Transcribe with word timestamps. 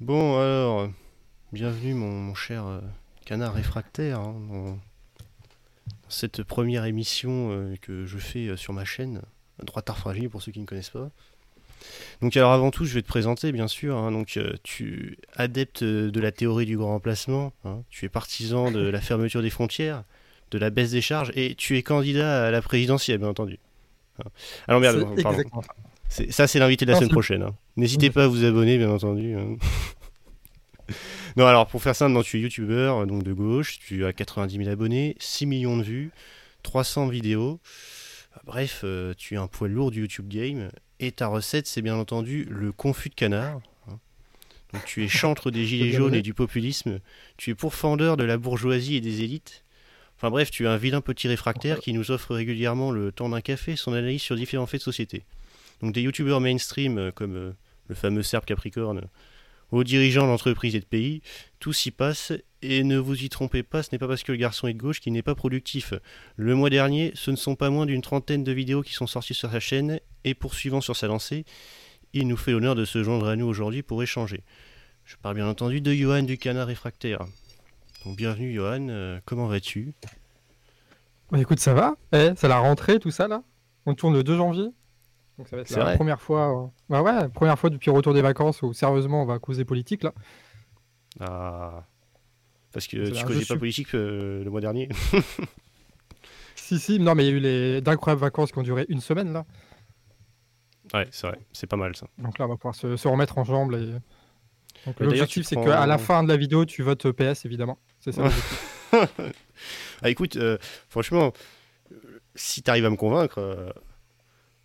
Bon, 0.00 0.38
alors, 0.38 0.90
bienvenue 1.52 1.94
mon, 1.94 2.10
mon 2.10 2.34
cher 2.34 2.66
euh, 2.66 2.80
canard 3.24 3.54
réfractaire 3.54 4.20
hein, 4.20 4.36
dans, 4.50 4.64
dans 4.72 4.78
cette 6.10 6.42
première 6.42 6.84
émission 6.84 7.48
euh, 7.50 7.74
que 7.80 8.04
je 8.04 8.18
fais 8.18 8.48
euh, 8.48 8.56
sur 8.58 8.74
ma 8.74 8.84
chaîne, 8.84 9.22
Droite 9.62 9.88
Art 9.88 9.96
Fragile 9.96 10.28
pour 10.28 10.42
ceux 10.42 10.52
qui 10.52 10.60
ne 10.60 10.66
connaissent 10.66 10.90
pas. 10.90 11.08
Donc 12.20 12.36
alors 12.36 12.52
avant 12.52 12.70
tout, 12.70 12.84
je 12.84 12.92
vais 12.92 13.00
te 13.00 13.06
présenter 13.08 13.52
bien 13.52 13.68
sûr. 13.68 13.96
hein, 13.96 14.12
donc 14.12 14.38
tu 14.62 15.18
adepte 15.34 15.82
de 15.82 16.20
la 16.20 16.30
théorie 16.30 16.66
du 16.66 16.76
grand 16.76 16.88
remplacement, 16.88 17.54
hein, 17.64 17.82
tu 17.88 18.04
es 18.04 18.10
partisan 18.10 18.70
de 18.70 18.86
la 18.86 19.00
fermeture 19.00 19.40
des 19.40 19.50
frontières, 19.50 20.04
de 20.50 20.58
la 20.58 20.68
baisse 20.68 20.90
des 20.90 21.00
charges 21.00 21.32
et 21.34 21.54
tu 21.54 21.78
es 21.78 21.82
candidat 21.82 22.48
à 22.48 22.50
la 22.50 22.60
présidentielle 22.60 23.16
bien 23.16 23.28
entendu. 23.28 23.58
Hein. 24.18 24.28
Alors 24.68 24.80
merde, 24.82 24.98
pardon. 25.22 25.38
exactement 25.38 25.62
ça. 26.08 26.16
C'est- 26.24 26.30
Ça, 26.32 26.46
c'est 26.46 26.58
l'invité 26.58 26.84
de 26.84 26.90
la 26.90 26.96
semaine 26.98 27.10
prochaine. 27.10 27.42
hein. 27.42 27.54
N'hésitez 27.76 28.10
pas 28.10 28.24
à 28.24 28.26
vous 28.28 28.44
abonner, 28.44 28.78
bien 28.78 28.90
entendu. 28.90 29.34
hein. 29.34 29.56
non, 31.36 31.46
alors, 31.46 31.66
pour 31.66 31.82
faire 31.82 31.96
simple, 31.96 32.12
non, 32.12 32.22
tu 32.22 32.38
es 32.38 32.40
youtubeur, 32.40 33.06
donc 33.06 33.22
de 33.22 33.32
gauche, 33.32 33.78
tu 33.78 34.04
as 34.04 34.12
90 34.12 34.56
000 34.58 34.68
abonnés, 34.70 35.16
6 35.18 35.46
millions 35.46 35.76
de 35.76 35.82
vues, 35.82 36.10
300 36.62 37.08
vidéos. 37.08 37.60
Bref, 38.44 38.82
euh, 38.84 39.12
tu 39.16 39.34
es 39.34 39.36
un 39.36 39.46
poids 39.48 39.68
lourd 39.68 39.90
du 39.90 40.00
YouTube 40.00 40.28
Game. 40.28 40.70
Et 41.00 41.12
ta 41.12 41.26
recette, 41.26 41.66
c'est 41.66 41.82
bien 41.82 41.96
entendu 41.96 42.46
le 42.48 42.72
confit 42.72 43.10
de 43.10 43.14
canard. 43.14 43.60
hein. 43.88 43.98
Donc, 44.72 44.84
tu 44.84 45.04
es 45.04 45.08
chantre 45.08 45.50
des 45.50 45.66
gilets 45.66 45.90
jaunes 45.92 46.14
et 46.14 46.22
du 46.22 46.34
populisme. 46.34 47.00
Tu 47.36 47.50
es 47.50 47.54
pourfendeur 47.54 48.16
de 48.16 48.24
la 48.24 48.38
bourgeoisie 48.38 48.96
et 48.96 49.00
des 49.00 49.22
élites. 49.22 49.64
Enfin 50.16 50.30
bref, 50.30 50.50
tu 50.50 50.64
es 50.64 50.66
un 50.66 50.78
vilain 50.78 51.02
petit 51.02 51.28
réfractaire 51.28 51.78
qui 51.80 51.92
nous 51.92 52.10
offre 52.10 52.34
régulièrement 52.34 52.90
le 52.90 53.12
temps 53.12 53.28
d'un 53.28 53.42
café 53.42 53.76
son 53.76 53.92
analyse 53.92 54.22
sur 54.22 54.34
différents 54.36 54.64
faits 54.64 54.80
de 54.80 54.84
société. 54.84 55.24
Donc 55.82 55.92
des 55.92 56.02
youtubeurs 56.02 56.40
mainstream 56.40 56.98
euh, 56.98 57.10
comme 57.10 57.36
euh, 57.36 57.52
le 57.88 57.94
fameux 57.94 58.22
Serbe 58.22 58.44
Capricorne, 58.44 59.02
aux 59.72 59.84
dirigeants 59.84 60.26
d'entreprises 60.26 60.74
et 60.74 60.80
de 60.80 60.84
pays, 60.84 61.22
tout 61.58 61.72
s'y 61.72 61.90
passe 61.90 62.32
et 62.62 62.84
ne 62.84 62.98
vous 62.98 63.22
y 63.22 63.28
trompez 63.28 63.62
pas, 63.62 63.82
ce 63.82 63.90
n'est 63.92 63.98
pas 63.98 64.08
parce 64.08 64.22
que 64.22 64.32
le 64.32 64.38
garçon 64.38 64.68
est 64.68 64.74
de 64.74 64.78
gauche 64.78 65.00
qu'il 65.00 65.12
n'est 65.12 65.22
pas 65.22 65.34
productif. 65.34 65.92
Le 66.36 66.54
mois 66.54 66.70
dernier, 66.70 67.12
ce 67.14 67.30
ne 67.30 67.36
sont 67.36 67.56
pas 67.56 67.70
moins 67.70 67.86
d'une 67.86 68.02
trentaine 68.02 68.44
de 68.44 68.52
vidéos 68.52 68.82
qui 68.82 68.92
sont 68.94 69.06
sorties 69.06 69.34
sur 69.34 69.50
sa 69.50 69.60
chaîne 69.60 70.00
et 70.24 70.34
poursuivant 70.34 70.80
sur 70.80 70.96
sa 70.96 71.08
lancée, 71.08 71.44
il 72.12 72.26
nous 72.28 72.36
fait 72.36 72.52
l'honneur 72.52 72.74
de 72.74 72.84
se 72.84 73.02
joindre 73.02 73.26
à 73.28 73.36
nous 73.36 73.46
aujourd'hui 73.46 73.82
pour 73.82 74.02
échanger. 74.02 74.42
Je 75.04 75.16
parle 75.16 75.36
bien 75.36 75.48
entendu 75.48 75.80
de 75.80 75.92
Johan 75.92 76.22
du 76.22 76.38
Canard 76.38 76.66
Réfractaire. 76.68 77.24
Donc 78.04 78.16
bienvenue 78.16 78.54
Johan, 78.54 78.88
euh, 78.88 79.20
comment 79.24 79.46
vas-tu? 79.46 79.92
Bah, 81.30 81.40
écoute, 81.40 81.58
ça 81.60 81.74
va 81.74 81.96
Eh, 82.12 82.30
C'est 82.36 82.48
la 82.48 82.58
rentrée, 82.58 83.00
tout 83.00 83.10
ça 83.10 83.26
là 83.28 83.42
On 83.84 83.94
tourne 83.94 84.14
le 84.14 84.22
2 84.22 84.36
janvier. 84.36 84.68
Donc 85.38 85.48
ça 85.48 85.56
va 85.56 85.62
être 85.62 85.68
C'est 85.68 85.78
la 85.78 85.84
vrai 85.84 85.96
première 85.96 86.20
fois. 86.20 86.64
euh, 86.64 86.66
Bah 86.88 87.02
ouais, 87.02 87.28
première 87.28 87.58
fois 87.58 87.70
depuis 87.70 87.90
le 87.90 87.96
retour 87.96 88.14
des 88.14 88.22
vacances 88.22 88.62
où 88.62 88.72
sérieusement 88.72 89.22
on 89.22 89.26
va 89.26 89.38
causer 89.38 89.64
politique 89.64 90.02
là. 90.02 90.12
Ah. 91.20 91.84
Parce 92.72 92.86
que 92.86 93.10
tu 93.10 93.24
causais 93.24 93.40
pas 93.40 93.54
su- 93.54 93.58
politique 93.58 93.94
euh, 93.94 94.42
le 94.44 94.50
mois 94.50 94.60
dernier. 94.60 94.88
Si, 96.54 96.80
si, 96.80 96.98
non, 96.98 97.14
mais 97.14 97.24
il 97.24 97.30
y 97.30 97.32
a 97.32 97.36
eu 97.36 97.40
les 97.40 97.80
d'incroyables 97.80 98.20
vacances 98.20 98.50
qui 98.50 98.58
ont 98.58 98.62
duré 98.62 98.86
une 98.88 99.00
semaine 99.00 99.32
là. 99.32 99.44
ouais, 100.94 101.06
c'est 101.12 101.28
vrai, 101.28 101.38
c'est 101.52 101.68
pas 101.68 101.76
mal 101.76 101.94
ça. 101.94 102.08
Donc 102.18 102.38
là, 102.38 102.46
on 102.46 102.48
va 102.48 102.56
pouvoir 102.56 102.74
se, 102.74 102.96
se 102.96 103.06
remettre 103.06 103.38
en 103.38 103.44
jambes. 103.44 103.72
Et... 103.74 104.90
L'objectif, 104.98 105.46
c'est 105.46 105.54
prends- 105.54 105.64
qu'à 105.64 105.86
la 105.86 105.98
fin 105.98 106.24
de 106.24 106.28
la 106.28 106.36
vidéo, 106.36 106.64
tu 106.64 106.82
votes 106.82 107.12
PS 107.12 107.44
évidemment. 107.44 107.78
C'est 108.00 108.12
ça. 108.12 108.24
Ah 110.02 110.10
écoute, 110.10 110.36
euh, 110.36 110.58
franchement, 110.88 111.32
si 112.34 112.62
t'arrives 112.62 112.84
à 112.86 112.90
me 112.90 112.96
convaincre, 112.96 113.38
euh, 113.38 113.70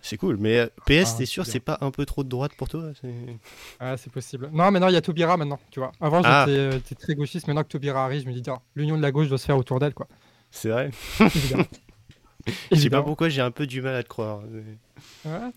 c'est 0.02 0.18
cool. 0.18 0.38
Mais 0.38 0.60
euh, 0.60 0.68
PS, 0.86 1.14
Ah, 1.14 1.18
t'es 1.20 1.26
sûr, 1.26 1.46
c'est 1.46 1.60
pas 1.60 1.78
un 1.82 1.92
peu 1.92 2.06
trop 2.06 2.24
de 2.24 2.30
droite 2.30 2.54
pour 2.58 2.68
toi 2.70 2.92
Ouais, 3.04 3.96
c'est 3.98 4.12
possible. 4.12 4.50
Non, 4.52 4.72
maintenant 4.72 4.88
il 4.88 4.94
y 4.94 4.98
a 4.98 5.02
Taubira 5.02 5.38
maintenant, 5.38 5.60
tu 5.72 5.80
vois. 5.80 5.92
Avant 6.02 6.22
Ah. 6.24 6.46
j'étais 6.48 6.60
euh, 6.60 6.72
j'étais 6.72 6.96
très 6.96 7.16
gauchiste, 7.16 7.48
maintenant 7.48 7.64
que 7.64 7.70
Taubira 7.70 8.04
arrive, 8.06 8.24
je 8.24 8.28
me 8.28 8.34
dis, 8.34 8.42
tiens, 8.42 8.60
l'union 8.76 8.98
de 8.98 9.02
la 9.02 9.11
gauche 9.11 9.28
doit 9.30 9.38
se 9.38 9.45
faire 9.45 9.58
autour 9.58 9.80
d'elle, 9.80 9.94
quoi. 9.94 10.08
C'est 10.52 10.70
vrai. 10.70 10.90
Évidemment. 11.20 11.64
Je 12.72 12.76
sais 12.80 12.90
pas 12.90 13.04
pourquoi 13.04 13.30
j'ai 13.30 13.42
un 13.42 13.52
peu 13.52 13.67
du 13.67 13.82
mal 13.84 13.94
à 13.95 14.02
te 14.02 14.08
croire. 14.10 14.42
mais- 14.50 15.30
Ouais. 15.32 15.52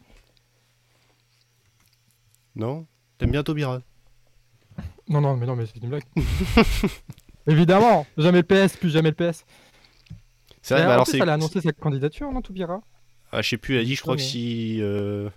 Non? 2.55 2.87
T'aimes 3.19 3.31
bien 3.31 3.43
Taubira? 3.43 3.81
Non, 5.09 5.21
non, 5.21 5.37
mais 5.37 5.47
non, 5.47 5.57
mais 5.57 5.65
c'est 5.67 5.83
une 5.83 5.89
blague. 5.89 6.05
Évidemment, 7.47 8.07
jamais 8.17 8.43
le 8.43 8.69
PS, 8.69 8.77
plus 8.77 8.91
jamais 8.91 9.11
le 9.11 9.15
PS. 9.17 9.45
C'est 10.63 10.75
vrai, 10.75 10.83
Mais 10.83 10.87
bah 10.89 10.95
alors 10.95 11.07
c'est. 11.07 11.19
elle 11.19 11.29
a 11.29 11.35
annoncé 11.35 11.61
sa 11.61 11.73
candidature, 11.73 12.31
non, 12.31 12.41
Taubira? 12.41 12.81
Ah, 13.35 13.43
je 13.43 13.49
sais 13.49 13.57
plus, 13.57 13.75
elle 13.75 13.81
a 13.81 13.85
dit, 13.85 13.95
je 13.97 14.03
crois 14.03 14.17
que 14.17 14.23
si 14.23 14.79
euh, 14.81 15.29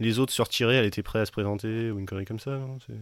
les 0.00 0.18
autres 0.18 0.32
se 0.32 0.40
retiraient, 0.42 0.76
elle 0.76 0.86
était 0.86 1.02
prête 1.02 1.22
à 1.22 1.26
se 1.26 1.32
présenter 1.32 1.90
ou 1.90 1.98
une 1.98 2.06
connerie 2.06 2.24
comme 2.24 2.38
ça, 2.40 2.52
non 2.52 2.78
C'est- 2.86 2.94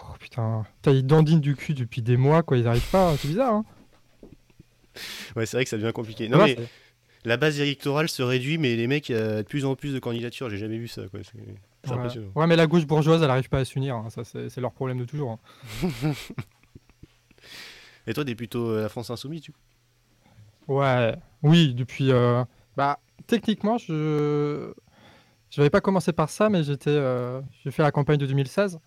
Oh 0.00 0.12
putain, 0.18 0.64
t'as 0.82 0.90
ils 0.90 1.06
dandinent 1.06 1.40
du 1.40 1.54
cul 1.54 1.72
depuis 1.72 2.02
des 2.02 2.16
mois, 2.16 2.42
quoi, 2.42 2.58
ils 2.58 2.66
arrivent 2.66 2.90
pas, 2.90 3.16
c'est 3.16 3.28
bizarre, 3.28 3.54
hein. 3.54 3.64
Ouais, 5.36 5.46
c'est 5.46 5.56
vrai 5.56 5.64
que 5.64 5.70
ça 5.70 5.76
devient 5.76 5.92
compliqué. 5.92 6.28
Non, 6.28 6.38
Ouais, 6.38 6.56
mais 6.56 6.66
la 7.24 7.36
base 7.36 7.60
électorale 7.60 8.08
se 8.08 8.22
réduit, 8.22 8.58
mais 8.58 8.76
les 8.76 8.86
mecs, 8.86 9.08
il 9.08 9.16
y 9.16 9.18
a 9.18 9.42
de 9.42 9.48
plus 9.48 9.64
en 9.64 9.76
plus 9.76 9.92
de 9.94 9.98
candidatures. 9.98 10.50
J'ai 10.50 10.58
jamais 10.58 10.78
vu 10.78 10.88
ça, 10.88 11.02
quoi. 11.08 11.20
C'est 11.22 11.36
ouais. 11.90 11.96
impressionnant. 11.96 12.30
Ouais, 12.34 12.46
mais 12.46 12.56
la 12.56 12.66
gauche 12.66 12.86
bourgeoise, 12.86 13.22
elle 13.22 13.30
arrive 13.30 13.48
pas 13.48 13.58
à 13.58 13.64
s'unir, 13.64 13.96
hein, 13.96 14.08
ça 14.10 14.24
c'est 14.24 14.60
leur 14.60 14.72
problème 14.72 14.98
de 14.98 15.04
toujours. 15.04 15.38
hein. 15.82 15.88
Et 18.06 18.12
toi, 18.12 18.24
t'es 18.24 18.34
plutôt 18.34 18.68
euh, 18.68 18.82
la 18.82 18.88
France 18.88 19.10
Insoumise, 19.10 19.40
du 19.42 19.52
coup? 19.52 19.58
Ouais, 20.68 21.14
oui, 21.42 21.74
depuis. 21.74 22.10
euh, 22.12 22.44
Bah, 22.76 22.98
techniquement, 23.26 23.78
je. 23.78 24.72
Je 25.50 25.60
n'avais 25.60 25.70
pas 25.70 25.80
commencé 25.80 26.12
par 26.12 26.30
ça, 26.30 26.48
mais 26.48 26.64
j'étais. 26.64 26.90
euh, 26.90 27.40
J'ai 27.62 27.70
fait 27.70 27.82
la 27.82 27.92
campagne 27.92 28.18
de 28.18 28.26
2016. 28.26 28.80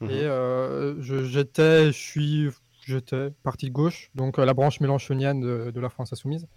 Mhm. 0.00 0.10
Et 0.10 0.22
euh, 0.24 1.00
j'étais, 1.00 1.86
je 1.86 1.98
suis, 1.98 2.48
j'étais 2.84 3.30
parti 3.44 3.66
de 3.66 3.72
gauche, 3.72 4.10
donc 4.16 4.38
euh, 4.40 4.44
la 4.44 4.52
branche 4.52 4.80
mélanchonienne 4.80 5.40
de, 5.40 5.70
de 5.70 5.80
la 5.80 5.88
France 5.90 6.12
Insoumise. 6.12 6.48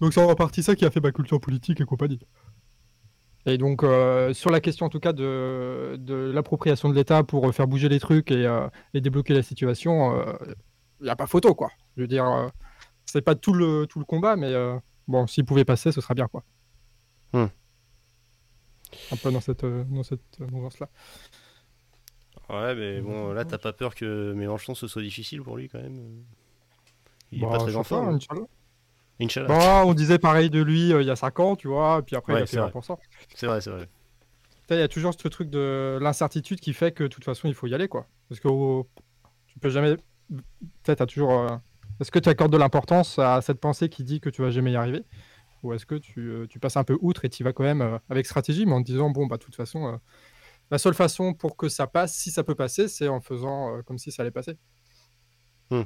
Donc 0.00 0.14
c'est 0.14 0.22
en 0.22 0.34
partie 0.34 0.62
ça 0.62 0.74
qui 0.74 0.86
a 0.86 0.90
fait 0.90 1.00
ma 1.00 1.12
culture 1.12 1.38
politique 1.40 1.80
et 1.82 1.84
compagnie. 1.84 2.20
Et 3.44 3.58
donc 3.58 3.84
sur 4.32 4.50
la 4.50 4.60
question 4.60 4.86
en 4.86 4.88
tout 4.88 5.00
cas 5.00 5.12
de, 5.12 5.98
l'appropriation 6.34 6.88
de 6.88 6.94
l'État 6.94 7.22
pour 7.22 7.54
faire 7.54 7.68
bouger 7.68 7.90
les 7.90 8.00
trucs 8.00 8.30
et, 8.30 8.50
et 8.94 9.00
débloquer 9.02 9.34
la 9.34 9.42
situation, 9.42 10.24
il 11.00 11.04
n'y 11.04 11.10
a 11.10 11.16
pas 11.16 11.26
photo 11.26 11.54
quoi. 11.54 11.70
Je 11.96 12.02
veux 12.02 12.08
dire, 12.08 12.50
c'est 13.04 13.20
pas 13.20 13.34
tout 13.34 13.52
le, 13.52 13.86
tout 13.86 13.98
le 13.98 14.06
combat, 14.06 14.36
mais 14.36 14.52
bon, 15.08 15.26
s'il 15.26 15.44
pouvait 15.44 15.64
passer, 15.64 15.92
ce 15.92 16.00
serait 16.00 16.14
bien 16.14 16.28
quoi. 16.28 16.42
Hmm. 17.32 17.46
Un 19.12 19.16
peu 19.16 19.32
dans 19.32 19.40
cette, 19.40 19.64
euh, 19.64 19.84
dans 19.84 20.02
cette 20.04 20.20
euh, 20.40 20.46
mouvance-là. 20.46 20.88
Ouais, 22.50 22.74
mais 22.74 23.00
bon, 23.00 23.32
là, 23.32 23.44
t'as 23.44 23.58
pas 23.58 23.72
peur 23.72 23.94
que 23.94 24.32
Mélenchon 24.34 24.74
ce 24.74 24.86
soit 24.86 25.02
difficile 25.02 25.42
pour 25.42 25.56
lui, 25.56 25.68
quand 25.68 25.80
même 25.80 26.24
Il 27.32 27.42
est 27.42 27.46
Bah, 27.46 27.52
pas 27.52 27.58
je 27.60 27.64
très 27.64 27.76
en 27.76 27.84
forme. 27.84 28.14
Inch'Allah. 28.14 28.46
Inch'Allah. 29.20 29.48
Bon, 29.84 29.90
on 29.90 29.94
disait 29.94 30.18
pareil 30.18 30.50
de 30.50 30.60
lui 30.62 30.92
euh, 30.92 31.00
il 31.02 31.06
y 31.06 31.10
a 31.10 31.16
5 31.16 31.40
ans, 31.40 31.56
tu 31.56 31.68
vois, 31.68 31.98
et 32.00 32.02
puis 32.02 32.16
après 32.16 32.34
Ouais, 32.34 32.40
il 32.40 32.42
a 32.42 32.46
c'est 32.46 32.56
fait 32.56 32.62
vrai. 32.62 32.70
1%. 32.70 32.98
C'est 33.34 33.46
vrai, 33.46 33.60
c'est 33.60 33.70
vrai. 33.70 33.88
Il 34.70 34.76
y 34.76 34.80
a 34.82 34.88
toujours 34.88 35.14
ce 35.18 35.28
truc 35.28 35.50
de 35.50 35.98
l'incertitude 36.00 36.60
qui 36.60 36.72
fait 36.72 36.92
que 36.92 37.04
de 37.04 37.08
toute 37.08 37.24
façon 37.24 37.48
il 37.48 37.54
faut 37.54 37.66
y 37.66 37.74
aller, 37.74 37.88
quoi. 37.88 38.06
Parce 38.28 38.40
que 38.40 38.48
oh, 38.48 38.88
tu 39.46 39.58
peux 39.58 39.70
jamais. 39.70 39.96
Peut-être 40.82 40.98
t'as 40.98 41.06
toujours. 41.06 41.32
euh, 41.32 41.56
Est-ce 42.00 42.10
que 42.10 42.18
tu 42.18 42.28
accordes 42.28 42.52
de 42.52 42.58
l'importance 42.58 43.18
à 43.18 43.40
cette 43.40 43.60
pensée 43.60 43.88
qui 43.88 44.04
dit 44.04 44.20
que 44.20 44.30
tu 44.30 44.42
vas 44.42 44.50
jamais 44.50 44.72
y 44.72 44.76
arriver? 44.76 45.04
Ou 45.62 45.72
est-ce 45.72 45.86
que 45.86 45.94
tu, 45.94 46.20
euh, 46.20 46.46
tu 46.46 46.58
passes 46.58 46.76
un 46.76 46.84
peu 46.84 46.98
outre 47.00 47.24
et 47.24 47.30
tu 47.30 47.42
y 47.42 47.44
vas 47.44 47.52
quand 47.52 47.64
même 47.64 47.80
euh, 47.80 47.98
avec 48.10 48.26
stratégie, 48.26 48.66
mais 48.66 48.72
en 48.72 48.82
te 48.82 48.86
disant, 48.86 49.10
bon, 49.10 49.26
bah, 49.26 49.38
de 49.38 49.42
toute 49.42 49.56
façon, 49.56 49.86
euh, 49.86 49.96
la 50.70 50.78
seule 50.78 50.94
façon 50.94 51.32
pour 51.32 51.56
que 51.56 51.68
ça 51.68 51.86
passe, 51.86 52.14
si 52.14 52.30
ça 52.30 52.44
peut 52.44 52.54
passer, 52.54 52.88
c'est 52.88 53.08
en 53.08 53.20
faisant 53.20 53.82
comme 53.86 53.98
si 53.98 54.12
ça 54.12 54.22
allait 54.22 54.30
passer. 54.30 54.56
Hmm. 55.70 55.84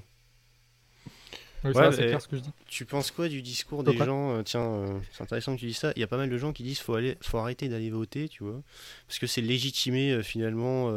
Ouais, 1.64 1.72
c'est 1.92 2.06
clair 2.06 2.22
ce 2.22 2.28
que 2.28 2.36
je 2.36 2.42
dis. 2.42 2.52
Tu 2.66 2.84
penses 2.84 3.10
quoi 3.10 3.28
du 3.28 3.42
discours 3.42 3.82
des 3.82 3.96
gens 3.96 4.36
euh, 4.36 4.42
Tiens, 4.42 4.62
euh, 4.62 5.00
c'est 5.12 5.22
intéressant 5.22 5.54
que 5.54 5.60
tu 5.60 5.66
dis 5.66 5.74
ça. 5.74 5.92
Il 5.96 6.00
y 6.00 6.04
a 6.04 6.06
pas 6.06 6.16
mal 6.16 6.30
de 6.30 6.38
gens 6.38 6.52
qui 6.52 6.62
disent 6.62 6.78
faut 6.78 6.94
aller, 6.94 7.16
faut 7.20 7.38
arrêter 7.38 7.68
d'aller 7.68 7.90
voter, 7.90 8.28
tu 8.28 8.44
vois, 8.44 8.62
parce 9.06 9.18
que 9.18 9.26
c'est 9.26 9.40
légitimer 9.40 10.12
euh, 10.12 10.22
finalement 10.22 10.92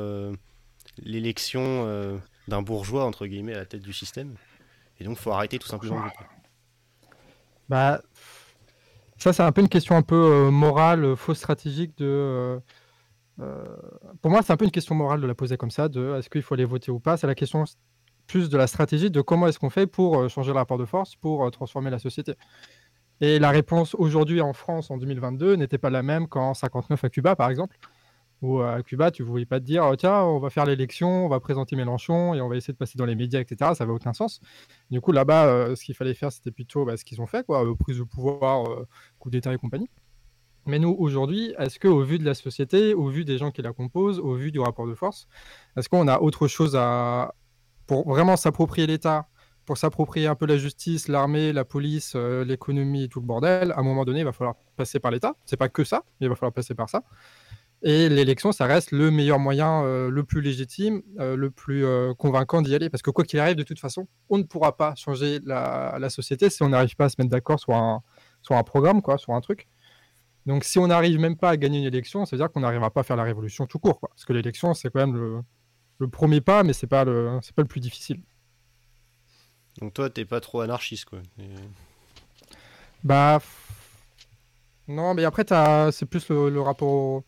l'élection 1.02 2.22
d'un 2.48 2.62
bourgeois 2.62 3.06
entre 3.06 3.26
guillemets 3.26 3.54
à 3.54 3.60
la 3.60 3.66
tête 3.66 3.82
du 3.82 3.94
système. 3.94 4.36
Et 5.02 5.04
donc 5.04 5.18
faut 5.18 5.32
arrêter 5.32 5.58
tout 5.58 5.68
simplement. 5.68 6.04
Bah, 7.68 8.02
ça, 9.18 9.34
c'est 9.34 9.44
un 9.44 9.52
peu 9.52 9.62
une 9.62 9.70
question 9.70 9.96
un 9.96 10.04
peu 10.04 10.16
euh, 10.16 10.52
morale, 10.52 11.04
euh, 11.04 11.16
fausse 11.16 11.40
stratégique 11.40 11.98
de. 11.98 12.62
euh, 13.40 13.66
pour 14.22 14.30
moi, 14.30 14.42
c'est 14.44 14.54
un 14.54 14.58
peu 14.58 14.66
une 14.66 14.72
question 14.72 14.94
morale 14.94 15.20
de 15.22 15.28
la 15.28 15.34
poser 15.34 15.58
comme 15.58 15.72
ça, 15.72 15.90
de 15.90 16.16
est-ce 16.18 16.30
qu'il 16.30 16.44
faut 16.44 16.54
aller 16.54 16.66
voter 16.66 16.92
ou 16.92 17.00
pas. 17.00 17.18
C'est 17.18 17.28
la 17.28 17.36
question 17.36 17.66
plus 18.28 18.50
de 18.50 18.58
la 18.58 18.68
stratégie 18.68 19.10
de 19.10 19.22
comment 19.22 19.48
est-ce 19.48 19.58
qu'on 19.58 19.72
fait 19.72 19.88
pour 19.88 20.30
changer 20.30 20.52
le 20.52 20.58
rapport 20.58 20.78
de 20.78 20.86
force, 20.86 21.16
pour 21.16 21.46
euh, 21.46 21.50
transformer 21.50 21.90
la 21.90 21.98
société. 21.98 22.36
Et 23.22 23.40
la 23.40 23.50
réponse 23.50 23.96
aujourd'hui 23.96 24.40
en 24.40 24.54
France 24.54 24.92
en 24.92 24.98
2022 24.98 25.56
n'était 25.56 25.80
pas 25.80 25.90
la 25.90 26.04
même 26.04 26.28
qu'en 26.28 26.54
59 26.54 27.04
à 27.04 27.10
Cuba, 27.10 27.36
par 27.36 27.50
exemple. 27.50 27.78
Où 28.42 28.60
euh, 28.60 28.78
à 28.78 28.82
Cuba, 28.82 29.12
tu 29.12 29.22
ne 29.22 29.28
voulais 29.28 29.46
pas 29.46 29.60
te 29.60 29.66
dire, 29.66 29.86
oh, 29.90 29.96
tiens, 29.96 30.24
on 30.24 30.40
va 30.40 30.50
faire 30.50 30.66
l'élection, 30.66 31.26
on 31.26 31.30
va 31.30 31.40
présenter 31.40 31.76
Mélenchon 31.76 32.34
et 32.34 32.42
on 32.42 32.50
va 32.50 32.56
essayer 32.56 32.74
de 32.74 32.78
passer 32.78 32.98
dans 32.98 33.06
les 33.06 33.16
médias, 33.16 33.40
etc. 33.40 33.72
Ça 33.76 33.84
n'avait 33.84 33.96
aucun 33.96 34.14
sens. 34.14 34.42
Du 34.90 35.00
coup, 35.00 35.12
là-bas, 35.12 35.46
euh, 35.46 35.76
ce 35.76 35.84
qu'il 35.86 35.96
fallait 35.96 36.16
faire, 36.16 36.32
c'était 36.32 36.52
plutôt 36.52 36.86
bah, 36.86 36.98
ce 36.98 37.06
qu'ils 37.06 37.22
ont 37.22 37.28
fait, 37.28 37.46
quoi, 37.46 37.64
euh, 37.66 37.76
prise 37.76 38.00
de 38.00 38.04
pouvoir, 38.04 38.68
euh, 38.68 38.88
coup 39.20 39.30
d'État 39.30 39.54
et 39.54 39.58
compagnie. 39.58 39.90
Mais 40.66 40.80
nous, 40.80 40.96
aujourd'hui, 40.98 41.54
est-ce 41.58 41.80
qu'au 41.80 42.02
vu 42.02 42.20
de 42.20 42.26
la 42.26 42.34
société, 42.36 42.94
au 42.94 43.08
vu 43.08 43.26
des 43.26 43.38
gens 43.38 43.52
qui 43.52 43.62
la 43.62 43.74
composent, 43.74 44.20
au 44.20 44.36
vu 44.36 44.52
du 44.52 44.60
rapport 44.60 44.88
de 44.88 44.94
force, 44.94 45.28
est-ce 45.76 45.90
qu'on 45.90 46.08
a 46.08 46.20
autre 46.20 46.48
chose 46.48 46.76
à. 46.76 47.34
pour 47.88 48.08
vraiment 48.08 48.38
s'approprier 48.38 48.86
l'État, 48.86 49.28
pour 49.66 49.78
s'approprier 49.78 50.28
un 50.28 50.36
peu 50.36 50.46
la 50.46 50.58
justice, 50.58 51.08
l'armée, 51.08 51.54
la 51.54 51.66
police, 51.66 52.14
euh, 52.16 52.44
l'économie, 52.44 53.10
tout 53.10 53.20
le 53.20 53.26
bordel, 53.26 53.72
à 53.72 53.80
un 53.80 53.84
moment 53.84 54.06
donné, 54.06 54.20
il 54.20 54.26
va 54.26 54.32
falloir 54.32 54.56
passer 54.76 55.00
par 55.00 55.12
l'État. 55.12 55.36
C'est 55.46 55.58
pas 55.58 55.70
que 55.70 55.84
ça, 55.84 56.04
mais 56.20 56.28
il 56.28 56.30
va 56.30 56.36
falloir 56.36 56.54
passer 56.54 56.76
par 56.76 56.90
ça. 56.90 57.04
Et 57.84 58.10
l'élection, 58.10 58.52
ça 58.52 58.66
reste 58.66 58.92
le 58.92 59.10
meilleur 59.10 59.40
moyen, 59.40 59.84
euh, 59.84 60.10
le 60.12 60.24
plus 60.24 60.42
légitime, 60.42 61.02
euh, 61.20 61.36
le 61.36 61.50
plus 61.50 61.84
convaincant 62.18 62.62
d'y 62.62 62.76
aller. 62.76 62.90
Parce 62.90 63.02
que 63.02 63.10
quoi 63.10 63.24
qu'il 63.24 63.40
arrive, 63.40 63.56
de 63.56 63.64
toute 63.64 63.80
façon, 63.80 64.08
on 64.30 64.38
ne 64.38 64.44
pourra 64.44 64.78
pas 64.78 64.94
changer 64.96 65.40
la, 65.46 65.98
la 66.00 66.10
société 66.10 66.50
si 66.50 66.62
on 66.64 66.70
n'arrive 66.70 66.96
pas 66.96 67.06
à 67.06 67.10
se 67.10 67.16
mettre 67.18 67.32
d'accord 67.32 67.60
sur 67.60 67.74
un, 67.74 68.04
sur 68.42 68.56
un 68.56 68.64
programme, 68.64 69.02
quoi, 69.02 69.18
sur 69.18 69.34
un 69.34 69.42
truc. 69.42 69.68
Donc 70.46 70.64
si 70.64 70.80
on 70.80 70.88
n'arrive 70.88 71.20
même 71.20 71.38
pas 71.38 71.52
à 71.52 71.58
gagner 71.58 71.80
une 71.80 71.86
élection, 71.86 72.26
ça 72.26 72.36
veut 72.36 72.42
dire 72.42 72.52
qu'on 72.52 72.62
n'arrivera 72.62 72.90
pas 72.90 73.02
à 73.02 73.04
faire 73.04 73.16
la 73.16 73.24
révolution 73.24 73.68
tout 73.68 73.80
court. 73.80 74.00
Quoi. 74.00 74.10
Parce 74.10 74.26
que 74.26 74.34
l'élection, 74.34 74.74
c'est 74.74 74.90
quand 74.90 75.00
même 75.00 75.16
le, 75.16 75.42
le, 76.00 76.08
premier 76.08 76.42
pas, 76.42 76.64
mais 76.64 76.74
c'est 76.74 76.88
pas 76.88 77.04
le 77.06 77.40
pas 77.56 77.62
le 77.62 77.68
plus 77.68 77.80
difficile. 77.80 78.22
Donc 79.80 79.94
toi, 79.94 80.10
t'es 80.10 80.26
pas 80.26 80.42
trop 80.42 80.62
anarchiste, 80.62 81.06
quoi. 81.06 81.20
Bah 83.04 83.40
non, 84.88 85.14
mais 85.14 85.24
après 85.24 85.46
c'est 85.92 86.06
plus 86.06 86.30
le, 86.30 86.62
rapport. 86.62 87.24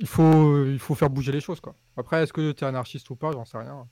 Il 0.00 0.06
faut 0.06 0.64
il 0.66 0.78
faut 0.78 0.94
faire 0.94 1.10
bouger 1.10 1.32
les 1.32 1.40
choses, 1.40 1.60
quoi. 1.60 1.74
Après, 1.96 2.22
est-ce 2.22 2.32
que 2.32 2.52
tu 2.52 2.64
es 2.64 2.66
anarchiste 2.66 3.10
ou 3.10 3.16
pas, 3.16 3.32
j'en 3.32 3.44
sais 3.44 3.58
rien. 3.58 3.86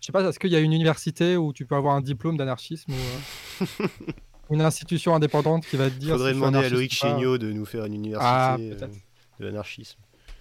Je 0.00 0.06
sais 0.06 0.12
pas, 0.12 0.22
est-ce 0.22 0.38
qu'il 0.38 0.50
y 0.50 0.56
a 0.56 0.60
une 0.60 0.72
université 0.72 1.36
où 1.36 1.52
tu 1.52 1.66
peux 1.66 1.74
avoir 1.74 1.94
un 1.94 2.00
diplôme 2.00 2.36
d'anarchisme 2.36 2.92
ou, 2.92 3.64
euh, 3.64 3.86
une 4.50 4.62
institution 4.62 5.14
indépendante 5.14 5.66
qui 5.66 5.76
va 5.76 5.90
te 5.90 5.94
dire. 5.94 6.14
Faudrait 6.14 6.32
demander 6.32 6.58
à 6.58 6.68
Loïc 6.68 6.92
Chéniaud 6.92 7.36
de 7.36 7.52
nous 7.52 7.66
faire 7.66 7.84
une 7.84 7.94
université 7.94 8.26
ah, 8.26 8.56
euh, 8.58 8.88
de 9.38 9.44
l'anarchisme. 9.44 10.00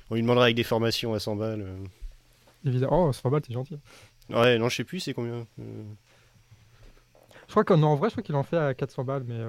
On 0.10 0.16
lui 0.16 0.22
demandera 0.22 0.46
avec 0.46 0.56
des 0.56 0.64
formations 0.64 1.14
à 1.14 1.20
100 1.20 1.36
balles. 1.36 1.62
Euh. 1.62 1.78
Évidemment. 2.66 3.08
Oh, 3.08 3.14
100 3.14 3.30
balles, 3.30 3.42
t'es 3.42 3.54
gentil. 3.54 3.78
Ouais, 4.30 4.58
non, 4.58 4.70
je 4.70 4.78
sais 4.78 4.84
plus, 4.86 5.02
c'est 5.02 5.14
combien. 5.14 5.46
Je 5.58 7.52
crois 7.52 7.66
qu'en 7.66 7.96
vrai, 7.96 8.10
je 8.10 8.14
crois 8.14 8.24
qu'il 8.24 8.36
en 8.36 8.44
fait 8.44 8.58
à 8.58 8.74
400 8.74 9.04
balles, 9.04 9.24
mais. 9.28 9.40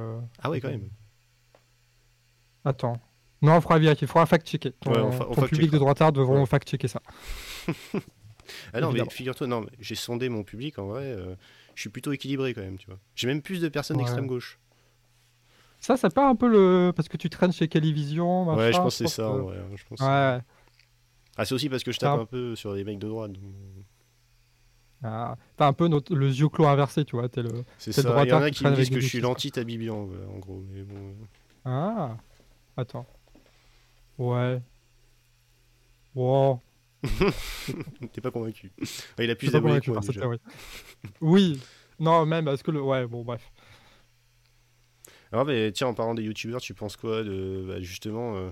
Ah 0.43 0.51
ouais, 0.51 0.61
quand 0.61 0.71
même. 0.71 0.89
Attends. 2.65 3.01
Non, 3.43 3.57
on 3.57 3.61
fera 3.61 3.79
vérifier, 3.79 4.07
il 4.07 4.09
faudra 4.09 4.27
fact-checker. 4.27 4.73
Ton, 4.81 5.11
ouais, 5.11 5.49
public 5.49 5.71
de 5.71 5.79
droitard 5.79 6.13
devront 6.13 6.45
fact-checker 6.45 6.89
ça. 6.89 7.01
ah 8.73 8.81
non, 8.81 8.93
mais 8.93 9.03
figure-toi, 9.11 9.47
non, 9.47 9.67
j'ai 9.79 9.95
sondé 9.95 10.29
mon 10.29 10.43
public 10.43 10.79
en 10.79 10.87
vrai 10.87 11.17
je 11.81 11.85
suis 11.85 11.91
plutôt 11.91 12.13
équilibré 12.13 12.53
quand 12.53 12.61
même, 12.61 12.77
tu 12.77 12.87
vois. 12.87 12.99
J'ai 13.15 13.27
même 13.27 13.41
plus 13.41 13.61
de 13.61 13.69
personnes 13.69 13.97
d'extrême 13.97 14.27
gauche. 14.27 14.59
Ça, 15.81 15.97
ça 15.97 16.11
part 16.11 16.29
un 16.29 16.37
peu 16.37 16.47
le. 16.47 16.93
Parce 16.95 17.09
que 17.09 17.17
tu 17.17 17.31
traînes 17.31 17.53
chez 17.53 17.69
Calivision. 17.69 18.55
ouais, 18.55 18.71
je 18.71 18.77
pense 18.77 18.99
que 18.99 19.07
c'est 19.07 19.15
ça, 19.15 19.35
ouais. 19.35 19.57
Je 19.75 19.85
pense 19.89 20.01
ouais. 20.01 20.41
Ah, 21.37 21.45
c'est 21.45 21.55
aussi 21.55 21.71
parce 21.71 21.83
que 21.83 21.91
je 21.91 21.99
tape 21.99 22.21
un... 22.21 22.25
peu 22.27 22.55
sur 22.55 22.75
les 22.75 22.85
mecs 22.85 22.99
de 22.99 23.09
droite. 23.09 23.31
Ah, 25.03 25.37
t'as 25.57 25.67
un 25.67 25.73
peu 25.73 25.89
notre... 25.89 26.15
le 26.15 26.27
yeux 26.29 26.51
clos 26.51 26.67
inversé, 26.67 27.07
tu 27.07 27.17
vois. 27.17 27.29
C'est 27.79 27.93
ça. 27.93 28.25
Il 28.25 28.29
y 28.29 28.33
en 28.35 28.43
a 28.43 28.51
qui 28.51 28.63
me 28.65 28.75
disent 28.75 28.91
que 28.91 29.01
je 29.01 29.07
suis 29.07 29.21
l'anti-tabibian, 29.21 29.97
en 30.35 30.39
gros. 30.39 30.63
Mais 30.71 30.83
bon... 30.83 31.15
Ah, 31.65 32.19
attends. 32.77 33.07
Ouais. 34.21 34.61
Wow. 36.15 36.61
T'es 38.13 38.21
pas 38.21 38.31
convaincu. 38.31 38.71
il 39.19 39.31
a 39.31 39.35
plus 39.35 39.51
d'abonnés 39.51 39.81
que 39.81 39.91
moi, 39.91 40.01
déjà. 40.01 40.29
Oui. 41.23 41.59
Non, 41.99 42.27
même 42.27 42.45
parce 42.45 42.63
que 42.63 42.71
le. 42.71 42.83
Ouais, 42.83 43.07
bon, 43.07 43.25
bref. 43.25 43.51
Alors, 45.33 45.47
mais 45.47 45.73
tiens, 45.73 45.87
en 45.87 45.95
parlant 45.95 46.15
des 46.15 46.23
youtubeurs, 46.23 46.61
tu 46.61 46.75
penses 46.75 46.97
quoi 46.97 47.25
de 47.25 47.65
bah, 47.67 47.81
justement 47.81 48.37
euh, 48.37 48.51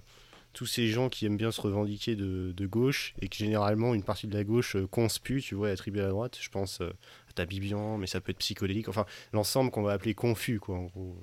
tous 0.55 0.65
ces 0.65 0.89
gens 0.89 1.11
qui 1.11 1.27
aiment 1.27 1.37
bien 1.37 1.51
se 1.51 1.61
revendiquer 1.61 2.17
de, 2.17 2.55
de, 2.57 2.67
gauche 2.67 3.13
et 3.21 3.29
que 3.29 3.37
généralement 3.37 3.95
une 3.95 4.03
partie 4.03 4.27
de 4.27 4.35
la 4.35 4.45
gauche 4.45 4.75
euh, 4.77 4.87
conspue, 4.87 5.43
tu 5.43 5.55
vois, 5.55 5.69
attribuée 5.69 6.01
à 6.01 6.05
la 6.05 6.11
droite? 6.11 6.39
Je 6.41 6.49
pense 6.49 6.81
euh, 6.81 6.89
à 7.29 7.33
Tabibian, 7.35 7.99
mais 7.99 8.07
ça 8.07 8.23
peut 8.23 8.31
être 8.31 8.39
psychodélique. 8.39 8.89
Enfin, 8.89 9.05
l'ensemble 9.35 9.71
qu'on 9.71 9.83
va 9.83 9.93
appeler 9.93 10.15
confus, 10.15 10.61
quoi, 10.61 10.79
en 10.79 10.85
gros. 10.85 11.21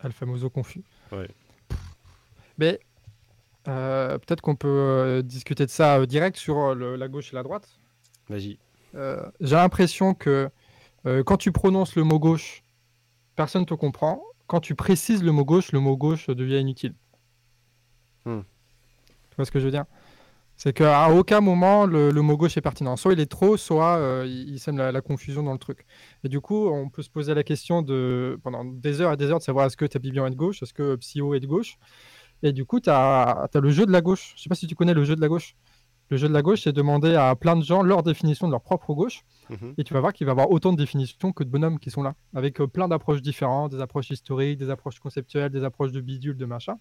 Al 0.00 0.12
famoso 0.12 0.48
confus. 0.48 0.84
Ouais. 1.12 1.28
Mais 2.56 2.80
euh, 3.68 4.18
peut-être 4.18 4.40
qu'on 4.40 4.56
peut, 4.56 4.68
euh, 4.68 5.22
discuter 5.22 5.66
de 5.66 5.70
ça 5.70 5.98
euh, 5.98 6.06
direct 6.06 6.36
sur 6.36 6.74
la 6.74 7.08
gauche 7.08 7.32
et 7.32 7.36
la 7.36 7.42
droite. 7.42 7.68
Vas-y. 8.28 8.58
J'ai 9.40 9.56
l'impression 9.56 10.14
que 10.14 10.50
quand 11.04 11.36
tu 11.36 11.52
prononces 11.52 11.96
le 11.96 12.02
mot 12.02 12.18
gauche, 12.18 12.62
personne 13.36 13.62
ne 13.62 13.66
te 13.66 13.74
comprend. 13.74 14.22
Quand 14.46 14.60
tu 14.60 14.74
précises 14.74 15.22
le 15.22 15.32
mot 15.32 15.44
gauche, 15.44 15.72
le 15.72 15.80
mot 15.80 15.96
gauche 15.96 16.28
devient 16.28 16.58
inutile. 16.58 16.94
Hmm. 18.24 18.40
Tu 19.30 19.36
vois 19.36 19.44
ce 19.44 19.50
que 19.50 19.60
je 19.60 19.66
veux 19.66 19.70
dire? 19.70 19.84
C'est 20.56 20.72
qu'à 20.72 21.10
aucun 21.10 21.42
moment 21.42 21.84
le, 21.84 22.10
mot 22.12 22.36
gauche 22.38 22.56
est 22.56 22.62
pertinent. 22.62 22.96
Soit 22.96 23.12
il 23.12 23.20
est 23.20 23.30
trop, 23.30 23.58
soit 23.58 24.24
il, 24.24 24.58
sème 24.58 24.78
la, 24.78 25.00
confusion 25.02 25.42
dans 25.42 25.52
le 25.52 25.58
truc. 25.58 25.84
Et 26.24 26.28
du 26.28 26.40
coup, 26.40 26.68
on 26.68 26.88
peut 26.88 27.02
se 27.02 27.10
poser 27.10 27.34
la 27.34 27.42
question 27.42 27.82
de, 27.82 28.40
pendant 28.42 28.64
des 28.64 29.02
heures 29.02 29.12
et 29.12 29.16
des 29.16 29.26
heures 29.26 29.38
de 29.38 29.44
savoir 29.44 29.66
est-ce 29.66 29.76
que 29.76 29.84
Tabibian 29.84 30.26
est 30.26 30.30
de 30.30 30.36
gauche, 30.36 30.62
est-ce 30.62 30.72
que 30.72 30.96
Psyo 30.96 31.34
est 31.34 31.40
de 31.40 31.46
gauche? 31.46 31.78
Et 32.42 32.52
du 32.52 32.64
coup, 32.64 32.80
tu 32.80 32.90
as, 32.90 33.48
le 33.54 33.70
jeu 33.70 33.86
de 33.86 33.92
la 33.92 34.00
gauche. 34.00 34.34
Je 34.36 34.42
sais 34.42 34.48
pas 34.48 34.54
si 34.54 34.66
tu 34.66 34.74
connais 34.74 34.94
le 34.94 35.04
jeu 35.04 35.16
de 35.16 35.20
la 35.20 35.28
gauche. 35.28 35.56
Le 36.08 36.16
jeu 36.16 36.28
de 36.28 36.32
la 36.32 36.42
gauche, 36.42 36.62
c'est 36.62 36.72
demander 36.72 37.14
à 37.14 37.34
plein 37.34 37.56
de 37.56 37.64
gens 37.64 37.82
leur 37.82 38.04
définition 38.04 38.46
de 38.46 38.52
leur 38.52 38.60
propre 38.62 38.94
gauche. 38.94 39.24
Mhm. 39.50 39.74
Et 39.76 39.84
tu 39.84 39.92
vas 39.92 40.00
voir 40.00 40.12
qu'il 40.12 40.26
va 40.26 40.30
y 40.30 40.34
avoir 40.34 40.50
autant 40.50 40.72
de 40.72 40.76
définitions 40.76 41.32
que 41.32 41.42
de 41.42 41.48
bonhommes 41.48 41.80
qui 41.80 41.90
sont 41.90 42.02
là, 42.02 42.14
avec 42.34 42.60
euh, 42.60 42.68
plein 42.68 42.86
d'approches 42.86 43.22
différentes, 43.22 43.72
des 43.72 43.80
approches 43.80 44.10
historiques, 44.10 44.58
des 44.58 44.70
approches 44.70 45.00
conceptuelles, 45.00 45.50
des 45.50 45.64
approches 45.64 45.90
de 45.90 46.00
bidule, 46.00 46.36
de 46.36 46.46
machin. 46.46 46.76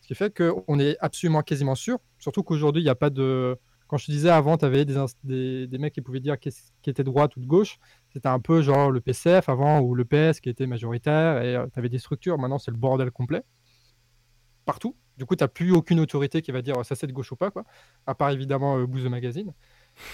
Ce 0.00 0.06
qui 0.06 0.14
fait 0.14 0.34
qu'on 0.34 0.78
est 0.78 0.96
absolument 1.00 1.42
quasiment 1.42 1.74
sûr, 1.74 1.98
surtout 2.18 2.42
qu'aujourd'hui, 2.42 2.80
il 2.82 2.84
n'y 2.84 2.90
a 2.90 2.94
pas 2.94 3.10
de. 3.10 3.58
Quand 3.88 3.96
je 3.96 4.06
te 4.06 4.12
disais 4.12 4.30
avant, 4.30 4.56
tu 4.56 4.64
avais 4.64 4.84
des, 4.84 5.66
des, 5.66 5.78
mecs 5.78 5.92
qui 5.92 6.00
pouvaient 6.00 6.20
dire 6.20 6.38
qui 6.38 6.50
était 6.86 7.02
de 7.02 7.10
droite 7.10 7.34
ou 7.36 7.40
de 7.40 7.46
gauche. 7.46 7.80
C'était 8.12 8.28
un 8.28 8.38
peu 8.38 8.62
genre 8.62 8.92
le 8.92 9.00
PCF 9.00 9.48
avant 9.48 9.80
ou 9.80 9.96
le 9.96 10.04
PS 10.04 10.38
qui 10.38 10.48
était 10.48 10.68
majoritaire 10.68 11.42
et 11.42 11.56
euh, 11.56 11.66
tu 11.72 11.76
avais 11.76 11.88
des 11.88 11.98
structures. 11.98 12.38
Maintenant, 12.38 12.58
c'est 12.58 12.70
le 12.70 12.76
bordel 12.76 13.10
complet 13.10 13.42
partout. 14.70 14.94
Du 15.18 15.26
coup, 15.26 15.34
tu 15.34 15.42
n'as 15.42 15.48
plus 15.48 15.72
aucune 15.72 15.98
autorité 15.98 16.42
qui 16.42 16.52
va 16.52 16.62
dire 16.62 16.76
ça 16.84 16.94
c'est 16.94 17.08
de 17.08 17.12
gauche 17.12 17.32
ou 17.32 17.36
pas, 17.36 17.50
quoi. 17.50 17.64
À 18.06 18.14
part 18.14 18.30
évidemment 18.30 18.78
euh, 18.78 18.86
Bouze 18.86 19.04
Magazine. 19.06 19.52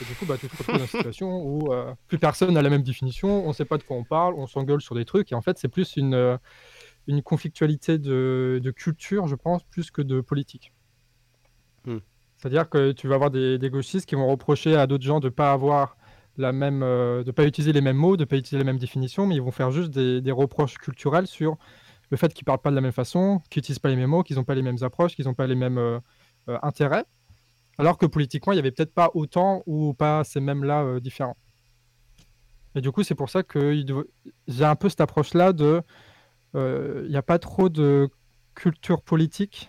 Et 0.00 0.04
du 0.06 0.14
coup, 0.14 0.24
bah, 0.24 0.36
tu 0.40 0.48
te 0.48 0.56
retrouves 0.56 0.76
dans 0.76 0.80
une 0.80 0.88
situation 0.88 1.28
où 1.44 1.70
euh, 1.74 1.92
plus 2.08 2.18
personne 2.18 2.54
n'a 2.54 2.62
la 2.62 2.70
même 2.70 2.82
définition, 2.82 3.44
on 3.44 3.48
ne 3.48 3.52
sait 3.52 3.66
pas 3.66 3.76
de 3.76 3.82
quoi 3.82 3.98
on 3.98 4.04
parle, 4.04 4.32
on 4.36 4.46
s'engueule 4.46 4.80
sur 4.80 4.94
des 4.94 5.04
trucs, 5.04 5.30
et 5.30 5.34
en 5.34 5.42
fait, 5.42 5.58
c'est 5.58 5.68
plus 5.68 5.96
une, 5.96 6.14
euh, 6.14 6.38
une 7.06 7.22
conflictualité 7.22 7.98
de, 7.98 8.58
de, 8.64 8.70
culture, 8.70 9.26
je 9.26 9.36
pense, 9.36 9.62
plus 9.64 9.90
que 9.90 10.00
de 10.00 10.22
politique. 10.22 10.72
Hmm. 11.84 11.98
C'est-à-dire 12.38 12.70
que 12.70 12.92
tu 12.92 13.06
vas 13.06 13.16
avoir 13.16 13.30
des, 13.30 13.58
des, 13.58 13.68
gauchistes 13.68 14.06
qui 14.08 14.14
vont 14.14 14.26
reprocher 14.26 14.74
à 14.74 14.86
d'autres 14.86 15.04
gens 15.04 15.20
de 15.20 15.26
ne 15.26 15.34
pas 15.34 15.52
avoir 15.52 15.98
la 16.38 16.52
même, 16.52 16.82
euh, 16.82 17.22
de 17.22 17.30
pas 17.30 17.44
utiliser 17.44 17.74
les 17.74 17.82
mêmes 17.82 17.98
mots, 17.98 18.16
de 18.16 18.24
pas 18.24 18.36
utiliser 18.36 18.58
les 18.58 18.64
mêmes 18.64 18.78
définitions, 18.78 19.26
mais 19.26 19.36
ils 19.36 19.42
vont 19.42 19.52
faire 19.52 19.70
juste 19.70 19.90
des, 19.90 20.22
des 20.22 20.32
reproches 20.32 20.78
culturels 20.78 21.26
sur 21.26 21.58
le 22.10 22.16
fait 22.16 22.32
qu'ils 22.32 22.44
parlent 22.44 22.60
pas 22.60 22.70
de 22.70 22.74
la 22.74 22.80
même 22.80 22.92
façon, 22.92 23.40
qu'ils 23.50 23.60
n'utilisent 23.60 23.78
pas 23.78 23.88
les 23.88 23.96
mêmes 23.96 24.10
mots, 24.10 24.22
qu'ils 24.22 24.36
n'ont 24.36 24.44
pas 24.44 24.54
les 24.54 24.62
mêmes 24.62 24.82
approches, 24.82 25.14
qu'ils 25.14 25.26
n'ont 25.26 25.34
pas 25.34 25.46
les 25.46 25.54
mêmes 25.54 25.78
euh, 25.78 25.98
euh, 26.48 26.58
intérêts, 26.62 27.04
alors 27.78 27.98
que 27.98 28.06
politiquement, 28.06 28.52
il 28.52 28.56
n'y 28.56 28.60
avait 28.60 28.70
peut-être 28.70 28.94
pas 28.94 29.10
autant 29.14 29.62
ou 29.66 29.94
pas 29.94 30.24
ces 30.24 30.40
mêmes-là 30.40 30.84
euh, 30.84 31.00
différents. 31.00 31.36
Et 32.74 32.80
du 32.80 32.92
coup, 32.92 33.02
c'est 33.02 33.14
pour 33.14 33.30
ça 33.30 33.42
que 33.42 33.84
j'ai 34.46 34.64
un 34.64 34.76
peu 34.76 34.88
cette 34.88 35.00
approche-là 35.00 35.52
de... 35.52 35.82
Il 36.54 37.10
n'y 37.10 37.16
a 37.16 37.22
pas 37.22 37.38
trop 37.38 37.68
de 37.68 38.08
culture 38.54 39.02
politique. 39.02 39.68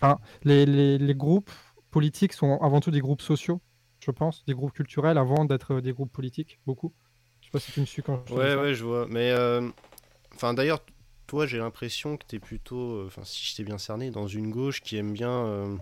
Enfin, 0.00 0.18
les, 0.44 0.64
les, 0.64 1.14
groupes 1.14 1.50
politiques 1.90 2.32
sont 2.32 2.58
avant 2.62 2.80
tout 2.80 2.90
des 2.90 3.00
groupes 3.00 3.20
sociaux, 3.20 3.60
je 4.00 4.10
pense, 4.10 4.42
des 4.46 4.54
groupes 4.54 4.72
culturels 4.72 5.18
avant 5.18 5.44
d'être 5.44 5.80
des 5.80 5.92
groupes 5.92 6.10
politiques, 6.10 6.58
beaucoup. 6.66 6.94
Je 7.40 7.46
sais 7.46 7.50
pas 7.50 7.58
si 7.58 7.70
tu 7.72 7.80
me 7.80 7.84
suis 7.84 8.02
quand 8.02 8.22
je 8.26 8.32
Ouais, 8.32 8.54
ouais, 8.54 8.74
je 8.74 8.82
vois. 8.84 9.06
Mais, 9.10 9.34
enfin, 10.34 10.54
d'ailleurs, 10.54 10.80
toi, 11.32 11.46
j'ai 11.46 11.56
l'impression 11.56 12.18
que 12.18 12.26
tu 12.28 12.36
es 12.36 12.38
plutôt, 12.38 12.96
euh, 12.96 13.06
enfin, 13.06 13.22
si 13.24 13.42
je 13.42 13.56
t'ai 13.56 13.64
bien 13.64 13.78
cerné, 13.78 14.10
dans 14.10 14.26
une 14.26 14.50
gauche 14.50 14.82
qui 14.82 14.98
aime 14.98 15.14
bien 15.14 15.30
euh, 15.30 15.76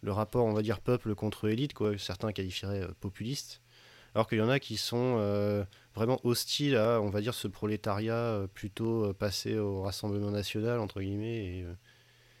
le 0.00 0.10
rapport, 0.10 0.46
on 0.46 0.54
va 0.54 0.62
dire, 0.62 0.80
peuple 0.80 1.14
contre 1.14 1.50
élite, 1.50 1.74
quoi. 1.74 1.98
Certains 1.98 2.32
qualifieraient 2.32 2.84
euh, 2.84 2.94
populiste. 2.98 3.60
Alors 4.14 4.26
qu'il 4.26 4.38
y 4.38 4.40
en 4.40 4.48
a 4.48 4.58
qui 4.58 4.78
sont 4.78 5.16
vraiment 5.94 6.18
hostiles 6.24 6.76
à, 6.76 6.98
on 7.02 7.10
va 7.10 7.20
dire, 7.20 7.34
ce 7.34 7.46
prolétariat 7.46 8.40
plutôt 8.54 9.12
passé 9.12 9.58
au 9.58 9.82
Rassemblement 9.82 10.30
national, 10.30 10.80
entre 10.80 11.02
guillemets, 11.02 11.44
et 11.44 11.66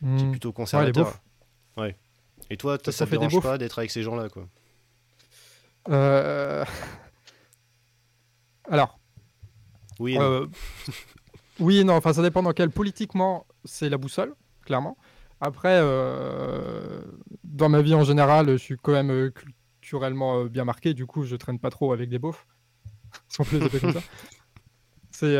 qui 0.00 0.06
est 0.06 0.26
hmm. 0.26 0.30
plutôt 0.30 0.52
conservateur. 0.52 1.20
Ouais, 1.76 1.94
Et 2.48 2.56
toi, 2.56 2.78
ça, 2.82 2.90
ça, 2.90 3.06
te 3.06 3.10
dérange 3.10 3.38
pas 3.40 3.58
d'être 3.58 3.78
avec 3.78 3.90
ces 3.90 4.02
gens-là, 4.02 4.30
quoi? 4.30 4.48
Alors. 8.64 8.98
Oui. 10.00 10.16
Oui 11.60 11.84
non, 11.84 11.94
enfin 11.94 12.12
ça 12.12 12.22
dépend 12.22 12.42
dans 12.42 12.52
quel. 12.52 12.70
Politiquement, 12.70 13.46
c'est 13.64 13.88
la 13.88 13.98
boussole, 13.98 14.34
clairement. 14.64 14.96
Après, 15.40 15.78
euh, 15.80 17.00
dans 17.44 17.68
ma 17.68 17.82
vie 17.82 17.94
en 17.94 18.04
général, 18.04 18.50
je 18.50 18.56
suis 18.56 18.76
quand 18.76 18.92
même 18.92 19.10
euh, 19.10 19.30
culturellement 19.30 20.40
euh, 20.40 20.48
bien 20.48 20.64
marqué, 20.64 20.92
du 20.92 21.06
coup 21.06 21.24
je 21.24 21.36
traîne 21.36 21.58
pas 21.58 21.70
trop 21.70 21.92
avec 21.92 22.10
des 22.10 22.18
beaufs. 22.18 22.46
on 23.38 23.44
peut 23.44 23.58
les 23.58 23.80
comme 23.80 23.92
ça. 23.92 24.00
C'est 25.10 25.36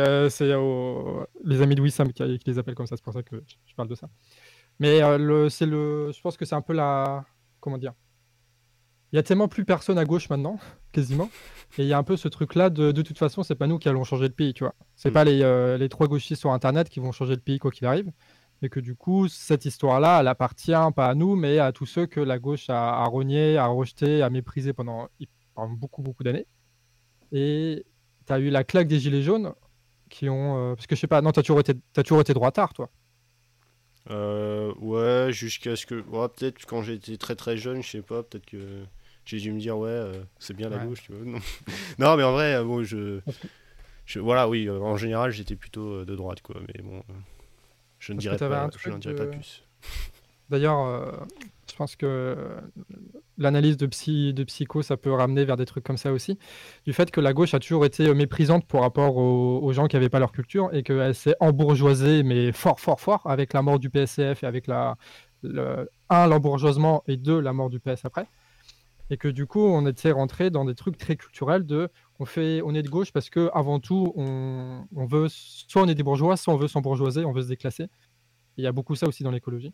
les 1.43 1.61
amis 1.61 1.75
de 1.75 1.81
Wissam 1.81 2.13
qui, 2.13 2.23
les 2.45 2.59
appellent 2.59 2.75
comme 2.75 2.87
ça, 2.87 2.97
c'est 2.97 3.03
pour 3.03 3.13
ça 3.13 3.23
que 3.23 3.43
je 3.65 3.75
parle 3.75 3.87
de 3.87 3.95
ça. 3.95 4.09
Mais 4.79 4.99
le, 5.17 5.49
c'est 5.49 5.65
le, 5.65 6.11
je 6.11 6.21
pense 6.21 6.37
que 6.37 6.45
c'est 6.45 6.55
un 6.55 6.61
peu 6.61 6.73
la, 6.73 7.25
comment 7.59 7.79
dire. 7.79 7.93
Il 9.13 9.17
y 9.17 9.19
a 9.19 9.23
tellement 9.23 9.47
plus 9.49 9.65
personne 9.65 9.97
à 9.97 10.05
gauche 10.05 10.29
maintenant, 10.29 10.57
quasiment. 10.93 11.29
Et 11.77 11.83
il 11.83 11.87
y 11.87 11.93
a 11.93 11.97
un 11.97 12.03
peu 12.03 12.17
ce 12.17 12.27
truc-là 12.27 12.69
de, 12.69 12.91
de 12.91 13.01
toute 13.01 13.17
façon, 13.17 13.43
c'est 13.43 13.55
pas 13.55 13.67
nous 13.67 13.77
qui 13.79 13.89
allons 13.89 14.03
changer 14.03 14.27
le 14.27 14.33
pays, 14.33 14.53
tu 14.53 14.63
vois. 14.63 14.75
C'est 14.95 15.09
Mm. 15.09 15.13
pas 15.13 15.23
les, 15.25 15.41
euh, 15.43 15.77
les 15.77 15.89
trois 15.89 16.07
gauchistes 16.07 16.41
sur 16.41 16.51
Internet 16.51 16.89
qui 16.89 16.99
vont 16.99 17.11
changer 17.11 17.35
le 17.35 17.41
pays 17.41 17.59
quoi 17.59 17.71
qu'il 17.71 17.87
arrive. 17.87 18.11
Et 18.63 18.69
que 18.69 18.79
du 18.79 18.95
coup, 18.95 19.27
cette 19.27 19.65
histoire-là, 19.65 20.19
elle 20.21 20.27
appartient 20.27 20.71
pas 20.95 21.07
à 21.07 21.15
nous, 21.15 21.35
mais 21.35 21.57
à 21.59 21.71
tous 21.71 21.87
ceux 21.87 22.05
que 22.05 22.19
la 22.19 22.37
gauche 22.39 22.69
a, 22.69 23.01
a 23.03 23.05
renié, 23.07 23.57
a 23.57 23.65
rejeté, 23.67 24.21
a 24.21 24.29
méprisé 24.29 24.71
pendant, 24.73 25.07
pendant 25.55 25.73
beaucoup, 25.73 26.01
beaucoup 26.03 26.23
d'années. 26.23 26.45
Et 27.31 27.85
tu 28.27 28.33
as 28.33 28.39
eu 28.39 28.49
la 28.49 28.63
claque 28.63 28.87
des 28.87 28.99
Gilets 28.99 29.23
jaunes 29.23 29.53
qui 30.09 30.29
ont. 30.29 30.71
euh, 30.71 30.75
parce 30.75 30.87
que 30.87 30.95
je 30.95 31.01
sais 31.01 31.07
pas, 31.07 31.21
non, 31.21 31.31
tu 31.31 31.39
as 31.39 31.43
toujours 31.43 31.59
été, 31.61 31.73
t'as 31.93 32.03
toujours 32.03 32.21
été 32.21 32.33
droitard, 32.33 32.73
toi. 32.73 32.89
Euh, 34.09 34.73
ouais, 34.79 35.31
jusqu'à 35.31 35.75
ce 35.75 35.85
que. 35.85 35.95
ouais, 36.01 36.27
peut-être 36.29 36.65
quand 36.65 36.81
j'étais 36.81 37.17
très 37.17 37.35
très 37.35 37.57
jeune, 37.57 37.81
je 37.83 37.89
sais 37.89 38.01
pas, 38.01 38.23
peut-être 38.23 38.45
que 38.47 38.83
j'ai 39.25 39.39
dû 39.39 39.51
me 39.53 39.59
dire, 39.59 39.77
ouais, 39.77 39.89
euh, 39.89 40.21
c'est 40.39 40.53
bien 40.55 40.69
la 40.69 40.77
Ouais. 40.77 40.85
gauche, 40.87 41.03
tu 41.03 41.13
vois. 41.13 41.21
Non, 41.25 41.39
non 41.99 42.17
mais 42.17 42.23
en 42.23 42.31
vrai, 42.33 42.55
euh, 42.55 42.63
bon, 42.63 42.83
je. 42.83 43.19
Voilà, 44.17 44.49
oui, 44.49 44.67
euh, 44.67 44.79
en 44.79 44.97
général, 44.97 45.31
j'étais 45.31 45.55
plutôt 45.55 45.87
euh, 46.01 46.05
de 46.05 46.15
droite, 46.15 46.41
quoi, 46.41 46.55
mais 46.67 46.81
bon. 46.83 47.01
je 47.99 48.13
ne 48.13 48.19
dirais 48.19 48.37
pas, 48.37 48.63
un 48.63 48.65
je 48.65 48.77
truc 48.77 48.93
n'en 48.93 48.99
dirais 48.99 49.13
de- 49.13 49.19
pas 49.19 49.25
plus. 49.27 49.63
D'ailleurs, 50.49 51.25
je 51.69 51.75
pense 51.77 51.95
que 51.95 52.35
l'analyse 53.37 53.77
de, 53.77 53.85
psy, 53.85 54.33
de 54.33 54.43
psycho, 54.43 54.81
ça 54.81 54.97
peut 54.97 55.13
ramener 55.13 55.45
vers 55.45 55.55
des 55.55 55.65
trucs 55.65 55.85
comme 55.85 55.95
ça 55.95 56.11
aussi. 56.11 56.37
Du 56.85 56.91
fait 56.91 57.09
que 57.09 57.21
la 57.21 57.31
gauche 57.31 57.53
a 57.53 57.59
toujours 57.59 57.85
été 57.85 58.13
méprisante 58.13 58.65
par 58.67 58.81
rapport 58.81 59.15
aux, 59.15 59.59
aux 59.63 59.71
gens 59.71 59.87
qui 59.87 59.95
n'avaient 59.95 60.09
pas 60.09 60.19
leur 60.19 60.33
culture 60.33 60.69
et 60.73 60.83
qu'elle 60.83 61.15
s'est 61.15 61.35
embourgeoisée, 61.39 62.23
mais 62.23 62.51
fort, 62.51 62.81
fort, 62.81 62.99
fort, 62.99 63.21
avec 63.25 63.53
la 63.53 63.61
mort 63.61 63.79
du 63.79 63.89
PSCF 63.89 64.43
et 64.43 64.45
avec 64.45 64.67
la, 64.67 64.97
le, 65.41 65.89
un, 66.09 66.27
l'embourgeoisement 66.27 67.01
et 67.07 67.15
deux, 67.15 67.39
la 67.39 67.53
mort 67.53 67.69
du 67.69 67.79
PS 67.79 68.03
après. 68.03 68.27
Et 69.11 69.17
que 69.17 69.27
du 69.27 69.45
coup, 69.45 69.59
on 69.59 69.85
était 69.85 70.11
rentré 70.11 70.49
dans 70.49 70.63
des 70.63 70.73
trucs 70.73 70.97
très 70.97 71.17
culturels 71.17 71.65
de 71.65 71.89
on, 72.19 72.25
fait, 72.25 72.61
on 72.63 72.73
est 72.73 72.81
de 72.81 72.89
gauche 72.89 73.11
parce 73.11 73.29
que 73.29 73.51
avant 73.53 73.81
tout, 73.81 74.13
on, 74.15 74.85
on 74.95 75.05
veut, 75.05 75.27
soit 75.29 75.81
on 75.81 75.87
est 75.89 75.95
des 75.95 76.01
bourgeois, 76.01 76.37
soit 76.37 76.53
on 76.53 76.57
veut 76.57 76.69
s'embourgeoiser, 76.69 77.25
on 77.25 77.33
veut 77.33 77.43
se 77.43 77.49
déclasser. 77.49 77.87
Il 78.55 78.63
y 78.63 78.67
a 78.67 78.71
beaucoup 78.71 78.95
ça 78.95 79.07
aussi 79.07 79.23
dans 79.23 79.31
l'écologie. 79.31 79.73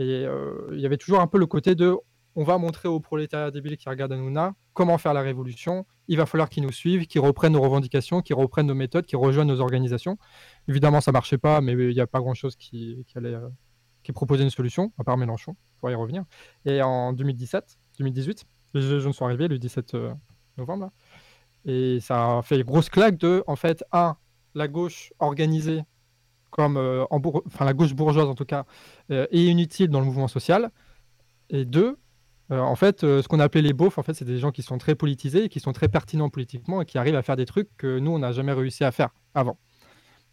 Et 0.00 0.24
euh, 0.26 0.70
il 0.72 0.80
y 0.80 0.86
avait 0.86 0.96
toujours 0.96 1.20
un 1.20 1.28
peu 1.28 1.38
le 1.38 1.46
côté 1.46 1.76
de 1.76 1.96
on 2.36 2.42
va 2.42 2.58
montrer 2.58 2.88
aux 2.88 2.98
prolétariats 2.98 3.52
débiles 3.52 3.76
qui 3.76 3.88
regardent 3.88 4.12
Hanouna 4.12 4.54
comment 4.72 4.98
faire 4.98 5.14
la 5.14 5.22
révolution. 5.22 5.86
Il 6.08 6.16
va 6.16 6.26
falloir 6.26 6.48
qu'ils 6.48 6.64
nous 6.64 6.72
suivent, 6.72 7.06
qu'ils 7.06 7.20
reprennent 7.20 7.52
nos 7.52 7.60
revendications, 7.60 8.22
qu'ils 8.22 8.34
reprennent 8.34 8.66
nos 8.66 8.74
méthodes, 8.74 9.06
qu'ils 9.06 9.18
rejoignent 9.18 9.46
nos 9.46 9.60
organisations. 9.60 10.18
Évidemment, 10.66 11.00
ça 11.00 11.12
marchait 11.12 11.38
pas, 11.38 11.60
mais 11.60 11.74
il 11.74 11.94
n'y 11.94 12.00
a 12.00 12.08
pas 12.08 12.18
grand-chose 12.18 12.56
qui, 12.56 13.04
qui 13.06 13.18
allait, 13.18 13.34
euh, 13.34 13.48
qui 14.02 14.10
proposait 14.10 14.42
une 14.42 14.50
solution, 14.50 14.92
à 14.98 15.04
part 15.04 15.16
Mélenchon, 15.16 15.54
pour 15.78 15.90
y 15.90 15.94
revenir. 15.94 16.24
Et 16.64 16.82
en 16.82 17.12
2017, 17.12 17.78
2018, 17.98 18.44
les 18.74 18.82
Gilets 18.82 19.00
jaunes 19.00 19.12
sont 19.12 19.24
arrivés 19.24 19.48
le 19.48 19.58
17 19.58 19.94
euh, 19.94 20.12
novembre, 20.58 20.90
et 21.64 21.98
ça 22.00 22.38
a 22.38 22.42
fait 22.42 22.62
grosse 22.64 22.88
claque 22.90 23.16
de, 23.18 23.42
en 23.46 23.56
fait, 23.56 23.84
un, 23.92 24.16
la 24.54 24.68
gauche 24.68 25.12
organisée 25.18 25.82
comme 26.50 26.76
euh, 26.76 27.04
en 27.10 27.18
bourg- 27.18 27.42
enfin, 27.46 27.64
la 27.64 27.74
gauche 27.74 27.94
bourgeoise 27.94 28.28
en 28.28 28.34
tout 28.36 28.44
cas, 28.44 28.64
euh, 29.10 29.26
est 29.32 29.42
inutile 29.44 29.88
dans 29.88 29.98
le 29.98 30.06
mouvement 30.06 30.28
social. 30.28 30.70
Et 31.50 31.64
deux, 31.64 31.96
euh, 32.52 32.60
en 32.60 32.76
fait, 32.76 33.00
ce 33.00 33.26
qu'on 33.26 33.40
appelait 33.40 33.62
les 33.62 33.72
beaufs, 33.72 33.98
en 33.98 34.02
fait, 34.04 34.14
c'est 34.14 34.24
des 34.24 34.38
gens 34.38 34.52
qui 34.52 34.62
sont 34.62 34.78
très 34.78 34.94
politisés, 34.94 35.48
qui 35.48 35.58
sont 35.58 35.72
très 35.72 35.88
pertinents 35.88 36.30
politiquement 36.30 36.80
et 36.82 36.84
qui 36.84 36.96
arrivent 36.96 37.16
à 37.16 37.22
faire 37.22 37.34
des 37.36 37.44
trucs 37.46 37.68
que 37.76 37.98
nous, 37.98 38.12
on 38.12 38.20
n'a 38.20 38.30
jamais 38.30 38.52
réussi 38.52 38.84
à 38.84 38.92
faire 38.92 39.08
avant. 39.34 39.58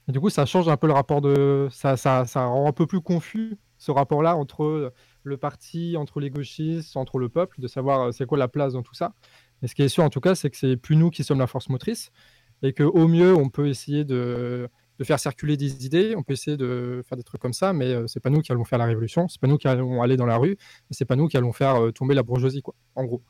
Et 0.08 0.12
du 0.12 0.20
coup, 0.20 0.30
ça 0.30 0.46
change 0.46 0.68
un 0.68 0.78
peu 0.78 0.88
le 0.88 0.94
rapport 0.94 1.22
de. 1.22 1.68
Ça, 1.72 1.98
ça, 1.98 2.26
ça 2.26 2.46
rend 2.46 2.68
un 2.68 2.72
peu 2.74 2.86
plus 2.86 3.02
confus 3.02 3.58
ce 3.80 3.92
rapport-là 3.92 4.36
entre 4.36 4.94
le 5.24 5.38
parti, 5.38 5.96
entre 5.98 6.20
les 6.20 6.30
gauchistes, 6.30 6.96
entre 6.98 7.20
le 7.20 7.30
peuple, 7.30 7.62
de 7.62 7.68
savoir 7.68 8.02
euh, 8.02 8.12
c'est 8.12 8.26
quoi 8.26 8.38
la 8.38 8.48
place 8.48 8.74
dans 8.74 8.84
tout 8.84 8.94
ça. 8.94 9.14
Mais 9.62 9.68
ce 9.68 9.76
qui 9.76 9.84
est 9.84 9.90
sûr, 9.90 10.04
en 10.04 10.10
tout 10.10 10.22
cas, 10.22 10.36
c'est 10.36 10.50
que 10.50 10.58
c'est 10.58 10.78
plus 10.78 10.96
nous 10.96 11.10
qui 11.10 11.24
sommes 11.24 11.40
la 11.40 11.48
force 11.48 11.70
motrice 11.70 12.12
et 12.64 12.74
qu'au 12.74 13.08
mieux, 13.08 13.36
on 13.36 13.50
peut 13.50 13.68
essayer 13.68 14.06
de, 14.06 14.70
faire 15.04 15.20
circuler 15.20 15.58
des 15.58 15.86
idées, 15.86 16.16
on 16.16 16.22
peut 16.22 16.34
essayer 16.34 16.58
de 16.58 17.02
faire 17.08 17.18
des 17.18 17.24
trucs 17.24 17.42
comme 17.42 17.54
ça, 17.54 17.74
mais 17.74 17.92
euh, 17.92 18.06
c'est 18.08 18.20
pas 18.20 18.30
nous 18.30 18.42
qui 18.42 18.52
allons 18.52 18.66
faire 18.66 18.78
la 18.78 18.86
révolution, 18.86 19.28
c'est 19.28 19.42
pas 19.42 19.48
nous 19.48 19.58
qui 19.58 19.68
allons 19.68 20.02
aller 20.02 20.16
dans 20.16 20.28
la 20.28 20.38
rue, 20.38 20.58
c'est 20.92 21.06
pas 21.06 21.16
nous 21.16 21.28
qui 21.28 21.38
allons 21.38 21.54
faire 21.54 21.76
euh, 21.76 21.92
tomber 21.92 22.14
la 22.14 22.22
bourgeoisie, 22.22 22.62
quoi, 22.62 22.76
en 22.96 23.06
gros. 23.06 23.24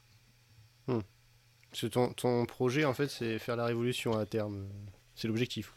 Ton, 1.90 2.12
ton 2.12 2.46
projet, 2.46 2.84
en 2.84 2.94
fait, 2.94 3.08
c'est 3.08 3.40
faire 3.40 3.56
la 3.56 3.64
révolution 3.64 4.18
à 4.18 4.26
terme. 4.26 4.68
C'est 5.16 5.30
l'objectif. 5.30 5.74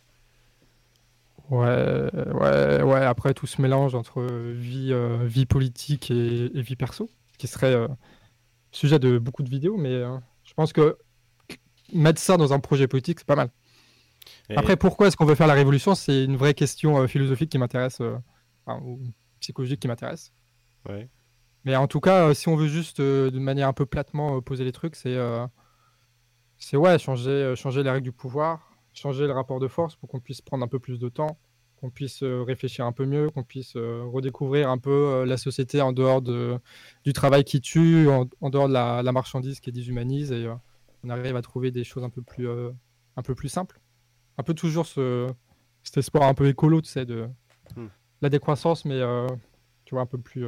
Ouais, 1.51 2.11
ouais, 2.33 2.83
ouais, 2.83 3.05
après 3.05 3.35
tout 3.35 3.47
se 3.47 3.61
mélange 3.61 3.95
entre 3.95 4.23
vie, 4.23 4.93
euh, 4.93 5.25
vie 5.27 5.45
politique 5.47 6.11
et, 6.11 6.47
et 6.47 6.63
vie 6.63 6.77
perso, 6.77 7.11
qui 7.39 7.47
serait 7.47 7.75
euh, 7.75 7.87
sujet 8.73 8.99
de 8.99 9.19
beaucoup 9.19 9.43
de 9.43 9.51
vidéos, 9.51 9.77
mais 9.77 9.93
euh, 9.93 10.17
je 10.45 10.55
pense 10.55 10.73
que 10.73 10.97
mettre 11.93 12.21
ça 12.21 12.37
dans 12.39 12.53
un 12.55 12.61
projet 12.61 12.89
politique, 12.89 13.19
c'est 13.21 13.27
pas 13.27 13.37
mal. 13.37 13.51
Et- 14.49 14.57
Après, 14.57 14.77
pourquoi 14.77 15.09
est-ce 15.09 15.17
qu'on 15.17 15.27
veut 15.27 15.35
faire 15.35 15.47
la 15.47 15.55
révolution? 15.55 15.95
C'est 15.95 16.25
une 16.25 16.37
vraie 16.37 16.55
question 16.55 17.07
philosophique 17.07 17.51
qui 17.51 17.59
m'intéresse, 17.59 18.01
enfin, 18.65 18.81
ou 18.83 19.01
psychologique 19.41 19.81
qui 19.81 19.89
m'intéresse. 19.89 20.33
Ouais. 20.89 21.09
Mais 21.65 21.77
en 21.77 21.87
tout 21.87 22.01
cas, 22.01 22.33
si 22.35 22.49
on 22.49 22.57
veut 22.57 22.69
juste 22.69 23.01
de 23.01 23.39
manière 23.39 23.69
un 23.69 23.73
peu 23.75 23.87
platement 23.87 24.41
poser 24.41 24.65
les 24.65 24.73
trucs, 24.73 24.97
c'est 24.97 25.17
c'est 26.59 26.77
ouais, 26.77 26.99
changer, 26.99 27.55
changer 27.57 27.83
les 27.83 27.91
règles 27.91 28.05
du 28.05 28.13
pouvoir, 28.13 28.74
changer 28.95 29.27
le 29.27 29.33
rapport 29.33 29.61
de 29.61 29.69
force 29.69 29.97
pour 29.97 30.09
qu'on 30.09 30.21
puisse 30.21 30.41
prendre 30.41 30.65
un 30.65 30.69
peu 30.69 30.79
plus 30.79 30.99
de 30.99 31.09
temps, 31.09 31.37
qu'on 31.77 31.91
puisse 31.91 32.23
euh, 32.23 32.43
réfléchir 32.43 32.87
un 32.87 32.93
peu 32.93 33.05
mieux, 33.05 33.29
qu'on 33.31 33.43
puisse 33.43 33.77
euh, 33.77 34.03
redécouvrir 34.05 34.71
un 34.71 34.79
peu 34.79 34.91
euh, 34.91 35.27
la 35.27 35.37
société 35.37 35.81
en 35.83 35.93
dehors 35.93 36.23
de, 36.23 36.59
du 37.05 37.13
travail 37.13 37.45
qui 37.45 37.61
tue, 37.61 38.09
en, 38.09 38.27
en 38.41 38.51
dehors 38.51 38.69
de 38.69 38.73
la, 38.73 39.03
la 39.03 39.13
marchandise 39.13 39.61
qui 39.61 39.73
déshumanise, 39.73 40.33
et 40.33 40.47
euh, 40.47 40.55
on 41.03 41.11
arrive 41.11 41.37
à 41.37 41.43
trouver 41.43 41.71
des 41.71 41.85
choses 41.85 42.05
un 42.05 42.11
peu 42.11 42.23
plus, 42.23 42.49
euh, 42.49 42.71
un 43.17 43.23
peu 43.23 43.35
plus 43.35 43.49
simples. 43.49 43.81
Un 44.39 44.43
peu 44.43 44.55
toujours 44.55 44.87
ce, 44.87 45.29
cet 45.83 45.99
espoir 45.99 46.29
un 46.29 46.35
peu 46.35 46.49
écolo, 46.49 46.81
tu 46.81 46.89
sais, 46.91 47.05
de 47.05 47.29
Hmm. 47.77 47.89
la 48.23 48.29
décroissance, 48.29 48.85
mais 48.85 49.01
euh, 49.01 49.27
tu 49.85 49.95
vois, 49.95 50.03
un 50.03 50.07
peu 50.07 50.19
plus. 50.19 50.47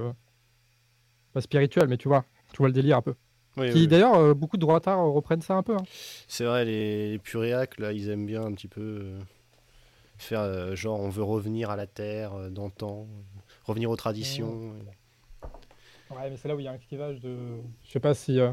pas 1.32 1.40
spirituel, 1.40 1.88
mais 1.88 1.96
tu 1.96 2.08
vois, 2.08 2.24
tu 2.52 2.58
vois 2.58 2.68
le 2.68 2.72
délire 2.74 2.96
un 2.98 3.02
peu. 3.02 3.14
Oui, 3.56 3.70
Qui 3.72 3.78
oui. 3.80 3.88
d'ailleurs, 3.88 4.14
euh, 4.16 4.34
beaucoup 4.34 4.56
de 4.56 4.60
droitards 4.60 5.02
reprennent 5.12 5.40
ça 5.42 5.54
un 5.54 5.62
peu. 5.62 5.74
hein. 5.74 5.82
C'est 6.28 6.44
vrai, 6.44 6.64
les, 6.64 7.12
les 7.12 7.18
puréacs, 7.18 7.78
là, 7.78 7.92
ils 7.92 8.10
aiment 8.10 8.26
bien 8.26 8.42
un 8.44 8.52
petit 8.52 8.68
peu 8.68 8.80
euh, 8.80 9.20
faire 10.18 10.40
euh, 10.40 10.74
genre 10.76 11.00
on 11.00 11.08
veut 11.08 11.22
revenir 11.22 11.70
à 11.70 11.76
la 11.76 11.86
terre 11.86 12.50
d'antan, 12.50 13.06
revenir 13.64 13.90
aux 13.90 13.96
traditions. 13.96 14.74
Ouais, 16.10 16.30
mais 16.30 16.36
c'est 16.36 16.48
là 16.48 16.54
où 16.54 16.60
il 16.60 16.64
y 16.64 16.68
a 16.68 16.72
un 16.72 16.78
clivage 16.78 17.20
de. 17.20 17.36
Je 17.84 17.90
sais 17.90 18.00
pas 18.00 18.14
si. 18.14 18.38
euh, 18.38 18.52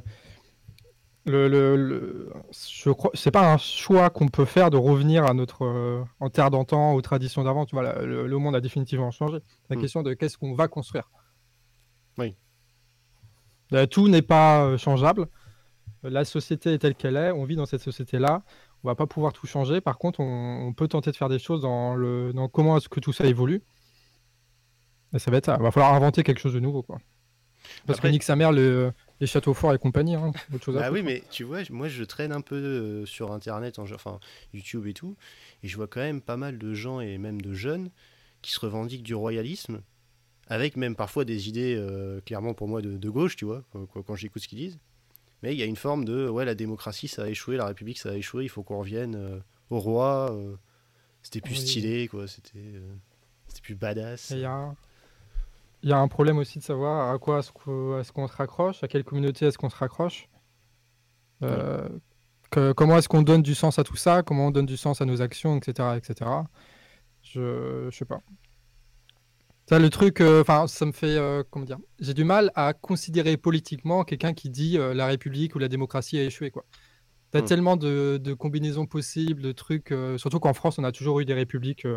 Le, 1.26 1.48
le, 1.48 1.76
le- 1.76 2.34
Je 2.52 2.90
crois, 2.90 3.12
c'est 3.14 3.32
pas 3.32 3.54
un 3.54 3.58
choix 3.58 4.10
qu'on 4.10 4.28
peut 4.28 4.46
faire 4.46 4.70
de 4.72 4.78
revenir 4.78 5.24
à 5.26 5.34
notre 5.34 5.64
euh, 5.66 6.04
en 6.20 6.30
terre 6.30 6.50
d'antan, 6.50 6.94
aux 6.96 7.02
traditions 7.02 7.44
d'avant. 7.44 7.66
Tu 7.66 7.76
vois, 7.76 7.84
la- 7.84 8.02
le, 8.02 8.26
le 8.28 8.38
monde 8.38 8.56
a 8.56 8.62
définitivement 8.62 9.12
changé. 9.12 9.38
La 9.70 9.76
Mm. 9.76 9.82
question 9.82 10.02
de 10.04 10.14
qu'est-ce 10.14 10.38
qu'on 10.38 10.54
va 10.56 10.68
construire. 10.68 11.10
Oui. 12.18 12.36
Euh, 13.74 13.86
tout 13.86 14.08
n'est 14.08 14.22
pas 14.22 14.66
euh, 14.66 14.78
changeable. 14.78 15.28
La 16.04 16.26
société 16.26 16.74
est 16.74 16.80
telle 16.80 16.96
qu'elle 16.96 17.16
est. 17.16 17.32
On 17.32 17.46
vit 17.46 17.56
dans 17.56 17.66
cette 17.66 17.82
société-là. 17.82 18.44
On 18.84 18.88
va 18.90 18.96
pas 18.96 19.08
pouvoir 19.08 19.32
tout 19.34 19.48
changer. 19.48 19.80
Par 19.82 19.98
contre, 19.98 20.20
on, 20.20 20.68
on 20.68 20.74
peut 20.74 20.88
tenter 20.88 21.12
de 21.12 21.16
faire 21.16 21.30
des 21.30 21.40
choses 21.40 21.62
dans 21.62 21.96
le 21.96 22.34
dans 22.34 22.50
comment 22.50 22.78
est-ce 22.78 22.90
que 22.90 23.00
tout 23.00 23.14
ça 23.14 23.26
évolue. 23.26 23.62
Et 25.14 25.20
ça 25.20 25.32
va 25.32 25.38
être 25.38 25.46
ça. 25.46 25.56
Il 25.60 25.64
va 25.64 25.72
falloir 25.72 25.94
inventer 25.94 26.24
quelque 26.24 26.40
chose 26.40 26.54
de 26.54 26.60
nouveau, 26.60 26.82
quoi. 26.84 27.00
Parce 27.86 28.00
Après- 28.00 28.10
que 28.10 28.14
nique 28.14 28.24
sa 28.24 28.36
mère 28.36 28.52
le, 28.52 28.92
les 29.22 29.28
châteaux 29.28 29.54
forts 29.54 29.74
et 29.74 29.78
compagnie. 29.78 30.16
Hein, 30.16 30.32
autre 30.54 30.66
chose 30.66 30.76
à 30.76 30.82
Bah 30.82 30.92
oui, 30.92 31.02
mais 31.02 31.24
tu 31.32 31.46
vois, 31.46 31.60
moi 31.70 31.88
je 31.88 32.04
traîne 32.04 32.34
un 32.34 32.42
peu 32.42 32.56
euh, 32.56 33.06
sur 33.06 33.32
internet, 33.32 33.80
en, 33.80 33.84
enfin 33.84 34.20
YouTube 34.54 34.86
et 34.86 34.94
tout, 34.94 35.16
et 35.64 35.70
je 35.70 35.78
vois 35.78 35.88
quand 35.88 36.02
même 36.02 36.20
pas 36.20 36.36
mal 36.36 36.58
de 36.58 36.74
gens 36.74 37.00
et 37.00 37.18
même 37.18 37.40
de 37.42 37.54
jeunes 37.54 37.90
qui 38.42 38.52
se 38.52 38.60
revendiquent 38.60 39.04
du 39.04 39.16
royalisme, 39.16 39.80
avec 40.48 40.76
même 40.78 40.96
parfois 40.96 41.26
des 41.26 41.48
idées 41.50 41.76
euh, 41.78 42.20
clairement 42.22 42.54
pour 42.54 42.68
moi 42.68 42.82
de, 42.82 42.98
de 42.98 43.10
gauche, 43.10 43.36
tu 43.36 43.46
vois, 43.46 43.64
quand, 44.06 44.16
j'écoute 44.16 44.42
ce 44.42 44.48
qu'ils 44.48 44.60
disent. 44.60 44.80
Mais 45.42 45.54
il 45.54 45.60
y 45.60 45.64
a 45.64 45.66
une 45.66 45.76
forme 45.76 46.06
de 46.06 46.28
ouais, 46.30 46.46
la 46.46 46.56
démocratie 46.56 47.08
ça 47.08 47.24
a 47.24 47.28
échoué, 47.28 47.58
la 47.58 47.66
République 47.66 48.00
ça 48.00 48.10
a 48.12 48.14
échoué, 48.16 48.44
il 48.46 48.50
faut 48.50 48.64
qu'on 48.64 48.80
revienne 48.80 49.16
euh, 49.16 49.40
au 49.70 49.80
roi. 49.80 50.32
euh, 50.32 50.56
c'était 51.22 51.42
plus 51.42 51.54
Oui. 51.60 51.68
stylé, 51.68 52.08
quoi, 52.08 52.28
c'était 52.28 52.82
c'était 53.48 53.62
plus 53.62 53.76
badass. 53.76 54.32
Il 54.32 54.40
y 54.40 54.46
a 54.46 54.52
un- 54.52 54.76
il 55.84 55.90
y 55.90 55.94
a 55.94 55.98
un 55.98 56.08
problème 56.08 56.38
aussi 56.38 56.60
de 56.60 56.64
savoir 56.64 57.14
à 57.14 57.18
quoi 57.20 57.40
est-ce 57.40 57.52
qu'on 58.12 58.28
se 58.28 58.34
raccroche, 58.36 58.84
à 58.84 58.88
quelle 58.88 59.04
communauté 59.04 59.46
est-ce 59.46 59.58
qu'on 59.58 59.70
se 59.70 59.76
raccroche. 59.76 60.28
Que- 61.42 62.72
comment 62.72 62.98
est-ce 62.98 63.10
qu'on 63.10 63.24
donne 63.24 63.42
du 63.42 63.56
sens 63.56 63.80
à 63.80 63.84
tout 63.84 63.96
ça, 63.96 64.22
comment 64.22 64.48
on 64.48 64.52
donne 64.52 64.66
du 64.68 64.78
sens 64.78 65.02
à 65.02 65.06
nos 65.06 65.22
actions, 65.22 65.58
etc. 65.58 65.96
etc. 65.98 66.30
Je, 67.24 67.88
je 67.90 67.98
sais 67.98 68.06
pas. 68.06 68.22
Ça, 69.66 69.80
le 69.80 69.90
truc, 69.90 70.20
euh, 70.20 70.42
enfin, 70.42 70.68
ça 70.68 70.86
me 70.86 70.92
fait, 70.92 71.18
euh, 71.18 71.42
comment 71.50 71.66
dire, 71.66 71.80
j'ai 72.00 72.14
du 72.14 72.26
mal 72.26 72.52
à 72.56 72.74
considérer 72.74 73.38
politiquement 73.38 74.04
quelqu'un 74.04 74.34
qui 74.34 74.50
dit 74.50 74.78
euh, 74.78 74.94
la 74.94 75.06
République 75.06 75.56
ou 75.56 75.60
la 75.60 75.70
démocratie 75.70 76.18
a 76.18 76.24
échoué, 76.24 76.52
quoi. 76.52 76.66
T'as 77.32 77.42
Hmm. 77.42 77.46
tellement 77.46 77.78
de, 77.78 78.20
de 78.22 78.34
combinaisons 78.34 78.86
possibles, 78.86 79.42
de 79.42 79.52
trucs, 79.54 79.92
surtout 80.18 80.40
qu'en 80.40 80.54
France, 80.54 80.78
on 80.78 80.84
a 80.84 80.92
toujours 80.92 81.20
eu 81.20 81.26
des 81.26 81.34
républiques, 81.34 81.88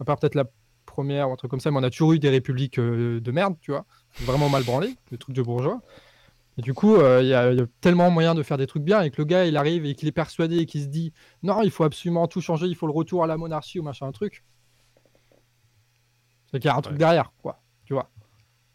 à 0.00 0.04
part 0.06 0.18
peut-être 0.18 0.36
la 0.36 0.46
première 0.86 1.28
ou 1.28 1.32
un 1.32 1.36
truc 1.36 1.50
comme 1.50 1.60
ça, 1.60 1.70
mais 1.70 1.78
on 1.78 1.82
a 1.82 1.90
toujours 1.90 2.14
eu 2.14 2.18
des 2.18 2.30
républiques 2.30 2.80
de 2.80 3.30
merde, 3.30 3.56
tu 3.60 3.72
vois, 3.72 3.84
vraiment 4.20 4.48
mal 4.48 4.62
branlées, 4.62 4.94
des 5.10 5.18
trucs 5.18 5.36
de 5.36 5.42
bourgeois. 5.42 5.82
Et 6.56 6.62
du 6.62 6.72
coup, 6.72 6.96
il 6.96 7.26
y, 7.26 7.34
a 7.34 7.52
tellement 7.82 8.10
moyen 8.10 8.34
de 8.34 8.42
faire 8.42 8.56
des 8.56 8.66
trucs 8.66 8.84
bien 8.84 9.02
et 9.02 9.10
que 9.10 9.20
le 9.20 9.26
gars, 9.26 9.44
il 9.44 9.58
arrive 9.58 9.84
et 9.84 9.94
qu'il 9.94 10.08
est 10.08 10.12
persuadé 10.12 10.56
et 10.56 10.64
qu'il 10.64 10.80
se 10.80 10.86
dit 10.86 11.12
non, 11.42 11.60
il 11.60 11.70
faut 11.70 11.84
absolument 11.84 12.26
tout 12.26 12.40
changer, 12.40 12.66
il 12.66 12.74
faut 12.74 12.86
le 12.86 12.94
retour 12.94 13.22
à 13.22 13.26
la 13.26 13.36
monarchie 13.36 13.80
ou 13.80 13.82
machin, 13.82 14.06
un 14.06 14.12
truc. 14.12 14.44
C'est 16.54 16.60
qu'il 16.60 16.68
y 16.68 16.72
a 16.72 16.76
un 16.76 16.82
truc 16.82 16.96
derrière, 16.96 17.32
quoi, 17.42 17.60
tu 17.84 17.94
vois. 17.94 18.08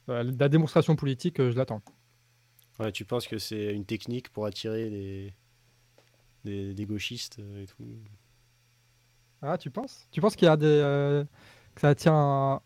la 0.07 0.49
démonstration 0.49 0.97
politique, 0.97 1.37
je 1.37 1.55
l'attends. 1.55 1.81
Ouais, 2.77 2.91
tu 2.91 3.05
penses 3.05 3.25
que 3.25 3.37
c'est 3.37 3.73
une 3.73 3.85
technique 3.85 4.27
pour 4.29 4.45
attirer 4.45 4.89
des, 6.43 6.73
des, 6.73 6.85
gauchistes 6.85 7.39
et 7.39 7.67
tout? 7.67 7.85
Ah, 9.41 9.57
tu 9.57 9.71
penses? 9.71 10.07
Tu 10.11 10.19
penses 10.19 10.35
qu'il 10.35 10.45
y 10.45 10.49
a 10.49 10.57
des. 10.57 10.65
Euh, 10.65 11.23
que 11.73 11.79
ça 11.79 11.89
attire 11.89 12.59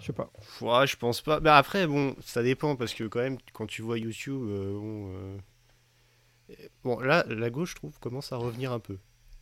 Je 0.00 0.06
sais 0.06 0.12
pas. 0.12 0.30
Ouais, 0.60 0.86
je 0.86 0.96
pense 0.96 1.20
pas. 1.20 1.40
Mais 1.40 1.50
après, 1.50 1.88
bon, 1.88 2.14
ça 2.20 2.44
dépend 2.44 2.76
parce 2.76 2.94
que 2.94 3.02
quand 3.04 3.18
même, 3.18 3.38
quand 3.52 3.66
tu 3.66 3.82
vois 3.82 3.98
YouTube, 3.98 4.40
euh, 4.42 4.78
bon, 4.78 5.12
euh, 5.12 6.54
bon, 6.84 7.00
là, 7.00 7.24
la 7.28 7.50
gauche, 7.50 7.70
je 7.70 7.76
trouve, 7.76 7.98
commence 7.98 8.30
à 8.30 8.36
revenir 8.36 8.70
un 8.70 8.78
peu. 8.78 8.98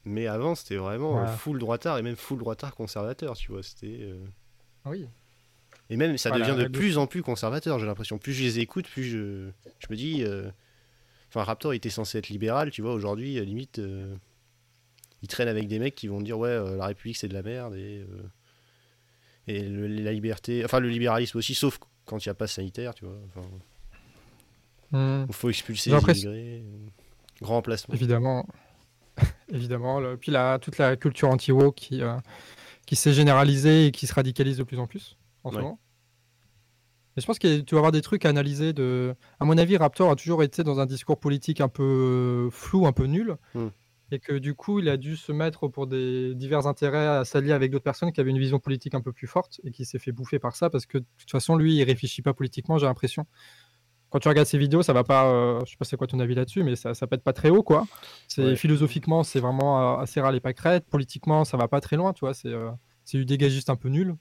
Mais 0.06 0.26
avant, 0.26 0.54
c'était 0.54 0.76
vraiment 0.76 1.26
full 1.26 1.58
droitard 1.58 1.98
et 1.98 2.02
même 2.02 2.16
full 2.16 2.38
droitard 2.38 2.74
conservateur, 2.74 3.36
tu 3.36 3.52
vois. 3.52 3.62
C'était. 3.62 4.10
Oui. 4.86 5.06
Et 5.88 5.96
même, 5.96 6.18
ça 6.18 6.30
devient 6.30 6.56
de 6.56 6.68
plus 6.68 6.98
en 6.98 7.06
plus 7.06 7.22
conservateur, 7.22 7.78
j'ai 7.78 7.86
l'impression. 7.86 8.18
Plus 8.18 8.32
je 8.32 8.42
les 8.42 8.58
écoute, 8.58 8.86
plus 8.86 9.04
je, 9.04 9.50
je 9.78 9.86
me 9.90 9.96
dis. 9.96 10.24
Euh, 10.24 10.50
enfin, 11.28 11.44
Raptor 11.44 11.74
était 11.74 11.90
censé 11.90 12.18
être 12.18 12.28
libéral, 12.28 12.70
tu 12.70 12.82
vois. 12.82 12.92
Aujourd'hui, 12.92 13.40
limite, 13.44 13.78
euh, 13.78 14.16
il 15.22 15.28
traîne 15.28 15.48
avec 15.48 15.68
des 15.68 15.78
mecs 15.78 15.94
qui 15.94 16.08
vont 16.08 16.20
dire 16.20 16.38
Ouais, 16.38 16.48
euh, 16.48 16.76
la 16.76 16.86
République 16.86 17.16
c'est 17.16 17.28
de 17.28 17.34
la 17.34 17.42
merde 17.42 17.76
et, 17.76 18.04
et 19.46 19.62
la 19.62 20.12
liberté. 20.12 20.64
Enfin, 20.64 20.80
le 20.80 20.88
libéralisme 20.88 21.38
aussi, 21.38 21.54
sauf 21.54 21.78
quand 22.04 22.24
il 22.24 22.28
n'y 22.28 22.32
a 22.32 22.34
pas 22.34 22.48
sanitaire, 22.48 22.94
tu 22.94 23.04
vois. 23.04 23.18
Enfin, 23.28 23.46
hmm. 24.90 25.26
Il 25.28 25.34
faut 25.34 25.50
expulser 25.50 25.90
les 25.90 25.98
immigrés. 25.98 26.64
Grand 27.40 27.58
emplacement. 27.58 27.94
Évidemment. 27.94 28.48
Évidemment. 29.52 30.16
Puis 30.16 30.32
là, 30.32 30.58
toute 30.58 30.78
la 30.78 30.96
culture 30.96 31.28
anti-woke 31.28 31.76
qui, 31.76 32.02
qui 32.86 32.96
s'est 32.96 33.12
généralisée 33.12 33.86
et 33.86 33.90
qui 33.90 34.06
se 34.06 34.14
radicalise 34.14 34.56
de 34.56 34.62
plus 34.62 34.78
en 34.78 34.86
plus 34.86 35.18
en 35.44 35.50
ce 35.50 35.56
moment. 35.56 35.78
Et 37.16 37.20
je 37.20 37.26
pense 37.26 37.38
que 37.38 37.60
tu 37.60 37.74
vas 37.74 37.78
avoir 37.78 37.92
des 37.92 38.02
trucs 38.02 38.24
à 38.26 38.28
analyser. 38.28 38.72
De... 38.72 39.14
À 39.40 39.44
mon 39.44 39.56
avis, 39.56 39.76
Raptor 39.76 40.10
a 40.10 40.16
toujours 40.16 40.42
été 40.42 40.62
dans 40.62 40.80
un 40.80 40.86
discours 40.86 41.18
politique 41.18 41.60
un 41.60 41.68
peu 41.68 42.48
flou, 42.52 42.86
un 42.86 42.92
peu 42.92 43.04
nul. 43.04 43.36
Hmm. 43.54 43.68
Et 44.12 44.20
que 44.20 44.34
du 44.34 44.54
coup, 44.54 44.78
il 44.78 44.88
a 44.88 44.96
dû 44.96 45.16
se 45.16 45.32
mettre 45.32 45.66
pour 45.66 45.88
des 45.88 46.34
divers 46.36 46.68
intérêts 46.68 47.06
à 47.06 47.24
s'allier 47.24 47.52
avec 47.52 47.72
d'autres 47.72 47.82
personnes 47.82 48.12
qui 48.12 48.20
avaient 48.20 48.30
une 48.30 48.38
vision 48.38 48.60
politique 48.60 48.94
un 48.94 49.00
peu 49.00 49.12
plus 49.12 49.26
forte 49.26 49.60
et 49.64 49.72
qui 49.72 49.84
s'est 49.84 49.98
fait 49.98 50.12
bouffer 50.12 50.38
par 50.38 50.54
ça 50.54 50.70
parce 50.70 50.86
que 50.86 50.98
de 50.98 51.04
toute 51.18 51.30
façon, 51.30 51.56
lui, 51.56 51.74
il 51.74 51.82
réfléchit 51.82 52.22
pas 52.22 52.32
politiquement, 52.32 52.78
j'ai 52.78 52.86
l'impression. 52.86 53.26
Quand 54.16 54.20
tu 54.20 54.28
regardes 54.28 54.48
ses 54.48 54.56
vidéos, 54.56 54.82
ça 54.82 54.94
va 54.94 55.04
pas. 55.04 55.26
Euh, 55.26 55.60
je 55.66 55.72
sais 55.72 55.76
pas 55.76 55.84
c'est 55.84 55.98
quoi 55.98 56.06
ton 56.06 56.18
avis 56.20 56.34
là-dessus, 56.34 56.62
mais 56.62 56.74
ça, 56.74 56.94
ça 56.94 57.06
pète 57.06 57.22
pas 57.22 57.34
très 57.34 57.50
haut, 57.50 57.62
quoi. 57.62 57.86
C'est 58.28 58.56
philosophiquement, 58.56 59.22
c'est 59.22 59.40
vraiment 59.40 59.98
euh, 59.98 60.02
assez 60.02 60.22
râle 60.22 60.34
et 60.34 60.40
pas 60.40 60.54
crête. 60.54 60.86
Politiquement, 60.86 61.44
ça 61.44 61.58
va 61.58 61.68
pas 61.68 61.82
très 61.82 61.96
loin, 61.96 62.14
tu 62.14 62.20
vois. 62.20 62.32
C'est 62.32 62.48
euh, 62.48 62.70
c'est 63.04 63.18
du 63.18 63.26
dégagiste 63.26 63.68
un 63.68 63.76
peu 63.76 63.90
nul. 63.90 64.16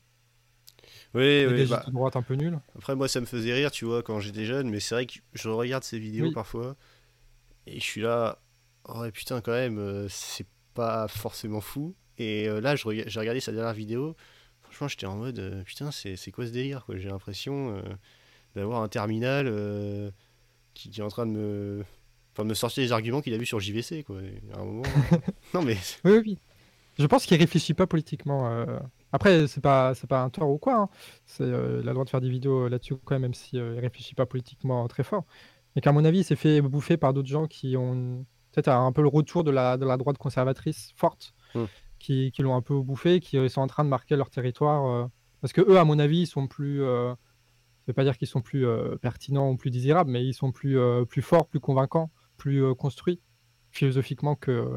Oui, 1.13 1.45
oui. 1.45 1.65
Bah... 1.67 1.85
droite 1.93 2.17
un 2.17 2.23
peu 2.23 2.33
nul. 2.33 2.59
Après, 2.75 2.93
moi, 2.93 3.07
ça 3.07 3.21
me 3.21 3.25
faisait 3.25 3.53
rire, 3.53 3.71
tu 3.71 3.85
vois, 3.85 4.03
quand 4.03 4.19
j'étais 4.19 4.43
jeune, 4.43 4.69
mais 4.69 4.81
c'est 4.81 4.95
vrai 4.95 5.05
que 5.05 5.13
je 5.31 5.47
regarde 5.47 5.85
ces 5.85 5.97
vidéos 5.97 6.33
parfois 6.33 6.75
et 7.65 7.79
je 7.79 7.85
suis 7.85 8.01
là, 8.01 8.39
oh 8.89 9.01
putain, 9.13 9.39
quand 9.39 9.53
même, 9.53 9.79
euh, 9.79 10.07
c'est 10.09 10.47
pas 10.73 11.07
forcément 11.07 11.61
fou. 11.61 11.95
Et 12.17 12.49
euh, 12.49 12.59
là, 12.59 12.75
j'ai 12.75 12.83
regardé 13.17 13.39
sa 13.39 13.53
dernière 13.53 13.73
vidéo. 13.73 14.17
Franchement, 14.59 14.89
j'étais 14.89 15.05
en 15.05 15.15
mode, 15.15 15.63
putain, 15.65 15.89
c'est 15.91 16.31
quoi 16.33 16.45
ce 16.45 16.51
délire, 16.51 16.83
quoi 16.83 16.97
J'ai 16.97 17.07
l'impression 17.07 17.81
d'avoir 18.55 18.81
un 18.81 18.87
terminal 18.87 19.45
qui, 20.73 20.89
est 20.89 21.03
en 21.03 21.09
train 21.09 21.25
de 21.25 21.31
me. 21.31 21.83
Enfin, 22.33 22.43
de 22.43 22.49
me 22.49 22.53
sortir 22.53 22.83
les 22.83 22.91
arguments 22.91 23.21
qu'il 23.21 23.33
a 23.33 23.37
vus 23.37 23.45
sur 23.45 23.59
JVC, 23.59 24.03
quoi. 24.03 24.17
À 24.53 24.59
un 24.59 24.65
moment. 24.65 24.83
non, 25.53 25.61
mais. 25.61 25.77
Oui, 26.03 26.19
oui. 26.25 26.37
Je 26.97 27.05
pense 27.05 27.25
qu'il 27.25 27.37
réfléchit 27.37 27.73
pas 27.73 27.87
politiquement. 27.87 28.65
Après, 29.15 29.47
c'est 29.47 29.61
pas, 29.61 29.95
c'est 29.95 30.07
pas 30.07 30.23
un 30.23 30.29
tort 30.29 30.49
ou 30.49 30.57
quoi. 30.57 30.75
Hein. 30.75 30.89
C'est 31.25 31.43
euh, 31.43 31.81
la 31.83 31.93
droit 31.93 32.03
de 32.03 32.09
faire 32.09 32.19
des 32.19 32.29
vidéos 32.29 32.67
là-dessus, 32.67 32.95
quand 33.05 33.15
même, 33.15 33.21
même 33.21 33.33
si 33.33 33.57
euh, 33.57 33.79
réfléchit 33.79 34.13
pas 34.13 34.25
politiquement 34.25 34.85
très 34.89 35.03
fort. 35.03 35.23
Mais 35.73 35.81
qu'à 35.81 35.93
mon 35.93 36.03
avis, 36.03 36.19
il 36.19 36.23
s'est 36.25 36.35
fait 36.35 36.59
bouffer 36.59 36.97
par 36.97 37.13
d'autres 37.13 37.29
gens 37.29 37.47
qui 37.47 37.77
ont 37.77 38.25
peut-être 38.51 38.67
un 38.67 38.91
peu 38.91 39.01
le 39.01 39.07
retour 39.07 39.45
de 39.45 39.51
la, 39.51 39.77
de 39.77 39.85
la 39.85 39.95
droite 39.95 40.17
conservatrice 40.17 40.91
forte, 40.97 41.33
mmh. 41.53 41.63
qui, 41.97 42.31
qui 42.33 42.41
l'ont 42.41 42.57
un 42.57 42.61
peu 42.61 42.77
bouffé, 42.81 43.21
qui 43.21 43.37
euh, 43.37 43.47
sont 43.47 43.61
en 43.61 43.67
train 43.67 43.85
de 43.85 43.89
marquer 43.89 44.17
leur 44.17 44.29
territoire. 44.29 45.09
parce 45.39 45.53
que 45.53 45.61
eux, 45.61 45.79
à 45.79 45.85
mon 45.85 45.97
avis, 45.97 46.23
ils 46.23 46.27
sont 46.27 46.47
plus. 46.47 46.83
Je 47.85 47.91
vais 47.91 47.93
pas 47.93 48.03
dire 48.03 48.17
qu'ils 48.17 48.27
sont 48.27 48.41
plus 48.41 48.65
pertinents 49.01 49.51
ou 49.51 49.57
plus 49.57 49.69
désirables, 49.69 50.09
mais 50.09 50.25
ils 50.25 50.33
sont 50.33 50.51
plus, 50.51 50.77
plus 51.07 51.21
forts, 51.21 51.47
plus 51.47 51.59
convaincants, 51.59 52.11
plus 52.37 52.73
construits 52.75 53.21
philosophiquement 53.71 54.35
que, 54.35 54.71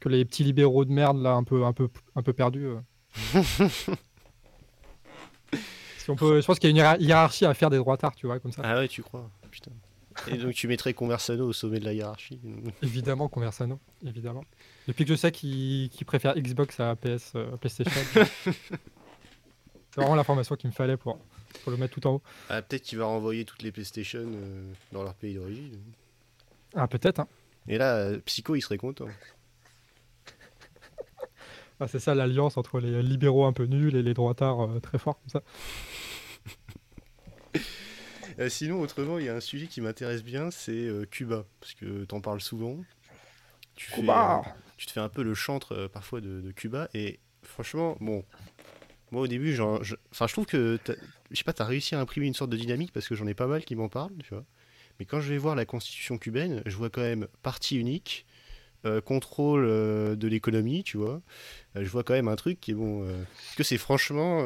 que 0.00 0.08
les 0.08 0.24
petits 0.24 0.44
libéraux 0.44 0.84
de 0.84 0.92
merde 0.92 1.22
là, 1.22 1.32
un 1.32 1.44
peu, 1.44 1.64
un 1.64 1.72
peu, 1.72 1.88
un 2.14 2.22
peu 2.22 2.32
perdus 2.32 2.68
on 6.08 6.16
peut, 6.16 6.40
je 6.40 6.46
pense 6.46 6.58
qu'il 6.58 6.76
y 6.76 6.80
a 6.80 6.94
une 6.94 7.02
hiérarchie 7.02 7.44
à 7.44 7.54
faire 7.54 7.70
des 7.70 7.76
droitards, 7.76 8.14
tu 8.14 8.26
vois, 8.26 8.40
comme 8.40 8.52
ça. 8.52 8.62
Ah 8.64 8.76
ouais, 8.76 8.88
tu 8.88 9.02
crois 9.02 9.30
Putain. 9.50 9.70
Et 10.28 10.36
donc 10.36 10.52
tu 10.52 10.68
mettrais 10.68 10.92
Conversano 10.92 11.48
au 11.48 11.52
sommet 11.52 11.80
de 11.80 11.84
la 11.84 11.94
hiérarchie 11.94 12.40
Évidemment, 12.82 13.28
Conversano, 13.28 13.78
évidemment. 14.06 14.44
Depuis 14.86 15.04
que 15.04 15.10
je 15.10 15.14
sais 15.14 15.32
qu'il 15.32 15.90
préfère 16.06 16.34
Xbox 16.34 16.80
à 16.80 16.96
PS, 16.96 17.32
euh, 17.34 17.56
PlayStation. 17.56 18.00
c'est 18.44 19.96
vraiment 19.96 20.14
l'information 20.14 20.56
qu'il 20.56 20.68
me 20.70 20.74
fallait 20.74 20.96
pour, 20.96 21.18
pour 21.60 21.72
le 21.72 21.78
mettre 21.78 21.94
tout 21.94 22.06
en 22.06 22.14
haut. 22.14 22.22
Ah, 22.48 22.62
peut-être 22.62 22.82
qu'il 22.82 22.98
va 22.98 23.06
renvoyer 23.06 23.44
toutes 23.44 23.62
les 23.62 23.72
PlayStation 23.72 24.24
euh, 24.24 24.72
dans 24.92 25.02
leur 25.02 25.14
pays 25.14 25.34
d'origine. 25.34 25.78
Ah, 26.74 26.88
peut-être. 26.88 27.20
Hein. 27.20 27.28
Et 27.68 27.78
là, 27.78 28.18
Psycho, 28.24 28.54
il 28.54 28.62
serait 28.62 28.78
content. 28.78 29.06
Ah, 31.80 31.88
c'est 31.88 31.98
ça 31.98 32.14
l'alliance 32.14 32.56
entre 32.58 32.78
les 32.78 33.02
libéraux 33.02 33.44
un 33.44 33.52
peu 33.52 33.64
nuls 33.64 33.96
et 33.96 34.04
les 34.04 34.14
droitards 34.14 34.70
euh, 34.70 34.78
très 34.78 34.98
forts 34.98 35.18
comme 35.18 35.30
ça. 35.30 35.42
Euh, 38.38 38.48
sinon, 38.48 38.80
autrement, 38.80 39.18
il 39.18 39.26
y 39.26 39.28
a 39.28 39.34
un 39.34 39.40
sujet 39.40 39.66
qui 39.66 39.82
m'intéresse 39.82 40.24
bien, 40.24 40.50
c'est 40.50 40.72
euh, 40.72 41.04
Cuba, 41.04 41.44
parce 41.60 41.74
que 41.74 42.04
tu 42.04 42.14
en 42.14 42.22
parles 42.22 42.40
souvent. 42.40 42.78
Tu, 43.74 43.90
fais, 43.90 44.02
tu 44.78 44.86
te 44.86 44.92
fais 44.92 45.00
un 45.00 45.10
peu 45.10 45.22
le 45.22 45.34
chantre 45.34 45.90
parfois 45.92 46.22
de, 46.22 46.50
Cuba, 46.56 46.88
et 46.94 47.20
franchement, 47.42 47.98
bon, 48.00 48.24
moi 49.12 49.22
au 49.22 49.26
début, 49.26 49.54
je, 49.54 49.62
enfin, 50.10 50.26
je 50.26 50.32
trouve 50.32 50.46
que, 50.46 50.78
je 51.30 51.36
sais 51.36 51.44
pas, 51.44 51.52
tu 51.52 51.62
as 51.62 51.66
réussi 51.66 51.94
à 51.94 52.00
imprimer 52.00 52.26
une 52.26 52.34
sorte 52.34 52.50
de 52.50 52.56
dynamique, 52.56 52.92
parce 52.92 53.06
que 53.06 53.14
j'en 53.14 53.26
ai 53.26 53.34
pas 53.34 53.46
mal 53.46 53.64
qui 53.64 53.76
m'en 53.76 53.88
parlent, 53.88 54.16
tu 54.24 54.34
vois. 54.34 54.44
Mais 54.98 55.04
quand 55.04 55.20
je 55.20 55.28
vais 55.28 55.38
voir 55.38 55.54
la 55.54 55.66
constitution 55.66 56.18
cubaine, 56.18 56.62
je 56.66 56.76
vois 56.76 56.90
quand 56.90 57.02
même 57.02 57.28
parti 57.42 57.78
unique, 57.78 58.26
euh, 58.84 59.00
contrôle 59.00 59.64
euh, 59.64 60.16
de 60.16 60.26
l'économie, 60.26 60.82
tu 60.82 60.96
vois, 60.96 61.20
euh, 61.76 61.84
je 61.84 61.88
vois 61.88 62.02
quand 62.02 62.14
même 62.14 62.26
un 62.26 62.34
truc 62.34 62.58
qui 62.58 62.72
est 62.72 62.74
bon. 62.74 63.06
Est-ce 63.06 63.56
que 63.56 63.62
c'est 63.62 63.78
franchement 63.78 64.44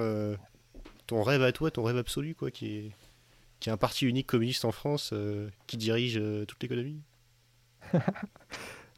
ton 1.06 1.22
rêve 1.22 1.42
à 1.42 1.52
toi, 1.52 1.70
ton 1.70 1.84
rêve 1.84 1.96
absolu, 1.96 2.34
quoi, 2.34 2.50
qui 2.50 2.66
est, 2.66 2.92
qui 3.60 3.68
est 3.68 3.72
un 3.72 3.76
parti 3.76 4.04
unique 4.04 4.26
communiste 4.26 4.64
en 4.64 4.72
France 4.72 5.14
qui 5.68 5.76
dirige 5.76 6.20
toute 6.48 6.60
l'économie 6.62 7.00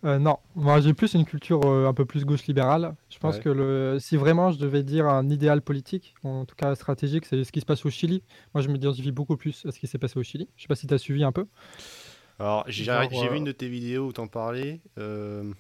non, 0.03 0.39
moi 0.55 0.81
j'ai 0.81 0.95
plus 0.95 1.15
une 1.15 1.25
culture 1.25 1.67
un 1.67 1.95
peu 1.95 2.05
plus 2.05 2.25
gauche 2.25 2.47
libérale. 2.47 2.95
Je 3.11 3.19
pense 3.19 3.39
que 3.39 3.49
le, 3.49 3.99
si 4.01 4.17
vraiment 4.17 4.53
je 4.53 4.59
devais 4.59 4.83
dire 4.83 5.07
un 5.07 5.29
idéal 5.29 5.61
politique, 5.61 6.15
en 6.23 6.45
tout 6.45 6.55
cas 6.55 6.75
stratégique, 6.75 7.27
c'est 7.27 7.43
ce 7.45 7.53
qui 7.53 7.61
se 7.61 7.67
passe 7.67 7.85
au 7.85 7.91
Chili. 7.91 8.23
Moi 8.55 8.63
je 8.63 8.69
m'identifie 8.69 9.13
beaucoup 9.13 9.37
plus 9.37 9.67
à 9.67 9.73
ce 9.73 9.79
qui 9.79 9.87
s'est 9.87 9.99
passé 9.99 10.19
au 10.19 10.23
Chili. 10.23 10.49
Je 10.57 10.63
sais 10.63 10.69
pas 10.69 10.77
si 10.77 10.87
tu 10.87 10.95
as 10.95 10.99
suivi 10.99 11.25
un 11.25 11.33
peu. 11.33 11.47
Alors, 12.39 12.65
j'ai 12.69 12.85
vu 12.85 13.37
une 13.37 13.45
de 13.45 13.53
tes 13.53 13.69
vidéos 13.69 14.07
où 14.07 14.13
t'en 14.13 14.29
parlais. 14.29 14.81
Euh, 14.97 15.53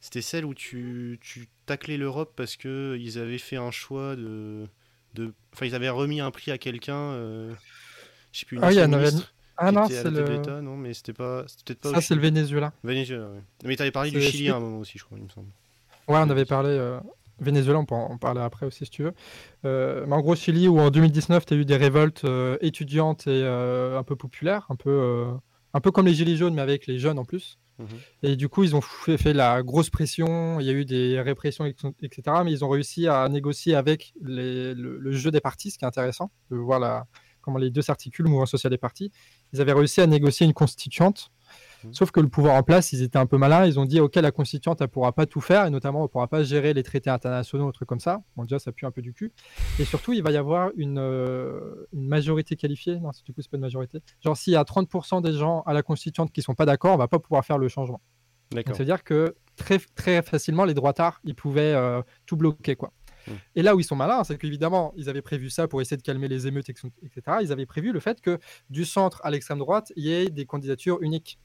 c'était 0.00 0.22
celle 0.22 0.44
où 0.44 0.54
tu, 0.54 1.18
tu 1.22 1.48
taclais 1.64 1.96
l'Europe 1.96 2.32
parce 2.36 2.56
que 2.56 2.96
ils 2.98 3.18
avaient 3.18 3.38
fait 3.38 3.56
un 3.56 3.70
choix 3.70 4.16
de. 4.16 4.66
de... 5.14 5.32
Enfin, 5.52 5.66
ils 5.66 5.74
avaient 5.76 5.90
remis 5.90 6.20
un 6.20 6.30
prix 6.30 6.50
à 6.50 6.58
quelqu'un. 6.58 6.96
Euh... 6.96 7.54
Je 8.32 8.40
sais 8.40 8.46
plus, 8.46 8.56
une 8.56 8.64
ah, 8.64 8.72
il 8.72 8.76
y 8.76 8.80
a 8.80 8.88
Ah 9.56 9.72
non, 9.72 9.86
c'est 9.88 10.10
le. 10.10 10.60
non, 10.60 10.76
mais 10.76 10.94
c'était 10.94 11.12
pas. 11.12 11.42
peut-être 11.64 11.80
pas. 11.80 11.90
Ça, 11.90 12.00
c'est 12.00 12.14
le 12.14 12.20
Venezuela. 12.20 12.72
Venezuela, 12.82 13.28
oui. 13.34 13.40
Mais 13.64 13.76
t'avais 13.76 13.90
parlé 13.90 14.10
du 14.10 14.20
Chili 14.20 14.48
à 14.48 14.56
un 14.56 14.60
moment 14.60 14.78
aussi, 14.78 14.98
je 14.98 15.04
crois, 15.04 15.18
il 15.18 15.24
me 15.24 15.28
semble. 15.28 15.48
Ouais, 16.08 16.18
on 16.18 16.30
avait 16.30 16.44
parlé. 16.44 16.70
Euh... 16.70 16.98
Venezuela, 17.42 17.78
on 17.78 17.84
peut 17.84 17.94
en 17.94 18.18
parler 18.18 18.40
après 18.40 18.66
aussi 18.66 18.84
si 18.84 18.90
tu 18.90 19.02
veux. 19.02 19.14
Euh, 19.64 20.04
mais 20.06 20.14
en 20.14 20.20
gros, 20.20 20.36
Chili, 20.36 20.68
où 20.68 20.78
en 20.78 20.90
2019, 20.90 21.44
tu 21.46 21.54
as 21.54 21.56
eu 21.56 21.64
des 21.64 21.76
révoltes 21.76 22.24
euh, 22.24 22.56
étudiantes 22.60 23.26
et 23.26 23.42
euh, 23.44 23.98
un 23.98 24.02
peu 24.02 24.16
populaires, 24.16 24.66
un 24.70 24.76
peu 24.76 25.26
un 25.74 25.80
peu 25.80 25.90
comme 25.90 26.06
les 26.06 26.14
Gilets 26.14 26.36
jaunes, 26.36 26.54
mais 26.54 26.62
avec 26.62 26.86
les 26.86 26.98
jeunes 26.98 27.18
en 27.18 27.24
plus. 27.24 27.58
Mhm. 27.78 27.86
Et 28.22 28.36
du 28.36 28.48
coup, 28.48 28.62
ils 28.62 28.76
ont 28.76 28.82
fait, 28.82 29.32
la 29.32 29.62
grosse 29.62 29.90
pression, 29.90 30.60
il 30.60 30.66
y 30.66 30.70
a 30.70 30.72
eu 30.72 30.84
des 30.84 31.20
répressions, 31.20 31.64
etc. 31.64 32.22
Mais 32.44 32.52
ils 32.52 32.64
ont 32.64 32.68
réussi 32.68 33.08
à 33.08 33.28
négocier 33.28 33.74
avec 33.74 34.12
le, 34.20 35.12
jeu 35.12 35.30
des 35.30 35.40
partis, 35.40 35.70
ce 35.70 35.78
qui 35.78 35.84
est 35.84 35.88
intéressant, 35.88 36.30
de 36.50 36.56
voir 36.56 37.06
comment 37.42 37.58
les 37.58 37.70
deux 37.70 37.82
s'articulent, 37.82 38.24
le 38.24 38.30
mouvement 38.30 38.46
social 38.46 38.70
des 38.70 38.78
partis. 38.78 39.10
Ils 39.52 39.60
avaient 39.60 39.72
réussi 39.72 40.00
à 40.00 40.06
négocier 40.06 40.46
une 40.46 40.54
constituante 40.54 41.30
Mmh. 41.84 41.92
Sauf 41.92 42.10
que 42.10 42.20
le 42.20 42.28
pouvoir 42.28 42.54
en 42.54 42.62
place, 42.62 42.92
ils 42.92 43.02
étaient 43.02 43.18
un 43.18 43.26
peu 43.26 43.38
malins. 43.38 43.66
Ils 43.66 43.78
ont 43.78 43.84
dit, 43.84 44.00
OK, 44.00 44.14
la 44.16 44.30
constituante, 44.30 44.80
elle 44.80 44.88
pourra 44.88 45.12
pas 45.12 45.26
tout 45.26 45.40
faire, 45.40 45.66
et 45.66 45.70
notamment, 45.70 46.04
elle 46.04 46.10
pourra 46.10 46.28
pas 46.28 46.42
gérer 46.42 46.74
les 46.74 46.82
traités 46.82 47.10
internationaux, 47.10 47.66
des 47.66 47.72
trucs 47.72 47.88
comme 47.88 48.00
ça. 48.00 48.22
Bon, 48.36 48.44
déjà, 48.44 48.58
ça 48.58 48.72
pue 48.72 48.86
un 48.86 48.90
peu 48.90 49.02
du 49.02 49.12
cul. 49.12 49.32
Et 49.78 49.84
surtout, 49.84 50.12
il 50.12 50.22
va 50.22 50.30
y 50.30 50.36
avoir 50.36 50.70
une, 50.76 50.98
euh, 50.98 51.86
une 51.92 52.06
majorité 52.06 52.56
qualifiée. 52.56 53.00
Non, 53.00 53.10
du 53.24 53.32
coup, 53.32 53.42
c'est 53.42 53.50
pas 53.50 53.56
une 53.56 53.62
majorité. 53.62 54.00
Genre, 54.20 54.36
s'il 54.36 54.52
y 54.52 54.56
a 54.56 54.64
30% 54.64 55.22
des 55.22 55.32
gens 55.32 55.62
à 55.66 55.72
la 55.72 55.82
constituante 55.82 56.32
qui 56.32 56.42
sont 56.42 56.54
pas 56.54 56.66
d'accord, 56.66 56.94
on 56.94 56.98
va 56.98 57.08
pas 57.08 57.18
pouvoir 57.18 57.44
faire 57.44 57.58
le 57.58 57.68
changement. 57.68 58.00
C'est-à-dire 58.54 59.02
que 59.02 59.34
très, 59.56 59.78
très 59.94 60.22
facilement, 60.22 60.64
les 60.64 60.74
droitards, 60.74 61.20
ils 61.24 61.34
pouvaient 61.34 61.72
euh, 61.74 62.02
tout 62.26 62.36
bloquer, 62.36 62.76
quoi. 62.76 62.92
Mmh. 63.26 63.32
Et 63.56 63.62
là 63.62 63.74
où 63.74 63.80
ils 63.80 63.84
sont 63.84 63.96
malins, 63.96 64.24
c'est 64.24 64.38
qu'évidemment, 64.38 64.92
ils 64.96 65.08
avaient 65.08 65.22
prévu 65.22 65.50
ça 65.50 65.68
pour 65.68 65.80
essayer 65.80 65.96
de 65.96 66.02
calmer 66.02 66.28
les 66.28 66.46
émeutes, 66.46 66.68
etc. 66.68 66.90
Ils 67.40 67.52
avaient 67.52 67.66
prévu 67.66 67.92
le 67.92 68.00
fait 68.00 68.20
que 68.20 68.38
du 68.70 68.84
centre 68.84 69.20
à 69.24 69.30
l'extrême 69.30 69.58
droite, 69.58 69.92
il 69.96 70.04
y 70.04 70.12
ait 70.12 70.30
des 70.30 70.46
candidatures 70.46 71.02
uniques 71.02 71.38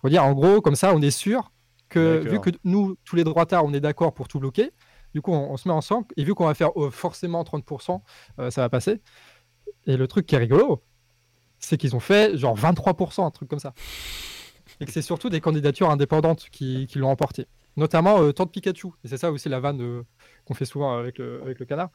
faut 0.00 0.08
dire, 0.08 0.24
en 0.24 0.32
gros, 0.32 0.60
comme 0.60 0.76
ça, 0.76 0.94
on 0.94 1.02
est 1.02 1.10
sûr 1.10 1.52
que, 1.88 2.18
vu 2.28 2.40
que 2.40 2.50
nous, 2.64 2.96
tous 3.04 3.16
les 3.16 3.24
droitards, 3.24 3.64
on 3.64 3.72
est 3.72 3.80
d'accord 3.80 4.14
pour 4.14 4.28
tout 4.28 4.38
bloquer, 4.38 4.70
du 5.14 5.22
coup, 5.22 5.32
on, 5.32 5.56
se 5.56 5.66
met 5.66 5.74
ensemble, 5.74 6.06
et 6.16 6.24
vu 6.24 6.34
qu'on 6.34 6.46
va 6.46 6.54
faire 6.54 6.70
euh, 6.76 6.90
forcément 6.90 7.42
30%, 7.42 8.00
euh, 8.38 8.50
ça 8.50 8.60
va 8.60 8.68
passer. 8.68 9.00
Et 9.86 9.96
le 9.96 10.06
truc 10.06 10.26
qui 10.26 10.34
est 10.34 10.38
rigolo, 10.38 10.84
c'est 11.58 11.76
qu'ils 11.76 11.96
ont 11.96 12.00
fait 12.00 12.36
genre 12.36 12.56
23%, 12.56 13.24
un 13.24 13.30
truc 13.30 13.48
comme 13.48 13.58
ça. 13.58 13.74
Et 14.80 14.84
que 14.84 14.92
c'est 14.92 15.02
surtout 15.02 15.30
des 15.30 15.40
candidatures 15.40 15.90
indépendantes 15.90 16.48
qui, 16.50 16.86
l'ont 16.94 17.08
emporté. 17.08 17.46
Notamment 17.78 18.20
euh, 18.20 18.32
Tante 18.32 18.52
Pikachu. 18.52 18.88
Et 19.04 19.08
c'est 19.08 19.16
ça 19.16 19.32
aussi 19.32 19.48
la 19.48 19.60
vanne 19.60 20.04
qu'on 20.44 20.54
fait 20.54 20.66
souvent 20.66 20.98
avec 20.98 21.18
le, 21.18 21.64
canard. 21.66 21.88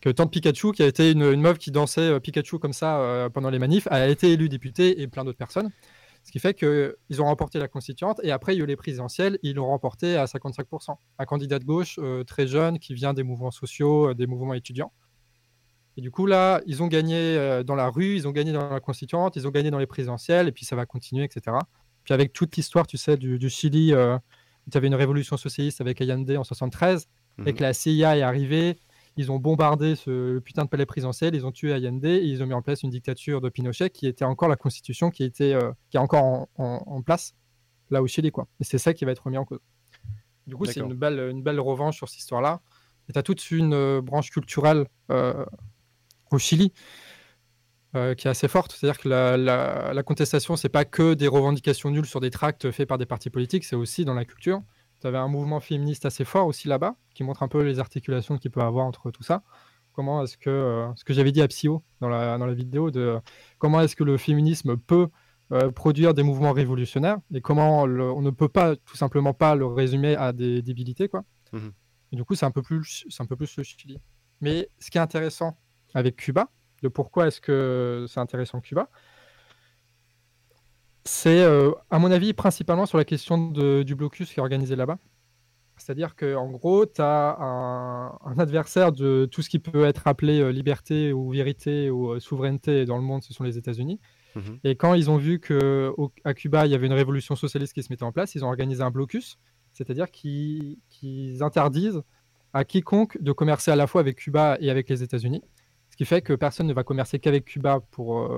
Que 0.00 0.10
Tante 0.10 0.30
Pikachu, 0.30 0.72
qui 0.72 0.84
a 0.84 0.86
été 0.86 1.10
une, 1.10 1.40
meuf 1.40 1.58
qui 1.58 1.72
dansait 1.72 2.20
Pikachu 2.20 2.60
comme 2.60 2.72
ça 2.72 3.28
pendant 3.34 3.50
les 3.50 3.58
manifs, 3.58 3.88
a 3.90 4.06
été 4.06 4.32
élue 4.32 4.48
députée 4.48 5.00
et 5.00 5.08
plein 5.08 5.24
d'autres 5.24 5.38
personnes. 5.38 5.72
Ce 6.26 6.32
qui 6.32 6.40
fait 6.40 6.54
qu'ils 6.54 7.22
ont 7.22 7.26
remporté 7.26 7.60
la 7.60 7.68
constituante 7.68 8.20
et 8.24 8.32
après, 8.32 8.52
il 8.52 8.58
y 8.58 8.60
a 8.60 8.64
eu 8.64 8.66
les 8.66 8.74
présidentielles, 8.74 9.38
ils 9.44 9.54
l'ont 9.54 9.68
remporté 9.68 10.16
à 10.16 10.24
55%. 10.24 10.96
Un 11.20 11.24
candidat 11.24 11.60
de 11.60 11.64
gauche 11.64 12.00
euh, 12.02 12.24
très 12.24 12.48
jeune 12.48 12.80
qui 12.80 12.94
vient 12.94 13.14
des 13.14 13.22
mouvements 13.22 13.52
sociaux, 13.52 14.08
euh, 14.10 14.14
des 14.14 14.26
mouvements 14.26 14.54
étudiants. 14.54 14.92
Et 15.96 16.00
du 16.00 16.10
coup, 16.10 16.26
là, 16.26 16.62
ils 16.66 16.82
ont 16.82 16.88
gagné 16.88 17.14
euh, 17.14 17.62
dans 17.62 17.76
la 17.76 17.88
rue, 17.88 18.16
ils 18.16 18.26
ont 18.26 18.32
gagné 18.32 18.50
dans 18.50 18.68
la 18.68 18.80
constituante, 18.80 19.36
ils 19.36 19.46
ont 19.46 19.52
gagné 19.52 19.70
dans 19.70 19.78
les 19.78 19.86
présidentielles, 19.86 20.48
et 20.48 20.52
puis 20.52 20.64
ça 20.64 20.74
va 20.74 20.84
continuer, 20.84 21.22
etc. 21.22 21.58
Puis 22.02 22.12
avec 22.12 22.32
toute 22.32 22.56
l'histoire, 22.56 22.88
tu 22.88 22.96
sais, 22.96 23.16
du, 23.16 23.48
Chili, 23.48 23.94
tu 24.70 24.76
avais 24.76 24.86
une 24.86 24.94
révolution 24.94 25.36
socialiste 25.36 25.80
avec 25.80 26.00
Allende 26.00 26.30
en 26.30 26.44
73, 26.44 27.08
et 27.44 27.52
que 27.52 27.62
la 27.62 27.74
CIA 27.74 28.16
est 28.16 28.22
arrivée, 28.22 28.78
ils 29.16 29.32
ont 29.32 29.38
bombardé 29.38 29.94
ce 29.96 30.38
putain 30.40 30.64
de 30.64 30.68
palais 30.68 30.86
présidentiel, 30.86 31.34
ils 31.34 31.46
ont 31.46 31.52
tué 31.52 31.72
Allende 31.72 32.04
et 32.04 32.18
ils 32.18 32.42
ont 32.42 32.46
mis 32.46 32.54
en 32.54 32.62
place 32.62 32.82
une 32.82 32.90
dictature 32.90 33.40
de 33.40 33.48
Pinochet 33.48 33.90
qui 33.90 34.06
était 34.06 34.24
encore 34.24 34.48
la 34.48 34.56
constitution 34.56 35.10
qui, 35.10 35.24
était, 35.24 35.54
euh, 35.54 35.72
qui 35.90 35.96
est 35.96 36.00
encore 36.00 36.48
en, 36.56 37.02
place 37.02 37.34
là 37.90 38.02
au 38.02 38.06
Chili. 38.06 38.30
Quoi. 38.30 38.46
Et 38.60 38.64
c'est 38.64 38.78
ça 38.78 38.92
qui 38.92 39.04
va 39.04 39.12
être 39.12 39.24
remis 39.24 39.38
en 39.38 39.44
cause. 39.44 39.60
Du 40.46 40.54
coup, 40.54 40.66
c'est 40.66 40.80
une 40.80 40.94
belle, 40.94 41.18
une 41.30 41.42
belle 41.42 41.60
revanche 41.60 41.96
sur 41.96 42.08
cette 42.08 42.18
histoire-là. 42.18 42.60
Et 43.08 43.12
tu 43.12 43.18
as 43.18 43.22
toute 43.22 43.50
une 43.50 43.72
euh, 43.72 44.00
branche 44.02 44.30
culturelle 44.30 44.86
euh, 45.10 45.44
au 46.30 46.38
Chili 46.38 46.72
qui 48.16 48.26
est 48.26 48.30
assez 48.30 48.48
forte. 48.48 48.72
C'est-à-dire 48.72 49.00
que 49.00 49.08
la, 49.08 49.36
la, 49.36 49.92
la 49.92 50.02
contestation, 50.02 50.56
c'est 50.56 50.68
pas 50.68 50.84
que 50.84 51.14
des 51.14 51.28
revendications 51.28 51.90
nulles 51.90 52.06
sur 52.06 52.20
des 52.20 52.30
tracts 52.30 52.70
faits 52.70 52.88
par 52.88 52.98
des 52.98 53.06
partis 53.06 53.30
politiques, 53.30 53.64
c'est 53.64 53.76
aussi 53.76 54.04
dans 54.04 54.14
la 54.14 54.24
culture. 54.24 54.62
Tu 55.00 55.06
avais 55.06 55.18
un 55.18 55.28
mouvement 55.28 55.60
féministe 55.60 56.06
assez 56.06 56.24
fort 56.24 56.46
aussi 56.46 56.68
là-bas, 56.68 56.96
qui 57.14 57.22
montre 57.22 57.42
un 57.42 57.48
peu 57.48 57.62
les 57.62 57.78
articulations 57.78 58.38
qu'il 58.38 58.50
peut 58.50 58.62
avoir 58.62 58.86
entre 58.86 59.10
tout 59.10 59.22
ça. 59.22 59.42
Comment 59.92 60.22
est-ce 60.22 60.36
que, 60.36 60.50
euh, 60.50 60.94
ce 60.94 61.04
que 61.04 61.14
j'avais 61.14 61.32
dit 61.32 61.42
à 61.42 61.48
Psyo 61.48 61.82
dans 62.00 62.08
la, 62.08 62.38
dans 62.38 62.46
la 62.46 62.54
vidéo, 62.54 62.90
de 62.90 63.18
comment 63.58 63.80
est-ce 63.80 63.96
que 63.96 64.04
le 64.04 64.16
féminisme 64.16 64.76
peut 64.76 65.08
euh, 65.52 65.70
produire 65.70 66.12
des 66.12 66.22
mouvements 66.22 66.52
révolutionnaires 66.52 67.18
et 67.32 67.40
comment 67.40 67.82
on 67.82 68.20
ne 68.20 68.30
peut 68.30 68.48
pas 68.48 68.76
tout 68.76 68.96
simplement 68.96 69.32
pas 69.32 69.54
le 69.54 69.64
résumer 69.66 70.16
à 70.16 70.32
des 70.32 70.60
débilités. 70.60 71.08
Quoi. 71.08 71.24
Mmh 71.52 71.68
du 72.12 72.24
coup, 72.24 72.34
c'est 72.34 72.46
un, 72.46 72.50
peu 72.50 72.62
plus, 72.62 73.04
c'est 73.08 73.22
un 73.22 73.26
peu 73.26 73.36
plus 73.36 73.56
le 73.56 73.62
Chili. 73.62 74.00
Mais 74.40 74.70
ce 74.78 74.90
qui 74.90 74.98
est 74.98 75.00
intéressant 75.00 75.58
avec 75.94 76.16
Cuba, 76.16 76.48
de 76.82 76.88
pourquoi 76.88 77.26
est-ce 77.26 77.40
que 77.40 78.06
c'est 78.08 78.20
intéressant 78.20 78.60
Cuba, 78.60 78.88
c'est, 81.06 81.42
euh, 81.42 81.70
à 81.88 81.98
mon 82.00 82.10
avis, 82.10 82.32
principalement 82.32 82.84
sur 82.84 82.98
la 82.98 83.04
question 83.04 83.50
du 83.50 83.94
blocus 83.94 84.32
qui 84.32 84.40
est 84.40 84.42
organisé 84.42 84.74
là-bas. 84.74 84.98
C'est-à-dire 85.76 86.16
qu'en 86.16 86.50
gros, 86.50 86.86
tu 86.86 87.00
as 87.00 87.36
un, 87.38 88.38
adversaire 88.38 88.92
de 88.92 89.28
tout 89.30 89.42
ce 89.42 89.48
qui 89.48 89.58
peut 89.58 89.84
être 89.84 90.06
appelé 90.06 90.40
euh, 90.40 90.50
liberté 90.50 91.12
ou 91.12 91.30
vérité 91.30 91.90
ou 91.90 92.12
euh, 92.12 92.20
souveraineté 92.20 92.86
dans 92.86 92.96
le 92.96 93.02
monde, 93.02 93.22
ce 93.22 93.32
sont 93.32 93.44
les 93.44 93.56
États-Unis. 93.56 94.00
Mmh 94.34 94.40
Et 94.64 94.74
quand 94.74 94.94
ils 94.94 95.10
ont 95.10 95.16
vu 95.16 95.38
qu'à 95.38 96.34
Cuba, 96.34 96.66
il 96.66 96.72
y 96.72 96.74
avait 96.74 96.86
une 96.86 96.92
révolution 96.92 97.36
socialiste 97.36 97.74
qui 97.74 97.82
se 97.82 97.92
mettait 97.92 98.02
en 98.02 98.12
place, 98.12 98.34
ils 98.34 98.44
ont 98.44 98.48
organisé 98.48 98.82
un 98.82 98.90
blocus, 98.90 99.38
c'est-à-dire 99.72 100.10
qu'ils 100.10 100.78
interdisent 101.40 102.02
à 102.52 102.64
quiconque 102.64 103.20
de 103.22 103.32
commercer 103.32 103.70
à 103.70 103.76
la 103.76 103.86
fois 103.86 104.00
avec 104.00 104.16
Cuba 104.16 104.56
et 104.60 104.70
avec 104.70 104.88
les 104.88 105.02
États-Unis. 105.02 105.42
Ce 105.96 106.04
qui 106.04 106.04
fait 106.04 106.20
que 106.20 106.34
personne 106.34 106.66
ne 106.66 106.74
va 106.74 106.84
commercer 106.84 107.18
qu'avec 107.18 107.46
Cuba 107.46 107.80
pour 107.90 108.30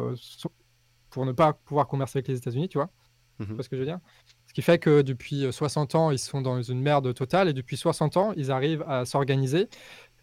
pour 1.11 1.27
ne 1.27 1.33
pas 1.33 1.53
pouvoir 1.53 1.89
commercer 1.89 2.19
avec 2.19 2.29
les 2.29 2.37
États-Unis, 2.37 2.69
tu 2.69 2.79
vois. 2.79 2.91
Mmh 3.39 3.63
ce 3.63 3.69
que 3.69 3.77
je 3.77 3.81
veux 3.81 3.87
dire? 3.87 4.01
Ce 4.47 4.53
qui 4.53 4.63
fait 4.63 4.79
que 4.79 5.03
depuis 5.03 5.47
60 5.53 5.95
euh, 5.95 5.99
ans, 5.99 6.11
ils 6.11 6.19
sont 6.19 6.41
dans 6.41 6.61
une 6.61 6.81
merde 6.81 7.15
totale 7.15 7.49
et 7.49 7.53
depuis 7.53 7.77
60 7.77 8.17
ans, 8.17 8.33
ils 8.37 8.51
arrivent 8.51 8.85
à 8.89 9.05
s'organiser, 9.05 9.69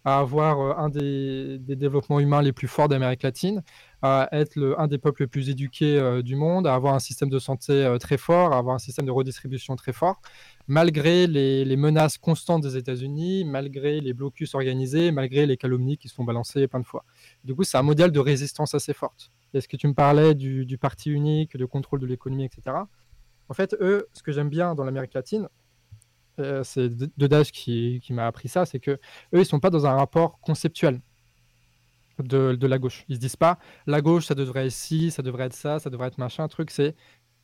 à 0.04 0.19
avoir 0.19 0.60
euh, 0.60 0.74
un 0.76 0.89
des, 0.89 1.58
développements 1.60 2.19
humains 2.19 2.41
les 2.41 2.52
plus 2.52 2.67
forts 2.67 2.89
d'Amérique 2.89 3.24
latine, 3.24 3.63
à 4.02 4.28
être 4.34 4.58
le, 4.58 4.78
un 4.80 4.88
des 4.88 4.98
peuples 4.98 5.24
les 5.24 5.28
plus 5.28 5.50
éduqués 5.50 5.98
euh, 5.98 6.21
du 6.21 6.36
monde, 6.36 6.67
à 6.67 6.76
avoir 6.76 6.93
un 6.93 7.00
système 7.00 7.30
de 7.30 7.39
santé 7.39 7.95
très 8.02 8.17
fort, 8.17 8.52
à 8.52 8.58
avoir 8.58 8.76
un 8.76 8.80
système 8.80 9.06
de 9.06 9.12
redistribution 9.12 9.78
très 9.78 9.93
fort, 9.93 10.19
malgré 10.67 11.26
les, 11.28 11.63
les 11.63 11.78
menaces 11.78 12.17
constantes 12.17 12.63
des 12.63 12.76
États-Unis, 12.76 13.45
malgré 13.45 14.02
les 14.02 14.13
blocus 14.13 14.56
organisés, 14.56 15.12
malgré 15.12 15.45
les 15.45 15.56
calomnies 15.56 15.98
qui 15.98 16.10
sont 16.10 16.26
balancées 16.26 16.67
plein 16.67 16.82
de 16.82 16.86
fois. 16.86 17.06
Du 17.46 17.56
coup, 17.56 17.64
c'est 17.64 17.78
un 17.78 17.84
modèle 17.84 18.12
de 18.12 18.20
résistance 18.20 18.74
assez 18.74 18.94
forte. 18.94 19.32
Est-ce 19.54 19.68
que 19.68 19.78
tu 19.78 19.88
me 19.88 19.94
parlais 19.94 20.34
du, 20.36 20.78
parti 20.78 21.12
unique, 21.12 21.56
de 21.56 21.66
contrôle 21.66 22.00
de 22.00 22.08
l'économie, 22.08 22.46
etc. 22.46 22.76
En 23.48 23.54
fait, 23.54 23.76
eux, 23.80 24.08
ce 24.14 24.24
que 24.24 24.32
j'aime 24.32 24.50
bien 24.50 24.76
dans 24.76 24.84
l'Amérique 24.84 25.14
latine, 25.14 25.48
euh, 26.40 26.64
c'est 26.64 26.90
Dedache 27.18 27.52
qui, 27.52 28.02
qui 28.04 28.12
m'a 28.12 28.26
appris 28.26 28.50
ça, 28.50 28.66
c'est 28.66 28.80
que 28.80 28.92
eux, 28.92 29.40
ils 29.40 29.46
sont 29.46 29.60
pas 29.60 29.70
dans 29.70 29.86
un 29.86 29.94
rapport 29.94 30.40
conceptuel 30.42 31.00
de, 32.24 32.68
la 32.68 32.80
gauche. 32.80 33.06
Ils 33.08 33.16
se 33.16 33.22
disent 33.22 33.36
pas 33.36 33.60
la 33.88 34.02
gauche, 34.02 34.26
ça 34.26 34.36
devrait 34.36 34.66
être 34.66 34.72
ci, 34.72 35.12
ça 35.12 35.22
devrait 35.22 35.46
être 35.46 35.54
ça, 35.54 35.80
ça 35.80 35.90
devrait 35.90 36.08
être 36.08 36.18
machin. 36.18 36.48
Truc, 36.48 36.72
c'est 36.72 36.96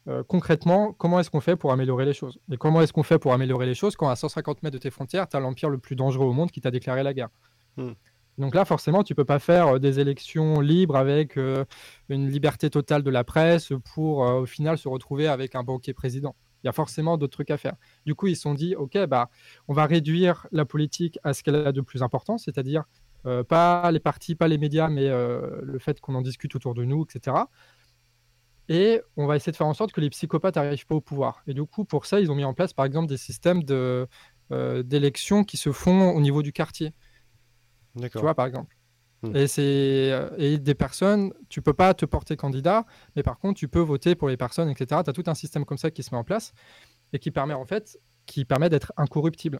euh, 0.08 0.24
concrètement 0.24 0.94
comment 0.94 1.20
est-ce 1.20 1.30
qu'on 1.30 1.42
fait 1.42 1.56
pour 1.56 1.72
améliorer 1.72 2.06
les 2.06 2.14
choses? 2.14 2.40
Et 2.52 2.58
comment 2.58 2.82
est-ce 2.82 2.94
qu'on 2.94 3.04
fait 3.04 3.20
pour 3.20 3.34
améliorer 3.34 3.66
les 3.66 3.76
choses 3.76 3.96
quand 3.96 4.10
à 4.10 4.16
150 4.16 4.64
mètres 4.64 4.74
de 4.74 4.82
tes 4.82 4.90
frontières, 4.90 5.28
tu 5.28 5.38
as 5.38 5.40
l'empire 5.40 5.70
le 5.70 5.78
plus 5.78 5.96
dangereux 5.96 6.26
au 6.26 6.34
monde 6.34 6.52
qui 6.52 6.62
t'a 6.62 6.72
déclaré 6.72 7.04
la 7.04 7.14
guerre? 7.14 7.30
Hmm. 7.78 7.92
Donc 8.42 8.56
là, 8.56 8.66
forcément, 8.66 9.04
tu 9.04 9.14
peux 9.14 9.24
pas 9.24 9.38
faire 9.38 9.76
euh, 9.76 9.80
des 9.80 10.00
élections 10.00 10.62
libres 10.62 10.96
avec 10.96 11.38
euh, 11.38 11.64
une 12.10 12.28
liberté 12.28 12.72
totale 12.72 13.04
de 13.04 13.12
la 13.12 13.24
presse 13.24 13.72
pour 13.94 14.26
euh, 14.26 14.42
au 14.42 14.46
final 14.48 14.80
se 14.80 14.88
retrouver 14.88 15.28
avec 15.28 15.54
un 15.54 15.62
banquier 15.62 15.94
président. 15.94 16.36
Il 16.64 16.68
y 16.68 16.70
a 16.70 16.72
forcément 16.72 17.18
d'autres 17.18 17.34
trucs 17.34 17.52
à 17.52 17.58
faire. 17.58 17.76
Du 18.04 18.16
coup, 18.16 18.26
ils 18.26 18.36
se 18.36 18.42
sont 18.42 18.56
dit, 18.56 18.76
OK, 18.76 18.98
bah, 19.06 19.30
on 19.68 19.74
va 19.74 19.86
réduire 19.86 20.48
la 20.52 20.66
politique 20.66 21.20
à 21.24 21.34
ce 21.34 21.44
qu'elle 21.44 21.56
a 21.56 21.72
de 21.72 21.82
plus 21.82 22.02
important, 22.02 22.40
c'est-à-dire 22.40 22.84
pas 23.48 23.92
les 23.92 24.00
partis, 24.00 24.34
pas 24.34 24.48
les 24.48 24.58
médias, 24.58 24.88
mais 24.88 25.08
le 25.08 25.78
fait 25.80 26.00
qu'on 26.00 26.14
en 26.14 26.22
discute 26.22 26.56
autour 26.56 26.76
de 26.76 26.84
nous, 26.84 27.04
etc. 27.04 27.38
Et 28.70 29.02
on 29.18 29.26
va 29.26 29.36
essayer 29.36 29.52
de 29.52 29.58
faire 29.58 29.68
en 29.68 29.74
sorte 29.74 29.92
que 29.92 30.02
les 30.02 30.12
psychopathes 30.12 30.56
n'arrivent 30.56 30.86
pas 30.86 30.96
au 30.96 31.02
pouvoir. 31.02 31.42
Et 31.48 31.56
du 31.56 31.64
coup, 31.64 31.84
pour 31.84 32.06
ça, 32.06 32.20
ils 32.20 32.32
ont 32.32 32.36
mis 32.36 32.44
en 32.44 32.54
place, 32.54 32.74
par 32.74 32.86
exemple, 32.86 33.08
des 33.08 33.18
systèmes 33.18 33.64
d'élections 34.52 35.44
qui 35.44 35.58
se 35.58 35.72
font 35.72 36.12
au 36.12 36.22
niveau 36.22 36.44
du 36.44 36.54
quartier. 36.54 36.94
Tu 38.00 38.20
vois, 38.20 38.36
par 38.36 38.46
exemple. 38.46 38.76
Hmm. 39.24 39.36
Et, 39.36 39.48
c'est, 39.48 39.62
euh, 40.12 40.30
et 40.38 40.58
des 40.58 40.74
personnes, 40.74 41.34
tu 41.50 41.62
peux 41.62 41.74
pas 41.74 41.94
te 41.94 42.06
porter 42.06 42.36
candidat, 42.36 42.86
mais 43.16 43.24
par 43.24 43.38
contre, 43.38 43.60
tu 43.60 43.68
peux 43.68 43.80
voter 43.80 44.16
pour 44.16 44.30
les 44.30 44.38
personnes, 44.38 44.70
etc. 44.70 45.02
Tu 45.04 45.10
as 45.10 45.14
tout 45.14 45.24
un 45.28 45.36
système 45.36 45.64
comme 45.66 45.78
ça 45.78 45.92
qui 45.92 46.02
se 46.02 46.14
met 46.14 46.18
en 46.18 46.24
place 46.24 46.54
et 47.14 47.20
qui 47.20 47.30
permet 47.30 47.54
en 47.54 47.66
fait 47.66 48.00
qui 48.26 48.46
permet 48.46 48.70
d'être 48.70 48.94
incorruptible. 48.98 49.60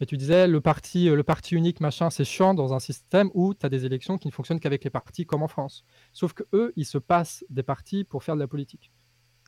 Et 0.00 0.06
tu 0.06 0.16
disais, 0.16 0.46
le 0.46 0.60
parti, 0.60 1.08
euh, 1.08 1.16
le 1.16 1.24
parti 1.24 1.54
unique, 1.54 1.80
machin, 1.80 2.08
c'est 2.08 2.24
chiant 2.24 2.54
dans 2.54 2.72
un 2.72 2.78
système 2.78 3.30
où 3.34 3.52
tu 3.52 3.66
as 3.66 3.68
des 3.68 3.84
élections 3.84 4.16
qui 4.16 4.28
ne 4.28 4.32
fonctionnent 4.32 4.60
qu'avec 4.60 4.84
les 4.84 4.90
partis, 4.90 5.26
comme 5.26 5.42
en 5.42 5.48
France. 5.48 5.84
Sauf 6.12 6.32
que 6.32 6.44
eux, 6.52 6.72
ils 6.76 6.86
se 6.86 6.98
passent 6.98 7.44
des 7.50 7.64
partis 7.64 8.04
pour 8.04 8.22
faire 8.22 8.36
de 8.36 8.40
la 8.40 8.46
politique. 8.46 8.92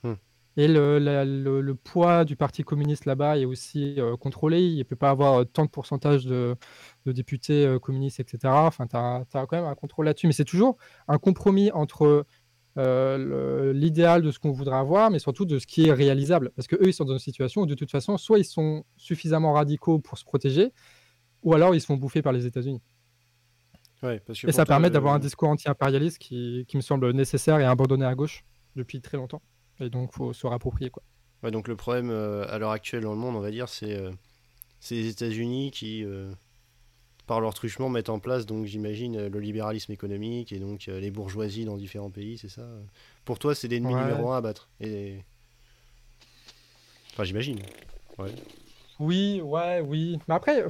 Hmm. 0.02 0.14
Et 0.60 0.68
le, 0.68 1.72
poids 1.72 2.26
du 2.26 2.36
Parti 2.36 2.64
communiste 2.64 3.06
là-bas 3.06 3.38
est 3.38 3.46
aussi 3.46 3.94
euh, 3.98 4.18
contrôlé. 4.18 4.60
Il 4.60 4.76
ne 4.76 4.82
peut 4.82 4.94
pas 4.94 5.08
avoir 5.08 5.40
euh, 5.40 5.44
tant 5.44 5.64
de 5.64 5.70
pourcentage 5.70 6.26
de, 6.26 6.54
députés 7.06 7.64
euh, 7.64 7.78
communistes, 7.78 8.20
etc. 8.20 8.40
Enfin, 8.44 8.86
tu 8.86 8.94
as, 8.94 9.24
quand 9.32 9.52
même 9.52 9.64
un 9.64 9.74
contrôle 9.74 10.04
là-dessus. 10.04 10.26
Mais 10.26 10.34
c'est 10.34 10.44
toujours 10.44 10.76
un 11.08 11.16
compromis 11.16 11.72
entre 11.72 12.26
l'idéal 12.76 14.20
de 14.20 14.30
ce 14.30 14.38
qu'on 14.38 14.52
voudrait 14.52 14.76
avoir, 14.76 15.10
mais 15.10 15.18
surtout 15.18 15.46
de 15.46 15.58
ce 15.58 15.66
qui 15.66 15.86
est 15.86 15.94
réalisable. 15.94 16.50
Parce 16.54 16.68
qu'eux, 16.68 16.88
ils 16.88 16.92
sont 16.92 17.06
dans 17.06 17.14
une 17.14 17.18
situation 17.18 17.62
où, 17.62 17.66
de 17.66 17.74
toute 17.74 17.90
façon, 17.90 18.18
soit 18.18 18.38
ils 18.38 18.44
sont 18.44 18.84
suffisamment 18.98 19.54
radicaux 19.54 19.98
pour 19.98 20.18
se 20.18 20.24
protéger, 20.24 20.74
ou 21.42 21.54
alors 21.54 21.74
ils 21.74 21.80
sont 21.80 21.96
bouffés 21.96 22.20
par 22.20 22.34
les 22.34 22.44
États-Unis. 22.44 22.82
et 24.02 24.52
ça 24.52 24.66
permet 24.66 24.90
d'avoir 24.90 25.14
un 25.14 25.18
discours 25.18 25.48
anti-impérialiste 25.48 26.18
qui, 26.18 26.66
qui 26.68 26.76
me 26.76 26.82
semble 26.82 27.10
nécessaire 27.12 27.58
et 27.60 27.64
abandonné 27.64 28.04
à 28.04 28.14
gauche 28.14 28.44
depuis 28.76 29.00
très 29.00 29.16
longtemps. 29.16 29.40
Et 29.80 29.90
donc, 29.90 30.12
faut 30.12 30.32
se 30.32 30.46
rapproprier. 30.46 30.90
Quoi. 30.90 31.02
Ouais, 31.42 31.50
donc 31.50 31.68
le 31.68 31.76
problème 31.76 32.10
à 32.10 32.58
l'heure 32.58 32.70
actuelle 32.70 33.02
dans 33.02 33.12
le 33.12 33.18
monde, 33.18 33.36
on 33.36 33.40
va 33.40 33.50
dire, 33.50 33.68
c'est 33.68 33.98
les 34.90 35.08
États-Unis 35.08 35.70
qui, 35.70 36.04
par 37.26 37.40
leur 37.40 37.54
truchement, 37.54 37.88
mettent 37.88 38.10
en 38.10 38.18
place, 38.18 38.44
donc 38.44 38.66
j'imagine, 38.66 39.26
le 39.28 39.40
libéralisme 39.40 39.92
économique 39.92 40.52
et 40.52 40.58
donc 40.58 40.86
les 40.86 41.10
bourgeoisies 41.10 41.64
dans 41.64 41.78
différents 41.78 42.10
pays, 42.10 42.36
c'est 42.36 42.50
ça 42.50 42.66
Pour 43.24 43.38
toi, 43.38 43.54
c'est 43.54 43.68
l'ennemi 43.68 43.94
numéro 43.94 44.32
un 44.32 44.36
à 44.36 44.40
battre 44.42 44.68
et... 44.80 45.24
Enfin, 47.12 47.24
j'imagine. 47.24 47.58
Ouais. 48.18 48.32
Oui, 49.00 49.40
ouais, 49.42 49.80
oui. 49.80 50.18
Mais 50.28 50.34
après, 50.34 50.64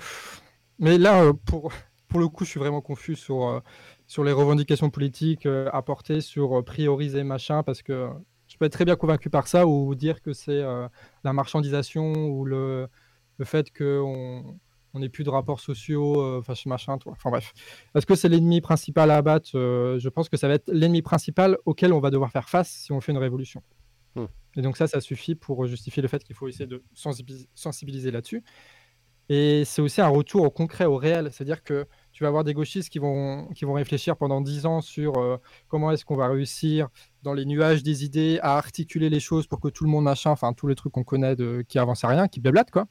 mais 0.80 0.96
là, 0.96 1.22
euh, 1.22 1.32
pour, 1.32 1.72
pour 2.08 2.20
le 2.20 2.28
coup, 2.28 2.44
je 2.44 2.50
suis 2.50 2.58
vraiment 2.58 2.80
confus 2.80 3.14
sur, 3.14 3.46
euh, 3.46 3.60
sur 4.06 4.24
les 4.24 4.32
revendications 4.32 4.88
politiques 4.88 5.44
euh, 5.44 5.68
apportées, 5.72 6.22
sur 6.22 6.64
prioriser 6.64 7.22
machin, 7.22 7.62
parce 7.62 7.82
que 7.82 8.08
peux 8.60 8.66
être 8.66 8.72
très 8.72 8.84
bien 8.84 8.94
convaincu 8.94 9.30
par 9.30 9.48
ça 9.48 9.66
ou 9.66 9.94
dire 9.96 10.22
que 10.22 10.32
c'est 10.32 10.62
la 11.24 11.32
marchandisation 11.32 12.12
ou 12.28 12.44
le, 12.44 12.86
le 13.38 13.44
fait 13.44 13.76
qu'on 13.76 14.56
on 14.92 14.98
n'ait 14.98 15.08
plus 15.08 15.24
de 15.24 15.30
rapports 15.30 15.60
sociaux, 15.60 16.38
enfin, 16.38 16.54
machin, 16.66 16.98
toi. 16.98 17.12
Enfin 17.12 17.30
bref. 17.30 17.52
Est-ce 17.94 18.06
que 18.06 18.14
c'est 18.14 18.28
l'ennemi 18.28 18.60
principal 18.60 19.10
à 19.10 19.16
abattre? 19.16 19.50
Je 19.52 20.08
pense 20.08 20.28
que 20.28 20.36
ça 20.36 20.46
va 20.46 20.54
être 20.54 20.70
l'ennemi 20.72 21.02
principal 21.02 21.58
auquel 21.64 21.92
on 21.92 22.00
va 22.00 22.10
devoir 22.10 22.30
faire 22.30 22.48
face 22.48 22.70
si 22.70 22.92
on 22.92 23.00
fait 23.00 23.12
une 23.12 23.18
révolution. 23.18 23.62
Hmm. 24.14 24.26
Et 24.56 24.62
donc 24.62 24.76
ça, 24.76 24.86
ça 24.86 25.00
suffit 25.00 25.34
pour 25.34 25.66
justifier 25.66 26.02
le 26.02 26.08
fait 26.08 26.22
qu'il 26.22 26.36
faut 26.36 26.48
essayer 26.48 26.66
de 26.66 26.82
sensibiliser 27.54 28.10
là-dessus. 28.10 28.42
Et 29.28 29.64
c'est 29.64 29.80
aussi 29.80 30.00
un 30.00 30.08
retour 30.08 30.42
au 30.42 30.50
concret, 30.50 30.86
au 30.86 30.96
réel. 30.96 31.30
C'est-à-dire 31.32 31.62
que 31.62 31.86
tu 32.12 32.24
vas 32.24 32.28
avoir 32.28 32.44
des 32.44 32.54
gauchistes 32.54 32.88
qui 32.88 32.98
vont, 32.98 33.48
qui 33.54 33.64
vont 33.64 33.74
réfléchir 33.74 34.16
pendant 34.16 34.40
dix 34.40 34.66
ans 34.66 34.80
sur 34.80 35.18
euh, 35.18 35.36
comment 35.68 35.90
est-ce 35.92 36.04
qu'on 36.04 36.16
va 36.16 36.28
réussir 36.28 36.88
dans 37.22 37.34
les 37.34 37.44
nuages 37.44 37.82
des 37.82 38.04
idées 38.04 38.38
à 38.42 38.56
articuler 38.56 39.10
les 39.10 39.20
choses 39.20 39.46
pour 39.46 39.60
que 39.60 39.68
tout 39.68 39.84
le 39.84 39.90
monde 39.90 40.04
machin, 40.04 40.30
enfin 40.30 40.52
tous 40.52 40.66
les 40.66 40.74
trucs 40.74 40.92
qu'on 40.92 41.04
connaît 41.04 41.36
de, 41.36 41.64
qui 41.68 41.78
avancent 41.78 42.04
à 42.04 42.08
rien, 42.08 42.28
qui 42.28 42.40
blablatent 42.40 42.70
quoi. 42.70 42.86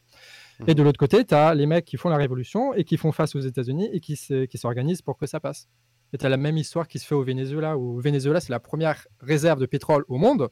Et 0.68 0.76
de 0.76 0.84
l'autre 0.84 1.00
côté, 1.00 1.24
tu 1.24 1.34
as 1.34 1.56
les 1.56 1.66
mecs 1.66 1.86
qui 1.86 1.96
font 1.96 2.10
la 2.10 2.18
révolution 2.18 2.74
et 2.74 2.84
qui 2.84 2.98
font 2.98 3.14
face 3.14 3.34
aux 3.36 3.40
États-Unis 3.40 3.90
et 3.94 4.02
qui 4.02 4.18
s'organisent 4.58 5.02
pour 5.02 5.18
que 5.18 5.26
ça 5.26 5.40
passe. 5.40 5.70
Et 6.12 6.18
tu 6.18 6.26
as 6.26 6.30
la 6.30 6.38
même 6.38 6.58
histoire 6.58 6.88
qui 6.88 7.00
se 7.00 7.06
fait 7.06 7.16
au 7.16 7.24
Venezuela, 7.24 7.78
où 7.78 8.00
Venezuela, 8.00 8.42
c'est 8.42 8.52
la 8.52 8.60
première 8.60 9.08
réserve 9.22 9.60
de 9.60 9.66
pétrole 9.66 10.04
au 10.08 10.18
monde 10.18 10.50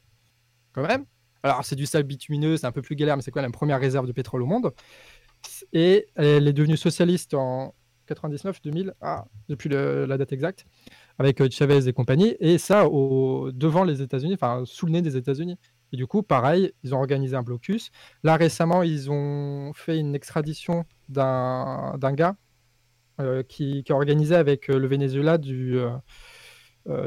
quand 0.72 0.86
même. 0.86 1.04
Alors, 1.42 1.64
c'est 1.64 1.76
du 1.76 1.86
sable 1.86 2.06
bitumineux, 2.06 2.56
c'est 2.56 2.66
un 2.66 2.72
peu 2.72 2.82
plus 2.82 2.96
galère, 2.96 3.16
mais 3.16 3.22
c'est 3.22 3.30
quoi 3.30 3.42
la 3.42 3.50
première 3.50 3.80
réserve 3.80 4.06
de 4.06 4.12
pétrole 4.12 4.42
au 4.42 4.46
monde. 4.46 4.72
Et 5.72 6.06
elle 6.14 6.48
est 6.48 6.52
devenue 6.52 6.76
socialiste 6.76 7.34
en 7.34 7.74
99, 8.08 8.62
2000, 8.62 8.94
ah, 9.00 9.26
depuis 9.48 9.68
la 9.68 10.18
date 10.18 10.32
exacte, 10.32 10.66
avec 11.18 11.40
euh, 11.40 11.48
Chavez 11.50 11.88
et 11.88 11.92
compagnie. 11.92 12.36
Et 12.40 12.58
ça, 12.58 12.88
au, 12.88 13.52
devant 13.52 13.84
les 13.84 14.02
États-Unis, 14.02 14.34
enfin, 14.34 14.62
sous 14.64 14.86
le 14.86 14.92
nez 14.92 15.02
des 15.02 15.16
États-Unis. 15.16 15.58
Et 15.92 15.96
du 15.96 16.06
coup, 16.06 16.22
pareil, 16.22 16.72
ils 16.82 16.94
ont 16.94 16.98
organisé 16.98 17.36
un 17.36 17.42
blocus. 17.42 17.90
Là, 18.22 18.36
récemment, 18.36 18.82
ils 18.82 19.10
ont 19.10 19.72
fait 19.74 19.98
une 19.98 20.14
extradition 20.14 20.84
d'un 21.08 21.96
gars 22.12 22.36
euh, 23.20 23.42
qui, 23.42 23.82
qui, 23.84 23.92
a 23.92 23.94
organisé 23.94 24.34
avec 24.34 24.70
euh, 24.70 24.78
le 24.78 24.86
Venezuela 24.86 25.38
du. 25.38 25.78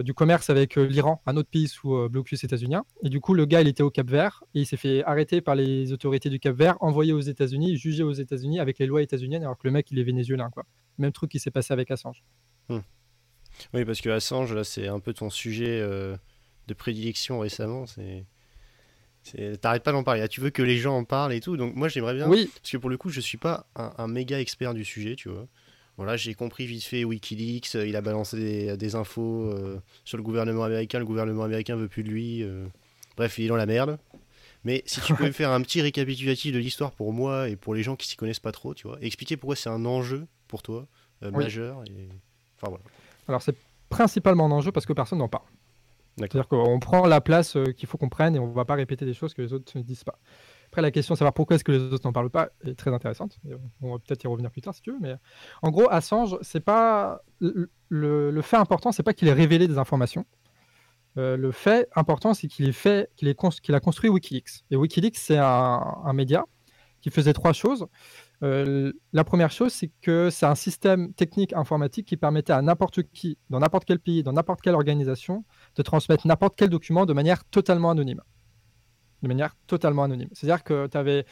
Du 0.03 0.13
commerce 0.13 0.51
avec 0.51 0.75
l'Iran, 0.75 1.23
un 1.25 1.35
autre 1.37 1.49
pays 1.49 1.67
sous 1.67 2.07
blocus 2.07 2.43
états-unien. 2.43 2.83
Et 3.01 3.09
du 3.09 3.19
coup, 3.19 3.33
le 3.33 3.45
gars, 3.47 3.61
il 3.61 3.67
était 3.67 3.81
au 3.81 3.89
Cap 3.89 4.07
Vert 4.07 4.43
et 4.53 4.59
il 4.59 4.65
s'est 4.67 4.77
fait 4.77 5.03
arrêter 5.05 5.41
par 5.41 5.55
les 5.55 5.91
autorités 5.91 6.29
du 6.29 6.39
Cap 6.39 6.55
Vert, 6.55 6.77
envoyé 6.81 7.13
aux 7.13 7.19
États-Unis, 7.19 7.77
jugé 7.77 8.03
aux 8.03 8.11
États-Unis 8.11 8.59
avec 8.59 8.77
les 8.77 8.85
lois 8.85 9.01
états-uniennes, 9.01 9.41
alors 9.41 9.57
que 9.57 9.67
le 9.67 9.71
mec, 9.71 9.89
il 9.89 9.97
est 9.97 10.03
vénézuélien. 10.03 10.51
Quoi. 10.51 10.65
Même 11.01 11.11
truc 11.11 11.31
qui 11.31 11.39
s'est 11.39 11.51
passé 11.51 11.73
avec 11.73 11.91
Assange. 11.91 12.23
Hmm. 12.69 12.79
Oui, 13.73 13.83
parce 13.85 14.01
que 14.01 14.09
Assange, 14.09 14.53
là, 14.53 14.63
c'est 14.63 14.87
un 14.87 14.99
peu 14.99 15.13
ton 15.13 15.29
sujet 15.29 15.81
de 15.81 16.73
prédilection 16.73 17.39
récemment. 17.39 17.85
C'est. 17.85 18.25
T'arrêtes 19.59 19.83
pas 19.83 19.91
d'en 19.91 20.03
parler. 20.03 20.27
tu 20.29 20.41
veux 20.41 20.49
que 20.49 20.63
les 20.63 20.77
gens 20.77 20.97
en 20.97 21.03
parlent 21.03 21.33
et 21.33 21.41
tout. 21.41 21.57
Donc 21.57 21.75
moi 21.75 21.89
j'aimerais 21.89 22.15
bien. 22.15 22.27
Oui. 22.27 22.49
Parce 22.55 22.71
que 22.71 22.77
pour 22.77 22.89
le 22.89 22.97
coup, 22.97 23.09
je 23.09 23.19
suis 23.19 23.37
pas 23.37 23.67
un, 23.75 23.93
un 23.97 24.07
méga 24.07 24.39
expert 24.39 24.73
du 24.73 24.85
sujet, 24.85 25.15
tu 25.15 25.29
vois. 25.29 25.47
Voilà, 25.97 26.17
j'ai 26.17 26.33
compris 26.33 26.65
vite 26.65 26.83
fait 26.83 27.03
Wikileaks, 27.03 27.75
euh, 27.75 27.85
il 27.85 27.95
a 27.95 28.01
balancé 28.01 28.75
des, 28.75 28.95
infos 28.95 29.51
euh, 29.51 29.79
sur 30.05 30.17
le 30.17 30.23
gouvernement 30.23 30.63
américain, 30.63 30.99
le 30.99 31.05
gouvernement 31.05 31.43
américain 31.43 31.75
veut 31.75 31.87
plus 31.87 32.03
de 32.03 32.09
lui. 32.09 32.43
Euh. 32.43 32.65
bref, 33.17 33.37
il 33.37 33.45
est 33.45 33.47
dans 33.49 33.55
la 33.55 33.65
merde. 33.65 33.99
Mais 34.63 34.81
si 34.85 35.01
tu 35.01 35.13
pouvais 35.15 35.31
faire 35.31 35.51
un 35.51 35.61
petit 35.61 35.81
récapitulatif 35.81 36.53
de 36.53 36.59
l'histoire 36.59 36.91
pour 36.91 37.13
moi 37.13 37.49
et 37.49 37.55
pour 37.55 37.75
les 37.75 37.83
gens 37.83 37.95
qui 37.95 38.07
s'y 38.07 38.15
connaissent 38.15 38.39
pas 38.39 38.51
trop, 38.51 38.73
tu 38.73 38.87
vois, 38.87 38.97
expliquer 39.01 39.37
pourquoi 39.37 39.55
c'est 39.55 39.69
un 39.69 39.85
enjeu 39.85 40.25
pour 40.51 40.61
toi, 40.61 40.85
majeur. 41.21 41.83
Et... 41.87 42.09
Enfin, 42.57 42.69
voilà. 42.69 42.83
Alors 43.27 43.41
c'est 43.41 43.55
principalement 43.89 44.45
un 44.45 44.51
enjeu 44.51 44.71
parce 44.71 44.85
que 44.85 44.93
personne 44.93 45.19
n'en 45.19 45.27
parle. 45.27 45.45
C'est-à-dire 46.17 46.47
qu'on 46.47 46.79
prend 46.79 47.07
la 47.07 47.21
place 47.21 47.57
qu'il 47.77 47.87
faut 47.87 47.97
qu'on 47.97 48.09
prenne 48.09 48.35
et 48.35 48.39
on 48.39 48.47
ne 48.47 48.53
va 48.53 48.65
pas 48.65 48.75
répéter 48.75 49.05
des 49.05 49.13
choses 49.13 49.33
que 49.33 49.41
les 49.41 49.53
autres 49.53 49.75
ne 49.75 49.81
disent 49.81 50.03
pas. 50.03 50.19
Après, 50.71 50.81
la 50.81 50.91
question 50.91 51.15
de 51.15 51.17
savoir 51.17 51.33
pourquoi 51.33 51.55
est-ce 51.55 51.65
que 51.65 51.71
les 51.71 51.79
autres 51.79 52.07
n'en 52.07 52.13
parlent 52.13 52.29
pas 52.29 52.49
est 52.63 52.75
très 52.75 52.93
intéressante. 52.93 53.39
On 53.81 53.91
va 53.91 53.99
peut-être 53.99 54.23
y 54.23 54.27
revenir 54.27 54.51
plus 54.51 54.61
tard 54.61 54.73
si 54.73 54.81
tu 54.81 54.91
veux. 54.91 54.99
Mais 55.01 55.15
en 55.61 55.69
gros, 55.69 55.89
Assange, 55.89 56.37
c'est 56.41 56.61
pas 56.61 57.23
le, 57.39 58.41
fait 58.41 58.55
important, 58.55 58.93
c'est 58.93 59.03
pas 59.03 59.13
qu'il 59.13 59.27
ait 59.27 59.33
révélé 59.33 59.67
des 59.67 59.77
informations. 59.77 60.25
Euh, 61.17 61.35
le 61.35 61.51
fait 61.51 61.89
important, 61.95 62.33
c'est 62.33 62.47
qu'il 62.47 62.71
fait, 62.71 63.09
qu'il 63.17 63.27
a 63.27 63.79
construit 63.81 64.09
WikiLeaks. 64.09 64.63
Et 64.71 64.77
WikiLeaks, 64.77 65.17
c'est 65.17 65.37
un, 65.37 66.13
média 66.13 66.45
qui 67.01 67.09
faisait 67.09 67.33
trois 67.33 67.51
choses. 67.51 67.87
Euh, 68.43 68.91
la 69.13 69.23
première 69.23 69.51
chose, 69.51 69.71
c'est 69.71 69.91
que 70.01 70.29
c'est 70.31 70.47
un 70.47 70.55
système 70.55 71.13
technique 71.13 71.53
informatique 71.53 72.07
qui 72.07 72.17
permettait 72.17 72.53
à 72.53 72.61
n'importe 72.61 73.03
qui, 73.03 73.37
dans 73.49 73.59
n'importe 73.59 73.85
quel 73.85 73.99
pays, 73.99 74.23
dans 74.23 74.33
n'importe 74.33 74.61
quelle 74.61 74.73
organisation, 74.73 75.45
de 75.75 75.83
transmettre 75.83 76.25
n'importe 76.25 76.55
quel 76.55 76.69
document 76.69 77.05
de 77.05 77.13
manière 77.13 77.43
totalement 77.45 77.91
anonyme 77.91 78.21
de 79.21 79.27
manière 79.27 79.55
totalement 79.67 80.03
anonyme. 80.03 80.29
C'est-à-dire 80.33 80.63
que 80.63 80.87
tu 80.87 80.97
avais 80.97 81.25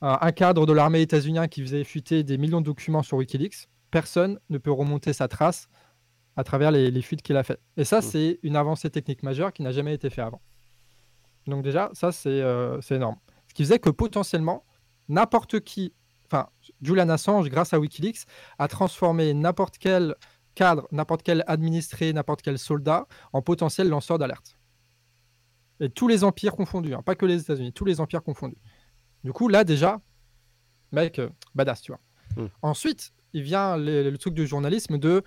un 0.00 0.32
cadre 0.32 0.66
de 0.66 0.72
l'armée 0.72 1.00
états-unienne 1.00 1.48
qui 1.48 1.62
faisait 1.62 1.84
fuiter 1.84 2.24
des 2.24 2.36
millions 2.36 2.60
de 2.60 2.66
documents 2.66 3.02
sur 3.02 3.18
Wikileaks. 3.18 3.68
Personne 3.90 4.40
ne 4.50 4.58
peut 4.58 4.72
remonter 4.72 5.12
sa 5.12 5.28
trace 5.28 5.68
à 6.34 6.42
travers 6.42 6.72
les, 6.72 7.02
fuites 7.02 7.22
qu'il 7.22 7.36
a 7.36 7.44
faites. 7.44 7.60
Et 7.76 7.84
ça, 7.84 7.98
mmh. 7.98 8.02
c'est 8.02 8.40
une 8.42 8.56
avancée 8.56 8.90
technique 8.90 9.22
majeure 9.22 9.52
qui 9.52 9.62
n'a 9.62 9.70
jamais 9.70 9.94
été 9.94 10.10
faite 10.10 10.24
avant. 10.24 10.40
Donc 11.46 11.62
déjà, 11.62 11.90
ça, 11.92 12.10
euh, 12.26 12.80
c'est 12.80 12.96
énorme. 12.96 13.16
Ce 13.48 13.54
qui 13.54 13.62
faisait 13.62 13.78
que 13.78 13.90
potentiellement, 13.90 14.64
n'importe 15.08 15.60
qui, 15.60 15.92
enfin, 16.32 16.48
Julian 16.80 17.08
Assange, 17.08 17.48
grâce 17.48 17.72
à 17.74 17.78
Wikileaks, 17.78 18.24
a 18.58 18.68
transformé 18.68 19.34
n'importe 19.34 19.78
quel 19.78 20.14
cadre, 20.54 20.88
n'importe 20.90 21.22
quel 21.22 21.44
administré, 21.46 22.12
n'importe 22.12 22.42
quel 22.42 22.58
soldat 22.58 23.06
en 23.32 23.42
potentiel 23.42 23.88
lanceur 23.88 24.18
d'alerte. 24.18 24.56
Et 25.80 25.90
tous 25.90 26.08
les 26.08 26.24
empires 26.24 26.54
confondus, 26.54 26.94
hein, 26.94 27.02
pas 27.02 27.14
que 27.14 27.26
les 27.26 27.40
États-Unis, 27.40 27.72
tous 27.72 27.84
les 27.84 28.00
empires 28.00 28.22
confondus. 28.22 28.58
Du 29.24 29.32
coup, 29.32 29.48
là, 29.48 29.64
déjà, 29.64 30.00
mec, 30.92 31.18
euh, 31.18 31.28
badass, 31.54 31.82
tu 31.82 31.92
vois. 31.92 32.00
Hmm. 32.36 32.48
Ensuite, 32.62 33.12
il 33.32 33.42
vient 33.42 33.76
le, 33.76 34.16
truc 34.16 34.34
du 34.34 34.46
journalisme 34.46 34.98
de 34.98 35.22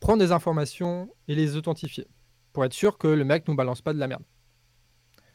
prendre 0.00 0.18
des 0.18 0.32
informations 0.32 1.12
et 1.28 1.34
les 1.34 1.56
authentifier 1.56 2.06
pour 2.52 2.64
être 2.64 2.72
sûr 2.72 2.98
que 2.98 3.08
le 3.08 3.24
mec 3.24 3.46
nous 3.48 3.54
balance 3.54 3.82
pas 3.82 3.92
de 3.92 3.98
la 3.98 4.08
merde. 4.08 4.24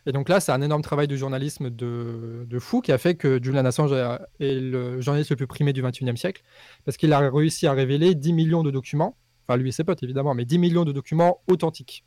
Et 0.06 0.12
donc 0.12 0.30
là, 0.30 0.40
c'est 0.40 0.52
un 0.52 0.62
énorme 0.62 0.84
travail 0.84 1.08
de 1.08 1.16
journalisme 1.16 1.70
de, 1.70 2.46
de, 2.48 2.60
fou 2.60 2.82
qui 2.82 2.92
a 2.92 2.98
fait 2.98 3.16
que 3.16 3.40
Julian 3.42 3.66
Assange 3.66 3.94
est 4.40 4.54
le 4.54 5.02
journaliste 5.02 5.32
le 5.32 5.36
plus 5.36 5.48
primé 5.48 5.74
du 5.74 5.82
21e 5.82 6.16
siècle 6.16 6.44
parce 6.84 6.98
qu'il 6.98 7.12
a 7.12 7.30
réussi 7.30 7.66
à 7.66 7.74
révéler 7.74 8.14
10 8.14 8.34
millions 8.34 8.64
de 8.64 8.70
documents, 8.70 9.18
enfin 9.48 9.58
lui 9.58 9.70
et 9.70 9.72
ses 9.72 9.84
potes 9.84 10.04
évidemment, 10.04 10.36
mais 10.36 10.46
10 10.46 10.60
millions 10.60 10.86
de 10.86 10.92
documents 10.92 11.42
authentiques. 11.48 12.06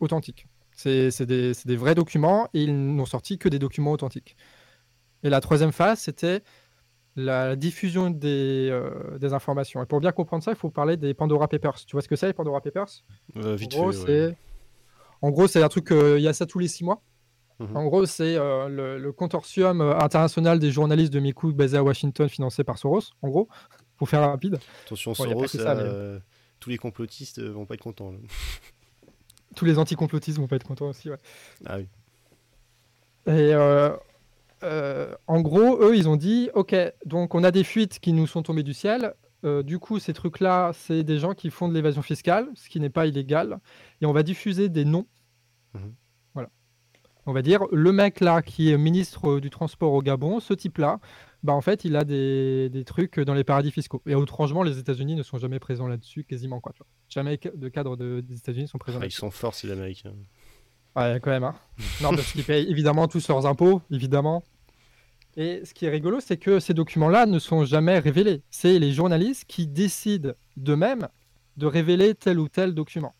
Authentiques. 0.00 0.46
C'est 0.72 1.22
des, 1.22 1.76
vrais 1.76 1.94
documents 1.94 2.48
et 2.54 2.64
ils 2.64 2.94
n'ont 2.94 3.06
sorti 3.06 3.38
que 3.38 3.48
des 3.48 3.58
documents 3.58 3.92
authentiques. 3.92 4.36
Et 5.22 5.30
la 5.30 5.40
troisième 5.40 5.72
phase, 5.72 6.00
c'était 6.00 6.42
la 7.16 7.56
diffusion 7.56 8.10
des, 8.10 8.68
euh, 8.70 9.18
des, 9.18 9.32
informations. 9.32 9.82
Et 9.82 9.86
pour 9.86 10.00
bien 10.00 10.12
comprendre 10.12 10.44
ça, 10.44 10.52
il 10.52 10.56
faut 10.56 10.68
parler 10.70 10.98
des 10.98 11.14
Pandora 11.14 11.48
Papers. 11.48 11.76
Tu 11.86 11.92
vois 11.92 12.02
ce 12.02 12.08
que 12.08 12.16
c'est, 12.16 12.26
les 12.26 12.34
Pandora 12.34 12.60
Papers? 12.60 13.04
Euh, 13.36 13.56
vite 13.56 13.74
En 13.74 13.88
gros, 13.88 13.92
c'est 15.48 15.62
un 15.62 15.68
truc, 15.68 15.92
euh, 15.92 16.18
il 16.18 16.22
y 16.22 16.28
a 16.28 16.32
ça 16.32 16.46
tous 16.46 16.58
les 16.58 16.68
six 16.68 16.84
mois. 16.84 17.02
Mhm. 17.58 17.76
En 17.76 17.84
gros, 17.86 18.06
c'est 18.06 18.36
le, 18.36 19.10
consortium 19.12 19.80
international 19.80 20.58
des 20.58 20.70
journalistes 20.70 21.12
de 21.12 21.20
Miku 21.20 21.52
basé 21.52 21.76
à 21.76 21.82
Washington, 21.82 22.28
financé 22.28 22.64
par 22.64 22.78
Soros, 22.78 23.12
en 23.22 23.28
gros, 23.28 23.48
pour 23.96 24.08
faire 24.08 24.20
rapide. 24.20 24.58
Attention, 24.84 25.14
Soros, 25.14 25.46
tous 26.58 26.70
les 26.70 26.78
complotistes 26.78 27.40
vont 27.40 27.66
pas 27.66 27.74
être 27.74 27.82
contents. 27.82 28.12
tous 29.54 29.64
les 29.64 29.78
anticomplotistes 29.78 30.38
vont 30.38 30.46
pas 30.46 30.56
être 30.56 30.66
contents 30.66 30.88
aussi. 30.88 31.10
Ah 31.64 31.78
oui. 31.78 31.86
Et 33.26 33.52
euh, 33.54 33.90
euh, 34.62 35.14
en 35.26 35.40
gros, 35.40 35.82
eux, 35.82 35.96
ils 35.96 36.08
ont 36.08 36.16
dit 36.16 36.50
Ok, 36.54 36.76
donc 37.04 37.34
on 37.34 37.42
a 37.42 37.50
des 37.50 37.64
fuites 37.64 37.98
qui 37.98 38.12
nous 38.12 38.26
sont 38.26 38.42
tombées 38.42 38.62
du 38.62 38.74
ciel. 38.74 39.14
Euh, 39.44 39.62
du 39.62 39.78
coup, 39.78 39.98
ces 39.98 40.12
trucs-là, 40.12 40.72
c'est 40.74 41.02
des 41.02 41.18
gens 41.18 41.34
qui 41.34 41.50
font 41.50 41.68
de 41.68 41.74
l'évasion 41.74 42.02
fiscale, 42.02 42.48
ce 42.54 42.68
qui 42.68 42.80
n'est 42.80 42.90
pas 42.90 43.06
illégal. 43.06 43.58
Et 44.00 44.06
on 44.06 44.12
va 44.12 44.22
diffuser 44.22 44.68
des 44.68 44.84
noms. 44.84 45.06
Mhm. 45.76 45.94
Voilà. 46.34 46.50
On 47.26 47.32
va 47.32 47.42
dire 47.42 47.64
le 47.72 47.92
mec 47.92 48.20
là 48.20 48.42
qui 48.42 48.70
est 48.70 48.78
ministre 48.78 49.40
du 49.40 49.50
transport 49.50 49.92
au 49.92 50.02
Gabon, 50.02 50.40
ce 50.40 50.54
type-là, 50.54 51.00
bah 51.42 51.52
en 51.52 51.60
fait, 51.60 51.84
il 51.84 51.96
a 51.96 52.04
des, 52.04 52.68
des, 52.68 52.84
trucs 52.84 53.20
dans 53.20 53.34
les 53.34 53.44
paradis 53.44 53.70
fiscaux. 53.70 54.02
Et 54.06 54.12
étrangement, 54.12 54.62
les 54.62 54.78
États-Unis 54.78 55.14
ne 55.14 55.22
sont 55.22 55.38
jamais 55.38 55.60
présents 55.60 55.86
là-dessus, 55.86 56.24
quasiment 56.24 56.60
quoi. 56.60 56.72
Tu 56.72 56.78
vois. 56.78 56.88
Jamais 57.08 57.38
de 57.38 57.68
cadre 57.68 57.96
de, 57.96 58.20
des 58.20 58.36
États-Unis 58.36 58.68
sont 58.68 58.78
présents. 58.78 58.98
Ah, 59.00 59.06
ils 59.06 59.12
sont 59.12 59.30
forts, 59.30 59.54
ces 59.54 59.70
Américains. 59.70 60.12
Ouais, 60.96 61.20
quand 61.22 61.30
même. 61.30 61.44
Hein. 61.44 61.54
non, 62.02 62.10
parce 62.10 62.32
qu'ils 62.32 62.44
payent 62.44 62.68
évidemment 62.68 63.06
tous 63.06 63.28
leurs 63.28 63.46
impôts, 63.46 63.80
évidemment. 63.90 64.42
Et 65.36 65.64
ce 65.64 65.74
qui 65.74 65.84
est 65.84 65.90
rigolo, 65.90 66.18
c'est 66.20 66.38
que 66.38 66.58
ces 66.60 66.72
documents-là 66.72 67.26
ne 67.26 67.38
sont 67.38 67.64
jamais 67.64 67.98
révélés. 67.98 68.42
C'est 68.50 68.78
les 68.78 68.92
journalistes 68.92 69.44
qui 69.46 69.66
décident 69.66 70.32
d'eux-mêmes 70.56 71.08
de 71.58 71.66
révéler 71.66 72.14
tel 72.14 72.38
ou 72.38 72.48
tel 72.48 72.74
document. 72.74 73.14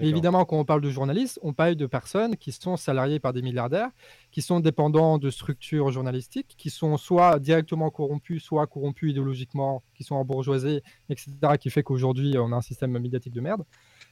Évidemment, 0.00 0.44
quand 0.44 0.58
on 0.58 0.64
parle 0.64 0.82
de 0.82 0.90
journalistes, 0.90 1.38
on 1.42 1.54
parle 1.54 1.74
de 1.74 1.86
personnes 1.86 2.36
qui 2.36 2.52
sont 2.52 2.76
salariées 2.76 3.20
par 3.20 3.32
des 3.32 3.40
milliardaires, 3.40 3.88
qui 4.30 4.42
sont 4.42 4.60
dépendants 4.60 5.16
de 5.16 5.30
structures 5.30 5.90
journalistiques, 5.90 6.54
qui 6.58 6.68
sont 6.68 6.96
soit 6.98 7.38
directement 7.38 7.90
corrompues, 7.90 8.38
soit 8.38 8.66
corrompues 8.66 9.10
idéologiquement, 9.10 9.82
qui 9.94 10.04
sont 10.04 10.22
bourgeoisie, 10.24 10.82
etc., 11.08 11.32
qui 11.58 11.70
fait 11.70 11.82
qu'aujourd'hui, 11.82 12.36
on 12.38 12.52
a 12.52 12.56
un 12.56 12.60
système 12.60 12.98
médiatique 12.98 13.32
de 13.32 13.40
merde. 13.40 13.64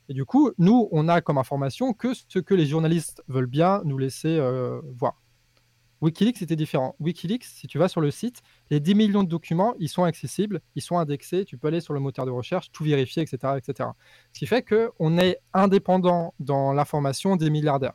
Et 0.09 0.15
du 0.15 0.25
coup, 0.25 0.51
nous, 0.57 0.89
on 0.93 1.09
a 1.09 1.21
comme 1.21 1.39
information 1.39 1.93
que 1.93 2.15
ce 2.15 2.39
que 2.39 2.55
les 2.55 2.67
journalistes 2.67 3.23
veulent 3.29 3.47
bien 3.47 3.83
nous 3.85 3.99
laisser 3.99 4.39
euh, 4.39 4.81
voir. 4.95 5.21
Wikileaks, 6.03 6.39
c'était 6.39 6.57
différent. 6.57 6.95
Wikileaks, 7.01 7.45
si 7.45 7.67
tu 7.67 7.79
vas 7.79 7.89
sur 7.89 8.01
le 8.01 8.11
site, 8.11 8.43
les 8.71 8.81
10 8.81 8.95
millions 8.95 9.23
de 9.23 9.29
documents, 9.29 9.75
ils 9.79 9.89
sont 9.89 10.05
accessibles, 10.05 10.61
ils 10.75 10.83
sont 10.83 10.99
indexés, 10.99 11.45
tu 11.45 11.57
peux 11.57 11.69
aller 11.69 11.81
sur 11.81 11.95
le 11.95 12.01
moteur 12.01 12.27
de 12.27 12.31
recherche, 12.31 12.71
tout 12.71 12.85
vérifier, 12.85 13.23
etc. 13.23 13.55
etc. 13.57 13.91
Ce 14.33 14.39
qui 14.39 14.47
fait 14.47 14.63
qu'on 14.63 15.19
est 15.19 15.39
indépendant 15.55 16.35
dans 16.39 16.73
l'information 16.73 17.37
des 17.37 17.49
milliardaires. 17.49 17.95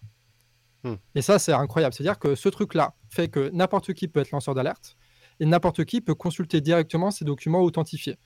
Hmm. 0.83 0.95
Et 1.13 1.21
ça, 1.21 1.37
c'est 1.37 1.53
incroyable. 1.53 1.93
C'est-à-dire 1.93 2.17
que 2.17 2.33
ce 2.33 2.49
truc-là 2.49 2.95
fait 3.09 3.27
que 3.27 3.49
n'importe 3.49 3.93
qui 3.93 4.07
peut 4.07 4.19
être 4.19 4.31
lanceur 4.31 4.55
d'alerte 4.55 4.97
et 5.39 5.45
n'importe 5.45 5.85
qui 5.85 6.01
peut 6.01 6.15
consulter 6.15 6.59
directement 6.59 7.11
ces 7.11 7.25
documents 7.25 7.61
authentifiés. 7.61 8.17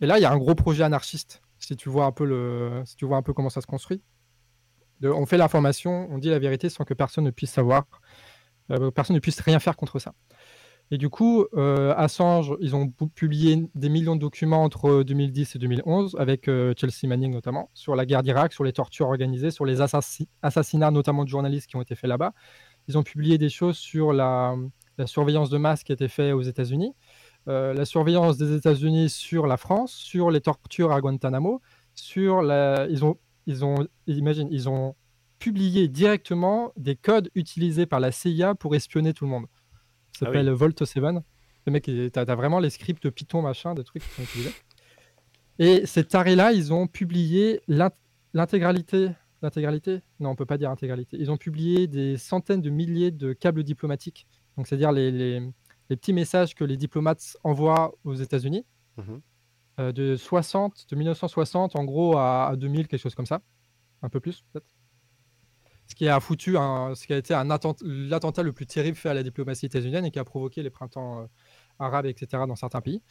Et 0.00 0.06
là, 0.06 0.18
il 0.18 0.22
y 0.22 0.24
a 0.24 0.32
un 0.32 0.36
gros 0.36 0.54
projet 0.54 0.82
anarchiste, 0.82 1.42
si 1.58 1.76
tu 1.76 1.88
vois 1.88 2.04
un 2.04 2.12
peu, 2.12 2.24
le... 2.24 2.82
si 2.84 2.96
tu 2.96 3.06
vois 3.06 3.16
un 3.16 3.22
peu 3.22 3.32
comment 3.32 3.50
ça 3.50 3.60
se 3.60 3.66
construit. 3.66 4.02
on 5.02 5.24
fait 5.26 5.38
l'information, 5.38 6.08
on 6.10 6.18
dit 6.18 6.28
la 6.28 6.38
vérité 6.38 6.68
sans 6.68 6.84
que 6.84 6.92
personne 6.92 7.24
ne 7.24 7.30
puisse 7.30 7.52
savoir 7.52 7.86
personne 8.94 9.14
ne 9.14 9.20
puisse 9.20 9.40
rien 9.40 9.58
faire 9.58 9.76
contre 9.76 9.98
ça. 9.98 10.12
Et 10.92 10.98
du 10.98 11.08
coup, 11.08 11.46
euh, 11.54 11.94
Assange, 11.96 12.54
ils 12.60 12.76
ont 12.76 12.92
publié 13.14 13.64
des 13.74 13.88
millions 13.88 14.14
de 14.14 14.20
documents 14.20 14.62
entre 14.62 15.02
2010 15.02 15.56
et 15.56 15.58
2011, 15.58 16.16
avec 16.18 16.48
euh, 16.48 16.74
Chelsea 16.76 17.08
Manning 17.08 17.32
notamment, 17.32 17.70
sur 17.72 17.96
la 17.96 18.04
guerre 18.04 18.22
d'Irak, 18.22 18.52
sur 18.52 18.62
les 18.62 18.74
tortures 18.74 19.06
organisées, 19.06 19.50
sur 19.50 19.64
les 19.64 19.80
assassinats 19.80 20.90
notamment 20.90 21.24
de 21.24 21.30
journalistes 21.30 21.66
qui 21.66 21.76
ont 21.76 21.80
été 21.80 21.94
faits 21.94 22.08
là-bas. 22.08 22.34
Ils 22.88 22.98
ont 22.98 23.02
publié 23.02 23.38
des 23.38 23.48
choses 23.48 23.78
sur 23.78 24.12
la, 24.12 24.54
surveillance 25.06 25.48
de 25.48 25.56
masse 25.56 25.82
qui 25.82 25.92
a 25.92 25.94
été 25.94 26.08
faite 26.08 26.34
aux 26.34 26.42
États-Unis, 26.42 26.94
la 27.46 27.84
surveillance 27.86 28.36
des 28.36 28.54
États-Unis 28.54 29.08
sur 29.08 29.46
la 29.46 29.56
France, 29.56 29.92
sur 29.92 30.30
les 30.30 30.42
tortures 30.42 30.92
à 30.92 31.00
Guantanamo, 31.00 31.62
sur 31.94 32.42
la... 32.42 32.86
Ils 32.90 33.02
ont, 33.02 33.16
ils 33.46 33.64
ont, 33.64 33.86
imagine, 34.06 34.48
ils 34.50 34.68
ont 34.68 34.94
publier 35.42 35.88
directement 35.88 36.72
des 36.76 36.94
codes 36.94 37.28
utilisés 37.34 37.84
par 37.84 37.98
la 37.98 38.12
CIA 38.12 38.54
pour 38.54 38.76
espionner 38.76 39.12
tout 39.12 39.24
le 39.24 39.30
monde. 39.32 39.46
Ça 40.12 40.20
ah 40.20 40.24
s'appelle 40.26 40.48
Volt 40.50 40.84
7. 40.84 41.02
Le 41.02 41.72
mec, 41.72 41.82
tu 41.82 42.10
as, 42.14 42.34
vraiment 42.36 42.60
les 42.60 42.70
scripts 42.70 43.10
Python, 43.10 43.42
machin, 43.42 43.74
des 43.74 43.82
trucs 43.82 44.04
qui 44.04 44.08
sont 44.10 44.22
utilisés. 44.22 44.52
Et 45.58 45.84
ces 45.84 46.04
tarés-là, 46.04 46.52
ils 46.52 46.72
ont 46.72 46.86
publié 46.86 47.60
l'intégralité. 48.32 49.10
L'intégralité? 49.42 50.02
Non, 50.20 50.30
on 50.30 50.36
peut 50.36 50.46
pas 50.46 50.58
dire 50.58 50.70
intégralité. 50.70 51.16
Ils 51.18 51.32
ont 51.32 51.36
publié 51.36 51.88
des 51.88 52.18
centaines 52.18 52.62
de 52.62 52.70
milliers 52.70 53.10
de 53.10 53.32
câbles 53.32 53.64
diplomatiques. 53.64 54.28
Donc, 54.56 54.68
c'est-à-dire 54.68 54.92
les, 54.92 55.10
les, 55.10 55.50
petits 55.88 56.12
messages 56.12 56.54
que 56.54 56.62
les 56.62 56.76
diplomates 56.76 57.36
envoient 57.42 57.92
aux 58.04 58.14
États-Unis. 58.14 58.64
Mhm. 58.96 59.20
Euh, 59.80 59.90
de 59.90 60.14
60, 60.14 60.86
de 60.88 60.96
1960 60.96 61.74
en 61.74 61.84
gros 61.84 62.16
à, 62.16 62.46
à 62.46 62.56
2000, 62.56 62.86
quelque 62.86 63.00
chose 63.00 63.16
comme 63.16 63.26
ça. 63.26 63.40
Un 64.02 64.08
peu 64.08 64.20
plus, 64.20 64.44
peut-être 64.52 64.66
ce 65.92 65.94
qui 65.94 66.08
a 66.08 66.18
foutu 66.20 66.52
ce 66.52 67.06
qui 67.06 67.12
a 67.12 67.18
été 67.18 67.34
l'attentat 67.34 68.42
le 68.42 68.52
plus 68.52 68.64
terrible 68.64 68.96
fait 68.96 69.10
à 69.10 69.14
la 69.14 69.22
diplomatie 69.22 69.66
états-unienne 69.66 70.06
et 70.06 70.10
qui 70.10 70.18
a 70.18 70.24
provoqué 70.24 70.62
les 70.62 70.70
printemps 70.70 71.20
euh, 71.20 71.26
arabes, 71.78 72.06
etc., 72.06 72.44
dans 72.48 72.56
certains 72.56 72.80
pays. 72.80 73.02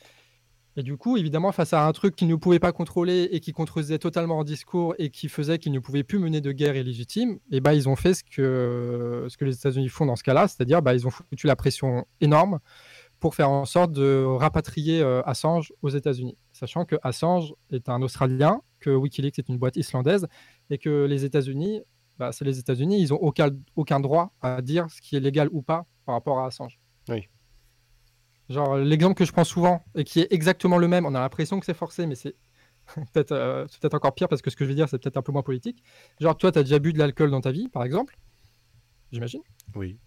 Et 0.78 0.82
du 0.82 0.98
coup, 0.98 1.16
évidemment, 1.16 1.52
face 1.52 1.74
à 1.74 1.86
un 1.86 1.92
truc 1.92 2.16
qu'ils 2.16 2.30
ne 2.30 2.36
pouvaient 2.36 2.58
pas 2.58 2.72
contrôler 2.72 3.30
et 3.32 3.40
qui 3.40 3.52
contredisait 3.52 4.00
totalement 4.00 4.40
en 4.40 4.44
discours 4.44 4.96
et 4.98 5.12
qui 5.12 5.30
faisait 5.30 5.60
qu'ils 5.60 5.74
ne 5.74 5.80
pouvaient 5.80 6.04
plus 6.04 6.18
mener 6.18 6.42
de 6.42 6.52
guerre 6.52 6.76
illégitime, 6.76 7.34
et 7.52 7.58
eh 7.58 7.60
bah, 7.60 7.70
ben, 7.70 7.78
ils 7.78 7.88
ont 7.88 7.96
fait 7.96 8.16
ce 8.16 8.24
que, 8.24 9.28
ce 9.30 9.38
que 9.38 9.46
les 9.46 9.54
États-Unis 9.54 9.90
font 9.90 10.08
dans 10.08 10.16
ce 10.16 10.24
cas-là, 10.24 10.48
c'est-à-dire 10.48 10.82
bah, 10.82 10.96
ils 10.96 11.06
ont 11.06 11.12
foutu 11.12 11.46
la 11.46 11.56
pression 11.56 12.06
énorme 12.20 12.60
pour 13.20 13.36
faire 13.36 13.52
en 13.52 13.66
sorte 13.66 13.92
de 13.92 14.26
rapatrier 14.26 15.04
euh, 15.04 15.22
Assange 15.26 15.72
aux 15.84 15.90
États-Unis, 15.90 16.36
sachant 16.52 16.86
que 16.86 16.96
Assange 17.04 17.54
est 17.72 17.90
un 17.90 18.02
Australien, 18.02 18.62
que 18.80 18.90
Wikileaks 18.90 19.38
est 19.38 19.50
une 19.50 19.60
boîte 19.60 19.76
islandaise 19.76 20.26
et 20.72 20.80
que 20.80 21.06
les 21.06 21.26
États-Unis 21.26 21.82
bah, 22.22 22.32
c'est 22.32 22.46
les 22.46 22.60
États-Unis, 22.60 23.02
ils 23.02 23.10
n'ont 23.10 23.18
aucun, 23.18 23.50
aucun 23.76 24.00
droit 24.00 24.32
à 24.42 24.62
dire 24.62 24.86
ce 24.92 25.02
qui 25.02 25.16
est 25.16 25.20
légal 25.20 25.50
ou 25.52 25.64
pas 25.64 25.88
par 26.06 26.14
rapport 26.14 26.38
à 26.38 26.46
Assange. 26.46 26.80
Oui. 27.10 27.28
Genre, 28.48 28.78
l'exemple 28.78 29.16
que 29.16 29.26
je 29.26 29.32
prends 29.32 29.44
souvent 29.44 29.82
et 29.96 30.04
qui 30.04 30.20
est 30.20 30.28
exactement 30.30 30.78
le 30.78 30.88
même, 30.88 31.08
on 31.08 31.16
a 31.16 31.20
l'impression 31.20 31.60
que 31.60 31.66
c'est 31.66 31.74
forcé, 31.74 32.06
mais 32.06 32.14
c'est 32.14 32.36
peut-être 33.12 33.32
euh, 33.32 33.66
peut 33.82 33.90
encore 33.92 34.14
pire 34.14 34.28
parce 34.28 34.44
que 34.44 34.52
ce 34.52 34.56
que 34.56 34.66
je 34.66 34.70
vais 34.70 34.76
dire, 34.76 34.88
c'est 34.88 35.00
peut-être 35.00 35.18
un 35.18 35.24
peu 35.24 35.32
moins 35.32 35.42
politique. 35.42 35.84
Genre, 36.20 36.38
toi, 36.38 36.52
tu 36.52 36.60
as 36.60 36.64
déjà 36.64 36.78
bu 36.78 36.94
de 36.94 37.00
l'alcool 37.00 37.32
dans 37.32 37.42
ta 37.42 37.52
vie, 37.52 37.70
par 37.70 37.84
exemple 37.84 38.16
J'imagine 39.12 39.42
Oui. 39.74 39.98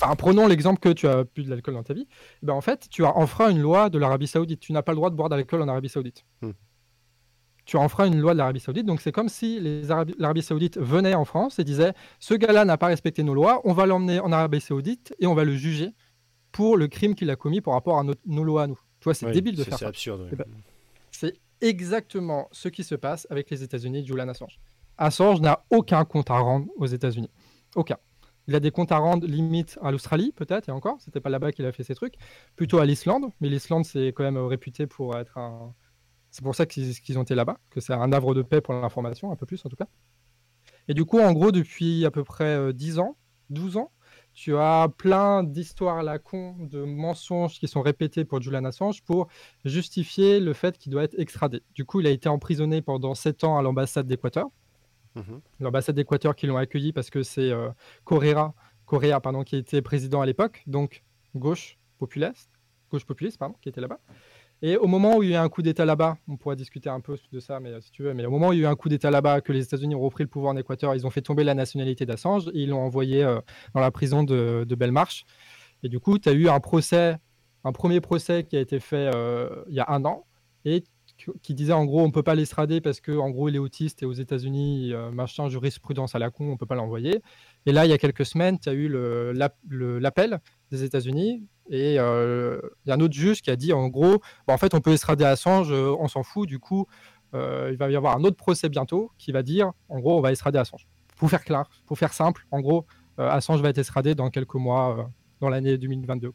Enfin, 0.00 0.16
prenons 0.16 0.46
l'exemple 0.46 0.80
que 0.80 0.88
tu 0.88 1.06
as 1.06 1.24
bu 1.24 1.42
de 1.42 1.50
l'alcool 1.50 1.74
dans 1.74 1.82
ta 1.82 1.92
vie. 1.92 2.08
Ben, 2.42 2.54
en 2.54 2.62
fait, 2.62 2.88
tu 2.88 3.04
as 3.04 3.14
enfreint 3.14 3.50
une 3.50 3.60
loi 3.60 3.90
de 3.90 3.98
l'Arabie 3.98 4.26
Saoudite. 4.26 4.60
Tu 4.60 4.72
n'as 4.72 4.80
pas 4.80 4.92
le 4.92 4.96
droit 4.96 5.10
de 5.10 5.16
boire 5.16 5.28
de 5.28 5.34
l'alcool 5.34 5.60
en 5.60 5.68
Arabie 5.68 5.90
Saoudite. 5.90 6.24
Hmm 6.40 6.52
tu 7.68 7.76
feras 7.76 8.06
une 8.06 8.18
loi 8.18 8.32
de 8.32 8.38
l'Arabie 8.38 8.60
Saoudite. 8.60 8.86
Donc 8.86 9.02
c'est 9.02 9.12
comme 9.12 9.28
si 9.28 9.60
l'Arabie 10.18 10.42
Saoudite 10.42 10.78
venait 10.78 11.14
en 11.14 11.26
France 11.26 11.58
et 11.58 11.64
disait 11.64 11.92
ce 12.18 12.32
gars-là 12.32 12.64
n'a 12.64 12.78
pas 12.78 12.86
respecté 12.86 13.22
nos 13.22 13.34
lois, 13.34 13.60
on 13.64 13.74
va 13.74 13.84
l'emmener 13.84 14.20
en 14.20 14.32
Arabie 14.32 14.62
Saoudite 14.62 15.14
et 15.18 15.26
on 15.26 15.34
va 15.34 15.44
le 15.44 15.54
juger 15.54 15.90
pour 16.50 16.78
le 16.78 16.88
crime 16.88 17.14
qu'il 17.14 17.28
a 17.28 17.36
commis 17.36 17.60
par 17.60 17.74
rapport 17.74 17.98
à 17.98 18.04
nos 18.24 18.44
lois 18.44 18.62
à 18.62 18.66
nous. 18.68 18.80
Tu 19.00 19.04
vois, 19.04 19.12
c'est 19.12 19.30
débile 19.32 19.54
de 19.54 19.64
faire 19.64 19.74
ça. 19.74 19.78
C'est 19.80 19.84
absurde. 19.84 20.30
C'est 21.10 21.34
exactement 21.60 22.48
ce 22.52 22.70
qui 22.70 22.84
se 22.84 22.94
passe 22.94 23.26
avec 23.28 23.50
les 23.50 23.62
États-Unis 23.62 24.06
Julian 24.06 24.28
Assange. 24.28 24.58
Assange 24.96 25.42
n'a 25.42 25.62
aucun 25.68 26.06
compte 26.06 26.30
à 26.30 26.38
rendre 26.38 26.68
aux 26.76 26.86
États-Unis. 26.86 27.30
Aucun. 27.76 27.98
Il 28.46 28.54
a 28.54 28.60
des 28.60 28.70
comptes 28.70 28.92
à 28.92 28.96
rendre 28.96 29.26
limite 29.26 29.78
à 29.82 29.90
l'Australie, 29.90 30.32
peut-être, 30.34 30.70
et 30.70 30.72
encore, 30.72 30.96
c'était 31.00 31.20
pas 31.20 31.28
là-bas 31.28 31.52
qu'il 31.52 31.66
a 31.66 31.72
fait 31.72 31.84
ces 31.84 31.94
trucs, 31.94 32.14
plutôt 32.56 32.78
à 32.78 32.86
l'Islande, 32.86 33.26
mais 33.42 33.50
l'Islande, 33.50 33.84
c'est 33.84 34.08
quand 34.08 34.24
même 34.24 34.38
réputé 34.38 34.86
pour 34.86 35.18
être 35.18 35.36
un, 35.36 35.74
c'est 36.30 36.42
pour 36.42 36.54
ça 36.54 36.66
qu'ils 36.66 37.18
ont 37.18 37.22
été 37.22 37.34
là-bas, 37.34 37.58
que 37.70 37.80
c'est 37.80 37.92
un 37.92 38.12
havre 38.12 38.34
de 38.34 38.42
paix 38.42 38.60
pour 38.60 38.74
l'information, 38.74 39.32
un 39.32 39.36
peu 39.36 39.46
plus 39.46 39.64
en 39.64 39.68
tout 39.68 39.76
cas. 39.76 39.88
Et 40.88 40.94
du 40.94 41.04
coup, 41.04 41.20
en 41.20 41.32
gros, 41.32 41.52
depuis 41.52 42.04
à 42.06 42.10
peu 42.10 42.24
près 42.24 42.72
10 42.72 42.98
euh, 42.98 43.02
ans, 43.02 43.16
12 43.50 43.76
ans, 43.76 43.92
tu 44.32 44.56
as 44.56 44.88
plein 44.96 45.42
d'histoires 45.42 45.98
à 45.98 46.02
la 46.02 46.18
con, 46.18 46.54
de 46.60 46.84
mensonges 46.84 47.58
qui 47.58 47.66
sont 47.66 47.82
répétés 47.82 48.24
pour 48.24 48.40
Julian 48.40 48.64
Assange 48.64 49.02
pour 49.02 49.28
justifier 49.64 50.38
le 50.38 50.52
fait 50.52 50.78
qu'il 50.78 50.92
doit 50.92 51.02
être 51.02 51.18
extradé. 51.18 51.62
Du 51.74 51.84
coup, 51.84 52.00
il 52.00 52.06
a 52.06 52.10
été 52.10 52.28
emprisonné 52.28 52.80
pendant 52.80 53.14
7 53.14 53.44
ans 53.44 53.58
à 53.58 53.62
l'ambassade 53.62 54.06
d'Équateur. 54.06 54.46
Mhm. 55.16 55.40
L'ambassade 55.60 55.96
d'Équateur 55.96 56.36
qui 56.36 56.46
l'ont 56.46 56.56
accueilli 56.56 56.92
parce 56.92 57.10
que 57.10 57.22
c'est 57.22 57.50
euh, 57.50 57.70
Correa, 58.04 58.54
Correa 58.86 59.20
pardon, 59.20 59.42
qui 59.42 59.56
était 59.56 59.82
président 59.82 60.20
à 60.20 60.26
l'époque, 60.26 60.62
donc 60.66 61.04
gauche 61.34 61.78
populiste, 61.98 62.50
gauche 62.90 63.04
populiste 63.04 63.38
pardon, 63.38 63.56
qui 63.60 63.68
était 63.68 63.80
là-bas. 63.80 63.98
Et 64.60 64.76
au 64.76 64.86
moment 64.86 65.16
où 65.16 65.22
il 65.22 65.30
y 65.30 65.36
a 65.36 65.40
eu 65.40 65.44
un 65.44 65.48
coup 65.48 65.62
d'État 65.62 65.84
là-bas, 65.84 66.16
on 66.26 66.36
pourra 66.36 66.56
discuter 66.56 66.90
un 66.90 67.00
peu 67.00 67.16
de 67.32 67.40
ça, 67.40 67.60
mais 67.60 67.70
euh, 67.70 67.80
si 67.80 67.92
tu 67.92 68.02
veux, 68.02 68.12
mais 68.12 68.26
au 68.26 68.30
moment 68.30 68.48
où 68.48 68.52
il 68.52 68.58
y 68.58 68.64
a 68.64 68.68
eu 68.68 68.70
un 68.70 68.74
coup 68.74 68.88
d'État 68.88 69.10
là-bas, 69.10 69.40
que 69.40 69.52
les 69.52 69.62
États-Unis 69.62 69.94
ont 69.94 70.00
repris 70.00 70.24
le 70.24 70.28
pouvoir 70.28 70.52
en 70.52 70.56
Équateur, 70.56 70.94
ils 70.96 71.06
ont 71.06 71.10
fait 71.10 71.22
tomber 71.22 71.44
la 71.44 71.54
nationalité 71.54 72.06
d'Assange 72.06 72.48
et 72.48 72.62
ils 72.62 72.70
l'ont 72.70 72.80
envoyé 72.80 73.22
euh, 73.22 73.40
dans 73.74 73.80
la 73.80 73.92
prison 73.92 74.24
de, 74.24 74.64
de 74.68 74.74
Belmarsh. 74.74 75.24
Et 75.84 75.88
du 75.88 76.00
coup, 76.00 76.18
tu 76.18 76.28
as 76.28 76.32
eu 76.32 76.48
un 76.48 76.58
procès, 76.58 77.18
un 77.62 77.72
premier 77.72 78.00
procès 78.00 78.42
qui 78.42 78.56
a 78.56 78.60
été 78.60 78.80
fait 78.80 79.10
euh, 79.14 79.48
il 79.68 79.76
y 79.76 79.80
a 79.80 79.86
un 79.88 80.04
an 80.04 80.24
et 80.64 80.82
qui 81.42 81.54
disait 81.54 81.72
en 81.72 81.84
gros 81.84 82.00
on 82.00 82.12
peut 82.12 82.22
pas 82.22 82.36
l'extrader 82.36 82.80
parce 82.80 83.00
que 83.00 83.10
en 83.10 83.30
gros 83.30 83.48
il 83.48 83.56
est 83.56 83.60
autiste 83.60 84.02
et 84.04 84.06
aux 84.06 84.12
États-Unis 84.12 84.92
machin 85.12 85.48
jurisprudence 85.48 86.14
à 86.14 86.20
la 86.20 86.30
con 86.30 86.48
on 86.52 86.56
peut 86.56 86.66
pas 86.66 86.76
l'envoyer 86.76 87.22
et 87.66 87.72
là 87.72 87.86
il 87.86 87.88
y 87.88 87.92
a 87.92 87.98
quelques 87.98 88.24
semaines 88.24 88.56
tu 88.60 88.68
as 88.68 88.72
eu 88.72 88.88
l'appel 88.88 90.38
des 90.70 90.84
États-Unis 90.84 91.46
et 91.70 91.98
euh, 91.98 92.60
il 92.84 92.88
y 92.88 92.92
a 92.92 92.94
un 92.94 93.00
autre 93.00 93.14
juge 93.14 93.42
qui 93.42 93.50
a 93.50 93.56
dit 93.56 93.72
en 93.72 93.88
gros, 93.88 94.20
bah, 94.46 94.54
en 94.54 94.58
fait, 94.58 94.74
on 94.74 94.80
peut 94.80 94.92
extrader 94.92 95.24
Assange, 95.24 95.70
euh, 95.70 95.94
on 95.98 96.08
s'en 96.08 96.22
fout. 96.22 96.48
Du 96.48 96.58
coup, 96.58 96.86
euh, 97.34 97.68
il 97.70 97.76
va 97.76 97.90
y 97.90 97.96
avoir 97.96 98.16
un 98.16 98.24
autre 98.24 98.36
procès 98.36 98.68
bientôt 98.68 99.12
qui 99.18 99.32
va 99.32 99.42
dire, 99.42 99.72
en 99.88 99.98
gros, 100.00 100.16
on 100.16 100.20
va 100.20 100.30
extrader 100.30 100.58
Assange. 100.58 100.86
Pour 101.16 101.30
faire 101.30 101.44
clair, 101.44 101.64
pour 101.86 101.98
faire 101.98 102.12
simple, 102.12 102.46
en 102.50 102.60
gros, 102.60 102.86
Assange 103.18 103.60
va 103.60 103.70
être 103.70 103.78
extradé 103.78 104.14
dans 104.14 104.30
quelques 104.30 104.54
mois, 104.54 105.10
dans 105.40 105.48
l'année 105.48 105.76
2022. 105.76 106.32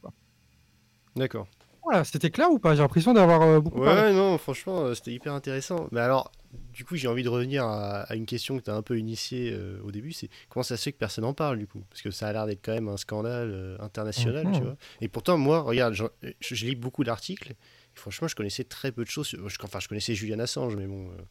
D'accord. 1.15 1.47
Voilà, 1.83 2.03
c'était 2.03 2.29
clair 2.29 2.51
ou 2.51 2.59
pas? 2.59 2.75
J'ai 2.75 2.81
l'impression 2.81 3.13
d'avoir 3.13 3.61
beaucoup 3.61 3.79
ouais, 3.79 3.87
Ouais, 3.87 4.13
non, 4.13 4.37
franchement, 4.37 4.93
c'était 4.93 5.11
hyper 5.11 5.33
intéressant. 5.33 5.87
Mais 5.93 6.01
alors, 6.01 6.31
du 6.73 6.85
coup, 6.85 6.95
j'ai 6.95 7.07
envie 7.07 7.23
de 7.23 7.29
revenir 7.29 7.65
à, 7.65 8.15
une 8.15 8.25
question 8.25 8.57
que 8.57 8.63
tu 8.63 8.71
as 8.71 8.75
un 8.75 8.81
peu 8.81 8.97
initiée 8.97 9.51
euh, 9.53 9.79
au 9.83 9.91
début, 9.91 10.11
c'est 10.11 10.29
comment 10.49 10.63
ça 10.63 10.75
se 10.75 10.83
fait 10.83 10.91
que 10.91 10.97
personne 10.97 11.23
n'en 11.23 11.33
parle, 11.33 11.59
du 11.59 11.67
coup? 11.67 11.83
Parce 11.89 12.01
que 12.01 12.11
ça 12.11 12.27
a 12.27 12.33
l'air 12.33 12.45
d'être 12.47 12.63
quand 12.63 12.73
même 12.73 12.87
un 12.87 12.97
scandale 12.97 13.51
euh, 13.51 13.77
international, 13.79 14.43
tu 14.51 14.59
mhm. 14.59 14.65
vois. 14.65 14.77
Et 14.99 15.07
pourtant, 15.07 15.37
moi, 15.37 15.61
regarde, 15.61 15.93
je, 15.93 16.05
je 16.41 16.65
lis 16.65 16.75
beaucoup 16.75 17.03
d'articles, 17.03 17.53
franchement, 17.93 18.27
je 18.27 18.35
connaissais 18.35 18.63
très 18.63 18.91
peu 18.91 19.03
de 19.03 19.09
choses. 19.09 19.35
enfin, 19.63 19.79
je 19.79 19.87
connaissais 19.87 20.15
Julian 20.15 20.39
Assange, 20.39 20.75
mais 20.75 20.87
bon, 20.87 21.09
euh, 21.09 21.21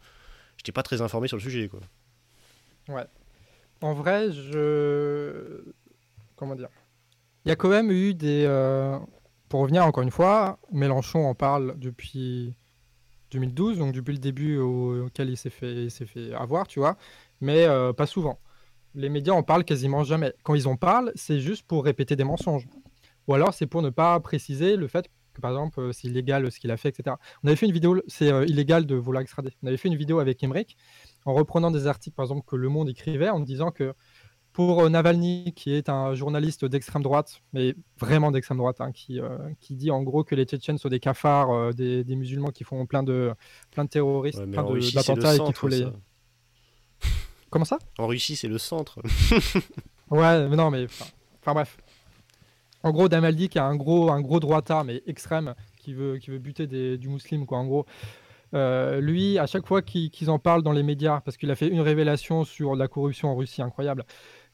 j'étais 0.56 0.72
pas 0.72 0.82
très 0.82 1.00
informé 1.00 1.28
sur 1.28 1.36
le 1.36 1.42
sujet, 1.42 1.68
quoi. 1.68 1.80
Ouais. 2.88 3.04
en 3.80 3.94
vrai, 3.94 4.32
je. 4.32 5.62
Comment 6.36 6.54
dire? 6.54 6.68
Il 7.44 7.48
y 7.48 7.52
a 7.52 7.56
quand 7.56 7.68
même 7.68 7.90
eu 7.90 8.14
des. 8.14 8.44
euh, 8.46 8.98
Pour 9.48 9.60
revenir 9.60 9.84
encore 9.84 10.02
une 10.02 10.10
fois, 10.10 10.58
Mélenchon 10.72 11.26
en 11.26 11.34
parle 11.34 11.78
depuis 11.78 12.54
2012, 13.32 13.78
donc 13.78 13.92
depuis 13.94 14.12
le 14.12 14.18
début 14.18 14.58
au- 14.58 15.06
auquel 15.06 15.30
il 15.30 15.36
s'est 15.36 15.50
fait, 15.50 15.88
fait 15.90 16.32
avoir, 16.34 16.66
tu 16.68 16.78
vois, 16.80 16.96
mais 17.40 17.64
euh, 17.66 17.92
pas 17.92 18.06
souvent. 18.06 18.38
Les 18.94 19.08
médias 19.08 19.32
en 19.34 19.42
parlent 19.42 19.64
quasiment 19.64 20.04
jamais. 20.04 20.34
Quand 20.44 20.54
ils 20.54 20.68
en 20.68 20.76
parlent, 20.76 21.12
c'est 21.14 21.40
juste 21.40 21.64
pour 21.66 21.84
répéter 21.84 22.16
des 22.16 22.24
mensonges. 22.24 22.68
Ou 23.28 23.34
alors 23.34 23.54
c'est 23.54 23.66
pour 23.66 23.82
ne 23.82 23.90
pas 23.90 24.18
préciser 24.20 24.76
le 24.76 24.88
fait 24.88 25.08
que, 25.34 25.40
par 25.40 25.52
exemple, 25.52 25.80
euh, 25.80 25.92
c'est 25.92 26.08
illégal 26.08 26.50
ce 26.52 26.60
qu'il 26.60 26.70
a 26.70 26.76
fait, 26.76 26.90
etc. 26.90 27.16
On 27.42 27.46
avait 27.48 27.56
fait 27.56 27.66
une 27.66 27.72
vidéo, 27.72 28.00
c'est 28.06 28.30
euh, 28.32 28.44
illégal 28.46 28.86
de 28.86 28.94
vouloir 28.96 29.22
extrader. 29.22 29.52
On 29.62 29.66
avait 29.68 29.76
fait 29.78 29.88
une 29.88 29.96
vidéo 29.96 30.18
avec 30.18 30.42
Emmerich 30.42 30.76
en 31.24 31.32
reprenant 31.34 31.70
des 31.70 31.86
articles, 31.86 32.14
par 32.14 32.24
exemple, 32.24 32.44
que 32.46 32.56
Le 32.56 32.68
Monde 32.68 32.88
écrivait 32.90 33.30
en 33.30 33.40
disant 33.40 33.70
que 33.70 33.94
pour 34.52 34.82
euh, 34.82 34.88
Navalny, 34.90 35.52
qui 35.56 35.72
est 35.72 35.88
un 35.88 36.14
journaliste 36.14 36.64
d'extrême 36.64 37.02
droite, 37.02 37.40
mais 37.52 37.74
vraiment 37.98 38.30
d'extrême 38.30 38.58
droite, 38.58 38.80
hein, 38.80 38.92
qui, 38.92 39.18
euh, 39.20 39.38
qui 39.60 39.74
dit 39.74 39.90
en 39.90 40.02
gros 40.02 40.24
que 40.24 40.34
les 40.34 40.44
Tchétchènes 40.44 40.78
sont 40.78 40.88
des 40.90 41.00
cafards, 41.00 41.50
euh, 41.50 41.72
des, 41.72 42.04
des 42.04 42.16
musulmans 42.16 42.50
qui 42.50 42.64
font 42.64 42.84
plein 42.86 43.02
de, 43.02 43.32
plein 43.70 43.84
de 43.84 43.88
terroristes, 43.88 44.38
Ouais, 44.38 44.46
plein 44.46 44.62
d'attentats 44.62 45.34
et 45.34 45.38
qu'il 45.38 45.46
centre. 45.46 45.58
faut 45.58 45.68
les. 45.68 45.80
ça. 45.80 45.92
Comment 47.50 47.64
ça? 47.64 47.78
En 47.98 48.06
Russie, 48.06 48.36
c'est 48.36 48.48
le 48.48 48.58
centre. 48.58 48.98
Ouais, 50.10 50.46
mais 50.46 50.56
non, 50.56 50.70
mais 50.70 50.84
enfin 51.40 51.54
bref. 51.54 51.78
En 52.82 52.90
gros, 52.90 53.08
Damaldi 53.08 53.48
qui 53.48 53.58
a 53.58 53.64
un 53.64 53.76
gros, 53.76 54.10
un 54.10 54.20
gros 54.20 54.40
droitard, 54.40 54.84
mais 54.84 55.02
extrême, 55.06 55.54
qui 55.78 55.94
veut, 55.94 56.18
qui 56.18 56.28
veut 56.30 56.38
buter 56.38 56.66
des- 56.66 56.98
du 56.98 57.08
musulman, 57.08 57.46
quoi. 57.46 57.56
En 57.58 57.64
gros, 57.66 57.86
Euh, 58.54 59.00
lui, 59.00 59.38
à 59.38 59.46
chaque 59.46 59.66
fois 59.66 59.80
qu'ils 59.80 60.10
qu'ils 60.10 60.28
en 60.28 60.38
parlent 60.38 60.62
dans 60.62 60.72
les 60.72 60.82
médias, 60.82 61.22
parce 61.22 61.38
qu'il 61.38 61.50
a 61.50 61.54
fait 61.54 61.68
une 61.68 61.80
révélation 61.80 62.44
sur 62.44 62.76
la 62.76 62.86
corruption 62.86 63.30
en 63.30 63.34
Russie 63.36 63.62
incroyable, 63.62 64.04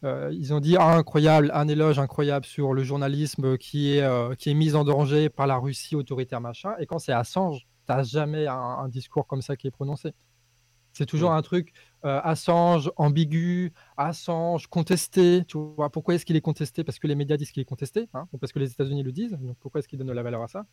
euh, 0.05 0.31
ils 0.33 0.55
ont 0.55 0.61
dit 0.61 0.77
ah, 0.79 0.97
incroyable, 0.97 1.51
un 1.55 1.69
éloge 1.69 1.99
incroyable 1.99 2.47
sur 2.47 2.73
le 2.73 2.85
journalisme 2.85 3.59
qui 3.59 3.95
est, 3.97 4.03
euh, 4.03 4.35
qui 4.35 4.51
est 4.51 4.55
mis 4.55 4.75
en 4.75 4.85
danger 4.85 5.29
par 5.29 5.47
la 5.47 5.57
Russie 5.57 5.97
autoritaire, 5.97 6.41
machin. 6.41 6.75
Et 6.79 6.87
quand 6.87 6.99
c'est 6.99 7.13
Assange, 7.13 7.67
t'as 7.87 8.03
jamais 8.03 8.47
un, 8.47 8.55
un 8.55 8.89
discours 8.89 9.27
comme 9.27 9.43
ça 9.43 9.57
qui 9.57 9.67
est 9.67 9.71
prononcé. 9.73 10.15
C'est 10.93 11.07
toujours 11.07 11.33
un 11.33 11.43
truc 11.43 11.73
euh, 12.05 12.21
Assange 12.25 12.91
ambigu, 12.97 13.73
Assange 13.97 14.67
contesté. 14.67 15.45
Tu 15.47 15.59
vois, 15.59 15.91
pourquoi 15.91 16.15
est-ce 16.15 16.27
qu'il 16.27 16.37
est 16.37 16.41
contesté? 16.41 16.85
Parce 16.85 16.99
que 16.99 17.07
les 17.07 17.15
médias 17.15 17.37
disent 17.37 17.53
qu'il 17.53 17.61
est 17.61 17.65
contesté, 17.65 18.09
hein, 18.15 18.27
ou 18.33 18.39
parce 18.39 18.53
que 18.53 18.59
les 18.59 18.71
États-Unis 18.73 19.03
le 19.03 19.13
disent. 19.13 19.39
Donc 19.41 19.57
pourquoi 19.61 19.79
est-ce 19.81 19.89
qu'ils 19.89 19.99
donnent 19.99 20.09
de 20.09 20.13
la 20.13 20.23
valeur 20.23 20.43
à 20.43 20.49
ça? 20.49 20.67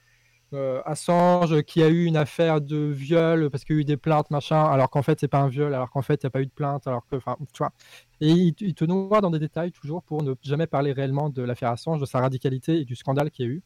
Assange 0.85 1.63
qui 1.63 1.83
a 1.83 1.89
eu 1.89 2.05
une 2.05 2.17
affaire 2.17 2.61
de 2.61 2.77
viol 2.77 3.49
parce 3.49 3.65
qu'il 3.65 3.75
y 3.75 3.79
a 3.79 3.81
eu 3.81 3.85
des 3.85 3.97
plaintes, 3.97 4.31
machin, 4.31 4.63
alors 4.63 4.89
qu'en 4.89 5.01
fait 5.01 5.19
c'est 5.19 5.27
pas 5.27 5.39
un 5.39 5.49
viol, 5.49 5.73
alors 5.73 5.89
qu'en 5.89 6.01
fait 6.01 6.23
il 6.23 6.25
n'y 6.25 6.27
a 6.27 6.31
pas 6.31 6.41
eu 6.41 6.45
de 6.45 6.51
plainte, 6.51 6.87
alors 6.87 7.05
que, 7.07 7.15
enfin, 7.15 7.35
tu 7.53 7.57
vois. 7.57 7.71
Et 8.21 8.29
il, 8.29 8.55
il 8.59 8.73
te 8.73 8.85
noie 8.85 9.21
dans 9.21 9.31
des 9.31 9.39
détails 9.39 9.71
toujours 9.71 10.03
pour 10.03 10.23
ne 10.23 10.33
jamais 10.43 10.67
parler 10.67 10.93
réellement 10.93 11.29
de 11.29 11.41
l'affaire 11.41 11.71
Assange, 11.71 11.99
de 11.99 12.05
sa 12.05 12.19
radicalité 12.21 12.79
et 12.79 12.85
du 12.85 12.95
scandale 12.95 13.31
qu'il 13.31 13.45
y 13.45 13.49
a 13.49 13.51
eu. 13.51 13.63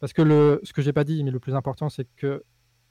Parce 0.00 0.12
que 0.12 0.22
le, 0.22 0.60
ce 0.64 0.72
que 0.72 0.82
j'ai 0.82 0.92
pas 0.92 1.04
dit, 1.04 1.22
mais 1.22 1.30
le 1.30 1.38
plus 1.40 1.54
important, 1.54 1.88
c'est 1.88 2.08
que 2.16 2.42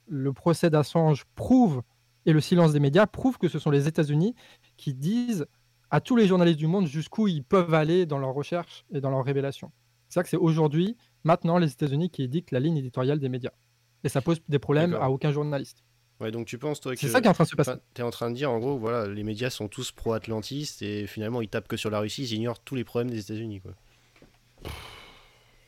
le 0.08 0.32
procès 0.32 0.70
d'Assange 0.70 1.24
prouve 1.34 1.82
et 2.26 2.32
le 2.32 2.40
silence 2.40 2.72
des 2.72 2.80
médias 2.80 3.06
prouve 3.06 3.38
que 3.38 3.48
ce 3.48 3.58
sont 3.58 3.70
les 3.70 3.88
États-Unis 3.88 4.34
qui 4.76 4.94
disent 4.94 5.46
à 5.90 6.00
tous 6.00 6.16
les 6.16 6.26
journalistes 6.26 6.58
du 6.58 6.66
monde 6.66 6.86
jusqu'où 6.86 7.28
ils 7.28 7.44
peuvent 7.44 7.74
aller 7.74 8.06
dans 8.06 8.18
leurs 8.18 8.32
recherches 8.32 8.84
et 8.92 9.00
dans 9.00 9.10
leurs 9.10 9.24
révélations. 9.24 9.72
C'est 10.08 10.20
ça 10.20 10.22
que 10.22 10.28
c'est 10.28 10.36
aujourd'hui, 10.36 10.96
maintenant, 11.24 11.58
les 11.58 11.70
États-Unis 11.70 12.10
qui 12.10 12.28
dictent 12.28 12.50
la 12.50 12.60
ligne 12.60 12.76
éditoriale 12.76 13.18
des 13.18 13.28
médias. 13.28 13.52
Et 14.04 14.08
ça 14.08 14.20
pose 14.20 14.40
des 14.48 14.58
problèmes 14.58 14.94
à 14.94 15.10
aucun 15.10 15.32
journaliste. 15.32 15.84
Ouais, 16.20 16.30
donc 16.30 16.46
tu 16.46 16.58
penses, 16.58 16.80
toi, 16.80 16.94
que. 16.94 17.00
C'est 17.00 17.08
ça 17.08 17.20
qui 17.20 17.26
est 17.26 17.30
en 17.30 17.34
train 17.34 17.44
de 17.44 17.48
se 17.48 17.56
passer. 17.56 17.70
Enfin, 17.70 17.80
T'es 17.94 18.02
en 18.02 18.10
train 18.10 18.30
de 18.30 18.36
dire, 18.36 18.50
en 18.50 18.58
gros, 18.58 18.78
voilà, 18.78 19.08
les 19.08 19.24
médias 19.24 19.50
sont 19.50 19.68
tous 19.68 19.90
pro-atlantistes 19.90 20.82
et 20.82 21.06
finalement 21.06 21.42
ils 21.42 21.48
tapent 21.48 21.66
que 21.66 21.76
sur 21.76 21.90
la 21.90 21.98
Russie, 21.98 22.22
ils 22.22 22.34
ignorent 22.34 22.60
tous 22.60 22.76
les 22.76 22.84
problèmes 22.84 23.10
des 23.10 23.18
États-Unis, 23.18 23.60
quoi. 23.60 23.72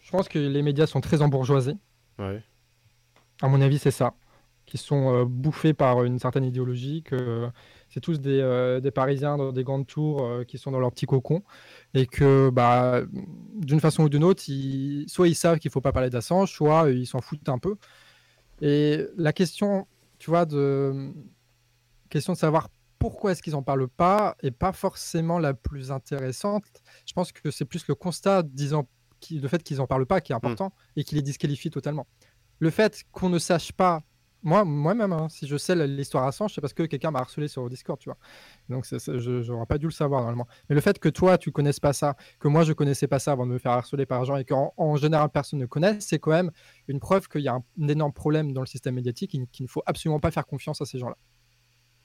Je 0.03 0.11
pense 0.11 0.29
que 0.29 0.39
les 0.39 0.63
médias 0.63 0.87
sont 0.87 1.01
très 1.01 1.23
embourgeoisés. 1.23 1.77
Ouais. 2.19 2.43
À 3.43 3.49
mon 3.49 3.61
avis, 3.61 3.79
c'est 3.79 3.91
ça. 3.91 4.15
Qui 4.65 4.79
sont 4.79 5.15
euh, 5.15 5.25
bouffés 5.25 5.75
par 5.75 6.05
une 6.05 6.19
certaine 6.21 6.45
idéologie, 6.45 7.03
que 7.03 7.49
c'est 7.95 8.01
tous 8.01 8.19
des, 8.21 8.41
euh, 8.41 8.81
des 8.81 8.91
Parisiens 8.91 9.37
dans 9.37 9.53
des 9.53 9.63
grandes 9.63 9.87
tours 9.87 10.25
euh, 10.25 10.43
qui 10.43 10.59
sont 10.59 10.73
dans 10.73 10.81
leur 10.81 10.91
petit 10.91 11.07
cocon. 11.07 11.45
Et 11.95 12.07
que, 12.07 12.51
bah, 12.51 13.03
d'une 13.55 13.79
façon 13.79 14.03
ou 14.03 14.09
d'une 14.09 14.25
autre, 14.25 14.43
ils- 14.49 15.05
soit 15.09 15.29
ils 15.29 15.37
savent 15.37 15.61
qu'il 15.61 15.69
ne 15.69 15.73
faut 15.73 15.81
pas 15.81 15.93
parler 15.93 16.11
d'Assange, 16.11 16.51
soit 16.53 16.91
ils 16.91 17.07
s'en 17.07 17.21
foutent 17.21 17.49
un 17.49 17.59
peu. 17.59 17.77
Et 18.61 19.07
la 19.17 19.33
question, 19.33 19.87
tu 20.19 20.29
vois, 20.31 20.45
de, 20.45 21.13
question 22.09 22.33
de 22.33 22.39
savoir 22.39 22.69
pourquoi 22.99 23.31
est-ce 23.31 23.43
qu'ils 23.43 23.53
n'en 23.53 23.63
parlent 23.63 23.87
pas 23.87 24.37
est 24.43 24.51
pas 24.51 24.73
forcément 24.73 25.39
la 25.39 25.55
plus 25.55 25.93
intéressante. 25.93 26.65
Je 27.07 27.13
pense 27.13 27.31
que 27.31 27.53
c'est 27.53 27.65
plus 27.65 27.87
le 27.87 27.95
constat 27.95 28.43
disant 28.43 28.89
le 29.31 29.47
fait 29.47 29.63
qu'ils 29.63 29.77
n'en 29.77 29.87
parlent 29.87 30.07
pas 30.07 30.21
qui 30.21 30.33
est 30.33 30.35
important 30.35 30.73
et 30.97 31.05
qui 31.05 31.15
les 31.15 31.23
disqualifie 31.23 31.71
totalement. 31.71 32.09
Le 32.59 32.71
fait 32.71 33.05
qu'on 33.13 33.29
ne 33.29 33.39
sache 33.39 33.71
pas, 33.71 34.03
moi, 34.45 34.65
moi-même, 34.65 35.13
hein, 35.13 35.29
si 35.31 35.47
je 35.47 35.57
sais 35.57 35.75
l'histoire 35.87 36.27
Assange, 36.27 36.55
c'est 36.55 36.61
parce 36.61 36.75
que 36.75 36.83
quelqu'un 36.85 37.11
m'a 37.11 37.21
harcelé 37.21 37.49
sur 37.49 37.69
Discord, 37.69 37.99
tu 37.99 38.11
vois. 38.11 38.19
Donc 38.69 38.85
je 38.87 39.51
n'aurais 39.51 39.67
pas 39.67 39.79
dû 39.79 39.87
le 39.87 39.93
savoir 39.93 40.21
normalement. 40.21 40.47
Mais 40.69 40.75
le 40.75 40.81
fait 40.81 40.99
que 40.99 41.09
toi, 41.09 41.39
tu 41.39 41.51
connaisses 41.51 41.81
pas 41.81 41.95
ça, 41.95 42.15
que 42.39 42.49
moi, 42.49 42.63
je 42.63 42.75
connaissais 42.75 43.09
pas 43.09 43.19
ça 43.19 43.33
avant 43.33 43.47
de 43.47 43.53
me 43.53 43.59
faire 43.59 43.73
harceler 43.73 44.07
par 44.07 44.25
gens 44.25 44.37
et 44.37 44.45
qu'en 44.45 44.75
en 44.77 44.97
général, 44.97 45.31
personne 45.31 45.59
ne 45.59 45.67
connaît, 45.67 45.99
c'est 46.01 46.19
quand 46.19 46.31
même 46.31 46.51
une 46.89 47.01
preuve 47.01 47.27
qu'il 47.29 47.41
y 47.41 47.49
a 47.49 47.55
un, 47.55 47.65
un 47.81 47.89
énorme 47.89 48.13
problème 48.13 48.53
dans 48.53 48.61
le 48.61 48.67
système 48.67 48.95
médiatique 48.95 49.35
et 49.35 49.47
qu'il 49.51 49.65
ne 49.65 49.69
faut 49.69 49.83
absolument 49.87 50.21
pas 50.21 50.31
faire 50.31 50.47
confiance 50.47 50.81
à 50.83 50.85
ces 50.85 50.99
gens-là. 50.99 51.17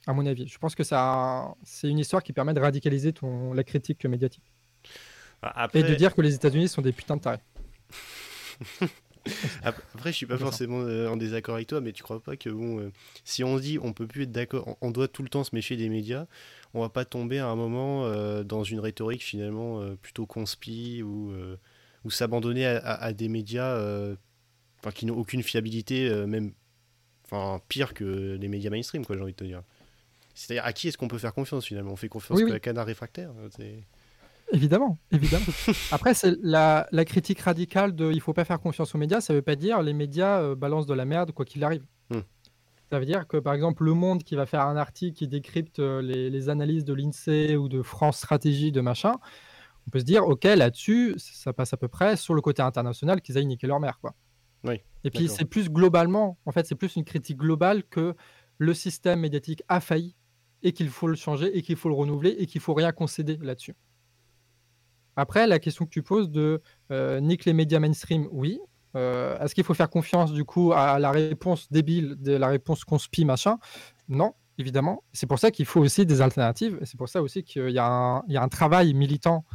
À 0.08 0.14
mon 0.14 0.26
avis, 0.26 0.48
je 0.48 0.58
pense 0.58 0.76
que 0.76 0.84
ça, 0.84 1.54
c'est 1.64 1.90
une 1.90 2.00
histoire 2.00 2.24
qui 2.24 2.32
permet 2.32 2.54
de 2.54 2.62
radicaliser 2.62 3.12
ton, 3.12 3.54
la 3.54 3.66
critique 3.66 4.06
médiatique 4.06 4.52
Après, 5.42 5.82
et 5.82 5.84
de 5.84 5.94
dire 5.94 6.16
que 6.16 6.22
les 6.22 6.34
États-Unis 6.34 6.70
sont 6.70 6.82
des 6.82 6.94
putains 6.94 7.18
de 7.18 7.22
tarés. 7.22 7.42
ap- 9.64 9.82
après, 9.96 10.12
je 10.12 10.18
suis 10.18 10.26
pas 10.26 10.38
forcément 10.38 10.82
euh, 10.82 11.08
en 11.10 11.18
désaccord 11.18 11.56
avec 11.56 11.68
toi, 11.68 11.82
mais 11.82 11.92
tu 11.92 12.04
crois 12.04 12.22
pas 12.22 12.36
que 12.38 12.50
bon, 12.50 12.80
euh, 12.80 12.92
si 13.24 13.44
on 13.44 13.58
se 13.58 13.62
dit 13.62 13.78
on 13.82 13.94
peut 13.94 14.08
plus 14.08 14.24
être 14.24 14.32
d'accord, 14.32 14.78
on, 14.82 14.92
doit 14.92 15.08
tout 15.08 15.24
le 15.24 15.30
temps 15.30 15.44
se 15.44 15.54
méfier 15.54 15.78
des 15.78 15.90
médias, 15.90 16.26
on 16.74 16.82
va 16.82 16.90
pas 16.90 17.06
tomber 17.06 17.40
à 17.40 17.48
un 17.48 17.56
moment 17.56 18.06
euh, 18.06 18.44
dans 18.44 18.64
une 18.64 18.80
rhétorique 18.80 19.24
finalement 19.24 19.82
euh, 19.82 19.96
plutôt 20.02 20.26
conspi 20.26 21.02
ou, 21.04 21.32
euh, 21.32 21.58
ou 22.06 22.12
s'abandonner 22.12 22.66
à, 22.66 22.78
à- 22.78 23.04
à 23.06 23.14
des 23.14 23.28
médias 23.30 23.78
qui 24.96 25.06
n'ont 25.06 25.18
aucune 25.18 25.44
fiabilité, 25.44 26.10
même 26.26 26.54
enfin 27.26 27.62
pire 27.68 27.94
que 27.94 28.38
les 28.40 28.48
médias 28.48 28.70
mainstream, 28.70 29.06
quoi, 29.06 29.16
j'ai 29.16 29.22
envie 29.22 29.34
de 29.34 29.38
te 29.38 29.44
dire. 29.44 29.62
C'est-à-dire 30.34 30.66
à 30.66 30.72
qui 30.74 30.88
est-ce 30.88 30.98
qu'on 30.98 31.10
peut 31.10 31.18
faire 31.18 31.34
confiance 31.34 31.66
finalement? 31.66 31.92
On 31.92 31.96
fait 31.98 32.08
confiance 32.08 32.40
Oui, 32.40 32.46
qu'à 32.48 32.54
oui. 32.54 32.62
Canard 32.62 32.86
réfractaire 32.86 33.32
c'est- 33.58 33.84
Évidemment, 34.52 34.98
évidemment. 35.12 35.46
Après, 35.92 36.14
c'est 36.14 36.36
la, 36.42 36.88
la 36.92 37.06
critique 37.06 37.40
radicale 37.40 37.96
de 37.96 38.12
il 38.12 38.20
faut 38.20 38.34
pas 38.34 38.46
faire 38.46 38.60
confiance 38.60 38.96
aux 38.96 38.98
médias, 38.98 39.22
ça 39.22 39.34
veut 39.34 39.42
pas 39.42 39.56
dire 39.56 39.82
les 39.82 39.94
médias 39.94 40.42
euh, 40.42 40.56
balancent 40.56 40.88
de 40.88 40.94
la 40.94 41.06
merde 41.06 41.32
quoi 41.32 41.46
qu'il 41.46 41.64
arrive. 41.64 41.86
Hmm. 42.10 42.22
Ça 42.92 43.00
veut 43.00 43.06
dire 43.06 43.28
que 43.28 43.38
par 43.38 43.54
exemple 43.54 43.84
Le 43.84 43.94
Monde 43.94 44.24
qui 44.24 44.36
va 44.36 44.48
faire 44.48 44.62
un 44.62 44.76
article 44.76 45.16
qui 45.16 45.28
décrypte 45.28 45.80
euh, 45.80 46.02
les, 46.02 46.30
les 46.30 46.50
analyses 46.50 46.84
de 46.84 46.94
l'INSEE 46.94 47.56
ou 47.56 47.70
de 47.70 47.84
France 47.84 48.18
Stratégie 48.18 48.72
de 48.72 48.82
machin, 48.82 49.16
on 49.88 49.92
peut 49.92 50.00
se 50.00 50.06
dire 50.06 50.28
ok 50.28 50.44
là-dessus 50.46 51.14
ça 51.18 51.54
passe 51.54 51.74
à 51.74 51.78
peu 51.78 51.88
près 51.88 52.18
sur 52.18 52.34
le 52.34 52.42
côté 52.42 52.64
international 52.64 53.22
qu'ils 53.22 53.38
aillent 53.38 53.46
niquer 53.46 53.68
leur 53.68 53.80
mère 53.80 54.00
quoi. 54.00 54.16
Oui, 54.66 54.82
Et 55.06 55.10
puis 55.10 55.30
c'est 55.30 55.46
plus 55.46 55.70
globalement, 55.70 56.38
en 56.46 56.52
fait 56.52 56.66
c'est 56.66 56.76
plus 56.76 56.96
une 56.96 57.06
critique 57.06 57.38
globale 57.38 57.84
que 57.84 58.16
le 58.58 58.74
système 58.74 59.22
médiatique 59.22 59.64
a 59.70 59.80
failli 59.80 60.16
et 60.64 60.74
qu'il 60.74 60.90
faut 60.90 61.08
le 61.08 61.16
changer 61.16 61.56
et 61.58 61.62
qu'il 61.62 61.76
faut 61.76 61.88
le 61.88 61.96
renouveler 61.96 62.32
et 62.40 62.46
qu'il 62.46 62.60
faut 62.60 62.74
rien 62.74 62.92
concéder 62.92 63.38
là-dessus. 63.42 63.76
Après, 65.20 65.48
la 65.48 65.60
question 65.60 65.86
que 65.86 65.92
tu 65.92 66.02
poses 66.04 66.30
de 66.30 66.62
euh, 66.92 67.20
nique 67.20 67.46
les 67.46 67.54
médias 67.54 67.80
mainstream, 67.80 68.28
oui. 68.32 68.60
Euh, 68.96 69.38
Est-ce 69.40 69.54
qu'il 69.54 69.64
faut 69.64 69.76
faire 69.76 69.90
confiance 69.90 70.32
du 70.34 70.44
coup 70.46 70.74
à 70.74 70.98
la 71.00 71.12
réponse 71.12 71.72
débile, 71.72 72.16
de 72.18 72.34
la 72.34 72.48
réponse 72.48 72.84
conspi, 72.84 73.24
machin? 73.26 73.58
Non, 74.08 74.34
évidemment. 74.58 75.04
C'est 75.14 75.28
pour 75.28 75.38
ça 75.40 75.52
qu'il 75.52 75.66
faut 75.66 75.82
aussi 75.82 76.06
des 76.06 76.22
alternatives. 76.22 76.80
C'est 76.84 76.98
pour 76.98 77.10
ça 77.10 77.22
aussi 77.22 77.44
qu'il 77.44 77.70
y, 77.70 77.78
a 77.80 77.86
un- 77.86 78.24
il 78.28 78.34
y 78.34 78.38
a 78.38 78.42
un 78.42 78.48
travail 78.50 78.94
militant 78.94 79.46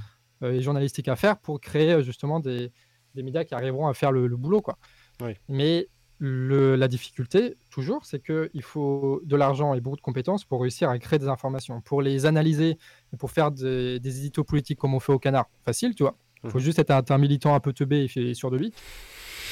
euh, 0.43 0.53
et 0.53 0.61
journalistique 0.62 1.09
à 1.09 1.17
faire 1.17 1.37
pour 1.39 1.61
créer 1.61 2.03
justement 2.03 2.39
des, 2.41 2.71
des 3.15 3.23
médias 3.23 3.45
qui 3.45 3.55
arriveront 3.55 3.89
à 3.89 3.95
faire 3.95 4.12
le, 4.12 4.27
le 4.29 4.37
boulot. 4.37 4.61
Quoi. 4.62 4.79
Oui. 5.21 5.33
Mais 5.49 5.89
le- 6.19 6.77
la 6.77 6.89
difficulté, 6.89 7.57
toujours, 7.71 8.05
c'est 8.07 8.23
qu'il 8.23 8.62
faut 8.62 9.21
de 9.25 9.37
l'argent 9.37 9.75
et 9.75 9.81
beaucoup 9.81 9.97
de 9.97 10.01
compétences 10.01 10.45
pour 10.45 10.61
réussir 10.62 10.89
à 10.89 10.99
créer 10.99 11.19
des 11.19 11.29
informations, 11.29 11.81
pour 11.81 12.03
les 12.03 12.25
analyser 12.27 12.79
et 13.12 13.17
pour 13.17 13.31
faire 13.31 13.51
des, 13.51 13.99
des 14.01 14.19
éditos 14.19 14.45
politiques 14.45 14.79
comme 14.79 14.95
on 14.95 15.01
fait 15.01 15.12
au 15.12 15.19
canard. 15.19 15.47
Facile, 15.65 15.95
tu 15.95 16.03
vois. 16.05 16.17
Il 16.45 16.51
faut 16.51 16.59
Mhm. 16.59 16.65
juste 16.65 16.79
être 16.79 16.91
un, 16.91 17.03
un 17.09 17.19
militant 17.19 17.55
un 17.55 17.61
peu 17.61 17.73
teubé 17.73 18.07
et 18.15 18.35
sûr 18.35 18.51
de 18.51 18.57
lui. 18.59 18.73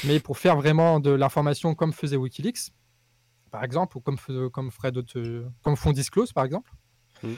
Mais 0.04 0.20
pour 0.20 0.38
faire 0.38 0.56
vraiment 0.56 1.00
de 1.00 1.10
l'information 1.10 1.74
comme 1.74 1.92
faisait 1.92 2.16
Wikileaks, 2.16 2.70
par 3.50 3.64
exemple, 3.64 3.96
ou 3.98 4.00
comme, 4.00 4.16
comme, 4.50 4.70
ferait 4.70 4.92
comme 5.62 5.76
font 5.76 5.92
Disclose, 5.92 6.32
par 6.32 6.44
exemple, 6.44 6.72
Mhm. 7.22 7.36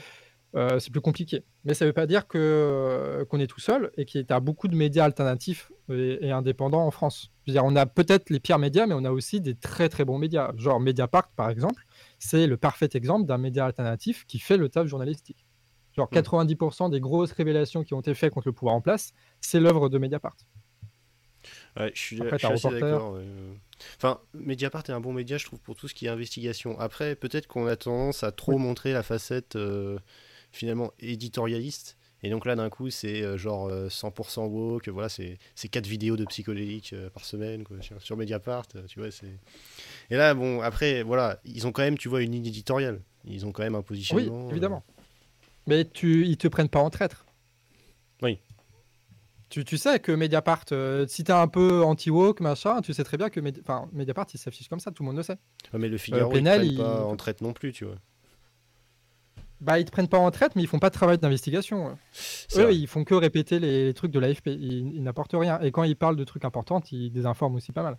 Euh, 0.55 0.79
c'est 0.79 0.91
plus 0.91 1.01
compliqué. 1.01 1.43
Mais 1.65 1.73
ça 1.73 1.85
ne 1.85 1.89
veut 1.89 1.93
pas 1.93 2.07
dire 2.07 2.27
que, 2.27 2.37
euh, 2.37 3.25
qu'on 3.25 3.39
est 3.39 3.47
tout 3.47 3.59
seul 3.59 3.91
et 3.97 4.05
qu'il 4.05 4.25
y 4.27 4.33
a 4.33 4.39
beaucoup 4.39 4.67
de 4.67 4.75
médias 4.75 5.03
alternatifs 5.03 5.71
et, 5.89 6.27
et 6.27 6.31
indépendants 6.31 6.85
en 6.85 6.91
France. 6.91 7.31
Je 7.45 7.51
veux 7.51 7.55
dire, 7.55 7.65
on 7.65 7.75
a 7.75 7.85
peut-être 7.85 8.29
les 8.29 8.39
pires 8.39 8.59
médias, 8.59 8.87
mais 8.87 8.95
on 8.95 9.03
a 9.03 9.11
aussi 9.11 9.41
des 9.41 9.55
très 9.55 9.89
très 9.89 10.05
bons 10.05 10.17
médias. 10.17 10.53
Genre 10.55 10.79
Mediapart, 10.79 11.29
par 11.35 11.49
exemple, 11.49 11.83
c'est 12.19 12.47
le 12.47 12.55
parfait 12.55 12.89
exemple 12.93 13.25
d'un 13.25 13.37
média 13.37 13.65
alternatif 13.65 14.25
qui 14.27 14.39
fait 14.39 14.57
le 14.57 14.69
taf 14.69 14.87
journalistique. 14.87 15.45
Genre 15.95 16.09
90% 16.09 16.89
des 16.89 16.99
grosses 16.99 17.31
révélations 17.31 17.83
qui 17.83 17.93
ont 17.93 18.01
été 18.01 18.13
faites 18.13 18.33
contre 18.33 18.47
le 18.47 18.53
pouvoir 18.53 18.75
en 18.75 18.81
place, 18.81 19.13
c'est 19.39 19.59
l'œuvre 19.59 19.89
de 19.89 19.97
Mediapart. 19.97 20.35
Ouais, 21.77 21.91
je 21.93 21.99
suis, 21.99 22.17
je 22.17 22.37
suis 22.37 22.47
assez 22.47 22.69
d'accord. 22.69 23.19
Enfin, 23.97 24.19
Mediapart 24.33 24.83
est 24.87 24.91
un 24.91 24.99
bon 24.99 25.13
média, 25.13 25.37
je 25.37 25.45
trouve, 25.45 25.59
pour 25.59 25.75
tout 25.75 25.87
ce 25.87 25.93
qui 25.93 26.05
est 26.05 26.09
investigation. 26.09 26.79
Après, 26.79 27.15
peut-être 27.15 27.47
qu'on 27.47 27.67
a 27.67 27.75
tendance 27.75 28.23
à 28.23 28.31
trop 28.31 28.57
montrer 28.57 28.93
la 28.93 29.03
facette 29.03 29.55
euh, 29.55 29.99
finalement 30.55 30.91
éditorialiste. 30.99 31.97
Et 32.23 32.29
donc 32.29 32.45
là, 32.45 32.55
d'un 32.55 32.69
coup, 32.69 32.89
c'est 32.89 33.21
euh, 33.21 33.37
genre 33.37 33.69
100% 33.69 34.39
euh, 34.39 34.47
woke. 34.47 34.89
Voilà, 34.89 35.09
c'est 35.09 35.37
quatre 35.69 35.85
vidéos 35.85 36.17
de 36.17 36.25
psychodélique 36.25 36.95
par 37.13 37.23
semaine 37.23 37.63
quoi, 37.63 37.77
sur, 37.99 38.17
Mediapart. 38.17 38.67
Tu 38.87 38.99
vois, 38.99 39.11
c'est. 39.11 39.27
Et 40.09 40.15
là, 40.15 40.33
bon, 40.33 40.61
après, 40.61 41.03
voilà, 41.03 41.39
ils 41.45 41.67
ont 41.67 41.71
quand 41.71 41.83
même, 41.83 41.97
tu 41.97 42.09
vois, 42.09 42.21
une 42.21 42.31
ligne 42.31 42.47
éditoriale. 42.47 43.01
Ils 43.25 43.45
ont 43.45 43.51
quand 43.51 43.63
même 43.63 43.75
un 43.75 43.81
positionnement. 43.81 44.45
Oui, 44.45 44.51
évidemment. 44.51 44.83
Mais 45.67 45.85
tu, 45.85 46.25
ils 46.25 46.37
te 46.37 46.47
prennent 46.47 46.69
pas 46.69 46.79
en 46.79 46.89
traître. 46.89 47.25
Oui. 48.21 48.39
Tu, 49.49 49.77
sais 49.77 49.99
que 49.99 50.11
Mediapart, 50.11 50.65
euh, 50.73 51.05
si 51.07 51.23
t'es 51.23 51.31
un 51.31 51.47
peu 51.47 51.81
anti-woke, 51.83 52.41
machin, 52.41 52.81
tu 52.81 52.93
sais 52.93 53.05
très 53.05 53.15
bien 53.15 53.29
que 53.29 53.39
enfin, 53.61 53.87
Mediapart, 53.93 54.25
il 54.33 54.37
s'affiche 54.37 54.67
comme 54.67 54.81
ça, 54.81 54.91
tout 54.91 55.03
le 55.03 55.07
monde 55.07 55.17
le 55.17 55.23
sait. 55.23 55.37
mais 55.71 55.87
le 55.87 55.97
Figaro, 55.97 56.33
euh, 56.35 56.63
ils 56.63 56.77
pas 56.77 57.05
en 57.05 57.15
traite 57.15 57.41
non 57.41 57.53
plus, 57.53 57.71
tu 57.71 57.85
vois. 57.85 57.95
Bah, 59.61 59.79
ils 59.79 59.85
te 59.85 59.91
prennent 59.91 60.07
pas 60.07 60.17
en 60.17 60.29
traite, 60.31 60.55
mais 60.55 60.61
ils 60.61 60.67
font 60.67 60.79
pas 60.79 60.89
de 60.89 60.93
travail 60.93 61.17
d'investigation. 61.17 61.97
Eux, 62.57 62.73
ils 62.73 62.87
font 62.87 63.03
que 63.03 63.13
répéter 63.13 63.59
les 63.59 63.93
trucs 63.93 64.11
de 64.11 64.19
l'AFP. 64.19 64.47
Ils, 64.47 65.01
n'apportent 65.01 65.33
rien. 65.33 65.59
Et 65.61 65.71
quand 65.71 65.83
ils 65.83 65.95
parlent 65.95 66.17
de 66.17 66.23
trucs 66.23 66.45
importants, 66.45 66.81
ils 66.91 67.11
désinforment 67.11 67.55
aussi 67.55 67.71
pas 67.71 67.83
mal. 67.83 67.97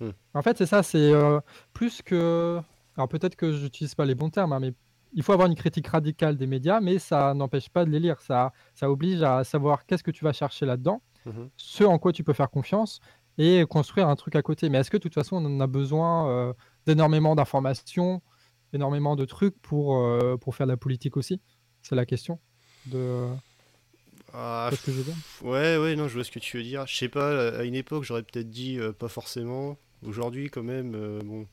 Hmm. 0.00 0.10
En 0.34 0.42
fait, 0.42 0.58
c'est 0.58 0.66
ça, 0.66 0.82
c'est 0.82 1.12
euh, 1.12 1.40
plus 1.72 2.02
que. 2.02 2.60
Alors 2.96 3.08
peut-être 3.08 3.36
que 3.36 3.52
j'utilise 3.52 3.94
pas 3.94 4.04
les 4.04 4.14
bons 4.14 4.30
termes, 4.30 4.52
hein, 4.52 4.60
mais 4.60 4.72
il 5.12 5.22
faut 5.22 5.32
avoir 5.32 5.48
une 5.48 5.54
critique 5.54 5.86
radicale 5.86 6.36
des 6.36 6.46
médias, 6.46 6.80
mais 6.80 6.98
ça 6.98 7.34
n'empêche 7.34 7.68
pas 7.68 7.84
de 7.84 7.90
les 7.90 8.00
lire. 8.00 8.20
Ça, 8.20 8.52
ça 8.74 8.90
oblige 8.90 9.22
à 9.22 9.44
savoir 9.44 9.86
qu'est-ce 9.86 10.02
que 10.02 10.10
tu 10.10 10.24
vas 10.24 10.32
chercher 10.32 10.66
là-dedans, 10.66 11.00
mhm. 11.24 11.48
ce 11.56 11.84
en 11.84 11.98
quoi 11.98 12.12
tu 12.12 12.24
peux 12.24 12.32
faire 12.32 12.50
confiance 12.50 13.00
et 13.38 13.64
construire 13.68 14.08
un 14.08 14.16
truc 14.16 14.36
à 14.36 14.42
côté. 14.42 14.68
Mais 14.68 14.78
est-ce 14.78 14.90
que 14.90 14.96
de 14.96 15.02
toute 15.02 15.14
façon, 15.14 15.36
on 15.36 15.56
en 15.56 15.60
a 15.60 15.66
besoin 15.66 16.28
euh, 16.28 16.52
d'énormément 16.86 17.34
d'informations, 17.34 18.22
énormément 18.72 19.16
de 19.16 19.24
trucs 19.24 19.60
pour, 19.60 19.96
euh, 19.96 20.36
pour 20.36 20.54
faire 20.54 20.66
de 20.66 20.72
la 20.72 20.76
politique 20.76 21.16
aussi 21.16 21.40
C'est 21.82 21.94
la 21.94 22.06
question. 22.06 22.38
De... 22.86 23.28
Ah, 24.32 24.70
ce 24.72 24.84
que 24.84 24.92
je 24.92 24.98
veux 24.98 25.04
dire 25.04 25.16
ouais, 25.42 25.76
ouais, 25.78 25.96
non, 25.96 26.08
je 26.08 26.14
vois 26.14 26.24
ce 26.24 26.30
que 26.30 26.38
tu 26.38 26.56
veux 26.56 26.62
dire. 26.62 26.86
Je 26.86 26.94
sais 26.94 27.08
pas, 27.08 27.50
à 27.56 27.64
une 27.64 27.74
époque, 27.74 28.04
j'aurais 28.04 28.22
peut-être 28.22 28.50
dit 28.50 28.78
euh, 28.78 28.92
pas 28.92 29.08
forcément. 29.08 29.78
Aujourd'hui, 30.02 30.50
quand 30.50 30.62
même, 30.62 30.92
bon, 31.24 31.46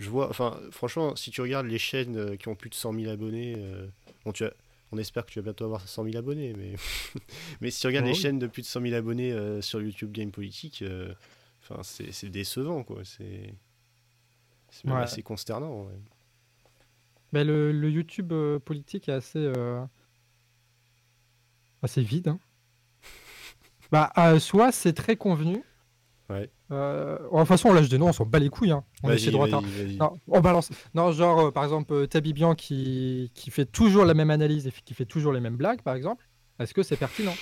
je 0.00 0.08
vois, 0.08 0.30
enfin, 0.30 0.58
franchement, 0.70 1.14
si 1.14 1.30
tu 1.30 1.42
regardes 1.42 1.66
les 1.66 1.78
chaînes 1.78 2.16
euh, 2.16 2.36
qui 2.36 2.48
ont 2.48 2.54
plus 2.54 2.70
de 2.70 2.74
100 2.74 2.94
000 2.94 3.12
abonnés, 3.12 3.54
euh, 3.58 3.86
bon, 4.24 4.32
tu 4.32 4.44
as, 4.44 4.54
on 4.92 4.98
espère 4.98 5.26
que 5.26 5.30
tu 5.30 5.38
vas 5.38 5.44
bientôt 5.44 5.66
avoir 5.66 5.86
100 5.86 6.04
000 6.04 6.16
abonnés, 6.16 6.54
mais, 6.56 6.74
mais 7.60 7.70
si 7.70 7.82
tu 7.82 7.86
regardes 7.86 8.06
les 8.06 8.14
chaînes 8.14 8.38
de 8.38 8.46
plus 8.46 8.62
de 8.62 8.66
100 8.66 8.80
000 8.80 8.94
abonnés 8.94 9.30
euh, 9.30 9.60
sur 9.60 9.82
YouTube 9.82 10.10
Game 10.10 10.32
Politique, 10.32 10.82
enfin, 11.62 11.82
c'est 11.82 12.30
décevant, 12.30 12.82
quoi. 12.82 13.02
C'est 13.04 13.54
même 14.84 14.96
assez 14.96 15.22
consternant. 15.22 15.88
Mais 17.32 17.44
le, 17.44 17.72
le, 17.72 17.90
YouTube 17.90 18.32
politique 18.64 19.08
est 19.08 19.12
assez, 19.12 19.52
assez 21.82 22.02
vide. 22.02 22.28
Hein. 22.28 22.38
bah, 23.92 24.12
soit 24.38 24.72
c'est 24.72 24.92
très 24.92 25.16
convenu, 25.16 25.62
Ouais. 26.30 26.48
Euh, 26.70 27.18
de 27.18 27.38
toute 27.38 27.48
façon, 27.48 27.70
on 27.70 27.72
lâche 27.72 27.88
des 27.88 27.98
noms, 27.98 28.08
on 28.08 28.12
s'en 28.12 28.24
bat 28.24 28.38
les 28.38 28.48
couilles. 28.48 28.70
Hein. 28.70 28.84
On 29.02 29.10
essaie 29.10 29.32
droit. 29.32 29.48
Hein. 29.52 29.62
Non, 29.98 30.16
on 30.28 30.40
balance. 30.40 30.70
Non, 30.94 31.10
genre, 31.10 31.46
euh, 31.46 31.50
par 31.50 31.64
exemple, 31.64 31.92
euh, 31.92 32.06
Tabibian 32.06 32.54
qui, 32.54 33.32
qui 33.34 33.50
fait 33.50 33.66
toujours 33.66 34.04
la 34.04 34.14
même 34.14 34.30
analyse 34.30 34.68
et 34.68 34.72
qui 34.84 34.94
fait 34.94 35.04
toujours 35.04 35.32
les 35.32 35.40
mêmes 35.40 35.56
blagues, 35.56 35.82
par 35.82 35.94
exemple. 35.94 36.28
Est-ce 36.60 36.72
que 36.72 36.82
c'est 36.82 36.96
pertinent? 36.96 37.34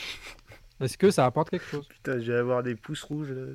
Est-ce 0.80 0.96
que 0.96 1.10
ça 1.10 1.26
apporte 1.26 1.50
quelque 1.50 1.66
chose? 1.66 1.86
Putain, 1.88 2.18
je 2.18 2.32
vais 2.32 2.38
avoir 2.38 2.62
des 2.62 2.76
pouces 2.76 3.02
rouges 3.02 3.30
là. 3.30 3.52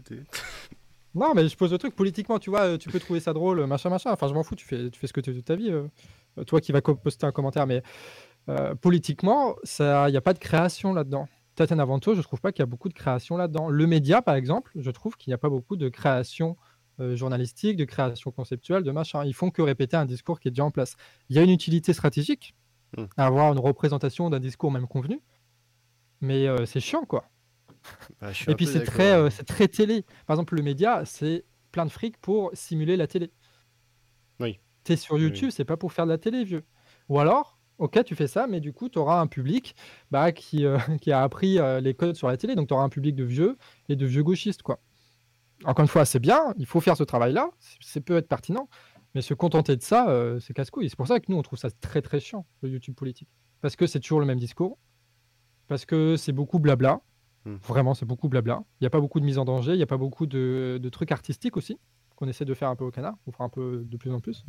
Non, 1.15 1.33
mais 1.35 1.47
je 1.47 1.55
pose 1.55 1.71
le 1.71 1.77
truc 1.77 1.95
politiquement, 1.95 2.39
tu 2.39 2.49
vois, 2.49 2.77
tu 2.77 2.89
peux 2.89 2.99
trouver 2.99 3.19
ça 3.19 3.33
drôle, 3.33 3.65
machin, 3.65 3.89
machin. 3.89 4.11
Enfin, 4.11 4.27
je 4.27 4.33
m'en 4.33 4.43
fous, 4.43 4.55
tu 4.55 4.65
fais, 4.65 4.89
tu 4.89 4.99
fais 4.99 5.07
ce 5.07 5.13
que 5.13 5.21
tu 5.21 5.31
veux 5.31 5.37
de 5.37 5.41
ta 5.41 5.55
vie. 5.55 5.71
toi 6.47 6.59
qui 6.59 6.71
vas 6.71 6.81
poster 6.81 7.25
un 7.25 7.31
commentaire, 7.31 7.67
mais 7.67 7.83
politiquement, 8.81 9.55
il 9.79 10.11
n'y 10.11 10.17
a 10.17 10.21
pas 10.21 10.33
de 10.33 10.39
création 10.39 10.93
là-dedans. 10.93 11.27
Tatiana 11.55 11.83
Avanto, 11.83 12.15
je 12.15 12.21
trouve 12.21 12.41
pas 12.41 12.51
qu'il 12.51 12.61
y 12.61 12.63
a 12.63 12.67
beaucoup 12.67 12.89
de 12.89 12.93
création 12.93 13.37
là-dedans. 13.37 13.69
Le 13.69 13.85
média, 13.85 14.21
par 14.21 14.35
exemple, 14.35 14.71
je 14.75 14.89
trouve 14.89 15.17
qu'il 15.17 15.29
n'y 15.29 15.35
a 15.35 15.37
pas 15.37 15.49
beaucoup 15.49 15.75
de 15.75 15.87
création 15.89 16.57
euh, 16.99 17.15
journalistique, 17.15 17.77
de 17.77 17.85
création 17.85 18.31
conceptuelle, 18.31 18.83
de 18.83 18.91
machin. 18.91 19.23
Ils 19.25 19.33
font 19.33 19.51
que 19.51 19.61
répéter 19.61 19.95
un 19.95 20.05
discours 20.05 20.39
qui 20.39 20.47
est 20.47 20.51
déjà 20.51 20.65
en 20.65 20.71
place. 20.71 20.95
Il 21.29 21.35
y 21.35 21.39
a 21.39 21.43
une 21.43 21.51
utilité 21.51 21.93
stratégique 21.93 22.55
hmm. 22.97 23.05
à 23.17 23.25
avoir 23.25 23.51
une 23.51 23.59
représentation 23.59 24.29
d'un 24.29 24.39
discours 24.39 24.71
même 24.71 24.87
convenu, 24.87 25.21
mais 26.21 26.47
euh, 26.47 26.65
c'est 26.65 26.79
chiant, 26.79 27.05
quoi. 27.05 27.25
Bah, 28.21 28.31
Et 28.47 28.55
puis 28.55 28.67
c'est 28.67 28.83
très, 28.83 29.13
euh, 29.13 29.29
c'est 29.29 29.45
très 29.45 29.67
télé. 29.67 30.03
Par 30.25 30.35
exemple, 30.35 30.55
le 30.55 30.61
média, 30.61 31.03
c'est 31.05 31.45
plein 31.71 31.85
de 31.85 31.91
fric 31.91 32.17
pour 32.17 32.51
simuler 32.53 32.97
la 32.97 33.07
télé. 33.07 33.31
Oui. 34.39 34.59
es 34.89 34.95
sur 34.95 35.17
YouTube, 35.17 35.49
c'est 35.51 35.65
pas 35.65 35.77
pour 35.77 35.93
faire 35.93 36.05
de 36.05 36.11
la 36.11 36.17
télé, 36.17 36.43
vieux. 36.43 36.63
Ou 37.09 37.19
alors, 37.19 37.59
Ok, 37.79 38.03
tu 38.05 38.15
fais 38.15 38.27
ça, 38.27 38.47
mais 38.47 38.59
du 38.59 38.71
coup, 38.71 38.87
tu 38.87 38.99
auras 38.99 39.19
un 39.19 39.27
public 39.27 39.75
bah, 40.11 40.31
qui, 40.31 40.65
euh, 40.65 40.77
qui 41.01 41.11
a 41.11 41.21
appris 41.23 41.59
euh, 41.59 41.81
les 41.81 41.93
codes 41.93 42.15
sur 42.15 42.27
la 42.27 42.37
télé, 42.37 42.55
donc 42.55 42.67
tu 42.67 42.73
auras 42.73 42.83
un 42.83 42.89
public 42.89 43.15
de 43.15 43.23
vieux 43.23 43.57
et 43.89 43.95
de 43.95 44.05
vieux 44.05 44.23
gauchistes. 44.23 44.61
quoi. 44.61 44.79
Encore 45.65 45.83
une 45.83 45.89
fois, 45.89 46.05
c'est 46.05 46.19
bien, 46.19 46.53
il 46.57 46.65
faut 46.65 46.81
faire 46.81 46.97
ce 46.97 47.03
travail-là, 47.03 47.49
c'est 47.79 48.01
peut 48.01 48.17
être 48.17 48.27
pertinent, 48.27 48.69
mais 49.15 49.21
se 49.21 49.33
contenter 49.33 49.75
de 49.75 49.81
ça, 49.81 50.09
euh, 50.09 50.39
c'est 50.39 50.53
casse-couille. 50.53 50.89
C'est 50.89 50.95
pour 50.95 51.07
ça 51.07 51.19
que 51.19 51.25
nous, 51.29 51.37
on 51.37 51.41
trouve 51.41 51.59
ça 51.59 51.69
très 51.71 52.01
très 52.01 52.19
chiant, 52.19 52.45
le 52.61 52.69
YouTube 52.69 52.95
politique. 52.95 53.29
Parce 53.61 53.75
que 53.75 53.87
c'est 53.87 53.99
toujours 53.99 54.19
le 54.19 54.25
même 54.25 54.39
discours, 54.39 54.77
parce 55.67 55.85
que 55.85 56.15
c'est 56.15 56.33
beaucoup 56.33 56.59
blabla, 56.59 57.01
hmm. 57.45 57.55
vraiment, 57.55 57.93
c'est 57.93 58.05
beaucoup 58.05 58.29
blabla. 58.29 58.63
Il 58.79 58.83
n'y 58.83 58.87
a 58.87 58.89
pas 58.89 58.99
beaucoup 58.99 59.19
de 59.19 59.25
mise 59.25 59.37
en 59.37 59.45
danger, 59.45 59.73
il 59.73 59.77
n'y 59.77 59.83
a 59.83 59.87
pas 59.87 59.97
beaucoup 59.97 60.25
de, 60.25 60.89
trucs 60.91 61.11
artistiques 61.11 61.57
aussi, 61.57 61.77
qu'on 62.15 62.27
essaie 62.27 62.45
de 62.45 62.53
faire 62.53 62.69
un 62.69 62.75
peu 62.75 62.85
au 62.85 62.91
canard, 62.91 63.15
on 63.27 63.31
fera 63.31 63.43
un 63.43 63.49
peu 63.49 63.83
de 63.85 63.97
plus 63.97 64.11
en 64.11 64.19
plus. 64.19 64.45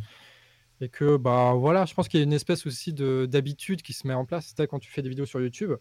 Et 0.81 0.89
que, 0.89 1.17
bah 1.17 1.55
voilà, 1.55 1.85
je 1.85 1.95
pense 1.95 2.09
qu'il 2.09 2.19
y 2.19 2.23
a 2.23 2.25
une 2.25 2.33
espèce 2.33 2.67
aussi 2.67 2.93
d'habitude 2.93 3.83
qui 3.83 3.93
se 3.93 4.07
met 4.07 4.15
en 4.15 4.25
place. 4.25 4.53
C'est 4.57 4.67
quand 4.67 4.81
tu 4.81 4.91
fais 4.91 5.03
des 5.03 5.09
vidéos 5.09 5.27
sur 5.27 5.41
YouTube, 5.41 5.73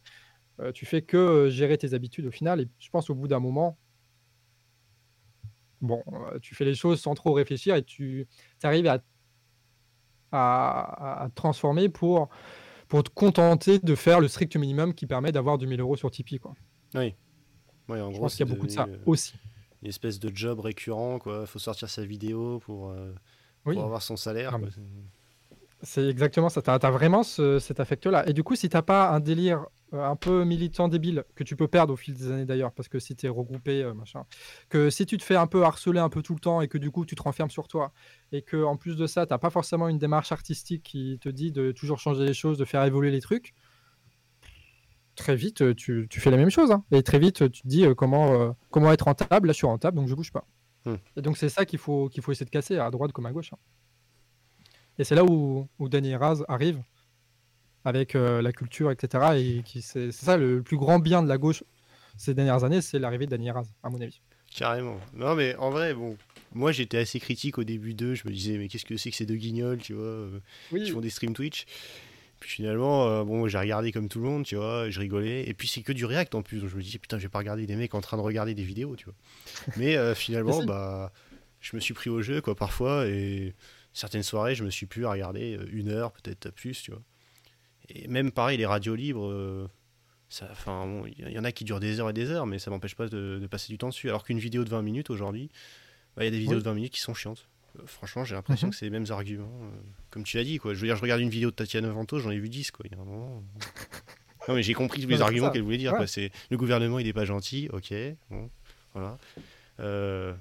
euh, 0.59 0.71
tu 0.71 0.85
fais 0.85 1.01
que 1.01 1.17
euh, 1.17 1.49
gérer 1.49 1.77
tes 1.77 1.93
habitudes 1.93 2.25
au 2.25 2.31
final. 2.31 2.61
Et 2.61 2.67
je 2.79 2.89
pense 2.89 3.09
au 3.09 3.15
bout 3.15 3.27
d'un 3.27 3.39
moment, 3.39 3.77
bon, 5.81 6.03
euh, 6.13 6.39
tu 6.39 6.55
fais 6.55 6.65
les 6.65 6.75
choses 6.75 7.01
sans 7.01 7.15
trop 7.15 7.33
réfléchir 7.33 7.75
et 7.75 7.83
tu 7.83 8.27
arrives 8.61 8.87
à, 8.87 9.01
à, 10.31 11.29
transformer 11.35 11.89
pour, 11.89 12.29
pour 12.87 13.03
te 13.03 13.09
contenter 13.09 13.79
de 13.79 13.95
faire 13.95 14.19
le 14.19 14.27
strict 14.27 14.55
minimum 14.55 14.93
qui 14.93 15.05
permet 15.07 15.31
d'avoir 15.31 15.57
2000 15.57 15.79
euros 15.79 15.95
sur 15.95 16.11
Tipeee. 16.11 16.39
Quoi. 16.39 16.53
Oui. 16.95 17.15
en 17.89 17.95
je 17.95 18.11
gros, 18.11 18.19
pense 18.21 18.35
qu'il 18.35 18.45
y 18.47 18.49
a 18.49 18.53
beaucoup 18.53 18.67
de 18.67 18.71
ça 18.71 18.87
aussi. 19.05 19.33
Une 19.81 19.89
espèce 19.89 20.19
de 20.19 20.33
job 20.33 20.59
récurrent, 20.59 21.19
quoi. 21.19 21.45
faut 21.45 21.59
sortir 21.59 21.89
sa 21.89 22.05
vidéo 22.05 22.59
pour 22.59 22.95
pour 23.63 23.83
avoir 23.83 24.01
son 24.01 24.15
salaire. 24.15 24.57
c'est 25.81 26.07
exactement 26.07 26.49
ça. 26.49 26.61
Tu 26.61 26.69
as, 26.69 26.91
vraiment 26.91 27.23
cet 27.23 27.79
affect-là. 27.79 28.27
Et 28.27 28.33
du 28.33 28.43
coup, 28.43 28.55
si 28.55 28.69
tu 28.69 28.81
pas 28.81 29.09
un 29.11 29.19
délire 29.19 29.65
euh, 29.93 30.03
un 30.03 30.15
peu 30.15 30.43
militant 30.43 30.87
débile, 30.87 31.23
que 31.35 31.43
tu 31.43 31.55
peux 31.55 31.67
perdre 31.67 31.93
au 31.93 31.95
fil 31.95 32.15
des 32.15 32.31
années 32.31 32.45
d'ailleurs, 32.45 32.71
parce 32.71 32.89
que 32.89 32.99
si 32.99 33.15
tu 33.15 33.27
es 33.27 33.29
regroupé, 33.29 33.83
euh, 33.83 33.93
machin, 33.93 34.25
que 34.69 34.89
si 34.89 35.05
tu 35.05 35.17
te 35.17 35.23
fais 35.23 35.35
un 35.35 35.45
peu 35.45 35.63
harceler 35.63 35.99
un 35.99 36.09
peu 36.09 36.23
tout 36.23 36.33
le 36.33 36.39
temps 36.39 36.61
et 36.61 36.67
que 36.67 36.79
du 36.79 36.89
coup 36.89 37.05
tu 37.05 37.15
te 37.15 37.21
renfermes 37.21 37.51
sur 37.51 37.67
toi, 37.67 37.93
et 38.31 38.41
que 38.41 38.63
en 38.63 38.75
plus 38.75 38.95
de 38.97 39.05
ça, 39.05 39.27
tu 39.27 39.37
pas 39.37 39.49
forcément 39.51 39.87
une 39.87 39.99
démarche 39.99 40.31
artistique 40.31 40.83
qui 40.83 41.19
te 41.21 41.29
dit 41.29 41.51
de 41.51 41.71
toujours 41.71 41.99
changer 41.99 42.25
les 42.25 42.33
choses, 42.33 42.57
de 42.57 42.65
faire 42.65 42.83
évoluer 42.83 43.11
les 43.11 43.21
trucs, 43.21 43.53
très 45.15 45.35
vite 45.35 45.61
euh, 45.61 45.73
tu, 45.73 46.07
tu 46.09 46.19
fais 46.19 46.31
la 46.31 46.37
même 46.37 46.49
chose. 46.49 46.71
Hein. 46.71 46.83
Et 46.91 47.03
très 47.03 47.19
vite 47.19 47.51
tu 47.51 47.61
te 47.61 47.67
dis 47.67 47.85
comment, 47.95 48.55
comment 48.71 48.91
être 48.91 49.03
rentable. 49.03 49.47
Là, 49.47 49.53
je 49.53 49.57
suis 49.57 49.67
rentable, 49.67 49.97
donc 49.97 50.07
je 50.07 50.15
bouge 50.15 50.31
pas. 50.31 50.45
Hmm. 50.85 50.95
Et 51.15 51.21
donc 51.21 51.37
c'est 51.37 51.49
ça 51.49 51.65
qu'il 51.65 51.79
faut, 51.79 52.09
qu'il 52.09 52.21
faut 52.21 52.31
essayer 52.31 52.45
de 52.45 52.51
casser 52.51 52.77
à 52.77 52.89
droite 52.91 53.11
comme 53.11 53.25
à 53.25 53.31
gauche. 53.31 53.53
Hein. 53.53 53.57
Et 54.99 55.03
c'est 55.03 55.15
là 55.15 55.23
où, 55.23 55.67
où 55.79 55.89
Danny 55.89 56.15
Raz 56.15 56.43
arrive 56.47 56.81
avec 57.85 58.15
euh, 58.15 58.41
la 58.41 58.51
culture, 58.51 58.91
etc. 58.91 59.23
Et 59.35 59.63
qui, 59.63 59.81
c'est, 59.81 60.11
ça 60.11 60.37
le 60.37 60.61
plus 60.61 60.77
grand 60.77 60.99
bien 60.99 61.23
de 61.23 61.27
la 61.27 61.37
gauche 61.37 61.63
ces 62.15 62.33
dernières 62.33 62.63
années, 62.63 62.81
c'est 62.81 62.99
l'arrivée 62.99 63.25
de 63.25 63.31
Danny 63.31 63.49
Raz, 63.49 63.65
à 63.81 63.89
mon 63.89 63.99
avis. 63.99 64.21
Carrément. 64.55 64.99
Non, 65.15 65.33
mais 65.33 65.55
en 65.55 65.71
vrai, 65.71 65.95
bon, 65.95 66.15
moi 66.53 66.71
j'étais 66.71 66.99
assez 66.99 67.19
critique 67.19 67.57
au 67.57 67.63
début 67.63 67.95
d'eux. 67.95 68.13
Je 68.13 68.27
me 68.27 68.31
disais, 68.31 68.57
mais 68.59 68.67
qu'est-ce 68.67 68.85
que 68.85 68.97
c'est 68.97 69.09
que 69.09 69.15
ces 69.15 69.25
deux 69.25 69.35
guignols, 69.35 69.79
tu 69.79 69.93
vois, 69.93 70.03
euh, 70.03 70.39
qui 70.69 70.91
font 70.91 71.01
des 71.01 71.09
streams 71.09 71.33
Twitch 71.33 71.65
finalement, 72.45 73.07
euh, 73.07 73.23
bon, 73.23 73.47
j'ai 73.47 73.57
regardé 73.57 73.91
comme 73.91 74.09
tout 74.09 74.19
le 74.19 74.25
monde, 74.25 74.45
tu 74.45 74.55
vois, 74.55 74.89
je 74.89 74.99
rigolais. 74.99 75.47
Et 75.47 75.53
puis 75.53 75.67
c'est 75.67 75.81
que 75.81 75.91
du 75.91 76.05
React 76.05 76.35
en 76.35 76.41
plus. 76.41 76.59
Donc 76.59 76.69
je 76.69 76.75
me 76.75 76.81
dis, 76.81 76.97
putain, 76.97 77.17
je 77.17 77.23
vais 77.23 77.29
pas 77.29 77.39
regarder 77.39 77.65
des 77.65 77.75
mecs 77.75 77.93
en 77.95 78.01
train 78.01 78.17
de 78.17 78.21
regarder 78.21 78.53
des 78.53 78.63
vidéos, 78.63 78.95
tu 78.95 79.05
vois. 79.05 79.15
Mais 79.77 79.97
euh, 79.97 80.15
finalement, 80.15 80.63
bah, 80.63 81.11
je 81.59 81.75
me 81.75 81.81
suis 81.81 81.93
pris 81.93 82.09
au 82.09 82.21
jeu, 82.21 82.41
quoi, 82.41 82.55
parfois. 82.55 83.07
Et 83.07 83.53
certaines 83.93 84.23
soirées, 84.23 84.55
je 84.55 84.63
me 84.63 84.69
suis 84.69 84.85
pu 84.85 85.05
à 85.05 85.11
regarder 85.11 85.57
euh, 85.57 85.65
une 85.71 85.89
heure, 85.89 86.11
peut-être 86.11 86.51
plus, 86.51 86.81
tu 86.81 86.91
vois. 86.91 87.01
Et 87.89 88.07
même 88.07 88.31
pareil, 88.31 88.57
les 88.57 88.65
radios 88.65 88.95
libres, 88.95 89.69
ça, 90.29 90.47
enfin, 90.51 91.03
il 91.17 91.29
y 91.29 91.37
en 91.37 91.43
a 91.43 91.51
qui 91.51 91.65
durent 91.65 91.81
des 91.81 91.99
heures 91.99 92.09
et 92.09 92.13
des 92.13 92.31
heures, 92.31 92.45
mais 92.45 92.57
ça 92.57 92.71
m'empêche 92.71 92.95
pas 92.95 93.07
de, 93.07 93.45
passer 93.51 93.73
du 93.73 93.77
temps 93.77 93.89
dessus. 93.89 94.07
Alors 94.07 94.23
qu'une 94.23 94.39
vidéo 94.39 94.63
de 94.63 94.69
20 94.69 94.81
minutes 94.81 95.09
aujourd'hui, 95.09 95.49
bah, 96.15 96.23
il 96.23 96.25
y 96.25 96.27
a 96.29 96.31
des 96.31 96.39
vidéos 96.39 96.59
de 96.59 96.63
20 96.63 96.73
minutes 96.75 96.93
qui 96.93 97.01
sont 97.01 97.13
chiantes. 97.13 97.49
Euh, 97.79 97.81
franchement, 97.85 98.23
j'ai 98.23 98.35
l'impression 98.35 98.67
Mhm. 98.67 98.71
que 98.71 98.77
c'est 98.77 98.85
les 98.85 98.91
mêmes 98.91 99.05
arguments. 99.09 99.59
euh, 99.63 99.69
comme 100.09 100.23
tu 100.23 100.37
as 100.37 100.43
dit, 100.43 100.57
quoi. 100.59 100.73
Je 100.73 100.79
veux 100.79 100.87
dire, 100.87 100.95
je 100.95 101.01
regarde 101.01 101.21
une 101.21 101.29
vidéo 101.29 101.49
de 101.49 101.55
Tatiana 101.55 101.89
Vento, 101.89 102.19
j'en 102.19 102.31
ai 102.31 102.37
vu 102.39 102.49
10, 102.49 102.71
quoi. 102.71 102.85
Il 102.89 102.95
y 102.95 102.99
a 102.99 103.01
un 103.01 103.05
moment. 103.05 103.43
non, 104.47 104.55
mais 104.55 104.63
j'ai 104.63 104.73
compris 104.73 105.01
tous 105.01 105.07
les 105.09 105.21
arguments 105.21 105.49
qu'elle 105.49 105.63
voulait 105.63 105.77
dire, 105.77 105.91
Ouais. 105.93 105.97
quoi. 105.99 106.07
C'est 106.07 106.31
le 106.51 106.57
gouvernement, 106.57 106.99
il 106.99 107.07
est 107.07 107.13
pas 107.13 107.25
gentil, 107.25 107.69
ok. 107.73 107.93
Bon, 108.29 108.49
voilà. 108.93 109.17
Euh, 109.79 110.33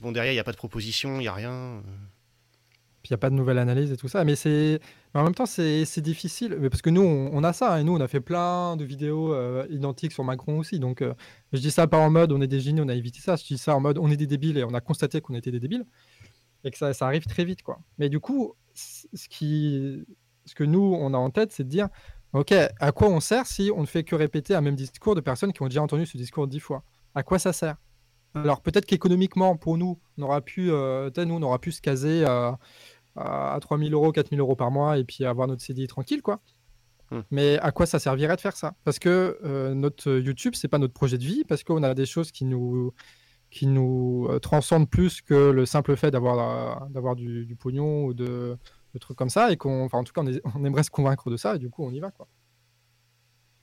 bon, 0.00 0.12
derrière, 0.12 0.32
il 0.32 0.36
n'y 0.36 0.40
a 0.40 0.44
pas 0.44 0.52
de 0.52 0.56
proposition, 0.56 1.16
il 1.16 1.20
n'y 1.20 1.28
a 1.28 1.34
rien. 1.34 1.82
Puis 3.02 3.08
il 3.10 3.12
n'y 3.12 3.16
a 3.16 3.18
pas 3.18 3.30
de 3.30 3.34
nouvelle 3.34 3.58
analyse 3.58 3.90
et 3.90 3.96
tout 3.96 4.06
ça. 4.08 4.22
Mais 4.24 4.36
c'est 4.36 4.80
mais 5.12 5.20
en 5.20 5.24
même 5.24 5.34
temps, 5.34 5.44
c'est 5.44 6.00
difficile. 6.00 6.56
Mais 6.60 6.70
Parce 6.70 6.82
que 6.82 6.88
nous, 6.88 7.02
on, 7.02 7.30
on 7.34 7.42
a 7.44 7.52
ça. 7.52 7.80
Et 7.80 7.84
nous, 7.84 7.92
on 7.94 8.00
a 8.00 8.06
fait 8.08 8.20
plein 8.20 8.76
de 8.76 8.84
vidéos 8.84 9.34
euh, 9.34 9.66
identiques 9.70 10.12
sur 10.12 10.22
Macron 10.22 10.60
aussi. 10.60 10.78
Donc, 10.78 11.02
euh, 11.02 11.12
je 11.52 11.58
dis 11.58 11.72
ça 11.72 11.86
pas 11.88 11.98
en 11.98 12.10
mode 12.10 12.30
on 12.32 12.40
est 12.40 12.46
des 12.46 12.60
génies, 12.60 12.80
on 12.80 12.88
a 12.88 12.94
évité 12.94 13.18
ça. 13.20 13.34
Je 13.36 13.44
dis 13.44 13.58
ça 13.58 13.74
en 13.74 13.80
mode 13.80 13.98
on 13.98 14.08
est 14.08 14.16
des 14.16 14.28
débiles 14.28 14.56
et 14.56 14.62
on 14.64 14.72
a 14.72 14.80
constaté 14.80 15.20
qu'on 15.20 15.34
était 15.34 15.50
des 15.50 15.58
débiles. 15.60 15.84
Et 16.64 16.70
que 16.70 16.78
ça, 16.78 16.92
ça 16.92 17.06
arrive 17.06 17.24
très 17.24 17.44
vite. 17.44 17.62
quoi. 17.62 17.80
Mais 17.98 18.08
du 18.08 18.20
coup, 18.20 18.54
ce, 18.74 19.28
qui, 19.28 20.04
ce 20.44 20.54
que 20.54 20.64
nous, 20.64 20.96
on 20.98 21.14
a 21.14 21.18
en 21.18 21.30
tête, 21.30 21.52
c'est 21.52 21.64
de 21.64 21.68
dire 21.68 21.88
OK, 22.32 22.52
à 22.52 22.92
quoi 22.92 23.08
on 23.08 23.20
sert 23.20 23.46
si 23.46 23.70
on 23.74 23.82
ne 23.82 23.86
fait 23.86 24.04
que 24.04 24.14
répéter 24.14 24.54
un 24.54 24.62
même 24.62 24.76
discours 24.76 25.14
de 25.14 25.20
personnes 25.20 25.52
qui 25.52 25.62
ont 25.62 25.68
déjà 25.68 25.82
entendu 25.82 26.06
ce 26.06 26.16
discours 26.16 26.46
dix 26.46 26.60
fois? 26.60 26.82
À 27.14 27.22
quoi 27.22 27.38
ça 27.38 27.52
sert? 27.52 27.76
Alors 28.34 28.62
peut-être 28.62 28.86
qu'économiquement, 28.86 29.56
pour 29.56 29.76
nous, 29.76 30.00
on 30.16 30.22
aura 30.22 30.40
pu, 30.40 30.70
euh, 30.70 31.10
nous, 31.18 31.34
on 31.34 31.42
aura 31.42 31.58
pu 31.58 31.70
se 31.70 31.82
caser 31.82 32.24
à, 32.24 32.58
à 33.16 33.58
3000 33.60 33.92
euros, 33.92 34.10
4000 34.12 34.40
euros 34.40 34.56
par 34.56 34.70
mois 34.70 34.98
et 34.98 35.04
puis 35.04 35.24
avoir 35.24 35.48
notre 35.48 35.62
CDI 35.62 35.86
tranquille, 35.86 36.22
quoi. 36.22 36.40
Hmm. 37.10 37.20
Mais 37.30 37.58
à 37.58 37.72
quoi 37.72 37.84
ça 37.84 37.98
servirait 37.98 38.36
de 38.36 38.40
faire 38.40 38.56
ça? 38.56 38.74
Parce 38.84 38.98
que 38.98 39.38
euh, 39.44 39.74
notre 39.74 40.10
YouTube, 40.12 40.54
c'est 40.56 40.68
pas 40.68 40.78
notre 40.78 40.94
projet 40.94 41.18
de 41.18 41.24
vie, 41.24 41.44
parce 41.44 41.62
qu'on 41.62 41.82
a 41.82 41.92
des 41.92 42.06
choses 42.06 42.32
qui 42.32 42.46
nous, 42.46 42.94
qui 43.52 43.66
nous 43.66 44.26
euh, 44.30 44.38
transcendent 44.40 44.88
plus 44.88 45.20
que 45.20 45.50
le 45.50 45.66
simple 45.66 45.94
fait 45.94 46.10
d'avoir, 46.10 46.38
euh, 46.84 46.88
d'avoir 46.88 47.14
du, 47.14 47.44
du 47.46 47.54
pognon 47.54 48.06
ou 48.06 48.14
de, 48.14 48.56
de 48.94 48.98
trucs 48.98 49.16
comme 49.18 49.28
ça, 49.28 49.52
et 49.52 49.56
qu'on, 49.58 49.84
enfin, 49.84 49.98
en 49.98 50.04
tout 50.04 50.12
cas, 50.14 50.22
on, 50.22 50.26
est- 50.26 50.40
on 50.56 50.64
aimerait 50.64 50.82
se 50.82 50.90
convaincre 50.90 51.30
de 51.30 51.36
ça, 51.36 51.56
et 51.56 51.58
du 51.58 51.68
coup, 51.70 51.84
on 51.84 51.92
y 51.92 52.00
va, 52.00 52.10
quoi. 52.10 52.26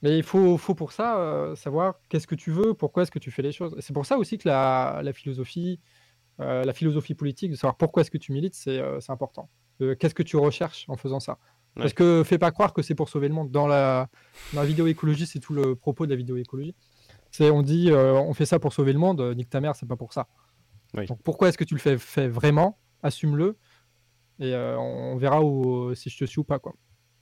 Mais 0.02 0.18
il 0.18 0.24
faut, 0.24 0.58
faut 0.58 0.76
pour 0.76 0.94
ça 0.94 1.20
euh, 1.20 1.56
savoir 1.56 1.96
qu'est-ce 2.08 2.28
que 2.28 2.36
tu 2.36 2.52
veux, 2.52 2.74
pourquoi 2.74 3.04
est-ce 3.04 3.12
que 3.12 3.20
tu 3.20 3.32
fais 3.32 3.42
les 3.42 3.52
choses. 3.52 3.76
C'est 3.80 3.92
pour 3.94 4.06
ça 4.06 4.18
aussi 4.18 4.38
que 4.38 4.48
la, 4.48 5.02
la 5.04 5.12
philosophie, 5.12 5.80
euh, 6.40 6.64
la 6.64 6.74
philosophie 6.74 7.16
politique, 7.16 7.52
de 7.52 7.56
savoir 7.58 7.76
pourquoi 7.76 8.02
est-ce 8.02 8.12
que 8.12 8.18
tu 8.18 8.32
milites, 8.32 8.56
c'est 8.56 8.80
euh, 8.80 9.00
important. 9.10 9.50
Qu'est-ce 10.00 10.16
que 10.16 10.24
tu 10.24 10.38
recherches 10.38 10.86
en 10.90 10.96
faisant 10.98 11.20
ça 11.20 11.38
Ouais. 11.76 11.84
Parce 11.84 11.94
que 11.94 12.24
fais 12.26 12.38
pas 12.40 12.52
croire 12.52 12.74
que 12.74 12.82
c'est 12.82 12.96
pour 12.96 13.10
sauver 13.10 13.28
le 13.28 13.34
monde. 13.36 13.52
Dans 13.52 13.68
la, 13.68 14.10
dans 14.54 14.62
la 14.62 14.66
vidéo 14.68 14.88
écologie, 14.88 15.26
c'est 15.28 15.40
tout 15.40 15.54
le 15.54 15.76
propos 15.76 16.06
de 16.06 16.12
la 16.12 16.16
vidéo 16.18 16.36
écologie. 16.38 16.76
C'est 17.32 17.50
on 17.52 17.62
dit 17.62 17.92
euh, 17.92 18.14
on 18.14 18.34
fait 18.34 18.46
ça 18.46 18.60
pour 18.60 18.74
sauver 18.74 18.94
le 18.94 19.00
monde, 19.00 19.22
euh, 19.22 19.34
nique 19.36 19.50
ta 19.50 19.62
mère, 19.62 19.76
c'est 19.76 19.86
pas 19.86 19.96
pour 19.96 20.14
ça. 20.14 20.28
Oui. 20.96 21.06
Donc 21.06 21.22
pourquoi 21.24 21.50
est-ce 21.50 21.58
que 21.58 21.64
tu 21.64 21.76
le 21.76 21.80
fais, 21.80 21.98
fais 21.98 22.28
vraiment? 22.28 22.80
Assume-le 23.04 23.58
et 24.40 24.54
euh, 24.54 24.78
on 24.80 25.18
verra 25.18 25.44
où, 25.44 25.94
si 25.96 26.10
je 26.10 26.18
te 26.18 26.26
suis 26.26 26.40
ou 26.40 26.44
pas 26.44 26.60
quoi. 26.60 26.74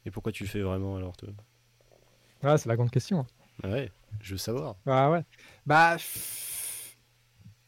Et 0.06 0.12
pourquoi 0.12 0.32
tu 0.32 0.44
le 0.44 0.50
fais 0.50 0.62
vraiment 0.62 0.96
alors 0.96 1.18
toi? 1.18 1.30
Voilà, 2.42 2.58
c'est 2.58 2.70
la 2.70 2.76
grande 2.76 2.92
question. 2.92 3.20
hein. 3.20 3.28
Ah 3.64 3.70
Ouais, 3.70 3.92
je 4.22 4.34
veux 4.34 4.38
savoir. 4.38 4.76
Bah 4.86 5.10
ouais. 5.10 5.24
Bah, 5.66 5.98
je 5.98 6.06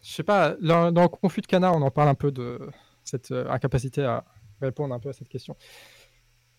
sais 0.01 0.23
pas, 0.23 0.55
dans, 0.61 0.91
dans 0.91 1.01
le 1.01 1.07
conflit 1.07 1.41
de 1.41 1.47
canard, 1.47 1.75
on 1.75 1.81
en 1.81 1.91
parle 1.91 2.09
un 2.09 2.15
peu 2.15 2.31
de 2.31 2.59
cette 3.03 3.31
euh, 3.31 3.49
incapacité 3.49 4.03
à 4.05 4.23
répondre 4.61 4.93
un 4.93 4.99
peu 4.99 5.09
à 5.09 5.13
cette 5.13 5.29
question. 5.29 5.55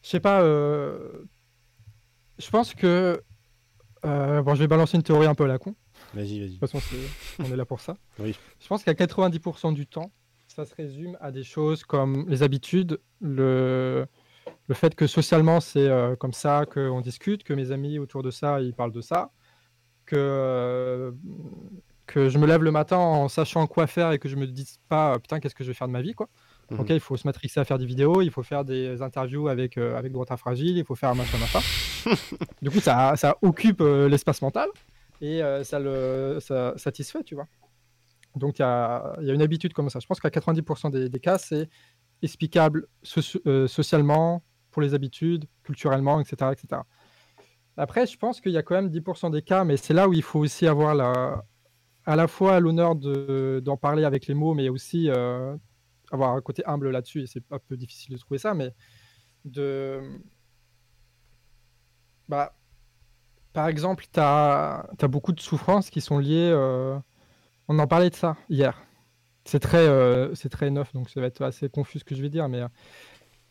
Je 0.03 0.09
sais 0.09 0.21
pas, 0.21 0.43
euh, 0.43 1.25
je 2.39 2.51
pense 2.51 2.75
que. 2.75 3.23
Euh, 4.05 4.43
bon, 4.43 4.55
je 4.55 4.61
vais 4.61 4.69
balancer 4.69 4.97
une 4.97 5.03
théorie 5.03 5.27
un 5.27 5.35
peu 5.35 5.45
à 5.45 5.49
la 5.49 5.59
con. 5.59 5.75
Vas-y, 6.15 6.41
vas-y. 6.41 6.49
De 6.49 6.59
toute 6.59 6.71
façon, 6.71 6.81
on 7.39 7.45
est 7.45 7.57
là 7.57 7.65
pour 7.65 7.81
ça. 7.81 7.97
Oui. 8.19 8.37
Je 8.61 8.67
pense 8.67 8.83
qu'à 8.85 8.93
90% 8.93 9.75
du 9.75 9.87
temps, 9.87 10.11
ça 10.49 10.65
se 10.65 10.75
résume 10.75 11.17
à 11.21 11.31
des 11.31 11.45
choses 11.45 11.85
comme 11.85 12.29
les 12.29 12.43
habitudes, 12.43 13.01
le, 13.21 14.07
le 14.67 14.75
fait 14.75 14.95
que 14.95 15.07
socialement 15.07 15.61
c'est 15.61 15.89
euh, 15.89 16.17
comme 16.17 16.33
ça 16.33 16.67
qu'on 16.67 17.01
discute, 17.01 17.45
que 17.45 17.53
mes 17.53 17.71
amis 17.71 17.99
autour 17.99 18.23
de 18.23 18.31
ça 18.31 18.61
ils 18.61 18.75
parlent 18.75 18.93
de 18.93 19.01
ça, 19.01 19.31
que, 20.07 20.17
euh, 20.17 21.13
que 22.07 22.29
je 22.29 22.39
me 22.39 22.47
lève 22.47 22.63
le 22.63 22.73
matin 22.73 22.97
en 22.97 23.29
sachant 23.29 23.67
quoi 23.69 23.87
faire 23.87 24.11
et 24.13 24.19
que 24.19 24.29
je 24.29 24.37
me 24.37 24.47
dis 24.47 24.67
pas 24.89 25.19
putain 25.21 25.39
qu'est-ce 25.39 25.55
que 25.55 25.63
je 25.63 25.69
vais 25.69 25.75
faire 25.75 25.87
de 25.89 25.93
ma 25.93 26.03
vie 26.03 26.15
quoi. 26.15 26.29
Mhm. 26.71 26.81
Ok, 26.81 26.91
il 26.91 27.01
faut 27.01 27.17
se 27.17 27.27
matrixer 27.27 27.59
à 27.61 27.65
faire 27.65 27.79
des 27.79 27.87
vidéos, 27.87 28.23
il 28.23 28.31
faut 28.31 28.43
faire 28.45 28.65
des 28.65 29.03
interviews 29.03 29.49
avec, 29.49 29.77
euh, 29.77 29.97
avec 29.97 30.13
Droite 30.13 30.31
à 30.31 30.37
Fragile, 30.37 30.77
il 30.79 30.85
faut 30.85 30.95
faire 30.95 31.11
un 31.11 31.15
machin 31.15 31.37
machin. 31.39 31.59
du 32.63 32.71
coup, 32.71 32.81
ça, 32.81 33.17
ça 33.17 33.37
occupe 33.43 33.81
euh, 33.81 34.09
l'espace 34.09 34.41
mental 34.41 34.69
et 35.21 35.43
euh, 35.43 35.65
ça 35.65 35.79
le 35.81 36.39
ça 36.41 36.73
satisfait, 36.77 37.25
tu 37.25 37.35
vois. 37.35 37.47
Donc, 38.37 38.59
il 38.59 38.63
y 38.63 38.65
a, 38.65 39.17
y 39.21 39.31
a 39.31 39.35
une 39.35 39.43
habitude 39.43 39.73
comme 39.73 39.91
ça. 39.91 39.99
Je 39.99 40.07
pense 40.07 40.21
qu'à 40.21 40.29
90% 40.29 40.91
des, 40.91 41.09
des 41.09 41.19
cas, 41.21 41.39
c'est 41.39 41.69
explicable 42.23 42.87
euh, 43.47 43.67
socialement, 43.67 44.43
pour 44.71 44.83
les 44.83 44.95
habitudes, 44.95 45.47
culturellement, 45.65 46.21
etc. 46.21 46.53
etc. 46.53 46.83
Après, 47.77 48.07
je 48.07 48.17
pense 48.17 48.41
qu'il 48.41 48.53
y 48.53 48.57
a 48.59 48.63
quand 48.63 48.77
même 48.77 48.89
10% 48.89 49.31
des 49.31 49.43
cas, 49.43 49.65
mais 49.65 49.77
c'est 49.77 49.95
là 49.95 50.09
où 50.09 50.13
il 50.13 50.23
faut 50.23 50.39
aussi 50.39 50.67
avoir 50.69 50.95
la, 50.95 51.43
à 52.05 52.15
la 52.15 52.29
fois 52.29 52.61
l'honneur 52.61 52.95
de- 52.95 53.61
d'en 53.65 53.77
parler 53.77 54.05
avec 54.05 54.27
les 54.29 54.35
mots, 54.35 54.55
mais 54.55 54.69
aussi 54.69 55.09
euh, 55.11 55.57
avoir 56.11 56.35
un 56.35 56.41
côté 56.41 56.63
humble 56.67 56.91
là-dessus. 56.91 57.23
Et 57.23 57.27
c'est 57.27 57.43
un 57.51 57.59
peu 57.59 57.77
difficile 57.77 58.15
de 58.15 58.19
trouver 58.19 58.39
ça, 58.39 58.55
mais 58.55 58.73
de. 59.45 60.01
Bah, 62.29 62.55
par 63.53 63.69
exemple, 63.69 64.07
tu 64.13 64.21
as, 64.21 64.87
beaucoup 65.09 65.33
de 65.33 65.41
souffrances 65.41 65.91
qui 65.91 66.01
sont 66.01 66.19
liées. 66.19 66.51
euh, 66.53 66.99
On 67.69 67.79
en 67.79 67.87
parlait 67.87 68.11
de 68.11 68.15
ça 68.15 68.37
hier. 68.49 68.81
C'est 69.45 69.61
très, 69.61 69.89
euh, 69.89 70.35
c'est 70.35 70.51
très 70.51 70.71
neuf, 70.71 70.93
donc 70.93 71.11
ça 71.11 71.21
va 71.21 71.27
être 71.27 71.43
assez 71.43 71.69
confus 71.69 71.99
ce 71.99 72.05
que 72.05 72.15
je 72.15 72.23
vais 72.23 72.29
dire, 72.29 72.49
mais 72.49 72.63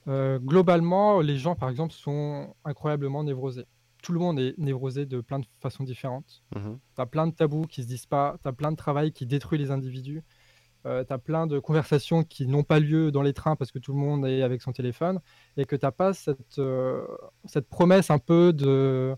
euh, 0.07 0.39
globalement, 0.39 1.19
les 1.19 1.37
gens, 1.37 1.55
par 1.55 1.69
exemple, 1.69 1.93
sont 1.93 2.55
incroyablement 2.63 3.23
névrosés. 3.23 3.65
Tout 4.01 4.13
le 4.13 4.19
monde 4.19 4.39
est 4.39 4.57
névrosé 4.57 5.05
de 5.05 5.19
plein 5.19 5.39
de 5.39 5.45
façons 5.59 5.83
différentes. 5.83 6.41
Mhm. 6.55 6.79
Tu 6.95 7.01
as 7.01 7.05
plein 7.05 7.27
de 7.27 7.33
tabous 7.33 7.67
qui 7.67 7.83
se 7.83 7.87
disent 7.87 8.05
pas, 8.05 8.37
tu 8.41 8.47
as 8.47 8.53
plein 8.53 8.71
de 8.71 8.77
travail 8.77 9.11
qui 9.11 9.25
détruit 9.25 9.59
les 9.59 9.71
individus, 9.71 10.23
tu 10.83 11.13
as 11.13 11.17
plein 11.17 11.47
de 11.47 11.59
conversations 11.59 12.23
qui 12.23 12.47
n'ont 12.47 12.63
pas 12.63 12.79
lieu 12.79 13.11
dans 13.11 13.21
les 13.21 13.33
trains 13.33 13.55
parce 13.55 13.71
que 13.71 13.79
tout 13.79 13.93
le 13.93 13.99
monde 13.99 14.25
est 14.25 14.41
avec 14.41 14.61
son 14.61 14.71
téléphone, 14.71 15.19
et 15.57 15.65
que 15.65 15.75
tu 15.75 15.85
n'as 15.85 15.91
pas 15.91 16.13
cette, 16.13 16.59
euh, 16.59 17.05
cette 17.45 17.67
promesse 17.67 18.09
un 18.09 18.19
peu 18.19 18.53
de... 18.53 19.15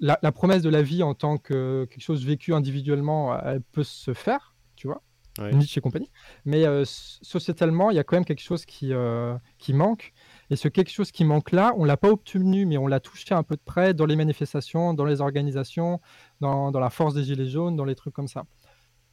La, 0.00 0.18
la 0.22 0.32
promesse 0.32 0.62
de 0.62 0.70
la 0.70 0.82
vie 0.82 1.02
en 1.02 1.14
tant 1.14 1.36
que 1.36 1.86
quelque 1.90 2.02
chose 2.02 2.24
vécu 2.24 2.54
individuellement, 2.54 3.38
elle 3.38 3.60
peut 3.60 3.84
se 3.84 4.14
faire, 4.14 4.54
tu 4.76 4.86
vois, 4.86 5.02
Ouais. 5.38 5.54
Nietzsche 5.54 5.78
et 5.78 5.80
compagnie, 5.80 6.10
mais 6.44 6.66
euh, 6.66 6.82
sociétalement, 6.84 7.90
il 7.90 7.96
y 7.96 8.00
a 8.00 8.02
quand 8.02 8.16
même 8.16 8.24
quelque 8.24 8.42
chose 8.42 8.64
qui, 8.64 8.92
euh, 8.92 9.36
qui 9.58 9.72
manque, 9.72 10.12
et 10.50 10.56
ce 10.56 10.66
quelque 10.66 10.90
chose 10.90 11.12
qui 11.12 11.24
manque 11.24 11.52
là, 11.52 11.74
on 11.76 11.84
l'a 11.84 11.96
pas 11.96 12.08
obtenu, 12.08 12.66
mais 12.66 12.76
on 12.76 12.88
l'a 12.88 12.98
touché 12.98 13.34
un 13.34 13.44
peu 13.44 13.54
de 13.54 13.60
près 13.64 13.94
dans 13.94 14.06
les 14.06 14.16
manifestations, 14.16 14.94
dans 14.94 15.04
les 15.04 15.20
organisations, 15.20 16.00
dans, 16.40 16.72
dans 16.72 16.80
la 16.80 16.90
force 16.90 17.14
des 17.14 17.22
Gilets 17.22 17.46
jaunes, 17.46 17.76
dans 17.76 17.84
les 17.84 17.94
trucs 17.94 18.14
comme 18.14 18.26
ça. 18.26 18.46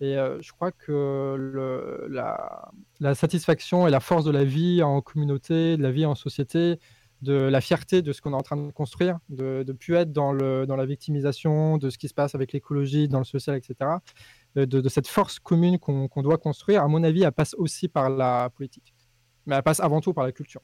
Et 0.01 0.17
euh, 0.17 0.41
je 0.41 0.51
crois 0.51 0.71
que 0.71 1.35
le- 1.37 2.07
la, 2.09 2.71
la 2.99 3.15
satisfaction 3.15 3.87
et 3.87 3.91
la 3.91 3.99
force 4.01 4.25
de 4.25 4.31
la 4.31 4.43
vie 4.43 4.83
en 4.83 5.01
communauté, 5.01 5.77
de 5.77 5.81
la 5.83 5.91
vie 5.91 6.05
en 6.05 6.15
société, 6.15 6.79
de 7.21 7.33
la 7.33 7.61
fierté 7.61 8.01
de 8.01 8.11
ce 8.11 8.21
qu'on 8.21 8.33
est 8.33 8.35
en 8.35 8.41
train 8.41 8.57
de 8.57 8.71
construire, 8.71 9.17
de 9.29 9.63
ne 9.65 9.71
plus 9.73 9.95
être 9.95 10.11
dans, 10.11 10.33
le, 10.33 10.65
dans 10.67 10.75
la 10.75 10.85
victimisation 10.85 11.77
de 11.77 11.89
ce 11.89 11.97
qui 11.97 12.07
se 12.09 12.13
passe 12.13 12.35
avec 12.35 12.51
l'écologie, 12.51 13.07
dans 13.07 13.19
le 13.19 13.25
social, 13.25 13.55
etc. 13.55 13.75
De, 14.55 14.65
de- 14.65 14.89
cette 14.89 15.07
force 15.07 15.39
commune 15.39 15.79
qu'on 15.79 16.21
doit 16.21 16.37
construire, 16.37 16.83
à 16.83 16.87
mon 16.87 17.03
avis, 17.03 17.23
elle 17.23 17.31
passe 17.31 17.53
aussi 17.55 17.87
par 17.87 18.09
la 18.09 18.49
politique. 18.55 18.93
Mais 19.45 19.55
elle 19.55 19.63
passe 19.63 19.79
avant 19.79 20.01
tout 20.01 20.13
par 20.13 20.25
la 20.25 20.31
culture. 20.33 20.61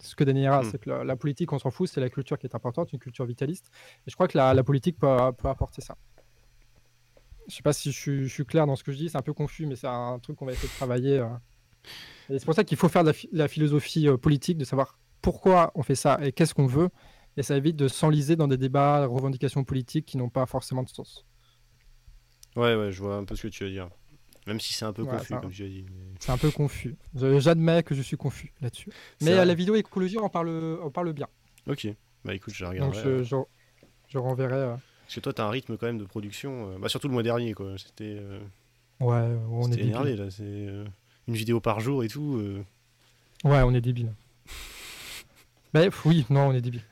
Ce 0.00 0.16
que 0.16 0.24
Daniela, 0.24 0.60
Hmm. 0.62 0.64
c'est 0.70 0.78
que 0.78 0.90
la, 0.90 1.04
la 1.04 1.16
politique, 1.16 1.52
on 1.52 1.58
s'en 1.60 1.70
fout, 1.70 1.88
c'est 1.88 2.00
la 2.00 2.10
culture 2.10 2.38
qui 2.38 2.46
est 2.46 2.54
importante, 2.56 2.92
une 2.92 2.98
culture 2.98 3.24
vitaliste. 3.24 3.70
Et 4.06 4.10
je 4.10 4.14
crois 4.16 4.26
que 4.26 4.36
la, 4.36 4.52
la 4.52 4.64
politique 4.64 4.98
peut, 4.98 5.16
peut 5.38 5.48
apporter 5.48 5.80
ça. 5.80 5.94
Je 7.48 7.54
sais 7.56 7.62
pas 7.62 7.72
si 7.72 7.92
je 7.92 7.98
suis, 7.98 8.22
je 8.28 8.32
suis 8.32 8.44
clair 8.46 8.66
dans 8.66 8.76
ce 8.76 8.84
que 8.84 8.92
je 8.92 8.96
dis, 8.98 9.08
c'est 9.08 9.18
un 9.18 9.22
peu 9.22 9.32
confus, 9.34 9.66
mais 9.66 9.76
c'est 9.76 9.86
un 9.86 10.18
truc 10.18 10.36
qu'on 10.36 10.46
va 10.46 10.52
essayer 10.52 10.68
de 10.68 10.74
travailler. 10.74 11.18
euh. 11.18 11.28
Et 12.30 12.38
c'est 12.38 12.44
pour 12.46 12.54
ça 12.54 12.64
qu'il 12.64 12.78
faut 12.78 12.88
faire 12.88 13.02
de 13.02 13.08
la, 13.08 13.12
phi- 13.12 13.28
la 13.32 13.48
philosophie 13.48 14.08
euh, 14.08 14.16
politique, 14.16 14.56
de 14.56 14.64
savoir 14.64 14.98
pourquoi 15.20 15.72
on 15.74 15.82
fait 15.82 15.94
ça 15.94 16.18
et 16.22 16.32
qu'est-ce 16.32 16.54
qu'on 16.54 16.66
veut. 16.66 16.88
Et 17.36 17.42
ça 17.42 17.56
évite 17.56 17.76
de 17.76 17.88
s'enliser 17.88 18.36
dans 18.36 18.48
des 18.48 18.56
débats, 18.56 19.04
revendications 19.06 19.64
politiques 19.64 20.06
qui 20.06 20.16
n'ont 20.16 20.28
pas 20.30 20.46
forcément 20.46 20.82
de 20.84 20.88
sens. 20.88 21.26
Ouais, 22.56 22.76
ouais, 22.76 22.92
je 22.92 23.02
vois 23.02 23.16
un 23.16 23.24
peu 23.24 23.34
ce 23.36 23.42
que 23.42 23.48
tu 23.48 23.64
veux 23.64 23.70
dire. 23.70 23.88
Même 24.46 24.60
si 24.60 24.72
c'est 24.74 24.84
un 24.84 24.92
peu 24.92 25.02
Ouais, 25.02 25.08
confus, 25.18 25.34
comme 25.40 25.50
tu 25.50 25.64
as 25.64 25.68
dit. 25.68 25.84
mais- 25.90 26.14
C'est 26.20 26.30
un 26.32 26.38
peu 26.38 26.50
confus. 26.50 26.96
J'admets 27.14 27.82
que 27.82 27.94
je 27.94 28.02
suis 28.02 28.16
confus 28.16 28.52
là-dessus. 28.60 28.90
Mais 29.22 29.32
à 29.32 29.44
la 29.44 29.54
vidéo 29.54 29.74
écologie, 29.74 30.18
on 30.18 30.28
parle, 30.28 30.78
on 30.82 30.90
parle 30.90 31.12
bien. 31.12 31.26
Ok, 31.66 31.88
bah 32.24 32.34
écoute, 32.34 32.54
je 32.54 32.62
la 32.64 32.70
Donc 32.78 32.94
regarderai. 32.94 33.02
je, 33.02 33.22
je, 33.24 33.36
je 34.08 34.18
renverrai. 34.18 34.54
euh, 34.54 34.76
Parce 35.04 35.14
que 35.16 35.20
toi, 35.20 35.32
t'as 35.32 35.44
un 35.44 35.50
rythme 35.50 35.76
quand 35.76 35.86
même 35.86 35.98
de 35.98 36.04
production. 36.04 36.70
euh, 36.70 36.78
Bah, 36.78 36.88
surtout 36.88 37.08
le 37.08 37.14
mois 37.14 37.22
dernier, 37.22 37.52
quoi. 37.54 37.72
C'était 37.76 38.16
euh, 38.18 38.38
Ouais, 39.00 39.36
on 39.50 39.70
est 39.70 39.78
énervé, 39.80 40.16
là. 40.16 40.30
C'est 40.30 40.42
euh, 40.44 40.84
une 41.28 41.34
vidéo 41.34 41.60
par 41.60 41.80
jour 41.80 42.02
et 42.04 42.08
tout. 42.08 42.40
Ouais, 43.44 43.60
on 43.62 43.74
est 43.74 43.80
débile. 43.80 44.12
Mais 45.74 45.84
pff, 45.86 46.06
oui, 46.06 46.24
non, 46.30 46.48
on 46.48 46.52
est 46.54 46.60
débile. 46.60 46.82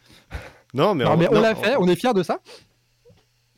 Non, 0.75 0.95
mais, 0.95 1.05
Non, 1.05 1.11
en, 1.13 1.17
mais 1.17 1.29
on 1.31 1.41
l'a 1.41 1.55
fait, 1.55 1.77
on 1.77 1.87
est 1.87 1.97
fiers 1.97 2.15
de 2.15 2.23
ça. 2.23 2.41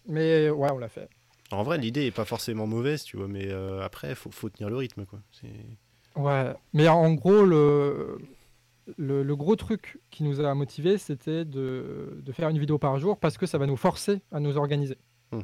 Mais 0.07 0.51
ouais, 0.51 0.69
on 0.73 0.79
l'a 0.79 0.89
fait. 0.89 1.09
En 1.51 1.63
vrai, 1.63 1.79
l'idée 1.79 2.07
est 2.07 2.11
pas 2.11 2.25
forcément 2.25 2.67
mauvaise, 2.67 3.05
tu 3.05 3.17
vois. 3.17 3.29
Mais 3.29 3.47
euh, 3.51 3.83
après, 3.83 4.15
faut, 4.15 4.31
faut 4.31 4.49
tenir 4.51 4.69
le 4.71 4.77
rythme, 4.77 5.07
quoi. 5.07 5.21
Ouais, 6.17 6.53
mais 6.73 6.89
en 6.89 7.13
gros, 7.15 7.45
le, 7.45 8.19
le, 8.97 9.35
gros 9.35 9.57
truc 9.57 9.99
qui 10.11 10.25
nous 10.25 10.41
a 10.41 10.55
motivé, 10.55 10.99
c'était 10.99 11.45
de, 11.45 12.21
de, 12.23 12.33
faire 12.33 12.49
une 12.49 12.59
vidéo 12.59 12.79
par 12.79 12.99
jour 12.99 13.19
parce 13.19 13.39
que 13.39 13.47
ça 13.47 13.59
va 13.59 13.67
nous 13.67 13.77
forcer 13.77 14.21
à 14.33 14.41
nous 14.41 14.57
organiser. 14.57 14.99
Hmm. 15.33 15.41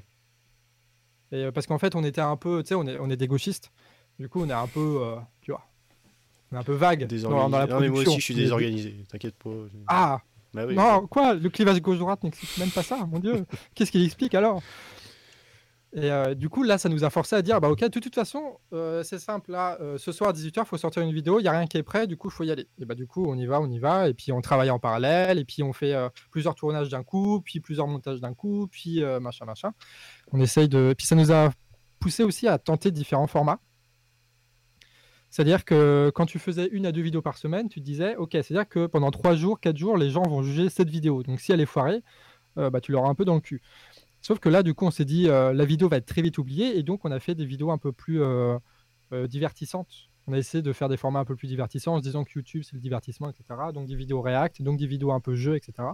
Et 1.32 1.44
euh, 1.44 1.52
parce 1.52 1.66
qu'en 1.66 1.78
fait, 1.78 1.94
on 1.94 2.04
était 2.04 2.20
un 2.20 2.36
peu, 2.36 2.62
tu 2.62 2.68
sais, 2.68 2.74
on 2.74 2.86
est, 2.86 2.98
on 2.98 3.10
est 3.10 3.16
des 3.16 3.28
gauchistes. 3.28 3.70
Du 4.18 4.28
coup, 4.28 4.42
on 4.42 4.48
est 4.48 4.52
un 4.52 4.66
peu, 4.66 4.98
euh, 5.02 5.16
tu 5.40 5.50
vois, 5.52 5.66
on 6.52 6.56
est 6.56 6.58
un 6.58 6.64
peu 6.64 6.74
vague 6.74 7.06
dans, 7.06 7.48
dans, 7.48 7.58
la 7.58 7.66
non, 7.66 7.80
mais 7.80 7.88
moi 7.88 8.00
aussi, 8.00 8.18
je 8.18 8.24
suis 8.24 8.34
désorganisé. 8.34 9.04
T'inquiète 9.08 9.36
pas. 9.36 9.50
Ah. 9.86 10.20
Bah 10.52 10.66
non, 10.66 11.06
quoi 11.06 11.34
Le 11.34 11.48
clivage 11.48 11.80
gauche-droite 11.80 12.24
n'explique 12.24 12.58
même 12.58 12.70
pas 12.70 12.82
ça, 12.82 13.06
mon 13.06 13.20
dieu. 13.20 13.46
Qu'est-ce 13.74 13.92
qu'il 13.92 14.04
explique 14.04 14.34
alors? 14.34 14.60
Et 15.92 16.12
euh, 16.12 16.34
du 16.34 16.48
coup, 16.48 16.62
là, 16.62 16.78
ça 16.78 16.88
nous 16.88 17.02
a 17.02 17.10
forcé 17.10 17.34
à 17.34 17.42
dire, 17.42 17.60
bah 17.60 17.68
ok, 17.68 17.80
de 17.80 17.98
toute 17.98 18.14
façon, 18.14 18.58
euh, 18.72 19.02
c'est 19.02 19.18
simple, 19.18 19.50
là, 19.50 19.76
euh, 19.80 19.98
ce 19.98 20.12
soir 20.12 20.30
à 20.30 20.32
18h, 20.32 20.60
il 20.60 20.64
faut 20.64 20.76
sortir 20.76 21.02
une 21.02 21.12
vidéo, 21.12 21.40
il 21.40 21.42
n'y 21.42 21.48
a 21.48 21.52
rien 21.52 21.66
qui 21.66 21.78
est 21.78 21.82
prêt, 21.82 22.06
du 22.06 22.16
coup, 22.16 22.28
il 22.28 22.32
faut 22.32 22.44
y 22.44 22.50
aller. 22.52 22.68
Et 22.78 22.84
bah 22.84 22.94
du 22.94 23.08
coup, 23.08 23.26
on 23.26 23.36
y 23.36 23.44
va, 23.46 23.60
on 23.60 23.68
y 23.68 23.80
va, 23.80 24.08
et 24.08 24.14
puis 24.14 24.30
on 24.30 24.40
travaille 24.40 24.70
en 24.70 24.78
parallèle, 24.78 25.38
et 25.40 25.44
puis 25.44 25.64
on 25.64 25.72
fait 25.72 25.96
plusieurs 26.30 26.54
tournages 26.54 26.90
d'un 26.90 27.02
coup, 27.02 27.40
puis 27.40 27.58
plusieurs 27.58 27.88
montages 27.88 28.20
d'un 28.20 28.34
coup, 28.34 28.68
puis 28.70 29.02
machin, 29.20 29.44
machin. 29.44 29.72
On 30.32 30.40
essaye 30.40 30.68
de... 30.68 30.94
Puis 30.96 31.06
ça 31.06 31.16
nous 31.16 31.32
a 31.32 31.50
poussé 31.98 32.22
aussi 32.22 32.46
à 32.46 32.58
tenter 32.58 32.92
différents 32.92 33.26
formats. 33.26 33.58
C'est-à-dire 35.28 35.64
que 35.64 36.10
quand 36.14 36.26
tu 36.26 36.38
faisais 36.38 36.68
une 36.72 36.86
à 36.86 36.92
deux 36.92 37.02
vidéos 37.02 37.22
par 37.22 37.36
semaine, 37.36 37.68
tu 37.68 37.80
te 37.80 37.84
disais, 37.84 38.16
ok, 38.16 38.30
c'est-à-dire 38.32 38.68
que 38.68 38.86
pendant 38.86 39.10
trois 39.10 39.34
jours, 39.34 39.60
quatre 39.60 39.76
jours, 39.76 39.96
les 39.96 40.10
gens 40.10 40.22
vont 40.22 40.42
juger 40.42 40.68
cette 40.68 40.90
vidéo. 40.90 41.22
Donc 41.22 41.40
si 41.40 41.52
elle 41.52 41.60
est 41.60 41.66
foirée, 41.66 42.02
bah, 42.56 42.80
tu 42.80 42.92
l'auras 42.92 43.08
un 43.08 43.14
peu 43.14 43.24
dans 43.24 43.34
le 43.34 43.40
cul. 43.40 43.60
Sauf 44.22 44.38
que 44.38 44.48
là, 44.48 44.62
du 44.62 44.74
coup, 44.74 44.84
on 44.84 44.90
s'est 44.90 45.04
dit, 45.04 45.28
euh, 45.28 45.52
la 45.52 45.64
vidéo 45.64 45.88
va 45.88 45.96
être 45.96 46.06
très 46.06 46.22
vite 46.22 46.38
oubliée, 46.38 46.78
et 46.78 46.82
donc 46.82 47.04
on 47.04 47.10
a 47.10 47.20
fait 47.20 47.34
des 47.34 47.46
vidéos 47.46 47.70
un 47.70 47.78
peu 47.78 47.92
plus 47.92 48.20
euh, 48.22 48.58
euh, 49.12 49.26
divertissantes. 49.26 50.10
On 50.26 50.32
a 50.34 50.38
essayé 50.38 50.62
de 50.62 50.72
faire 50.72 50.88
des 50.88 50.98
formats 50.98 51.20
un 51.20 51.24
peu 51.24 51.36
plus 51.36 51.48
divertissants 51.48 51.94
en 51.94 51.98
se 51.98 52.02
disant 52.02 52.24
que 52.24 52.32
YouTube, 52.34 52.62
c'est 52.64 52.74
le 52.74 52.80
divertissement, 52.80 53.30
etc. 53.30 53.44
Donc 53.72 53.88
des 53.88 53.96
vidéos 53.96 54.20
React, 54.20 54.62
donc 54.62 54.78
des 54.78 54.86
vidéos 54.86 55.12
un 55.12 55.20
peu 55.20 55.34
jeux, 55.34 55.56
etc. 55.56 55.88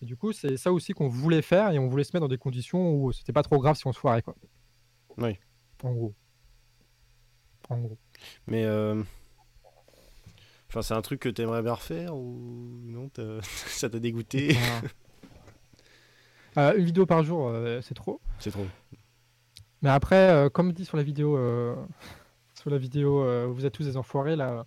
Et 0.00 0.06
du 0.06 0.16
coup, 0.16 0.32
c'est 0.32 0.56
ça 0.56 0.72
aussi 0.72 0.92
qu'on 0.92 1.08
voulait 1.08 1.42
faire, 1.42 1.70
et 1.72 1.78
on 1.78 1.86
voulait 1.86 2.04
se 2.04 2.10
mettre 2.14 2.22
dans 2.22 2.28
des 2.28 2.38
conditions 2.38 2.94
où 2.94 3.12
c'était 3.12 3.32
pas 3.32 3.42
trop 3.42 3.58
grave 3.58 3.76
si 3.76 3.86
on 3.86 3.92
se 3.92 3.98
foirait, 3.98 4.22
quoi. 4.22 4.34
Oui. 5.18 5.38
En 5.82 5.92
gros. 5.92 6.14
En 7.68 7.78
gros. 7.78 7.98
Mais... 8.46 8.66
Enfin, 10.68 10.82
c'est 10.82 10.94
un 10.94 11.02
truc 11.02 11.20
que 11.20 11.28
tu 11.28 11.42
aimerais 11.42 11.62
bien 11.62 11.74
refaire 11.74 12.16
ou 12.16 12.80
non? 12.82 13.08
Ça 13.42 13.88
t'a 13.88 14.00
dégoûté? 14.00 14.56
Euh, 16.56 16.74
une 16.76 16.84
vidéo 16.84 17.06
par 17.06 17.22
jour, 17.22 17.48
euh, 17.48 17.80
c'est 17.82 17.94
trop. 17.94 18.20
C'est 18.38 18.50
trop. 18.50 18.66
Mais 19.82 19.90
après, 19.90 20.30
euh, 20.30 20.48
comme 20.48 20.72
dit 20.72 20.84
sur 20.84 20.96
la 20.96 21.02
vidéo, 21.02 21.36
sur 22.54 22.70
la 22.70 22.78
vidéo, 22.78 23.52
vous 23.52 23.66
êtes 23.66 23.72
tous 23.72 23.84
des 23.84 23.96
enfoirés 23.96 24.36
là. 24.36 24.64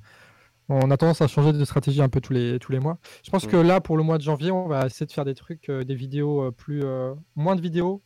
On 0.69 0.91
a 0.91 0.97
tendance 0.97 1.21
à 1.21 1.27
changer 1.27 1.53
de 1.53 1.63
stratégie 1.63 2.01
un 2.01 2.09
peu 2.09 2.19
tous 2.19 2.33
les, 2.33 2.59
tous 2.59 2.73
les 2.73 2.79
mois. 2.79 2.97
Je 3.23 3.31
pense 3.31 3.47
que 3.47 3.55
là, 3.55 3.79
pour 3.79 3.95
le 3.95 4.03
mois 4.03 4.17
de 4.17 4.23
janvier, 4.23 4.51
on 4.51 4.67
va 4.67 4.85
essayer 4.85 5.05
de 5.05 5.11
faire 5.13 5.23
des 5.23 5.33
trucs, 5.33 5.71
des 5.71 5.95
vidéos 5.95 6.51
plus. 6.51 6.83
moins 7.35 7.55
de 7.55 7.61
vidéos, 7.61 8.03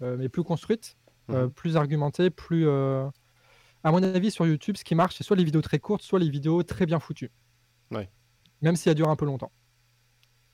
mais 0.00 0.28
plus 0.28 0.44
construites, 0.44 0.96
mhm. 1.28 1.50
plus 1.50 1.76
argumentées, 1.76 2.30
plus. 2.30 2.68
À 2.68 3.92
mon 3.92 4.02
avis, 4.02 4.30
sur 4.30 4.46
YouTube, 4.46 4.76
ce 4.76 4.84
qui 4.84 4.94
marche, 4.94 5.16
c'est 5.16 5.24
soit 5.24 5.36
les 5.36 5.44
vidéos 5.44 5.62
très 5.62 5.78
courtes, 5.78 6.02
soit 6.02 6.20
les 6.20 6.28
vidéos 6.28 6.62
très 6.62 6.86
bien 6.86 7.00
foutues. 7.00 7.32
Ouais. 7.90 8.08
Même 8.62 8.76
si 8.76 8.88
elles 8.88 8.94
durent 8.94 9.08
un 9.08 9.16
peu 9.16 9.24
longtemps 9.24 9.50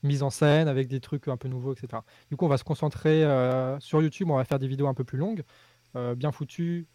mise 0.03 0.23
en 0.23 0.29
scène, 0.29 0.67
avec 0.67 0.87
des 0.87 0.99
trucs 0.99 1.27
un 1.27 1.37
peu 1.37 1.47
nouveaux, 1.47 1.73
etc. 1.73 2.01
Du 2.29 2.37
coup, 2.37 2.45
on 2.45 2.49
va 2.49 2.57
se 2.57 2.63
concentrer 2.63 3.23
euh, 3.23 3.79
sur 3.79 4.01
YouTube, 4.01 4.29
on 4.29 4.37
va 4.37 4.45
faire 4.45 4.59
des 4.59 4.67
vidéos 4.67 4.87
un 4.87 4.93
peu 4.93 5.03
plus 5.03 5.17
longues, 5.17 5.43
euh, 5.95 6.15
bien 6.15 6.31
foutues, 6.31 6.87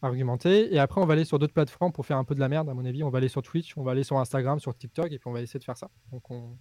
argumentées, 0.00 0.72
et 0.72 0.78
après 0.78 1.00
on 1.00 1.06
va 1.06 1.14
aller 1.14 1.24
sur 1.24 1.38
d'autres 1.38 1.52
plateformes 1.52 1.92
pour 1.92 2.06
faire 2.06 2.18
un 2.18 2.24
peu 2.24 2.34
de 2.34 2.40
la 2.40 2.48
merde, 2.48 2.68
à 2.68 2.74
mon 2.74 2.84
avis. 2.84 3.02
On 3.02 3.10
va 3.10 3.18
aller 3.18 3.28
sur 3.28 3.42
Twitch, 3.42 3.76
on 3.76 3.82
va 3.82 3.92
aller 3.92 4.04
sur 4.04 4.18
Instagram, 4.18 4.60
sur 4.60 4.76
TikTok, 4.76 5.06
et 5.06 5.18
puis 5.18 5.28
on 5.28 5.32
va 5.32 5.40
essayer 5.40 5.58
de 5.58 5.64
faire 5.64 5.76
ça. 5.76 5.90
Donc 6.12 6.30
on... 6.30 6.56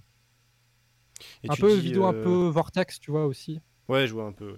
un 1.47 1.55
peu 1.55 1.73
vidéo 1.73 2.05
un 2.05 2.13
euh, 2.13 2.23
peu 2.23 2.47
vortex, 2.47 2.99
tu 2.99 3.11
vois, 3.11 3.25
aussi. 3.25 3.59
Ouais, 3.87 4.07
je 4.07 4.13
vois 4.13 4.25
un 4.25 4.33
peu. 4.33 4.57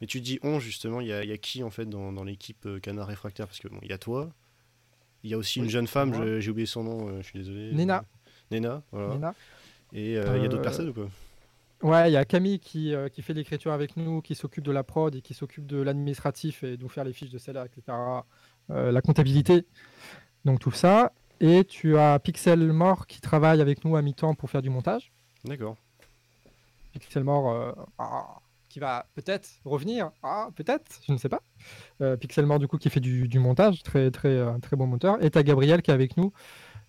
Mais 0.00 0.06
tu 0.06 0.20
dis 0.20 0.38
on, 0.42 0.60
justement, 0.60 1.00
il 1.00 1.08
y, 1.08 1.12
a 1.12 1.38
qui 1.38 1.64
en 1.64 1.70
fait 1.70 1.86
dans, 1.86 2.12
dans 2.12 2.22
l'équipe 2.22 2.68
Canard 2.82 3.08
Réfractaire? 3.08 3.46
Parce 3.46 3.58
que 3.58 3.68
bon, 3.68 3.78
il 3.82 3.88
y 3.88 3.92
a 3.92 3.98
toi, 3.98 4.30
il 5.24 5.30
y 5.30 5.34
a 5.34 5.38
aussi 5.38 5.58
une 5.58 5.68
jeune 5.68 5.86
femme, 5.88 6.40
j'ai 6.40 6.50
oublié 6.50 6.66
son 6.66 6.84
nom, 6.84 7.20
je 7.20 7.26
suis 7.26 7.38
désolé. 7.38 7.72
Nena. 7.72 8.04
Nena, 8.50 8.82
voilà. 8.92 9.14
Nena. 9.14 9.34
Et 9.92 10.16
euh, 10.16 10.36
il 10.36 10.42
y 10.42 10.44
a 10.44 10.48
d'autres 10.48 10.60
euh, 10.60 10.62
personnes 10.62 10.88
ou 10.90 10.92
pas? 10.92 11.08
Ouais, 11.82 12.10
il 12.10 12.12
y 12.12 12.16
a 12.16 12.24
Camille 12.24 12.58
qui, 12.58 12.94
euh, 12.94 13.08
qui 13.08 13.22
fait 13.22 13.34
l'écriture 13.34 13.72
avec 13.72 13.96
nous, 13.96 14.20
qui 14.20 14.34
s'occupe 14.34 14.64
de 14.64 14.72
la 14.72 14.82
prod 14.82 15.14
et 15.14 15.20
qui 15.20 15.34
s'occupe 15.34 15.66
de 15.66 15.80
l'administratif 15.80 16.64
et 16.64 16.76
de 16.76 16.82
nous 16.82 16.88
faire 16.88 17.04
les 17.04 17.12
fiches 17.12 17.30
de 17.30 17.38
salaire, 17.38 17.64
etc. 17.64 17.96
la 18.68 19.00
comptabilité, 19.00 19.64
donc 20.44 20.60
tout 20.60 20.72
ça. 20.72 21.12
Et 21.40 21.64
tu 21.64 21.96
as 21.96 22.18
Pixel 22.18 22.72
Mort 22.72 23.06
qui 23.06 23.20
travaille 23.20 23.60
avec 23.60 23.84
nous 23.84 23.96
à 23.96 24.02
mi-temps 24.02 24.34
pour 24.34 24.50
faire 24.50 24.60
du 24.60 24.70
montage. 24.70 25.12
D'accord. 25.44 25.76
Pixel 26.92 27.22
Mort 27.22 27.76
ah, 27.96 28.40
qui 28.68 28.80
va 28.80 29.06
peut-être 29.14 29.48
revenir, 29.64 30.10
ah, 30.24 30.48
peut-être, 30.56 31.00
je 31.06 31.12
ne 31.12 31.16
sais 31.16 31.28
pas. 31.28 31.42
Pixel 32.16 32.44
Mort 32.44 32.58
du 32.58 32.66
coup 32.66 32.76
qui 32.76 32.90
fait 32.90 33.00
du, 33.00 33.28
du 33.28 33.38
montage, 33.38 33.84
très 33.84 34.10
très 34.10 34.44
très 34.60 34.76
bon 34.76 34.88
moteur. 34.88 35.22
Et 35.24 35.30
tu 35.30 35.38
as 35.38 35.44
Gabriel 35.44 35.80
qui 35.80 35.92
est 35.92 35.94
avec 35.94 36.16
nous 36.16 36.32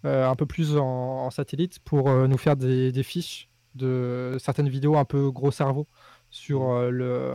un 0.04 0.36
peu 0.36 0.46
plus 0.46 0.78
en, 0.78 1.30
satellite 1.30 1.80
pour 1.80 2.10
euh, 2.10 2.28
nous 2.28 2.38
faire 2.38 2.56
des, 2.56 3.04
fiches 3.04 3.50
de 3.76 4.38
certaines 4.40 4.70
vidéos 4.70 4.98
un 4.98 5.06
peu 5.06 5.30
gros 5.32 5.52
cerveau 5.52 5.88
sur 6.30 6.70
euh, 6.70 6.90
le 6.90 7.34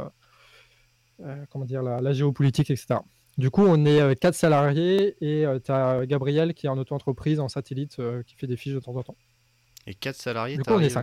comment 1.51 1.65
dire 1.65 1.83
la, 1.83 2.13
géopolitique, 2.13 2.71
etc. 2.71 2.97
Du 3.39 3.51
coup, 3.51 3.63
on 3.63 3.85
est 3.85 4.19
quatre 4.19 4.35
salariés 4.35 5.17
et 5.21 5.45
tu 5.65 5.73
as 5.73 6.07
Gabriel 6.07 6.55
qui 6.55 6.67
est 6.67 6.69
en 6.69 6.79
auto-entreprise 6.79 7.41
en 7.41 7.49
satellite 7.49 8.01
qui 8.27 8.35
fait 8.37 8.47
des 8.47 8.57
fiches 8.57 8.75
de 8.75 8.81
temps 8.81 8.97
en 8.97 9.03
temps. 9.03 9.17
Et 9.87 9.95
quatre 9.95 10.17
salariés, 10.17 10.59
tu 10.59 10.73
arrives 10.73 10.97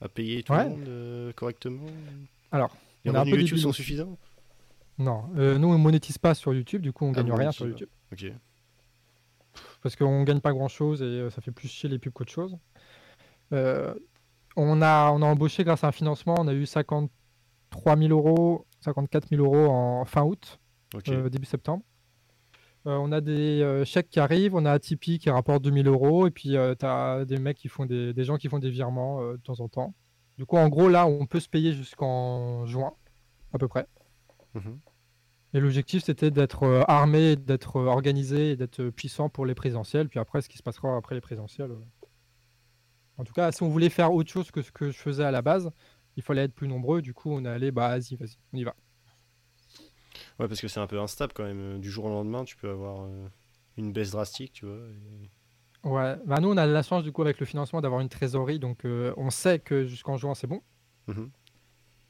à 0.00 0.08
payer 0.08 0.42
tout 0.42 0.52
le 0.52 0.68
monde 0.68 1.32
correctement 1.34 1.86
Alors, 2.50 2.76
les 3.04 3.10
revenus 3.10 3.36
YouTube 3.36 3.58
sont 3.58 3.72
suffisants? 3.72 4.18
Non, 4.98 5.24
nous 5.34 5.68
on 5.68 5.78
monétise 5.78 6.18
pas 6.18 6.34
sur 6.34 6.52
YouTube, 6.52 6.82
du 6.82 6.92
coup 6.92 7.06
on 7.06 7.12
ah 7.12 7.22
gagne 7.22 7.32
rien 7.32 7.52
sur 7.52 7.66
YouTube. 7.66 7.88
Ok 8.12 8.26
parce 9.82 9.96
qu'on 9.96 10.22
gagne 10.22 10.40
pas 10.40 10.52
grand 10.52 10.68
chose 10.68 11.02
et 11.02 11.04
euh, 11.04 11.30
ça 11.30 11.40
fait 11.40 11.50
plus 11.50 11.68
chier 11.68 11.88
les 11.88 11.98
pubs 11.98 12.12
qu'autre 12.12 12.32
chose. 12.32 12.56
Euh, 13.52 13.94
on, 14.56 14.80
a, 14.80 15.10
on 15.10 15.22
a 15.22 15.26
embauché 15.26 15.64
grâce 15.64 15.84
à 15.84 15.88
un 15.88 15.92
financement, 15.92 16.36
on 16.38 16.48
a 16.48 16.54
eu 16.54 16.66
53 16.66 17.96
000 17.96 18.10
euros, 18.10 18.66
54 18.80 19.28
000 19.28 19.42
euros 19.42 19.70
en 19.70 20.04
fin 20.04 20.22
août, 20.22 20.60
euh, 21.08 21.28
début 21.28 21.46
septembre. 21.46 21.82
on 22.84 23.12
a 23.12 23.20
des 23.20 23.82
chèques 23.84 24.08
qui 24.08 24.20
arrivent, 24.20 24.54
on 24.54 24.64
a 24.64 24.78
Tipeee 24.78 25.18
qui 25.18 25.30
rapporte 25.30 25.62
2000 25.62 25.88
euros, 25.88 26.26
et 26.26 26.30
puis 26.30 26.50
tu 26.50 26.86
as 26.86 27.24
des 27.24 27.38
mecs 27.38 27.58
qui 27.58 27.68
font 27.68 27.86
des, 27.86 28.14
des, 28.14 28.24
gens 28.24 28.36
qui 28.36 28.48
font 28.48 28.58
des 28.58 28.70
virements 28.70 29.32
de 29.32 29.36
temps 29.38 29.60
en 29.60 29.68
temps. 29.68 29.94
Du 30.38 30.46
coup, 30.46 30.56
en 30.56 30.68
gros, 30.68 30.88
là, 30.88 31.06
on 31.06 31.26
peut 31.26 31.40
se 31.40 31.48
payer 31.48 31.72
jusqu'en 31.72 32.66
juin, 32.66 32.94
à 33.52 33.58
peu 33.58 33.68
près. 33.68 33.86
Mhm. 34.54 34.78
Et 35.54 35.60
l'objectif, 35.60 36.02
c'était 36.04 36.30
d'être 36.30 36.62
euh, 36.62 36.82
armé, 36.88 37.36
d'être 37.36 37.76
euh, 37.76 37.86
organisé 37.86 38.56
d'être 38.56 38.80
euh, 38.80 38.90
puissant 38.90 39.28
pour 39.28 39.44
les 39.44 39.54
présentiels. 39.54 40.08
Puis 40.08 40.18
après, 40.18 40.40
ce 40.40 40.48
qui 40.48 40.56
se 40.56 40.62
passera 40.62 40.96
après 40.96 41.14
les 41.14 41.20
présentiels. 41.20 41.70
En 43.18 43.24
tout 43.24 43.34
cas, 43.34 43.52
si 43.52 43.62
on 43.62 43.68
voulait 43.68 43.90
faire 43.90 44.12
autre 44.12 44.30
chose 44.30 44.50
que 44.50 44.62
ce 44.62 44.72
que 44.72 44.90
je 44.90 44.98
faisais 44.98 45.24
à 45.24 45.30
la 45.30 45.42
base, 45.42 45.70
il 46.16 46.22
fallait 46.22 46.44
être 46.44 46.54
plus 46.54 46.68
nombreux. 46.68 47.02
Du 47.02 47.12
coup, 47.12 47.30
on 47.30 47.44
est 47.44 47.48
allé, 47.48 47.70
bah, 47.70 47.88
vas-y, 47.88 48.16
vas-y, 48.16 48.38
on 48.52 48.56
y 48.56 48.64
va. 48.64 48.74
Ouais, 50.38 50.48
parce 50.48 50.60
que 50.60 50.68
c'est 50.68 50.80
un 50.80 50.86
peu 50.86 50.98
instable 50.98 51.34
quand 51.34 51.44
même. 51.44 51.80
Du 51.80 51.90
jour 51.90 52.06
au 52.06 52.08
lendemain, 52.08 52.44
tu 52.44 52.56
peux 52.56 52.70
avoir 52.70 53.06
une 53.76 53.92
baisse 53.92 54.12
drastique, 54.12 54.54
tu 54.54 54.66
vois. 54.66 54.78
Ouais, 55.84 56.16
bah, 56.24 56.40
nous, 56.40 56.48
on 56.50 56.56
a 56.56 56.64
la 56.64 56.82
chance, 56.82 57.02
du 57.02 57.12
coup, 57.12 57.20
avec 57.20 57.38
le 57.38 57.44
financement, 57.44 57.82
d'avoir 57.82 58.00
une 58.00 58.08
trésorerie. 58.08 58.58
Donc, 58.58 58.80
on 58.84 59.28
sait 59.28 59.58
que 59.58 59.84
jusqu'en 59.84 60.16
juin, 60.16 60.34
c'est 60.34 60.46
bon. 60.46 60.62
Mhm. 61.08 61.30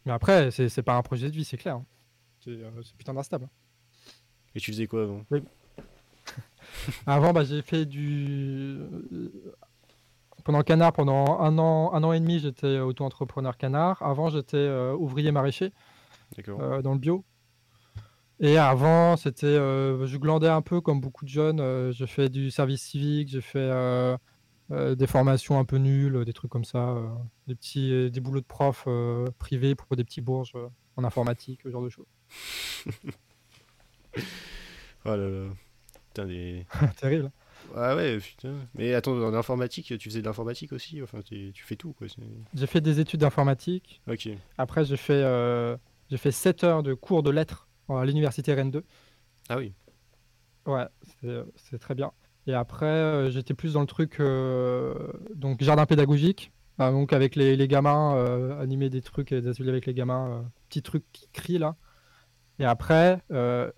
Mais 0.07 0.13
après, 0.13 0.53
c'est 0.53 0.83
pas 0.83 0.97
un 0.97 1.03
projet 1.03 1.29
de 1.29 1.35
vie, 1.35 1.45
c'est 1.45 1.57
clair. 1.57 1.77
Hein. 1.77 1.87
Euh, 2.49 2.71
c'est 2.83 2.97
putain 2.97 3.15
d'instable. 3.15 3.49
Et 4.55 4.61
tu 4.61 4.73
faisais 4.73 4.87
quoi 4.87 5.03
avant? 5.03 5.25
Avant, 7.07 7.33
bah, 7.33 7.45
j'ai 7.45 7.63
fait 7.63 7.87
du. 7.87 8.79
Euh, 9.13 9.31
pendant 10.45 10.63
Canard, 10.63 10.93
pendant 10.93 11.39
un 11.41 11.59
an, 11.59 11.93
un 11.95 12.03
an 12.03 12.13
et 12.13 12.21
demi, 12.21 12.39
j'étais 12.41 12.81
auto-entrepreneur 12.81 13.57
Canard. 13.57 14.03
Avant, 14.03 14.31
j'étais 14.31 14.57
euh, 14.57 14.95
ouvrier 14.95 15.31
maraîcher 15.31 15.73
dans 16.83 16.93
le 16.93 16.99
bio. 16.99 17.25
Et 18.41 18.59
avant, 18.59 19.17
c'était, 19.17 19.55
je 19.55 20.17
glandais 20.17 20.49
un 20.49 20.63
peu 20.63 20.81
comme 20.81 21.01
beaucoup 21.01 21.25
de 21.25 21.31
jeunes. 21.31 21.93
j'ai 21.93 22.07
fait 22.09 22.29
du 22.29 22.51
service 22.51 22.83
civique, 22.83 23.29
j'ai 23.29 23.43
fait 23.43 23.71
des 24.71 25.07
formations 25.07 25.61
un 25.61 25.65
peu 25.65 25.77
nulles, 25.77 26.25
des 26.25 26.33
trucs 26.33 26.51
comme 26.51 26.65
ça, 26.65 26.97
des 27.47 27.55
petits, 27.55 28.11
des 28.11 28.21
boulots 28.21 28.41
de 28.41 28.47
prof 28.47 28.89
privés 29.39 29.77
pour 29.77 29.95
des 29.95 30.03
petits 30.03 30.23
bourges 30.23 30.57
en 30.97 31.05
informatique, 31.05 31.61
ce 31.63 31.71
genre 31.71 31.85
de 31.85 31.91
choses. 31.91 32.07
oh 35.05 35.17
là 35.17 35.17
là. 35.17 35.49
Putain, 36.09 36.27
des. 36.27 36.67
Terrible. 37.01 37.31
Ah 37.75 37.97
ouais, 37.97 38.19
putain. 38.19 38.55
Mais 38.75 38.93
attends, 38.95 39.13
en 39.13 39.35
informatique, 39.35 39.87
tu 39.99 40.09
faisais 40.09 40.21
de 40.21 40.27
l'informatique 40.27 40.73
aussi 40.73 41.01
Enfin, 41.03 41.21
tu 41.23 41.53
fais 41.55 41.77
tout, 41.77 41.93
quoi. 41.93 42.07
J'ai 42.55 42.67
fait 42.67 42.81
des 42.81 43.01
études 43.01 43.21
d'informatique. 43.21 44.03
Ok. 44.09 44.29
Après, 44.59 44.85
j'ai 44.85 44.97
fait, 44.97 45.23
euh, 45.23 45.77
j'ai 46.11 46.19
fait 46.19 46.33
7 46.33 46.65
heures 46.65 46.83
de 46.83 46.95
cours 46.95 47.23
de 47.23 47.31
lettres 47.31 47.69
à 47.89 48.05
l'université 48.05 48.53
Rennes 48.53 48.71
2. 48.71 48.85
Ah 49.49 49.57
oui. 49.57 49.73
Ouais, 50.67 50.87
c'est 51.57 51.79
très 51.79 51.95
bien. 51.95 52.13
Et 52.47 52.55
après, 52.55 53.31
j'étais 53.31 53.55
plus 53.55 53.75
dans 53.75 53.81
le 53.81 53.87
truc 53.87 54.19
donc 55.35 55.63
jardin 55.63 55.87
pédagogique. 55.87 56.53
donc 56.79 57.13
avec 57.13 57.37
les, 57.37 57.57
les 57.57 57.69
gamins, 57.69 58.59
animer 58.61 58.91
des 58.91 59.03
trucs, 59.03 59.33
des 59.33 59.49
ateliers 59.49 59.71
avec 59.71 59.87
les 59.87 59.95
gamins, 59.95 60.45
petits 60.69 60.83
trucs 60.83 61.05
qui 61.13 61.29
crient 61.33 61.59
là. 61.59 61.77
Et 62.59 62.65
après, 62.65 63.21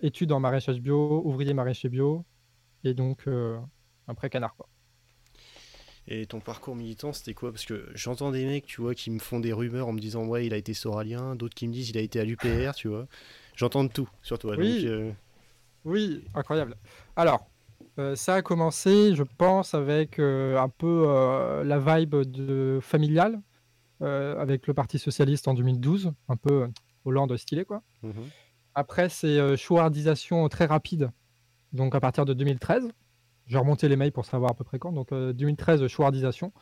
études 0.00 0.32
en 0.32 0.40
maraîchage 0.40 0.80
bio, 0.80 1.22
ouvrier 1.24 1.54
maraîcher 1.54 1.88
bio, 1.88 2.24
et 2.82 2.94
donc 2.94 3.26
après 4.06 4.28
canard 4.30 4.54
quoi. 4.56 4.68
Et 6.06 6.26
ton 6.26 6.40
parcours 6.40 6.76
militant, 6.76 7.14
c'était 7.14 7.32
quoi? 7.32 7.50
Parce 7.50 7.64
que 7.64 7.88
j'entends 7.94 8.30
des 8.30 8.44
mecs, 8.44 8.66
tu 8.66 8.82
vois, 8.82 8.94
qui 8.94 9.10
me 9.10 9.18
font 9.18 9.40
des 9.40 9.54
rumeurs 9.54 9.88
en 9.88 9.92
me 9.92 10.00
disant 10.00 10.26
ouais, 10.26 10.44
il 10.44 10.52
a 10.52 10.58
été 10.58 10.74
soralien, 10.74 11.34
d'autres 11.34 11.54
qui 11.54 11.66
me 11.66 11.72
disent 11.72 11.88
il 11.90 11.96
a 11.96 12.02
été 12.02 12.20
à 12.20 12.24
l'UPR, 12.24 12.74
tu 12.76 12.88
vois. 12.88 13.06
J'entends 13.56 13.86
tout 13.88 14.08
sur 14.22 14.38
toi. 14.38 14.54
Oui. 14.58 14.84
Euh, 14.86 15.12
oui, 15.84 16.24
incroyable. 16.34 16.76
Alors, 17.16 17.48
euh, 17.98 18.16
ça 18.16 18.34
a 18.34 18.42
commencé, 18.42 19.14
je 19.14 19.22
pense, 19.22 19.72
avec 19.72 20.18
euh, 20.18 20.58
un 20.58 20.68
peu 20.68 21.06
la 21.64 21.78
vibe 21.78 22.16
de 22.16 22.80
familiale, 22.82 23.40
avec 24.00 24.66
le 24.66 24.74
Parti 24.74 24.98
socialiste 24.98 25.48
en 25.48 25.54
2012, 25.54 26.12
un 26.28 26.36
peu 26.36 26.68
Hollande 27.06 27.34
stylé 27.38 27.64
quoi. 27.64 27.82
Mhm. 28.02 28.12
Après, 28.74 29.08
c'est 29.08 29.56
chouardisation 29.56 30.48
très 30.48 30.66
rapide, 30.66 31.10
donc 31.72 31.94
à 31.94 32.00
partir 32.00 32.24
de 32.24 32.34
2013. 32.34 32.88
Je 33.46 33.52
vais 33.52 33.58
remonter 33.58 33.88
les 33.88 33.96
mails 33.96 34.12
pour 34.12 34.24
savoir 34.24 34.52
à 34.52 34.54
peu 34.54 34.64
près 34.64 34.78
quand. 34.78 34.92
Donc 34.92 35.12
2013, 35.12 35.82
euh, 35.82 35.88
chouardisation. 35.88 36.52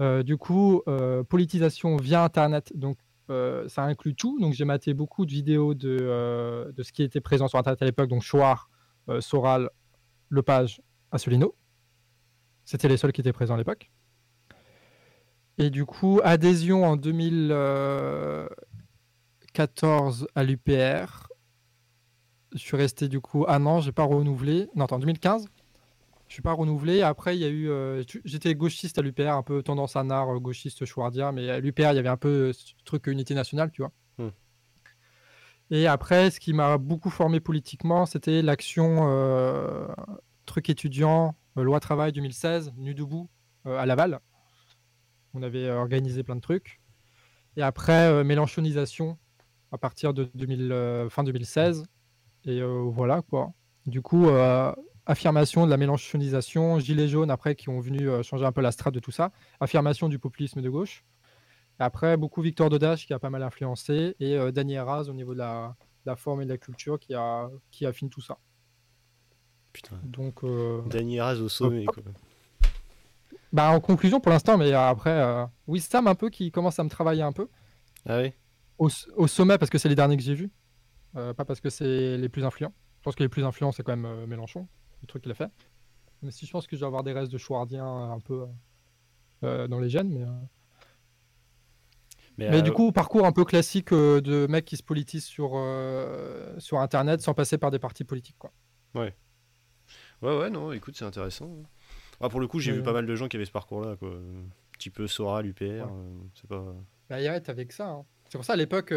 Euh, 0.00 0.22
du 0.22 0.36
coup, 0.36 0.82
euh, 0.88 1.22
politisation 1.22 1.96
via 1.96 2.24
Internet. 2.24 2.72
Donc 2.74 2.98
ça 3.28 3.84
inclut 3.84 4.14
tout. 4.14 4.38
Donc 4.40 4.52
j'ai 4.52 4.66
maté 4.66 4.92
beaucoup 4.92 5.24
de 5.24 5.30
vidéos 5.30 5.72
de, 5.72 6.70
de 6.76 6.82
ce 6.82 6.92
qui 6.92 7.02
était 7.02 7.22
présent 7.22 7.48
sur 7.48 7.58
Internet 7.58 7.80
à 7.80 7.86
l'époque. 7.86 8.10
Donc 8.10 8.22
Chouard, 8.22 8.68
Soral, 9.20 9.70
Lepage, 10.28 10.82
Asselineau. 11.10 11.54
C'était 12.66 12.88
les 12.88 12.98
seuls 12.98 13.12
qui 13.12 13.22
étaient 13.22 13.32
présents 13.32 13.54
à 13.54 13.56
l'époque. 13.56 13.90
Et 15.56 15.70
du 15.70 15.86
coup, 15.86 16.20
adhésion 16.22 16.84
en 16.84 16.96
2014 19.54 20.26
à 20.34 20.42
l'UPR. 20.42 21.28
Je 22.52 22.58
suis 22.58 22.76
resté 22.76 23.08
du 23.08 23.20
coup 23.20 23.44
un 23.46 23.64
an, 23.66 23.80
j'ai 23.80 23.92
pas 23.92 24.02
renouvelé. 24.02 24.68
Non, 24.74 24.84
attends, 24.84 24.98
2015. 24.98 25.48
Je 26.26 26.32
suis 26.32 26.42
pas 26.42 26.52
renouvelé. 26.52 27.02
Après, 27.02 27.36
il 27.36 27.40
y 27.40 27.44
a 27.44 27.48
eu. 27.48 27.68
Euh, 27.70 28.02
j'étais 28.24 28.54
gauchiste 28.56 28.98
à 28.98 29.02
l'UPR, 29.02 29.30
un 29.30 29.42
peu 29.42 29.62
tendance 29.62 29.94
à 29.94 30.02
nard, 30.02 30.30
euh, 30.30 30.40
gauchiste 30.40 30.84
chouardia, 30.84 31.30
mais 31.30 31.48
à 31.50 31.60
l'UPR, 31.60 31.92
il 31.92 31.96
y 31.96 31.98
avait 31.98 32.08
un 32.08 32.16
peu 32.16 32.52
ce 32.52 32.72
truc 32.84 33.06
unité 33.06 33.34
nationale, 33.34 33.70
tu 33.70 33.82
vois. 33.82 33.92
Hmm. 34.18 34.30
Et 35.70 35.86
après, 35.86 36.30
ce 36.30 36.40
qui 36.40 36.52
m'a 36.52 36.76
beaucoup 36.76 37.10
formé 37.10 37.38
politiquement, 37.38 38.06
c'était 38.06 38.42
l'action 38.42 39.08
euh, 39.08 39.86
truc 40.46 40.68
étudiant, 40.68 41.36
loi 41.54 41.78
travail 41.78 42.12
2016, 42.12 42.72
nu 42.76 42.94
debout 42.94 43.28
à 43.64 43.86
Laval. 43.86 44.18
On 45.32 45.42
avait 45.42 45.70
organisé 45.70 46.22
plein 46.22 46.36
de 46.36 46.40
trucs. 46.40 46.80
Et 47.56 47.62
après, 47.62 48.22
mélanchonisation 48.24 49.16
à 49.74 49.78
partir 49.78 50.14
de 50.14 50.30
2000, 50.34 51.08
fin 51.10 51.24
2016. 51.24 51.84
Et 52.46 52.62
voilà 52.62 53.22
quoi. 53.22 53.52
Du 53.86 54.00
coup, 54.02 54.28
affirmation 55.06 55.66
de 55.66 55.70
la 55.70 55.76
mélanchonisation, 55.76 56.78
gilets 56.78 57.08
jaunes 57.08 57.30
après 57.30 57.54
qui 57.54 57.68
ont 57.68 57.80
venu 57.80 58.08
euh, 58.08 58.22
changer 58.22 58.44
un 58.44 58.52
peu 58.52 58.60
la 58.60 58.72
strate 58.72 58.94
de 58.94 59.00
tout 59.00 59.10
ça, 59.10 59.32
affirmation 59.60 60.08
du 60.08 60.18
populisme 60.18 60.62
de 60.62 60.70
gauche. 60.70 61.04
après, 61.78 62.16
beaucoup 62.16 62.40
Victor 62.40 62.70
Dodache 62.70 63.06
qui 63.06 63.12
a 63.12 63.18
pas 63.18 63.30
mal 63.30 63.42
influencé 63.42 64.16
et 64.20 64.36
euh, 64.36 64.52
Daniel 64.52 64.82
Raz 64.82 65.08
au 65.08 65.14
niveau 65.14 65.34
de 65.34 65.38
la, 65.38 65.76
forme 66.16 66.42
et 66.42 66.44
de 66.44 66.50
la 66.50 66.58
culture 66.58 66.98
qui, 66.98 67.14
a, 67.14 67.50
qui 67.70 67.86
affine 67.86 68.08
tout 68.08 68.20
ça. 68.20 68.38
Putain. 69.72 69.98
Donc, 70.04 70.44
euh... 70.44 70.82
Raz 71.18 71.40
au 71.40 71.48
sommet, 71.48 71.84
quoi. 71.84 72.02
Bah, 73.52 73.70
en 73.70 73.80
conclusion 73.80 74.20
pour 74.20 74.30
l'instant, 74.32 74.58
mais 74.58 74.72
après, 74.72 75.10
euh, 75.10 75.44
oui, 75.66 75.80
Sam 75.80 76.06
un 76.06 76.14
peu 76.14 76.28
qui 76.28 76.50
commence 76.50 76.78
à 76.78 76.84
me 76.84 76.88
travailler 76.88 77.22
un 77.22 77.32
peu. 77.32 77.48
Ah 78.06 78.20
oui 78.20 78.32
au, 78.78 78.88
au 79.16 79.26
sommet 79.26 79.58
parce 79.58 79.70
que 79.70 79.78
c'est 79.78 79.88
les 79.88 79.94
derniers 79.94 80.16
que 80.16 80.22
j'ai 80.22 80.34
vus, 80.34 80.50
pas 81.12 81.44
parce 81.44 81.60
que 81.60 81.70
c'est 81.70 82.16
les 82.16 82.28
plus 82.28 82.44
influents. 82.44 82.74
Je 83.00 83.04
pense 83.04 83.14
que 83.14 83.22
les 83.22 83.28
plus 83.28 83.44
influents, 83.44 83.72
c'est 83.72 83.82
quand 83.82 83.96
même 83.96 84.26
Mélenchon 84.26 84.66
le 85.04 85.06
truc 85.06 85.22
qu'il 85.22 85.32
a 85.32 85.34
fait. 85.34 85.50
Mais 86.22 86.30
si 86.30 86.46
je 86.46 86.50
pense 86.50 86.66
que 86.66 86.74
je 86.74 86.80
vais 86.80 86.86
avoir 86.86 87.04
des 87.04 87.12
restes 87.12 87.32
de 87.32 87.38
chouardien 87.38 87.86
un 87.86 88.20
peu 88.20 88.42
euh, 88.42 88.46
euh, 89.44 89.68
dans 89.68 89.78
les 89.78 89.88
gènes, 89.88 90.08
mais. 90.08 90.22
Euh, 90.22 90.28
mais, 92.36 92.62
du 92.62 92.72
coup, 92.72 92.90
parcours 92.90 93.26
un 93.26 93.32
peu 93.32 93.44
classique 93.44 93.92
de 93.92 94.48
mecs 94.48 94.64
qui 94.64 94.76
se 94.76 94.82
politisent 94.82 95.24
sur, 95.24 95.50
sur 96.58 96.80
Internet 96.80 97.20
sans 97.20 97.32
passer 97.32 97.58
par 97.58 97.70
des 97.70 97.78
partis 97.78 98.02
politiques. 98.02 98.38
Quoi. 98.38 98.52
Ouais. 98.96 99.14
Ouais, 100.20 100.36
ouais, 100.38 100.50
non, 100.50 100.72
écoute, 100.72 100.96
c'est 100.96 101.04
intéressant. 101.04 101.62
Ah, 102.20 102.28
pour 102.28 102.40
le 102.40 102.48
coup, 102.48 102.58
j'ai 102.58 102.72
vu 102.72 102.82
pas 102.82 102.92
mal 102.92 103.06
de 103.06 103.14
gens 103.14 103.28
qui 103.28 103.36
avaient 103.36 103.44
ce 103.44 103.52
parcours-là. 103.52 103.94
Quoi. 103.94 104.08
Un 104.08 104.48
petit 104.72 104.90
peu 104.90 105.06
Soral, 105.06 105.46
UPR, 105.46 105.86
c'est 106.34 106.48
pas. 106.48 106.74
Bah, 107.08 107.16
arrête 107.16 107.48
avec 107.48 107.70
ça. 107.70 107.88
Hein. 107.88 108.04
C'est 108.34 108.38
pour 108.38 108.44
ça, 108.44 108.54
à 108.54 108.56
l'époque, 108.56 108.92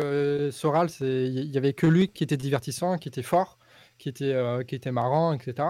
Soral, 0.49 0.89
il 0.99 1.51
y 1.51 1.59
avait 1.59 1.73
que 1.73 1.85
lui 1.85 2.07
qui 2.07 2.23
était 2.23 2.37
divertissant, 2.37 2.97
qui 2.97 3.07
était 3.07 3.21
fort 3.21 3.59
qui 3.99 4.09
était, 4.09 4.33
euh, 4.33 4.63
qui 4.63 4.73
était 4.73 4.91
marrant, 4.91 5.31
etc. 5.31 5.67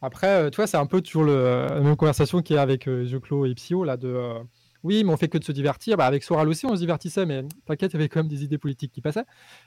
Après, 0.00 0.44
euh, 0.44 0.48
tu 0.48 0.56
vois, 0.56 0.66
c'est 0.66 0.78
un 0.78 0.86
peu 0.86 1.02
toujours 1.02 1.24
la 1.24 1.80
même 1.80 1.96
conversation 1.96 2.40
qu'il 2.40 2.56
y 2.56 2.58
a 2.58 2.62
avec 2.62 2.88
euh, 2.88 3.04
Joclo 3.04 3.44
et 3.44 3.54
Psyo, 3.54 3.84
là, 3.84 3.98
de 3.98 4.32
oui, 4.82 5.04
mais 5.04 5.12
on 5.12 5.18
fait 5.18 5.28
que 5.28 5.36
de 5.36 5.44
se 5.44 5.52
divertir. 5.52 5.98
Bah, 5.98 6.06
avec 6.06 6.22
Soral 6.22 6.48
aussi, 6.48 6.64
on 6.64 6.74
se 6.74 6.80
divertissait, 6.80 7.26
mais 7.26 7.42
t'inquiète, 7.66 7.92
il 7.92 7.96
y 7.96 7.98
avait 7.98 8.08
quand 8.08 8.20
même 8.20 8.28
des 8.28 8.42
idées 8.42 8.56
politiques 8.56 8.92
qui 8.92 9.02
passaient. 9.02 9.24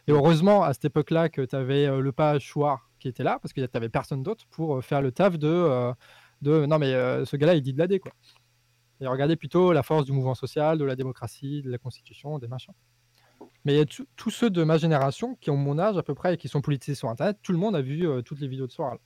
Et 0.07 0.11
heureusement, 0.11 0.63
à 0.63 0.73
cette 0.73 0.85
époque-là, 0.85 1.29
que 1.29 1.41
tu 1.41 1.55
avais 1.55 1.87
le 1.87 2.11
page 2.11 2.41
Chouard 2.41 2.89
qui 2.99 3.07
était 3.07 3.23
là, 3.23 3.37
parce 3.39 3.53
que 3.53 3.61
tu 3.61 3.67
n'avais 3.71 3.89
personne 3.89 4.21
d'autre 4.23 4.45
pour 4.49 4.83
faire 4.83 5.01
le 5.03 5.11
taf 5.11 5.37
de, 5.39 5.91
de 6.43 6.65
non, 6.67 6.77
mais 6.77 6.91
ce 7.25 7.35
gars-là, 7.35 7.55
il 7.55 7.61
dit 7.61 7.73
de 7.73 7.79
l'AD, 7.79 7.99
quoi. 7.99 8.11
Et 8.99 9.07
regardez 9.07 9.35
plutôt 9.35 9.73
la 9.73 9.83
force 9.83 10.05
du 10.05 10.11
mouvement 10.11 10.35
social, 10.35 10.77
de 10.77 10.85
la 10.85 10.95
démocratie, 10.95 11.61
de 11.63 11.71
la 11.71 11.77
constitution, 11.79 12.37
des 12.39 12.47
machins. 12.47 12.73
Mais 13.67 13.85
tous 14.15 14.29
ceux 14.29 14.49
de 14.49 14.63
ma 14.63 14.77
génération 14.77 15.35
qui 15.41 15.49
ont 15.49 15.57
mon 15.57 15.77
âge 15.77 15.97
à 15.97 16.01
peu 16.01 16.15
près 16.15 16.35
et 16.35 16.37
qui 16.37 16.47
sont 16.47 16.61
politisés 16.61 16.95
sur 16.95 17.09
Internet, 17.09 17.37
tout 17.43 17.51
le 17.51 17.57
monde 17.57 17.75
a 17.75 17.81
vu 17.81 18.07
euh, 18.07 18.21
toutes 18.21 18.39
les 18.39 18.47
vidéos 18.47 18.65
de 18.65 18.71
Soral. 18.71 18.97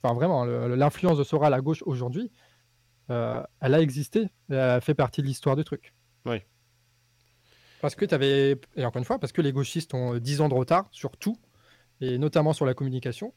Enfin, 0.00 0.14
vraiment, 0.14 0.44
l'influence 0.44 1.18
de 1.18 1.24
Soral 1.24 1.52
à 1.52 1.60
gauche 1.60 1.82
aujourd'hui, 1.84 2.30
euh, 3.10 3.42
elle 3.60 3.74
a 3.74 3.80
existé. 3.80 4.28
Elle 4.48 4.80
fait 4.80 4.94
partie 4.94 5.22
de 5.22 5.26
l'histoire 5.26 5.56
du 5.56 5.64
truc. 5.64 5.92
Oui. 6.24 6.36
Parce 7.80 7.96
que 7.96 8.04
tu 8.04 8.14
avais, 8.14 8.60
et 8.76 8.84
encore 8.84 9.00
une 9.00 9.04
fois, 9.04 9.18
parce 9.18 9.32
que 9.32 9.42
les 9.42 9.52
gauchistes 9.52 9.92
ont 9.92 10.18
10 10.18 10.40
ans 10.42 10.48
de 10.48 10.54
retard 10.54 10.86
sur 10.92 11.16
tout, 11.16 11.36
et 12.00 12.16
notamment 12.16 12.52
sur 12.52 12.66
la 12.66 12.74
communication. 12.74 13.34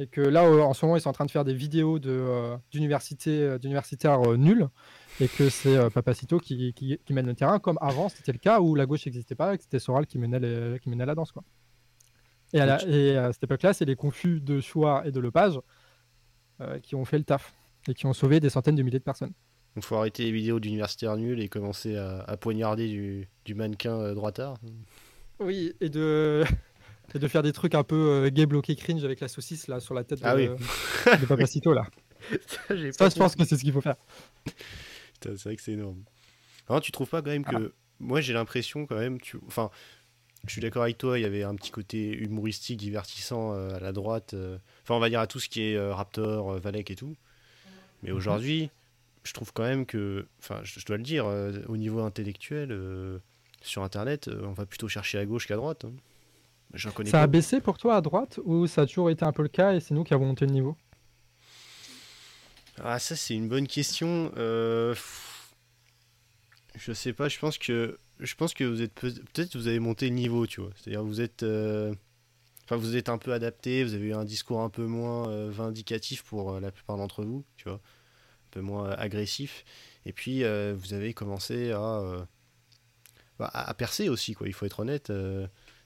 Et 0.00 0.06
que 0.06 0.22
là, 0.22 0.42
en 0.44 0.72
ce 0.72 0.84
moment, 0.84 0.96
ils 0.96 1.00
sont 1.00 1.10
en 1.10 1.12
train 1.12 1.26
de 1.26 1.30
faire 1.30 1.44
des 1.44 1.54
vidéos 1.54 2.00
euh, 2.06 2.56
d'universitaires 2.72 4.20
nuls 4.36 4.66
et 5.20 5.28
que 5.28 5.50
c'est 5.50 5.76
euh, 5.76 5.90
Papacito 5.90 6.38
qui, 6.38 6.72
qui, 6.72 7.12
mène 7.12 7.26
le 7.26 7.34
terrain, 7.34 7.58
comme 7.58 7.78
avant 7.82 8.08
c'était 8.08 8.32
le 8.32 8.38
cas 8.38 8.60
où 8.60 8.74
la 8.74 8.86
gauche 8.86 9.04
n'existait 9.04 9.34
pas 9.34 9.54
et 9.54 9.58
que 9.58 9.62
c'était 9.62 9.78
Soral 9.78 10.06
qui 10.06 10.18
menait, 10.18 10.78
qui 10.80 10.88
menait 10.88 11.04
la 11.04 11.14
danse. 11.14 11.32
Quoi. 11.32 11.44
Et, 12.52 12.60
à, 12.60 12.82
et 12.88 13.16
à 13.16 13.32
cette 13.32 13.44
époque-là, 13.44 13.74
c'est 13.74 13.84
les 13.84 13.94
confus 13.94 14.40
de 14.40 14.60
Choix 14.60 15.02
et 15.06 15.12
de 15.12 15.20
Lepage 15.20 15.60
euh, 16.60 16.78
qui 16.78 16.94
ont 16.94 17.04
fait 17.04 17.18
le 17.18 17.24
taf 17.24 17.54
et 17.88 17.94
qui 17.94 18.06
ont 18.06 18.12
sauvé 18.12 18.40
des 18.40 18.50
centaines 18.50 18.76
de 18.76 18.82
milliers 18.82 18.98
de 18.98 19.04
personnes. 19.04 19.32
Il 19.76 19.82
faut 19.82 19.96
arrêter 19.96 20.24
les 20.24 20.32
vidéos 20.32 20.60
d'universitaires 20.60 21.16
nuls 21.16 21.40
et 21.40 21.48
commencer 21.48 21.96
à, 21.96 22.36
poignarder 22.36 22.88
du, 22.88 23.28
du 23.44 23.54
mannequin 23.54 23.98
euh, 23.98 24.14
droitard. 24.14 24.58
Oui, 25.38 25.72
et 25.80 25.88
de, 25.88 26.44
de 27.18 27.28
faire 27.28 27.42
des 27.42 27.52
trucs 27.52 27.74
un 27.74 27.82
peu 27.82 28.28
gay 28.30 28.46
bloqué 28.46 28.76
cringe 28.76 29.04
avec 29.04 29.20
la 29.20 29.28
saucisse 29.28 29.66
là 29.66 29.80
sur 29.80 29.94
la 29.94 30.04
tête 30.04 30.20
ah 30.22 30.36
de, 30.36 30.42
de 31.20 31.26
Papacito 31.26 31.72
là. 31.72 31.86
Ça, 32.46 32.76
Ça 32.92 33.08
je 33.08 33.18
pense 33.18 33.34
que 33.34 33.44
c'est 33.44 33.56
ce 33.56 33.62
qu'il 33.62 33.72
faut 33.72 33.80
faire 33.80 33.96
c'est 35.22 35.44
vrai 35.44 35.56
que 35.56 35.62
c'est 35.62 35.72
énorme. 35.72 36.02
Alors, 36.68 36.80
tu 36.80 36.92
trouves 36.92 37.08
pas 37.08 37.22
quand 37.22 37.30
même 37.30 37.44
que. 37.44 37.72
Moi, 37.98 38.20
j'ai 38.20 38.32
l'impression 38.32 38.86
quand 38.86 38.96
même. 38.96 39.20
Tu... 39.20 39.38
Enfin, 39.46 39.70
je 40.46 40.52
suis 40.52 40.62
d'accord 40.62 40.84
avec 40.84 40.96
toi, 40.96 41.18
il 41.18 41.22
y 41.22 41.26
avait 41.26 41.42
un 41.42 41.54
petit 41.54 41.70
côté 41.70 42.12
humoristique, 42.12 42.78
divertissant 42.78 43.52
euh, 43.52 43.76
à 43.76 43.80
la 43.80 43.92
droite. 43.92 44.32
Euh, 44.32 44.56
enfin, 44.82 44.94
on 44.94 45.00
va 45.00 45.10
dire 45.10 45.20
à 45.20 45.26
tout 45.26 45.38
ce 45.38 45.48
qui 45.48 45.62
est 45.62 45.76
euh, 45.76 45.92
Raptor, 45.92 46.58
Valek 46.58 46.90
et 46.90 46.96
tout. 46.96 47.14
Mais 48.02 48.10
mhm. 48.10 48.16
aujourd'hui, 48.16 48.70
je 49.24 49.32
trouve 49.32 49.52
quand 49.52 49.64
même 49.64 49.84
que. 49.84 50.26
Enfin, 50.38 50.60
je, 50.62 50.84
dois 50.86 50.96
le 50.96 51.02
dire, 51.02 51.26
au 51.68 51.76
niveau 51.76 52.00
intellectuel, 52.00 52.74
sur 53.62 53.82
Internet, 53.82 54.30
on 54.42 54.52
va 54.52 54.64
plutôt 54.64 54.88
chercher 54.88 55.18
à 55.18 55.26
gauche 55.26 55.46
qu'à 55.46 55.56
droite. 55.56 55.84
Hein. 55.84 55.92
Ça 57.04 57.22
a 57.22 57.26
baissé 57.26 57.60
pour 57.60 57.78
toi 57.78 57.96
à 57.96 58.00
droite 58.00 58.38
ou 58.44 58.66
ça 58.66 58.82
a 58.82 58.86
toujours 58.86 59.10
été 59.10 59.24
un 59.24 59.32
peu 59.32 59.42
le 59.42 59.48
cas 59.48 59.74
et 59.74 59.80
c'est 59.80 59.94
nous 59.94 60.04
qui 60.04 60.14
avons 60.14 60.26
monté 60.26 60.46
le 60.46 60.52
niveau? 60.52 60.76
Ah, 62.82 62.98
ça, 62.98 63.16
c'est 63.16 63.34
une 63.34 63.48
bonne 63.48 63.66
question. 63.66 64.32
Euh... 64.36 64.94
Je 66.76 66.92
sais 66.92 67.12
pas, 67.12 67.28
je 67.28 67.38
pense 67.38 67.58
que 67.58 67.98
je 68.20 68.34
pense 68.34 68.54
que 68.54 68.64
vous 68.64 68.80
êtes 68.80 68.94
peut-être 68.94 69.56
vous 69.56 69.66
avez 69.66 69.80
monté 69.80 70.08
le 70.08 70.14
niveau, 70.14 70.46
tu 70.46 70.60
vois. 70.60 70.70
C'est-à-dire 70.76 71.02
vous 71.02 71.20
êtes 71.20 71.42
euh, 71.42 71.94
enfin 72.64 72.76
vous 72.76 72.96
êtes 72.96 73.08
un 73.08 73.18
peu 73.18 73.32
adapté, 73.32 73.82
vous 73.84 73.94
avez 73.94 74.08
eu 74.08 74.14
un 74.14 74.24
discours 74.24 74.60
un 74.60 74.70
peu 74.70 74.86
moins 74.86 75.28
euh, 75.28 75.50
vindicatif 75.50 76.22
pour 76.22 76.52
euh, 76.52 76.60
la 76.60 76.70
plupart 76.70 76.96
d'entre 76.96 77.24
vous, 77.24 77.44
tu 77.56 77.64
vois. 77.64 77.78
Un 77.78 78.50
peu 78.52 78.60
moins 78.60 78.90
agressif 78.90 79.64
et 80.06 80.12
puis 80.12 80.42
vous 80.42 80.94
avez 80.94 81.12
commencé 81.12 81.70
bah, 83.38 83.50
à, 83.52 83.70
à 83.70 83.74
percer 83.74 84.08
aussi 84.08 84.34
quoi, 84.34 84.48
il 84.48 84.54
faut 84.54 84.66
être 84.66 84.80
honnête. 84.80 85.12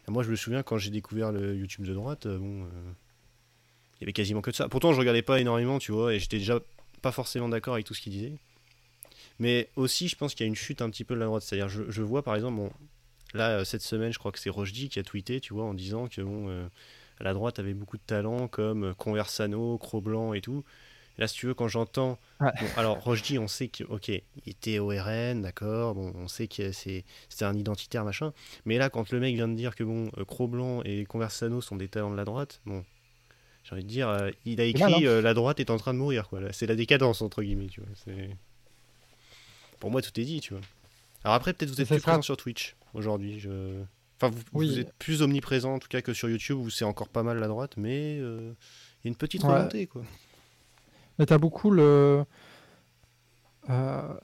Moi 0.09 0.23
je 0.23 0.31
me 0.31 0.37
souviens 0.37 0.63
quand 0.63 0.79
j'ai 0.79 0.91
découvert 0.91 1.33
le 1.33 1.55
YouTube 1.55 1.85
de 1.87 1.95
droite, 1.95 2.27
bon 2.27 2.67
il 3.97 4.03
y 4.03 4.05
avait 4.05 4.13
quasiment 4.13 4.41
que 4.41 4.51
de 4.51 4.57
ça. 4.57 4.69
Pourtant, 4.69 4.93
je 4.93 4.99
regardais 4.99 5.23
pas 5.23 5.41
énormément, 5.41 5.79
tu 5.79 5.93
vois, 5.93 6.15
et 6.15 6.19
j'étais 6.19 6.39
déjà 6.39 6.61
pas 7.03 7.13
forcément 7.13 7.49
d'accord 7.49 7.75
avec 7.75 7.87
tout 7.87 7.95
ce 7.95 8.01
qu'il 8.01 8.13
disait. 8.13 8.33
Mais 9.39 9.69
aussi, 9.77 10.09
je 10.09 10.17
pense 10.17 10.35
qu'il 10.35 10.45
y 10.45 10.47
a 10.47 10.49
une 10.49 10.57
chute 10.57 10.83
un 10.83 10.91
petit 10.91 11.05
peu 11.05 11.15
de 11.15 11.21
la 11.21 11.27
droite. 11.27 11.43
C'est-à-dire, 11.43 11.69
je, 11.69 12.03
vois 12.03 12.23
par 12.23 12.35
exemple, 12.35 12.57
bon, 12.57 12.71
là, 13.35 13.59
euh, 13.59 13.65
cette 13.65 13.83
semaine, 13.83 14.13
je 14.13 14.19
crois 14.19 14.33
que 14.33 14.39
c'est 14.39 14.51
Rochdi 14.51 14.89
qui 14.89 14.99
a 14.99 15.03
tweeté, 15.03 15.41
tu 15.41 15.55
vois, 15.55 15.65
en 15.65 15.75
disant 15.75 16.09
que 16.09 16.21
bon, 16.23 16.49
euh, 16.49 16.67
la 17.21 17.35
droite 17.35 17.59
avait 17.59 17.75
beaucoup 17.75 17.97
de 17.97 18.03
talents 18.07 18.49
comme 18.49 18.85
euh, 18.85 18.95
Conversano, 18.95 19.79
Cro-Blanc 19.79 20.35
et 20.35 20.41
tout. 20.41 20.65
Là, 21.19 21.29
si 21.29 21.37
tu 21.37 21.47
veux, 21.47 21.55
quand 21.55 21.69
j'entends. 21.69 22.19
Ouais. 22.41 22.51
Bon, 22.61 22.67
alors, 22.77 22.99
Rochdi, 23.03 23.39
on 23.39 23.47
sait 23.47 23.69
que, 23.69 23.85
ok, 23.85 24.09
il 24.09 24.23
était 24.47 24.81
au 24.81 24.89
RN, 24.89 25.43
d'accord, 25.43 25.95
bon, 25.95 26.13
on 26.17 26.27
sait 26.27 26.49
que 26.49 26.73
c'est 26.73 27.05
c'était 27.29 27.45
un 27.45 27.55
identitaire, 27.55 28.05
machin. 28.05 28.33
Mais 28.65 28.79
là, 28.79 28.91
quand 28.91 29.11
le 29.13 29.21
mec 29.21 29.35
vient 29.37 29.47
de 29.49 29.55
dire 29.55 29.77
que 29.77 29.85
bon, 29.85 30.11
euh, 30.19 30.25
Cro-Blanc 30.25 30.83
et 30.85 31.05
Conversano 31.05 31.61
sont 31.61 31.77
des 31.77 31.87
talents 31.89 32.11
de 32.11 32.17
la 32.17 32.25
droite, 32.25 32.61
bon, 32.67 32.85
j'ai 33.63 33.73
envie 33.75 33.85
de 33.85 33.89
dire, 33.89 34.09
euh, 34.09 34.31
il 34.45 34.61
a 34.61 34.65
écrit 34.65 35.07
euh, 35.07 35.23
La 35.23 35.35
droite 35.35 35.61
est 35.61 35.71
en 35.71 35.77
train 35.77 35.95
de 35.95 35.99
mourir, 35.99 36.29
quoi. 36.29 36.41
C'est 36.53 36.67
la 36.67 36.75
décadence, 36.75 37.23
entre 37.23 37.43
guillemets, 37.43 37.69
tu 37.69 37.81
vois. 37.81 37.91
c'est- 38.05 38.37
Pour 39.81 39.91
moi, 39.91 40.03
tout 40.03 40.19
est 40.21 40.25
dit, 40.25 40.41
tu 40.41 40.55
vois. 40.55 40.63
Alors 41.23 41.35
après, 41.35 41.53
peut-être 41.53 41.71
vous 41.71 41.81
êtes 41.81 41.89
plus 41.89 42.01
présent 42.01 42.23
sur 42.23 42.37
Twitch 42.37 42.75
aujourd'hui. 42.93 43.39
Je... 43.41 43.83
Enfin, 44.21 44.31
vous, 44.35 44.43
Oui. 44.53 44.67
vous 44.69 44.79
êtes 44.79 44.93
plus 44.95 45.23
omniprésent 45.23 45.75
en 45.75 45.79
tout 45.79 45.89
cas 45.89 46.01
que 46.03 46.13
sur 46.13 46.29
YouTube 46.29 46.59
où 46.59 46.71
c'est 46.71 46.85
encore 46.85 47.09
pas 47.09 47.23
mal 47.23 47.39
la 47.39 47.49
droite, 47.49 47.75
mais 47.77 48.19
euh, 48.21 48.53
il 49.03 49.07
y 49.07 49.09
a 49.09 49.11
une 49.11 49.17
petite 49.17 49.43
Ouais. 49.45 49.53
remontée, 49.55 49.87
quoi. 49.87 50.03
Mais 51.19 51.27
t'as 51.27 51.39
beaucoup 51.39 51.71
le. 51.71 52.25
Euh, 53.71 54.15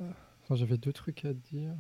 J'avais 0.51 0.77
deux 0.79 0.93
trucs 0.93 1.25
à 1.25 1.29
te 1.29 1.39
dire. 1.53 1.73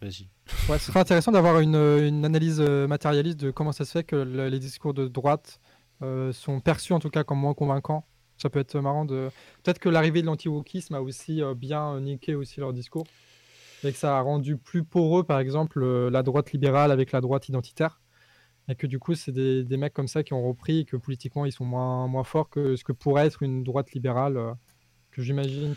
Vas-y. 0.00 0.28
Ouais, 0.68 0.78
ce 0.78 0.86
serait 0.86 0.98
intéressant 1.00 1.30
d'avoir 1.30 1.60
une, 1.60 1.76
une 1.76 2.24
analyse 2.24 2.60
euh, 2.60 2.88
matérialiste 2.88 3.38
de 3.38 3.50
comment 3.52 3.70
ça 3.72 3.84
se 3.84 3.92
fait 3.92 4.02
que 4.04 4.16
le- 4.16 4.48
les 4.48 4.58
discours 4.58 4.92
de 4.94 5.06
droite 5.06 5.60
euh, 6.02 6.32
sont 6.32 6.58
perçus 6.60 6.92
en 6.92 6.98
tout 6.98 7.10
cas 7.10 7.22
comme 7.22 7.38
moins 7.38 7.54
convaincants. 7.54 8.04
Ça 8.36 8.50
peut 8.50 8.58
être 8.58 8.76
marrant 8.80 9.04
de. 9.04 9.30
Peut-être 9.62 9.78
que 9.78 9.88
l'arrivée 9.88 10.20
de 10.22 10.26
l'anti-wokisme 10.26 10.94
a 10.94 11.00
aussi 11.00 11.40
euh, 11.40 11.54
bien 11.54 12.00
niqué 12.00 12.34
aussi 12.34 12.58
leur 12.58 12.72
discours 12.72 13.06
et 13.84 13.92
que 13.92 13.98
ça 13.98 14.18
a 14.18 14.20
rendu 14.20 14.56
plus 14.56 14.82
poreux, 14.84 15.22
par 15.24 15.38
exemple, 15.40 15.84
la 16.08 16.22
droite 16.24 16.52
libérale 16.52 16.90
avec 16.92 17.10
la 17.12 17.20
droite 17.20 17.48
identitaire. 17.48 18.00
Et 18.68 18.74
que 18.74 18.86
du 18.86 18.98
coup, 18.98 19.14
c'est 19.14 19.32
des, 19.32 19.64
des 19.64 19.76
mecs 19.76 19.92
comme 19.92 20.08
ça 20.08 20.22
qui 20.22 20.32
ont 20.32 20.46
repris 20.46 20.80
et 20.80 20.84
que 20.84 20.96
politiquement, 20.96 21.44
ils 21.44 21.52
sont 21.52 21.64
moins, 21.64 22.06
moins 22.06 22.24
forts 22.24 22.48
que 22.48 22.76
ce 22.76 22.84
que 22.84 22.92
pourrait 22.92 23.26
être 23.26 23.42
une 23.42 23.64
droite 23.64 23.92
libérale 23.92 24.36
euh, 24.36 24.52
que 25.10 25.22
j'imagine 25.22 25.74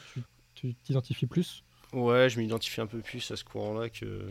tu 0.53 0.73
t'identifies 0.75 1.27
plus. 1.27 1.63
Ouais, 1.93 2.29
je 2.29 2.39
m'identifie 2.39 2.81
un 2.81 2.87
peu 2.87 2.99
plus 2.99 3.29
à 3.31 3.35
ce 3.35 3.43
courant-là 3.43 3.89
que. 3.89 4.27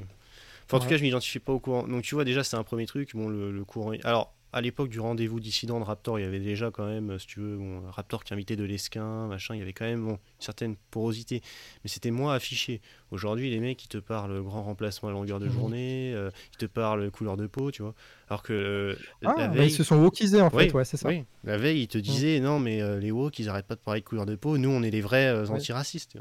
Enfin, 0.65 0.79
en 0.79 0.81
tout 0.81 0.89
cas, 0.89 0.97
je 0.97 1.03
m'identifie 1.03 1.39
pas 1.39 1.53
au 1.53 1.61
courant. 1.61 1.87
Donc, 1.87 2.03
tu 2.03 2.15
vois, 2.15 2.25
déjà, 2.25 2.43
c'est 2.43 2.57
un 2.57 2.63
premier 2.65 2.87
truc. 2.87 3.15
Bon, 3.15 3.29
le, 3.29 3.53
le 3.53 3.65
courant. 3.65 3.93
Alors, 4.03 4.34
à 4.57 4.61
l'époque 4.61 4.89
du 4.89 5.01
rendez-vous 5.01 5.41
dissident 5.41 5.81
de 5.81 5.85
Raptor, 5.85 6.19
il 6.21 6.23
y 6.23 6.25
avait 6.25 6.39
déjà 6.39 6.71
quand 6.71 6.87
même, 6.87 7.19
si 7.19 7.27
tu 7.27 7.41
veux, 7.41 7.57
bon, 7.57 7.83
Raptor 7.91 8.23
qui 8.23 8.33
invitait 8.35 8.55
de 8.55 8.63
l'esquin, 8.63 9.27
machin, 9.27 9.55
il 9.55 9.59
y 9.59 9.63
avait 9.63 9.73
quand 9.73 9.85
même 9.85 10.05
bon, 10.05 10.13
une 10.13 10.19
certaine 10.39 10.77
porosité. 10.93 11.43
Mais 11.83 11.91
c'était 11.91 12.13
moins 12.13 12.35
affiché. 12.35 12.81
Aujourd'hui, 13.11 13.51
les 13.51 13.59
mecs, 13.59 13.85
ils 13.85 13.89
te 13.89 13.99
parlent 13.99 14.41
grand 14.43 14.63
remplacement 14.63 15.09
à 15.09 15.13
longueur 15.13 15.41
de 15.41 15.47
Mhm. 15.47 15.53
journée, 15.53 16.13
euh, 16.15 16.31
ils 16.53 16.59
te 16.59 16.67
parlent 16.67 17.11
couleur 17.11 17.37
de 17.37 17.49
peau, 17.49 17.73
tu 17.73 17.83
vois. 17.83 17.95
Alors 18.29 18.45
que 18.45 18.53
euh, 18.53 18.95
Ah, 19.25 19.35
la 19.37 19.49
bah, 19.49 19.55
veille. 19.55 19.69
ils 19.69 19.75
se 19.75 19.83
sont 19.83 19.97
wokisés 20.01 20.41
en 20.41 20.51
fait, 20.51 20.73
ouais, 20.73 20.85
c'est 20.85 20.97
ça. 20.99 21.09
Oui, 21.09 21.25
la 21.43 21.57
veille, 21.59 21.83
ils 21.83 21.89
te 21.89 21.99
disaient 21.99 22.39
non, 22.39 22.61
mais 22.61 22.81
euh, 22.81 23.01
les 23.01 23.11
woke, 23.11 23.39
ils 23.41 23.49
arrêtent 23.49 23.67
pas 23.67 23.75
de 23.75 23.81
parler 23.81 24.03
de 24.03 24.07
couleur 24.07 24.25
de 24.25 24.37
peau. 24.37 24.57
Nous, 24.57 24.71
on 24.71 24.85
est 24.85 24.91
les 24.93 25.01
vrais 25.01 25.27
euh, 25.27 25.47
antiracistes. 25.49 26.17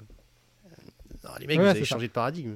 Non, 1.23 1.29
les 1.39 1.47
mecs, 1.47 1.57
Ouais, 1.59 1.63
vous 1.65 1.69
avez 1.69 1.79
ça. 1.81 1.85
changé 1.85 2.07
de 2.07 2.11
paradigme. 2.13 2.55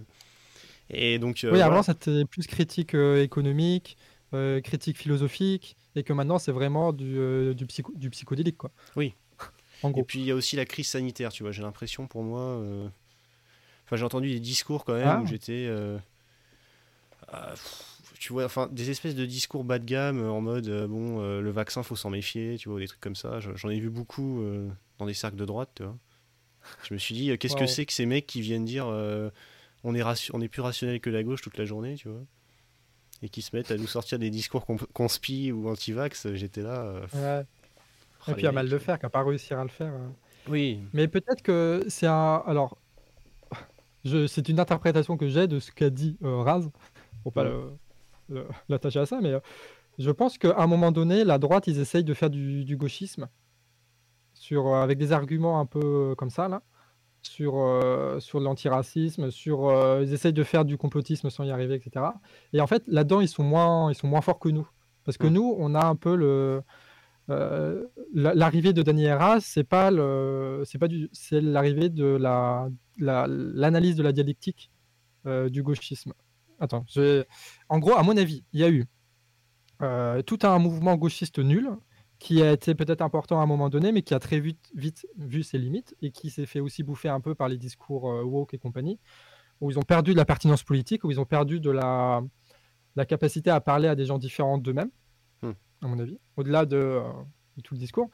Et 0.89 1.19
donc, 1.19 1.43
euh, 1.43 1.47
Oui, 1.51 1.57
voilà. 1.59 1.65
avant 1.67 1.83
c'était 1.83 2.25
plus 2.25 2.47
critique 2.47 2.95
euh, 2.95 3.21
économique, 3.21 3.97
euh, 4.33 4.59
critique 4.61 4.97
philosophique, 4.97 5.75
et 5.95 6.03
que 6.03 6.13
maintenant 6.13 6.37
c'est 6.39 6.51
vraiment 6.51 6.93
du, 6.93 7.17
euh, 7.17 7.53
du, 7.53 7.65
psycho- 7.65 7.93
du 7.95 8.09
psychodélique, 8.09 8.57
quoi. 8.57 8.71
Oui. 8.95 9.13
En 9.83 9.89
Et 9.89 9.93
gros. 9.93 10.03
puis 10.03 10.19
il 10.19 10.25
y 10.25 10.31
a 10.31 10.35
aussi 10.35 10.55
la 10.55 10.65
crise 10.65 10.87
sanitaire, 10.87 11.31
tu 11.31 11.43
vois. 11.43 11.51
J'ai 11.51 11.61
l'impression 11.61 12.07
pour 12.07 12.23
moi. 12.23 12.41
euh, 12.41 12.87
Enfin, 13.85 13.95
j'ai 13.95 14.03
entendu 14.03 14.29
des 14.29 14.39
discours 14.39 14.83
quand 14.85 14.93
même 14.95 15.07
Ah. 15.07 15.21
où 15.21 15.27
j'étais. 15.27 15.69
ah, 17.29 17.53
tu 18.19 18.33
vois, 18.33 18.45
enfin, 18.45 18.67
des 18.71 18.89
espèces 18.89 19.15
de 19.15 19.25
discours 19.25 19.63
bas 19.63 19.79
de 19.79 19.85
gamme 19.85 20.23
en 20.27 20.41
mode 20.41 20.67
bon, 20.87 21.19
le 21.39 21.49
vaccin, 21.51 21.83
faut 21.83 21.95
s'en 21.95 22.09
méfier, 22.09 22.57
tu 22.57 22.69
vois, 22.69 22.79
des 22.79 22.87
trucs 22.87 22.99
comme 23.01 23.15
ça. 23.15 23.39
J'en- 23.39 23.69
ai 23.69 23.79
vu 23.79 23.89
beaucoup 23.89 24.43
dans 24.97 25.05
des 25.05 25.13
cercles 25.13 25.37
de 25.37 25.45
droite, 25.45 25.69
tu 25.75 25.83
vois. 25.83 25.95
Je 26.83 26.93
me 26.93 26.99
suis 26.99 27.13
dit, 27.15 27.37
qu'est-ce 27.37 27.55
que 27.55 27.67
c'est 27.67 27.85
que 27.85 27.93
ces 27.93 28.05
mecs 28.05 28.25
qui 28.27 28.41
viennent 28.41 28.65
dire 28.65 28.87
on, 28.87 29.93
est 29.95 30.29
on 30.33 30.41
est 30.41 30.47
plus 30.49 30.61
rationnel 30.61 30.99
que 30.99 31.09
la 31.09 31.23
gauche 31.23 31.41
toute 31.41 31.57
la 31.57 31.65
journée, 31.65 31.95
tu 31.95 32.09
vois 32.09 32.23
et 33.23 33.29
qui 33.29 33.41
se 33.41 33.55
mettent 33.55 33.71
à 33.71 33.77
nous 33.77 33.87
sortir 33.87 34.19
des 34.19 34.29
discours 34.29 34.65
conspi 34.93 35.51
ou 35.51 35.69
anti-vax, 35.69 36.33
j'étais 36.33 36.61
là. 36.61 36.81
euh, 36.81 37.01
Ouais. 37.13 37.45
oh, 38.27 38.31
Et 38.31 38.33
puis 38.35 38.47
à 38.47 38.51
mal 38.51 38.69
le 38.69 38.79
faire, 38.79 38.99
qu'à 38.99 39.09
pas 39.09 39.23
réussir 39.23 39.57
à 39.59 39.63
le 39.63 39.69
faire. 39.69 39.91
euh. 39.93 40.07
Oui, 40.49 40.79
Mais 40.93 41.07
peut-être 41.07 41.41
que 41.41 41.83
c'est 41.89 42.07
un. 42.07 42.41
Alors, 42.45 42.77
je... 44.05 44.27
c'est 44.27 44.47
une 44.49 44.59
interprétation 44.59 45.17
que 45.17 45.27
j'ai 45.27 45.47
de 45.47 45.59
ce 45.59 45.71
qu'a 45.71 45.89
dit 45.89 46.17
euh, 46.23 46.37
Raz, 46.41 46.69
pour 47.23 47.33
pas 47.33 47.43
Ouais. 47.43 47.49
le- 47.49 48.35
le- 48.35 48.47
l'attacher 48.69 48.99
à 48.99 49.05
ça, 49.05 49.19
mais 49.21 49.33
euh, 49.33 49.39
je 49.99 50.11
pense 50.11 50.37
qu'à 50.37 50.57
un 50.57 50.67
moment 50.67 50.91
donné, 50.91 51.23
la 51.23 51.37
droite, 51.37 51.67
ils 51.67 51.79
essayent 51.79 52.03
de 52.03 52.13
faire 52.13 52.29
du, 52.29 52.63
du 52.65 52.77
gauchisme 52.77 53.27
sur, 54.33 54.75
avec 54.75 54.97
des 54.99 55.11
arguments 55.11 55.59
un 55.59 55.65
peu 55.65 56.13
comme 56.17 56.29
ça, 56.29 56.47
là, 56.47 56.61
sur, 57.21 57.57
euh, 57.57 58.19
sur 58.19 58.39
l'antiracisme, 58.39 59.31
sur, 59.31 59.67
euh, 59.67 60.03
ils 60.03 60.13
essayent 60.13 60.33
de 60.33 60.43
faire 60.43 60.63
du 60.65 60.77
complotisme 60.77 61.29
sans 61.29 61.43
y 61.43 61.51
arriver, 61.51 61.75
etc. 61.75 62.05
Et 62.53 62.61
en 62.61 62.67
fait, 62.67 62.83
là-dedans, 62.87 63.21
ils 63.21 63.27
sont 63.27 63.43
moins, 63.43 63.91
ils 63.91 63.95
sont 63.95 64.07
moins 64.07 64.21
forts 64.21 64.39
que 64.39 64.49
nous. 64.49 64.67
Parce 65.03 65.17
que 65.17 65.27
Mm. 65.27 65.33
nous, 65.33 65.55
on 65.57 65.75
a 65.75 65.85
un 65.85 65.95
peu 65.95 66.15
le. 66.15 66.61
euh, 67.29 67.85
la- 68.13 68.33
l'arrivée 68.33 68.71
de 68.71 68.81
Daniel 68.81 69.17
Raz, 69.17 69.41
c'est 69.41 69.65
pas 69.65 69.91
le, 69.91 70.63
c'est 70.65 70.77
pas 70.79 70.87
du, 70.87 71.09
c'est 71.11 71.41
l'arrivée 71.41 71.89
de 71.89 72.05
la, 72.05 72.69
la- 72.97 73.27
l'analyse 73.27 73.97
de 73.97 74.03
la 74.03 74.13
dialectique 74.13 74.71
euh, 75.25 75.49
du 75.49 75.61
gauchisme. 75.61 76.13
Attends, 76.61 76.85
en 77.67 77.79
gros, 77.79 77.95
à 77.97 78.03
mon 78.03 78.15
avis, 78.15 78.45
il 78.53 78.61
y 78.61 78.63
a 78.63 78.69
eu 78.69 78.85
tout 80.25 80.39
un 80.43 80.57
mouvement 80.57 80.95
gauchiste 80.95 81.39
nul 81.39 81.69
qui 82.19 82.41
a 82.41 82.51
été 82.51 82.75
peut-être 82.75 83.01
important 83.01 83.39
à 83.39 83.43
un 83.43 83.45
moment 83.45 83.69
donné, 83.69 83.91
mais 83.91 84.01
qui 84.01 84.13
a 84.13 84.19
très 84.19 84.39
vite, 84.39 84.71
vite 84.75 85.07
vu 85.17 85.43
ses 85.43 85.57
limites 85.57 85.95
et 86.01 86.11
qui 86.11 86.29
s'est 86.29 86.45
fait 86.45 86.59
aussi 86.59 86.83
bouffer 86.83 87.09
un 87.09 87.21
peu 87.21 87.35
par 87.35 87.47
les 87.47 87.57
discours 87.57 88.09
euh, 88.09 88.23
woke 88.23 88.53
et 88.53 88.57
compagnie, 88.57 88.99
où 89.61 89.71
ils 89.71 89.77
ont 89.79 89.83
perdu 89.83 90.11
de 90.13 90.17
la 90.17 90.25
pertinence 90.25 90.63
politique, 90.63 91.03
où 91.03 91.11
ils 91.11 91.19
ont 91.19 91.25
perdu 91.25 91.59
de 91.59 91.71
la, 91.71 92.23
la 92.95 93.05
capacité 93.05 93.49
à 93.49 93.61
parler 93.61 93.87
à 93.87 93.95
des 93.95 94.05
gens 94.05 94.17
différents 94.17 94.57
d'eux-mêmes, 94.57 94.91
Hmm. 95.41 95.51
à 95.81 95.87
mon 95.87 95.99
avis, 95.99 96.17
au-delà 96.35 96.65
de, 96.65 96.77
euh, 96.77 97.01
de 97.57 97.61
tout 97.61 97.75
le 97.75 97.79
discours. 97.79 98.09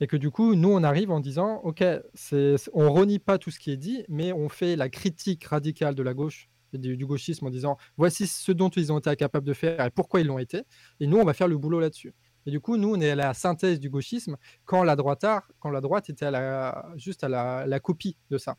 Et 0.00 0.06
que 0.06 0.16
du 0.16 0.30
coup, 0.30 0.54
nous, 0.54 0.70
on 0.70 0.82
arrive 0.82 1.10
en 1.10 1.20
disant, 1.20 1.56
OK, 1.64 1.82
c'est, 2.14 2.54
on 2.72 2.92
renie 2.92 3.18
pas 3.18 3.38
tout 3.38 3.50
ce 3.50 3.58
qui 3.58 3.70
est 3.70 3.76
dit, 3.76 4.04
mais 4.08 4.32
on 4.32 4.48
fait 4.48 4.76
la 4.76 4.88
critique 4.88 5.44
radicale 5.44 5.94
de 5.94 6.02
la 6.02 6.14
gauche 6.14 6.48
du, 6.72 6.96
du 6.96 7.06
gauchisme 7.06 7.46
en 7.46 7.50
disant, 7.50 7.76
voici 7.96 8.26
ce 8.26 8.52
dont 8.52 8.68
ils 8.68 8.92
ont 8.92 8.98
été 8.98 9.14
capables 9.16 9.46
de 9.46 9.54
faire 9.54 9.84
et 9.84 9.90
pourquoi 9.90 10.20
ils 10.20 10.26
l'ont 10.26 10.38
été. 10.38 10.62
Et 11.00 11.06
nous, 11.06 11.18
on 11.18 11.24
va 11.24 11.32
faire 11.32 11.48
le 11.48 11.58
boulot 11.58 11.80
là-dessus. 11.80 12.14
Et 12.48 12.50
du 12.50 12.60
coup, 12.60 12.78
nous, 12.78 12.94
on 12.94 13.00
est 13.02 13.10
à 13.10 13.14
la 13.14 13.34
synthèse 13.34 13.78
du 13.78 13.90
gauchisme 13.90 14.38
quand 14.64 14.82
la 14.82 14.96
droite, 14.96 15.26
quand 15.60 15.68
la 15.68 15.82
droite 15.82 16.08
était 16.08 16.24
à 16.24 16.30
la, 16.30 16.90
juste 16.96 17.22
à 17.22 17.28
la, 17.28 17.66
la 17.66 17.78
copie 17.78 18.16
de 18.30 18.38
ça. 18.38 18.56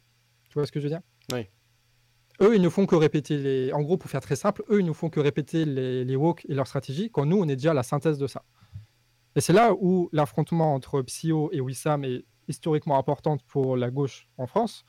Tu 0.47 0.53
vois 0.53 0.67
ce 0.67 0.71
que 0.71 0.79
je 0.79 0.83
veux 0.83 0.91
dire? 0.91 1.01
Oui. 1.33 1.47
Eux, 2.39 2.55
ils 2.55 2.61
ne 2.61 2.69
font 2.69 2.85
que 2.85 2.93
répéter 2.93 3.39
les. 3.39 3.73
En 3.73 3.81
gros, 3.81 3.97
pour 3.97 4.11
faire 4.11 4.21
très 4.21 4.35
simple, 4.35 4.63
eux, 4.69 4.79
ils 4.79 4.85
ne 4.85 4.93
font 4.93 5.09
que 5.09 5.19
répéter 5.19 5.65
les, 5.65 6.05
les 6.05 6.15
woke 6.15 6.45
et 6.47 6.53
leur 6.53 6.67
stratégie, 6.67 7.09
quand 7.09 7.25
nous, 7.25 7.37
on 7.37 7.47
est 7.47 7.55
déjà 7.55 7.71
à 7.71 7.73
la 7.73 7.81
synthèse 7.81 8.19
de 8.19 8.27
ça. 8.27 8.43
Et 9.35 9.41
c'est 9.41 9.53
là 9.53 9.73
où 9.73 10.07
l'affrontement 10.11 10.75
entre 10.75 11.01
Psyo 11.01 11.49
et 11.51 11.59
Wissam 11.59 12.03
est 12.03 12.25
historiquement 12.47 12.99
importante 12.99 13.41
pour 13.47 13.75
la 13.75 13.89
gauche 13.89 14.29
en 14.37 14.45
France. 14.45 14.85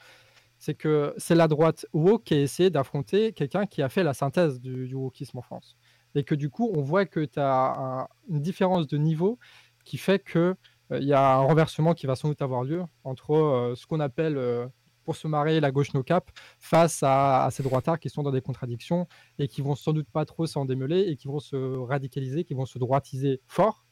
C'est 0.58 0.74
que 0.74 1.14
c'est 1.16 1.34
la 1.34 1.48
droite 1.48 1.86
woke 1.94 2.24
qui 2.24 2.34
a 2.34 2.40
essayé 2.42 2.68
d'affronter 2.68 3.32
quelqu'un 3.32 3.64
qui 3.64 3.80
a 3.80 3.88
fait 3.88 4.04
la 4.04 4.12
synthèse 4.12 4.60
du, 4.60 4.86
du 4.86 4.94
wokisme 4.94 5.38
en 5.38 5.42
France. 5.42 5.78
Et 6.14 6.24
que 6.24 6.34
du 6.34 6.50
coup, 6.50 6.70
on 6.74 6.82
voit 6.82 7.06
que 7.06 7.20
tu 7.20 7.38
as 7.38 8.08
une 8.28 8.40
différence 8.40 8.86
de 8.86 8.98
niveau 8.98 9.38
qui 9.84 9.98
fait 9.98 10.22
qu'il 10.24 10.56
il 10.92 11.04
y 11.04 11.12
a 11.12 11.36
un 11.36 11.40
renversement 11.40 11.94
qui 11.94 12.06
va 12.06 12.16
sans 12.16 12.28
doute 12.28 12.42
avoir 12.42 12.64
lieu 12.64 12.82
entre 13.04 13.34
euh, 13.34 13.74
ce 13.76 13.86
qu'on 13.86 14.00
appelle, 14.00 14.36
euh, 14.36 14.66
pour 15.04 15.16
se 15.16 15.28
marrer, 15.28 15.60
la 15.60 15.70
gauche 15.70 15.94
no 15.94 16.02
cap, 16.02 16.30
face 16.58 17.02
à, 17.02 17.48
ces 17.50 17.62
droitards 17.62 17.98
qui 17.98 18.10
sont 18.10 18.22
dans 18.22 18.30
des 18.30 18.40
contradictions 18.40 19.06
et 19.38 19.48
qui 19.48 19.62
vont 19.62 19.74
sans 19.74 19.92
doute 19.92 20.08
pas 20.10 20.24
trop 20.24 20.46
s'en 20.46 20.64
démêler 20.64 21.00
et 21.00 21.16
qui 21.16 21.28
vont 21.28 21.40
se 21.40 21.56
radicaliser, 21.56 22.44
qui 22.44 22.54
vont 22.54 22.66
se 22.66 22.78
droitiser 22.78 23.40
fort 23.46 23.86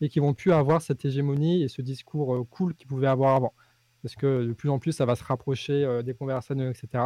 et 0.00 0.08
qui 0.08 0.18
vont 0.18 0.34
plus 0.34 0.52
avoir 0.52 0.82
cette 0.82 1.04
hégémonie 1.04 1.62
et 1.62 1.68
ce 1.68 1.82
discours 1.82 2.34
euh, 2.34 2.44
cool 2.44 2.74
qu'ils 2.74 2.86
pouvaient 2.86 3.06
avoir 3.06 3.36
avant. 3.36 3.54
Parce 4.02 4.16
que 4.16 4.46
de 4.46 4.52
plus 4.52 4.68
en 4.68 4.78
plus, 4.78 4.92
ça 4.92 5.06
va 5.06 5.14
se 5.14 5.22
rapprocher 5.22 5.84
euh, 5.84 6.02
des 6.02 6.12
conversations, 6.12 6.70
etc. 6.70 7.04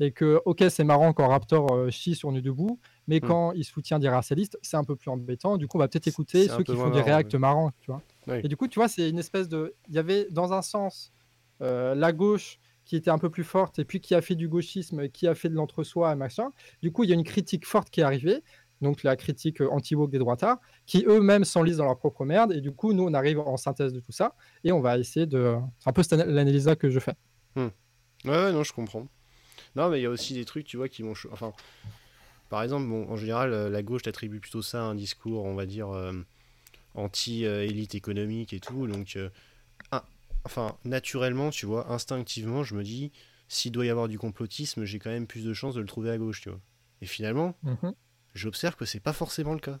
Et 0.00 0.10
que, 0.10 0.40
ok, 0.44 0.64
c'est 0.68 0.84
marrant 0.84 1.12
quand 1.12 1.28
Raptor 1.28 1.72
euh, 1.72 1.90
chie 1.90 2.14
sur 2.14 2.32
Nu 2.32 2.42
Debout, 2.42 2.80
mais 3.06 3.18
Mm. 3.18 3.26
quand 3.26 3.52
il 3.52 3.64
soutient 3.64 3.98
des 3.98 4.08
racialistes, 4.08 4.58
c'est 4.62 4.76
un 4.76 4.84
peu 4.84 4.96
plus 4.96 5.10
embêtant. 5.10 5.56
Du 5.56 5.68
coup, 5.68 5.76
on 5.76 5.80
va 5.80 5.88
peut-être 5.88 6.08
écouter 6.08 6.48
ceux 6.48 6.62
qui 6.64 6.74
font 6.74 6.90
des 6.90 7.00
réacts 7.00 7.32
ouais. 7.32 7.38
marrants, 7.38 7.70
tu 7.80 7.90
vois. 7.90 8.02
Oui. 8.26 8.40
Et 8.42 8.48
du 8.48 8.56
coup, 8.56 8.66
tu 8.66 8.78
vois, 8.78 8.88
c'est 8.88 9.08
une 9.08 9.18
espèce 9.18 9.48
de. 9.48 9.74
Il 9.88 9.94
y 9.94 9.98
avait, 9.98 10.26
dans 10.30 10.52
un 10.52 10.62
sens, 10.62 11.12
euh, 11.62 11.94
la 11.94 12.12
gauche 12.12 12.58
qui 12.84 12.96
était 12.96 13.10
un 13.10 13.18
peu 13.18 13.30
plus 13.30 13.44
forte 13.44 13.78
et 13.78 13.84
puis 13.84 14.00
qui 14.00 14.14
a 14.14 14.20
fait 14.20 14.34
du 14.34 14.48
gauchisme, 14.48 15.08
qui 15.08 15.26
a 15.26 15.34
fait 15.34 15.48
de 15.48 15.54
l'entre-soi 15.54 16.12
et 16.12 16.16
machin. 16.16 16.50
Du 16.82 16.92
coup, 16.92 17.04
il 17.04 17.10
y 17.10 17.12
a 17.12 17.16
une 17.16 17.24
critique 17.24 17.66
forte 17.66 17.90
qui 17.90 18.00
est 18.00 18.04
arrivée 18.04 18.42
donc 18.80 19.02
la 19.02 19.16
critique 19.16 19.60
anti-woke 19.60 20.10
des 20.10 20.18
droitards, 20.18 20.58
qui 20.86 21.04
eux-mêmes 21.06 21.44
s'enlisent 21.44 21.78
dans 21.78 21.84
leur 21.84 21.98
propre 21.98 22.24
merde, 22.24 22.52
et 22.52 22.60
du 22.60 22.72
coup, 22.72 22.92
nous, 22.92 23.04
on 23.04 23.14
arrive 23.14 23.38
en 23.40 23.56
synthèse 23.56 23.92
de 23.92 24.00
tout 24.00 24.12
ça, 24.12 24.34
et 24.62 24.72
on 24.72 24.80
va 24.80 24.98
essayer 24.98 25.26
de... 25.26 25.56
C'est 25.78 25.88
un 25.88 25.92
peu 25.92 26.02
l'analyse 26.12 26.70
que 26.78 26.90
je 26.90 26.98
fais. 26.98 27.14
Hmm. 27.56 27.68
Ouais, 28.24 28.52
non, 28.52 28.62
je 28.62 28.72
comprends. 28.72 29.06
Non, 29.76 29.88
mais 29.88 30.00
il 30.00 30.02
y 30.02 30.06
a 30.06 30.10
aussi 30.10 30.34
des 30.34 30.44
trucs, 30.44 30.66
tu 30.66 30.76
vois, 30.76 30.88
qui 30.88 31.02
vont... 31.02 31.14
Enfin, 31.32 31.52
par 32.50 32.62
exemple, 32.62 32.86
bon, 32.86 33.08
en 33.08 33.16
général, 33.16 33.50
la 33.50 33.82
gauche 33.82 34.02
t'attribue 34.02 34.40
plutôt 34.40 34.62
ça 34.62 34.80
à 34.80 34.84
un 34.84 34.94
discours, 34.94 35.44
on 35.44 35.54
va 35.54 35.66
dire, 35.66 35.88
anti-élite 36.94 37.94
économique 37.94 38.52
et 38.52 38.60
tout, 38.60 38.86
donc... 38.86 39.18
enfin, 40.44 40.76
naturellement, 40.84 41.50
tu 41.50 41.66
vois, 41.66 41.90
instinctivement, 41.90 42.64
je 42.64 42.74
me 42.74 42.82
dis, 42.82 43.12
s'il 43.48 43.72
doit 43.72 43.86
y 43.86 43.90
avoir 43.90 44.08
du 44.08 44.18
complotisme, 44.18 44.84
j'ai 44.84 44.98
quand 44.98 45.10
même 45.10 45.26
plus 45.26 45.44
de 45.44 45.52
chances 45.54 45.74
de 45.74 45.80
le 45.80 45.86
trouver 45.86 46.10
à 46.10 46.18
gauche, 46.18 46.42
tu 46.42 46.50
vois. 46.50 46.60
Et 47.00 47.06
finalement, 47.06 47.56
mhm 47.62 47.94
j'observe 48.34 48.76
que 48.76 48.84
c'est 48.84 49.00
pas 49.00 49.12
forcément 49.12 49.54
le 49.54 49.60
cas. 49.60 49.80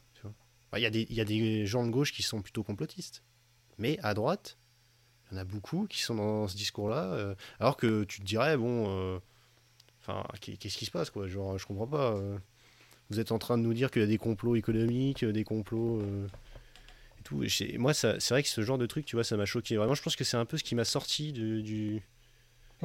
Il 0.76 0.82
y, 0.82 0.86
a 0.86 0.90
des, 0.90 1.06
y 1.08 1.20
a 1.20 1.24
des 1.24 1.66
gens 1.66 1.86
de 1.86 1.90
gauche 1.90 2.12
qui 2.12 2.22
sont 2.24 2.42
plutôt 2.42 2.64
complotistes. 2.64 3.22
Mais 3.78 3.96
à 4.02 4.12
droite, 4.12 4.58
il 5.30 5.34
y 5.34 5.38
en 5.38 5.40
a 5.40 5.44
beaucoup 5.44 5.86
qui 5.86 6.02
sont 6.02 6.16
dans 6.16 6.48
ce 6.48 6.56
discours-là. 6.56 7.12
Euh, 7.12 7.34
alors 7.60 7.76
que 7.76 8.02
tu 8.04 8.20
te 8.20 8.24
dirais, 8.24 8.56
bon, 8.56 8.86
euh, 8.88 9.18
enfin, 10.00 10.24
qu'est-ce 10.40 10.76
qui 10.76 10.84
se 10.84 10.90
passe, 10.90 11.10
quoi 11.10 11.28
Genre, 11.28 11.58
je 11.58 11.66
comprends 11.66 11.86
pas. 11.86 12.14
Euh. 12.14 12.36
vous 13.08 13.20
êtes 13.20 13.30
en 13.30 13.38
train 13.38 13.56
de 13.56 13.62
nous 13.62 13.74
dire 13.74 13.90
qu'il 13.90 14.02
y 14.02 14.04
a 14.04 14.08
des 14.08 14.18
complots 14.18 14.56
économiques, 14.56 15.24
des 15.24 15.44
complots. 15.44 16.02
et 16.02 17.22
tout. 17.22 17.44
moi, 17.78 17.94
c'est 17.94 18.30
vrai 18.30 18.42
que 18.42 18.48
ce 18.48 18.62
genre 18.62 18.78
de 18.78 18.86
truc, 18.86 19.06
tu 19.06 19.14
vois, 19.14 19.24
ça 19.24 19.36
m'a 19.36 19.46
choqué. 19.46 19.76
Vraiment, 19.76 19.94
je 19.94 20.02
pense 20.02 20.16
que 20.16 20.24
c'est 20.24 20.36
un 20.36 20.44
peu 20.44 20.56
ce 20.56 20.64
qui 20.64 20.74
m'a 20.74 20.84
sorti 20.84 21.32
du, 21.32 22.02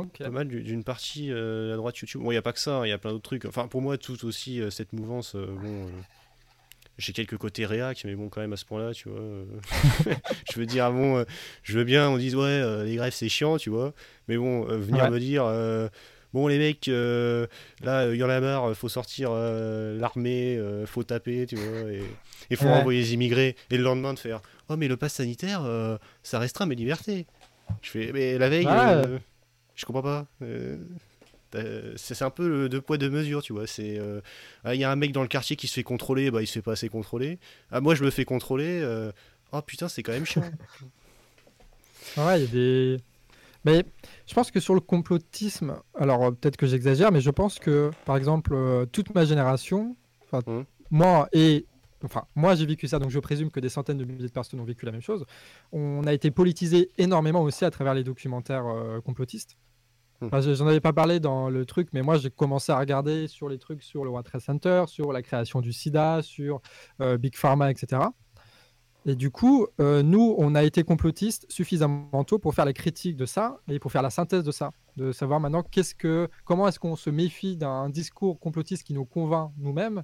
pas 0.05 0.29
mal 0.29 0.47
d'une 0.47 0.83
partie 0.83 1.31
euh, 1.31 1.69
la 1.69 1.75
droite 1.77 1.97
YouTube. 1.97 2.21
Bon, 2.21 2.31
il 2.31 2.35
n'y 2.35 2.39
a 2.39 2.41
pas 2.41 2.53
que 2.53 2.59
ça, 2.59 2.79
il 2.79 2.83
hein, 2.83 2.85
y 2.87 2.91
a 2.91 2.97
plein 2.97 3.11
d'autres 3.11 3.23
trucs. 3.23 3.45
Enfin, 3.45 3.67
pour 3.67 3.81
moi, 3.81 3.97
tout 3.97 4.25
aussi, 4.25 4.61
euh, 4.61 4.69
cette 4.69 4.93
mouvance, 4.93 5.35
euh, 5.35 5.45
bon, 5.45 5.87
j'ai 6.97 7.13
quelques 7.13 7.37
côtés 7.37 7.65
réac, 7.65 8.03
mais 8.05 8.15
bon, 8.15 8.29
quand 8.29 8.41
même, 8.41 8.53
à 8.53 8.57
ce 8.57 8.65
point-là, 8.65 8.93
tu 8.93 9.09
vois. 9.09 9.21
je 10.51 10.59
veux 10.59 10.65
dire, 10.65 10.91
bon, 10.91 11.23
je 11.63 11.77
veux 11.77 11.83
bien, 11.83 12.09
on 12.09 12.17
dise, 12.17 12.35
ouais, 12.35 12.83
les 12.85 12.95
grèves, 12.95 13.13
c'est 13.13 13.29
chiant, 13.29 13.57
tu 13.57 13.69
vois. 13.69 13.93
Mais 14.27 14.37
bon, 14.37 14.63
venir 14.63 15.09
me 15.09 15.19
dire, 15.19 15.45
bon, 16.33 16.47
les 16.47 16.57
mecs, 16.57 16.87
là, 16.87 18.11
il 18.11 18.17
y 18.17 18.23
en 18.23 18.29
a 18.29 18.41
marre, 18.41 18.75
faut 18.75 18.89
sortir 18.89 19.31
l'armée, 19.31 20.61
faut 20.87 21.03
taper, 21.03 21.45
tu 21.45 21.55
vois, 21.55 21.89
et 21.89 22.03
il 22.49 22.57
faut 22.57 22.67
envoyer 22.67 22.99
les 22.99 23.13
immigrés. 23.13 23.55
Et 23.71 23.77
le 23.77 23.83
lendemain, 23.83 24.13
de 24.13 24.19
faire, 24.19 24.41
oh, 24.67 24.75
mais 24.75 24.89
le 24.89 24.97
pass 24.97 25.13
sanitaire, 25.13 25.61
ça 26.21 26.37
restera 26.37 26.65
mes 26.65 26.75
libertés. 26.75 27.27
Je 27.81 27.91
fais, 27.91 28.11
mais 28.11 28.37
la 28.37 28.49
veille. 28.49 28.67
Je 29.79 29.85
comprends 29.85 30.01
pas. 30.01 30.27
Euh, 31.55 31.93
c'est 31.95 32.21
un 32.21 32.29
peu 32.29 32.47
le 32.47 32.69
deux 32.69 32.81
poids 32.81 32.97
deux 32.97 33.09
mesures, 33.09 33.41
tu 33.41 33.53
vois. 33.53 33.65
C'est 33.65 33.97
euh, 33.97 34.19
ah, 34.65 34.75
il 34.75 34.81
y 34.81 34.83
a 34.83 34.91
un 34.91 34.95
mec 34.95 35.13
dans 35.13 35.21
le 35.21 35.29
quartier 35.29 35.55
qui 35.55 35.67
se 35.67 35.73
fait 35.73 35.83
contrôler, 35.83 36.31
bah 36.31 36.41
il 36.41 36.47
se 36.47 36.53
fait 36.53 36.61
pas 36.61 36.73
assez 36.73 36.89
contrôler. 36.89 37.39
Ah 37.71 37.81
moi 37.81 37.95
je 37.95 38.03
me 38.03 38.09
fais 38.09 38.25
contrôler. 38.25 38.81
Euh, 38.81 39.11
oh 39.53 39.61
putain 39.61 39.87
c'est 39.87 40.03
quand 40.03 40.11
même 40.11 40.25
chiant. 40.25 40.43
ouais 42.17 42.41
il 42.41 42.45
y 42.45 42.47
a 42.47 42.51
des. 42.51 42.97
Mais 43.63 43.85
je 44.27 44.33
pense 44.33 44.51
que 44.51 44.59
sur 44.59 44.73
le 44.73 44.81
complotisme, 44.81 45.75
alors 45.95 46.33
peut-être 46.35 46.57
que 46.57 46.67
j'exagère, 46.67 47.11
mais 47.11 47.21
je 47.21 47.29
pense 47.29 47.57
que 47.57 47.91
par 48.05 48.17
exemple 48.17 48.55
toute 48.91 49.15
ma 49.15 49.25
génération, 49.25 49.95
mmh. 50.31 50.61
moi 50.91 51.29
et 51.33 51.65
enfin 52.03 52.25
moi 52.35 52.55
j'ai 52.55 52.65
vécu 52.65 52.87
ça, 52.87 52.99
donc 52.99 53.11
je 53.11 53.19
présume 53.19 53.49
que 53.49 53.59
des 53.59 53.69
centaines 53.69 53.97
de 53.97 54.05
milliers 54.05 54.27
de 54.27 54.31
personnes 54.31 54.59
ont 54.59 54.65
vécu 54.65 54.85
la 54.85 54.91
même 54.91 55.01
chose. 55.01 55.25
On 55.71 56.05
a 56.05 56.13
été 56.13 56.31
politisé 56.31 56.89
énormément 56.97 57.41
aussi 57.41 57.65
à 57.65 57.71
travers 57.71 57.93
les 57.93 58.03
documentaires 58.03 58.65
complotistes. 59.03 59.57
Hmm. 60.21 60.27
J'en 60.53 60.67
avais 60.67 60.81
pas 60.81 60.93
parlé 60.93 61.19
dans 61.19 61.49
le 61.49 61.65
truc, 61.65 61.89
mais 61.93 62.01
moi 62.01 62.17
j'ai 62.17 62.29
commencé 62.29 62.71
à 62.71 62.79
regarder 62.79 63.27
sur 63.27 63.47
les 63.47 63.57
trucs 63.57 63.81
sur 63.83 64.03
le 64.03 64.09
World 64.09 64.27
Trade 64.27 64.41
Center, 64.41 64.83
sur 64.87 65.13
la 65.13 65.21
création 65.21 65.61
du 65.61 65.71
SIDA, 65.71 66.21
sur 66.21 66.61
euh, 67.01 67.17
Big 67.17 67.35
Pharma, 67.35 67.71
etc. 67.71 68.01
Et 69.05 69.15
du 69.15 69.31
coup, 69.31 69.65
euh, 69.79 70.03
nous, 70.03 70.35
on 70.37 70.55
a 70.55 70.63
été 70.63 70.83
complotistes 70.83 71.45
suffisamment 71.49 72.23
tôt 72.25 72.37
pour 72.37 72.53
faire 72.53 72.65
la 72.65 72.73
critique 72.73 73.15
de 73.15 73.25
ça 73.25 73.59
et 73.69 73.79
pour 73.79 73.91
faire 73.91 74.01
la 74.01 74.09
synthèse 74.09 74.43
de 74.43 74.51
ça, 74.51 74.71
de 74.97 75.13
savoir 75.13 75.39
maintenant 75.39 75.63
comment 76.43 76.67
est-ce 76.67 76.79
qu'on 76.79 76.97
se 76.97 77.09
méfie 77.09 77.55
d'un 77.55 77.89
discours 77.89 78.39
complotiste 78.39 78.83
qui 78.83 78.93
nous 78.93 79.05
convainc 79.05 79.51
nous-mêmes 79.57 80.03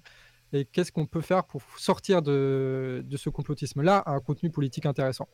et 0.54 0.64
qu'est-ce 0.64 0.94
qu'on 0.94 1.06
peut 1.06 1.22
faire 1.22 1.44
pour 1.44 1.62
sortir 1.78 2.22
de, 2.22 3.04
de 3.06 3.18
ce 3.18 3.30
complotisme-là 3.30 4.04
un 4.06 4.20
contenu 4.22 4.50
politique 4.50 4.86
intéressant. 4.86 5.28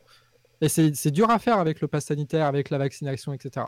Et 0.60 0.68
c'est 0.68 1.10
dur 1.10 1.30
à 1.30 1.38
faire 1.38 1.58
avec 1.58 1.80
le 1.80 1.88
pass 1.88 2.06
sanitaire, 2.06 2.46
avec 2.46 2.70
la 2.70 2.78
vaccination, 2.78 3.32
etc. 3.32 3.66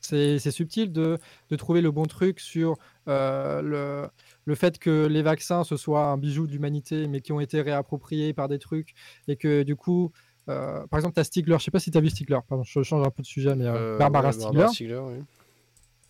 C'est 0.00 0.50
subtil 0.50 0.92
de, 0.92 1.18
trouver 1.58 1.80
le 1.80 1.90
bon 1.90 2.06
truc 2.06 2.40
sur 2.40 2.76
euh, 3.08 4.10
le, 4.46 4.54
fait 4.54 4.78
que 4.78 5.06
les 5.06 5.22
vaccins, 5.22 5.64
ce 5.64 5.76
soit 5.76 6.06
un 6.06 6.16
bijou 6.16 6.46
d'humanité, 6.46 7.06
mais 7.06 7.20
qui 7.20 7.32
ont 7.32 7.40
été 7.40 7.60
réappropriés 7.60 8.32
par 8.32 8.48
des 8.48 8.58
trucs, 8.58 8.94
et 9.28 9.36
que 9.36 9.62
du 9.62 9.76
coup, 9.76 10.12
euh, 10.48 10.86
par 10.86 10.98
exemple, 10.98 11.14
tu 11.14 11.20
as 11.20 11.24
Stigler, 11.24 11.56
je 11.58 11.64
sais 11.64 11.70
pas 11.70 11.80
si 11.80 11.90
tu 11.90 11.98
as 11.98 12.00
vu 12.00 12.10
Stigler, 12.10 12.38
pardon, 12.48 12.64
je 12.64 12.82
change 12.82 13.06
un 13.06 13.10
peu 13.10 13.22
de 13.22 13.26
sujet, 13.26 13.54
mais 13.54 13.66
euh, 13.66 13.98
Barbara 13.98 14.32
Stigler. 14.32 14.66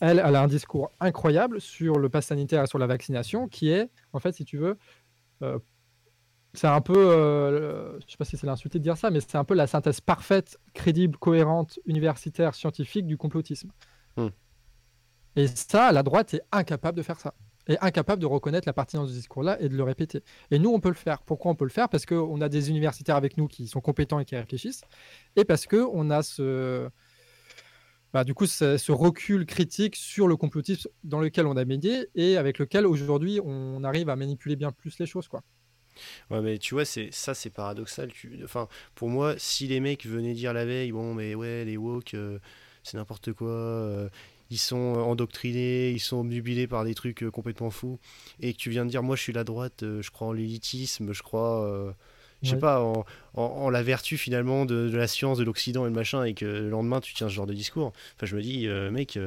elle, 0.00 0.22
elle 0.24 0.36
a 0.36 0.42
un 0.42 0.48
discours 0.48 0.90
incroyable 1.00 1.60
sur 1.60 1.98
le 1.98 2.08
pass 2.08 2.26
sanitaire 2.26 2.62
et 2.62 2.66
sur 2.66 2.78
la 2.78 2.86
vaccination, 2.86 3.48
qui 3.48 3.70
est, 3.70 3.90
en 4.12 4.20
fait, 4.20 4.32
si 4.32 4.44
tu 4.44 4.56
veux, 4.56 4.78
c'est 6.52 6.66
un 6.66 6.80
peu, 6.80 6.96
euh, 6.96 7.98
je 8.00 8.12
sais 8.12 8.16
pas 8.16 8.24
si 8.24 8.36
c'est 8.36 8.46
l'insulté 8.46 8.78
de 8.78 8.82
dire 8.82 8.96
ça, 8.96 9.10
mais 9.10 9.20
c'est 9.20 9.36
un 9.36 9.44
peu 9.44 9.54
la 9.54 9.66
synthèse 9.66 10.00
parfaite, 10.00 10.58
crédible, 10.74 11.16
cohérente, 11.16 11.78
universitaire, 11.86 12.54
scientifique 12.54 13.06
du 13.06 13.16
complotisme. 13.16 13.70
Hmm. 14.16 14.28
Et 15.36 15.46
ça, 15.46 15.92
la 15.92 16.02
droite 16.02 16.34
est 16.34 16.42
incapable 16.50 16.96
de 16.96 17.02
faire 17.02 17.20
ça. 17.20 17.34
Et 17.68 17.78
incapable 17.80 18.20
de 18.20 18.26
reconnaître 18.26 18.66
la 18.66 18.72
pertinence 18.72 19.10
du 19.10 19.14
discours-là 19.14 19.60
et 19.60 19.68
de 19.68 19.76
le 19.76 19.82
répéter. 19.84 20.24
Et 20.50 20.58
nous, 20.58 20.70
on 20.70 20.80
peut 20.80 20.88
le 20.88 20.94
faire. 20.94 21.22
Pourquoi 21.22 21.52
on 21.52 21.54
peut 21.54 21.66
le 21.66 21.70
faire? 21.70 21.88
Parce 21.88 22.04
qu'on 22.04 22.40
a 22.40 22.48
des 22.48 22.68
universitaires 22.68 23.14
avec 23.14 23.36
nous 23.36 23.46
qui 23.46 23.68
sont 23.68 23.80
compétents 23.80 24.18
et 24.18 24.24
qui 24.24 24.34
réfléchissent. 24.34 24.82
Et 25.36 25.44
parce 25.44 25.66
qu'on 25.66 26.10
a 26.10 26.22
ce, 26.24 26.88
bah, 28.12 28.24
du 28.24 28.34
coup, 28.34 28.46
ce 28.46 28.90
recul 28.90 29.46
critique 29.46 29.94
sur 29.94 30.26
le 30.26 30.36
complotisme 30.36 30.90
dans 31.04 31.20
lequel 31.20 31.46
on 31.46 31.56
a 31.56 31.64
médié 31.64 32.08
et 32.16 32.36
avec 32.36 32.58
lequel 32.58 32.86
aujourd'hui 32.86 33.38
on 33.44 33.84
arrive 33.84 34.08
à 34.08 34.16
manipuler 34.16 34.56
bien 34.56 34.72
plus 34.72 34.98
les 34.98 35.06
choses. 35.06 35.28
quoi. 35.28 35.42
Ouais, 36.30 36.40
mais 36.40 36.58
tu 36.58 36.74
vois, 36.74 36.84
c'est 36.84 37.10
ça, 37.12 37.34
c'est 37.34 37.50
paradoxal. 37.50 38.12
Tu, 38.12 38.40
enfin, 38.44 38.68
pour 38.94 39.08
moi, 39.08 39.34
si 39.38 39.66
les 39.66 39.80
mecs 39.80 40.06
venaient 40.06 40.34
dire 40.34 40.52
la 40.52 40.64
veille, 40.64 40.92
bon, 40.92 41.14
mais 41.14 41.34
ouais, 41.34 41.64
les 41.64 41.76
woke, 41.76 42.14
euh, 42.14 42.38
c'est 42.82 42.96
n'importe 42.96 43.32
quoi. 43.32 43.48
Euh, 43.48 44.08
ils 44.50 44.58
sont 44.58 44.76
endoctrinés, 44.76 45.90
ils 45.90 46.00
sont 46.00 46.18
obnubilés 46.18 46.66
par 46.66 46.84
des 46.84 46.94
trucs 46.94 47.22
euh, 47.22 47.30
complètement 47.30 47.70
fous, 47.70 47.98
et 48.40 48.52
que 48.52 48.58
tu 48.58 48.70
viens 48.70 48.84
de 48.84 48.90
dire, 48.90 49.02
moi, 49.02 49.16
je 49.16 49.22
suis 49.22 49.32
la 49.32 49.44
droite, 49.44 49.82
je 49.82 50.10
crois 50.10 50.28
en 50.28 50.32
l'élitisme, 50.32 51.12
je 51.12 51.22
crois, 51.22 51.94
je 52.42 52.50
sais 52.50 52.58
pas, 52.58 52.82
en, 52.82 53.04
en, 53.34 53.70
la 53.70 53.82
vertu 53.82 54.16
finalement 54.16 54.64
de, 54.64 54.88
de 54.88 54.96
la 54.96 55.06
science, 55.06 55.38
de 55.38 55.44
l'Occident 55.44 55.84
et 55.84 55.88
le 55.88 55.94
machin, 55.94 56.24
et 56.24 56.34
que 56.34 56.44
le 56.44 56.68
lendemain, 56.70 57.00
tu 57.00 57.14
tiens 57.14 57.28
ce 57.28 57.34
genre 57.34 57.46
de 57.46 57.54
discours. 57.54 57.92
Enfin, 58.16 58.26
je 58.26 58.34
me 58.34 58.42
dis, 58.42 58.66
mec, 58.90 59.18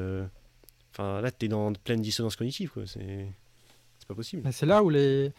enfin, 0.92 1.22
là, 1.22 1.30
t'es 1.30 1.48
dans 1.48 1.72
pleine 1.72 2.02
dissonance 2.02 2.36
cognitive, 2.36 2.70
quoi. 2.70 2.82
C'est 2.86 3.28
c'est 4.04 4.08
pas 4.08 4.14
possible. 4.14 4.52
C'est 4.52 4.66
là 4.66 4.82
où 4.82 4.90
les 4.90 5.32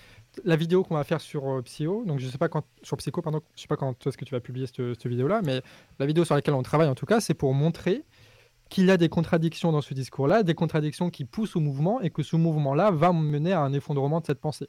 la 0.43 0.55
vidéo 0.55 0.83
qu'on 0.83 0.95
va 0.95 1.03
faire 1.03 1.21
sur 1.21 1.47
euh, 1.47 1.62
Psycho, 1.62 2.03
donc 2.05 2.20
je 2.20 2.28
sais 2.28 2.37
pas 2.37 2.49
quand 2.49 2.66
sur 2.83 2.97
Psycho, 2.97 3.21
pardon, 3.21 3.41
je 3.55 3.62
sais 3.62 3.67
pas 3.67 3.78
quand 3.78 4.05
est-ce 4.05 4.17
que 4.17 4.25
tu 4.25 4.33
vas 4.33 4.39
publier 4.39 4.67
cette, 4.67 5.05
vidéo-là, 5.05 5.41
mais 5.43 5.62
la 5.99 6.05
vidéo 6.05 6.25
sur 6.25 6.36
laquelle 6.36 6.53
on 6.53 6.63
travaille 6.63 6.89
en 6.89 6.95
tout 6.95 7.05
cas, 7.05 7.20
c'est 7.20 7.33
pour 7.33 7.53
montrer 7.53 8.03
qu'il 8.70 8.86
y 8.86 8.91
a 8.91 8.97
des 8.97 9.09
contradictions 9.09 9.71
dans 9.71 9.82
ce 9.82 9.93
discours-là, 9.93 10.43
des 10.43 10.55
contradictions 10.55 11.09
qui 11.09 11.25
poussent 11.25 11.55
au 11.55 11.59
mouvement 11.59 12.01
et 12.01 12.09
que 12.09 12.24
ce 12.24 12.36
mouvement-là 12.36 12.91
va 12.91 13.13
mener 13.13 13.53
à 13.53 13.62
un 13.62 13.74
effondrement 13.74 14.21
de 14.21 14.25
cette 14.25 14.39
pensée, 14.39 14.67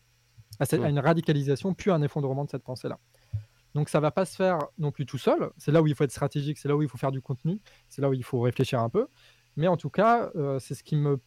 à, 0.60 0.64
à 0.64 0.88
une 0.88 0.98
radicalisation 0.98 1.74
puis 1.74 1.90
à 1.90 1.94
un 1.94 2.02
effondrement 2.02 2.44
de 2.44 2.51
cette 2.51 2.62
pensée-là. 2.62 2.98
Donc 3.74 3.90
ça 3.90 4.01
va 4.01 4.10
pas 4.10 4.24
se 4.24 4.36
faire 4.36 4.59
non 4.78 4.90
plus 4.90 5.05
tout 5.05 5.18
seul. 5.18 5.51
C'est 5.59 5.70
là 5.70 5.82
où 5.82 5.86
il 5.86 5.94
faut 5.94 6.05
être 6.05 6.10
stratégique, 6.10 6.59
c'est 6.59 6.68
là 6.68 6.76
où 6.76 6.82
il 6.82 6.88
faut 6.88 6.98
faire 6.98 7.12
du 7.12 7.20
contenu, 7.20 7.60
c'est 7.88 8.01
là 8.01 8.09
où 8.09 8.14
il 8.14 8.24
faut 8.24 8.40
réfléchir 8.40 8.80
un 8.80 8.88
peu. 8.88 9.06
Mais 9.56 9.68
en 9.68 9.76
tout 9.76 9.90
cas, 9.90 10.30
euh, 10.34 10.59
c'est 10.59 10.74
ce 10.74 10.82
qui 10.82 10.97
me, 10.97 11.20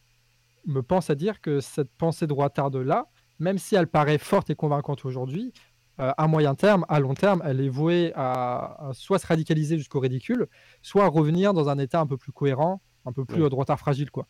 me 0.66 0.82
pense 0.82 1.10
à 1.10 1.14
dire 1.14 1.40
que 1.40 1.60
cette 1.60 1.90
pensée 1.92 2.26
droitarde 2.26 2.76
là, 2.76 3.06
même 3.40 3.58
si 3.58 3.74
elle 3.74 3.88
paraît 3.88 4.18
forte 4.18 4.50
et 4.50 4.54
convaincante 4.54 5.04
aujourd'hui, 5.04 5.52
euh, 5.98 6.12
à 6.16 6.26
moyen 6.28 6.54
terme, 6.54 6.86
à 6.88 7.00
long 7.00 7.14
terme, 7.14 7.42
elle 7.44 7.60
est 7.60 7.68
vouée 7.68 8.12
à, 8.14 8.90
soit 8.92 9.18
se 9.18 9.26
radicaliser 9.26 9.76
jusqu'au 9.76 10.00
ridicule, 10.00 10.46
soit 10.82 11.06
revenir 11.08 11.52
dans 11.52 11.68
un 11.68 11.78
état 11.78 12.00
un 12.00 12.06
peu 12.06 12.16
plus 12.16 12.32
cohérent, 12.32 12.80
un 13.04 13.12
peu 13.12 13.24
plus 13.24 13.48
droitard 13.48 13.78
fragile, 13.78 14.10
quoi. 14.10 14.26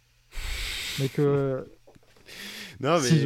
Mais 0.98 1.08
que 1.08 1.70
non 2.80 2.98
mais, 3.00 3.24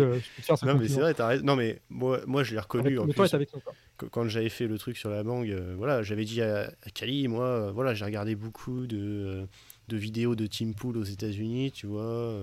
non, 0.67 0.79
mais 0.79 0.89
c'est 0.89 1.01
vrai, 1.01 1.21
as 1.21 1.27
raison. 1.27 1.45
Non 1.45 1.57
mais 1.57 1.81
moi, 1.89 2.21
moi 2.27 2.43
je 2.43 2.55
l'ai 2.55 2.61
reconnu 2.61 2.99
en 2.99 3.07
plus. 3.07 3.35
Avec 3.35 3.51
Quand 3.97 4.29
j'avais 4.29 4.49
fait 4.49 4.67
le 4.67 4.79
truc 4.79 4.97
sur 4.97 5.11
la 5.11 5.23
mangue, 5.23 5.51
euh, 5.51 5.75
voilà, 5.77 6.03
j'avais 6.03 6.25
dit 6.25 6.43
à, 6.43 6.71
Kali, 6.95 7.29
moi, 7.29 7.45
euh, 7.45 7.73
voilà, 7.73 7.95
j'ai 7.95 8.05
regardé 8.05 8.35
beaucoup 8.35 8.87
de, 8.87 9.47
de, 9.89 9.97
vidéos 9.97 10.35
de 10.35 10.47
Tim 10.47 10.73
Pool 10.73 10.97
aux 10.97 11.05
États-Unis, 11.05 11.73
tu 11.73 11.87
vois 11.87 12.35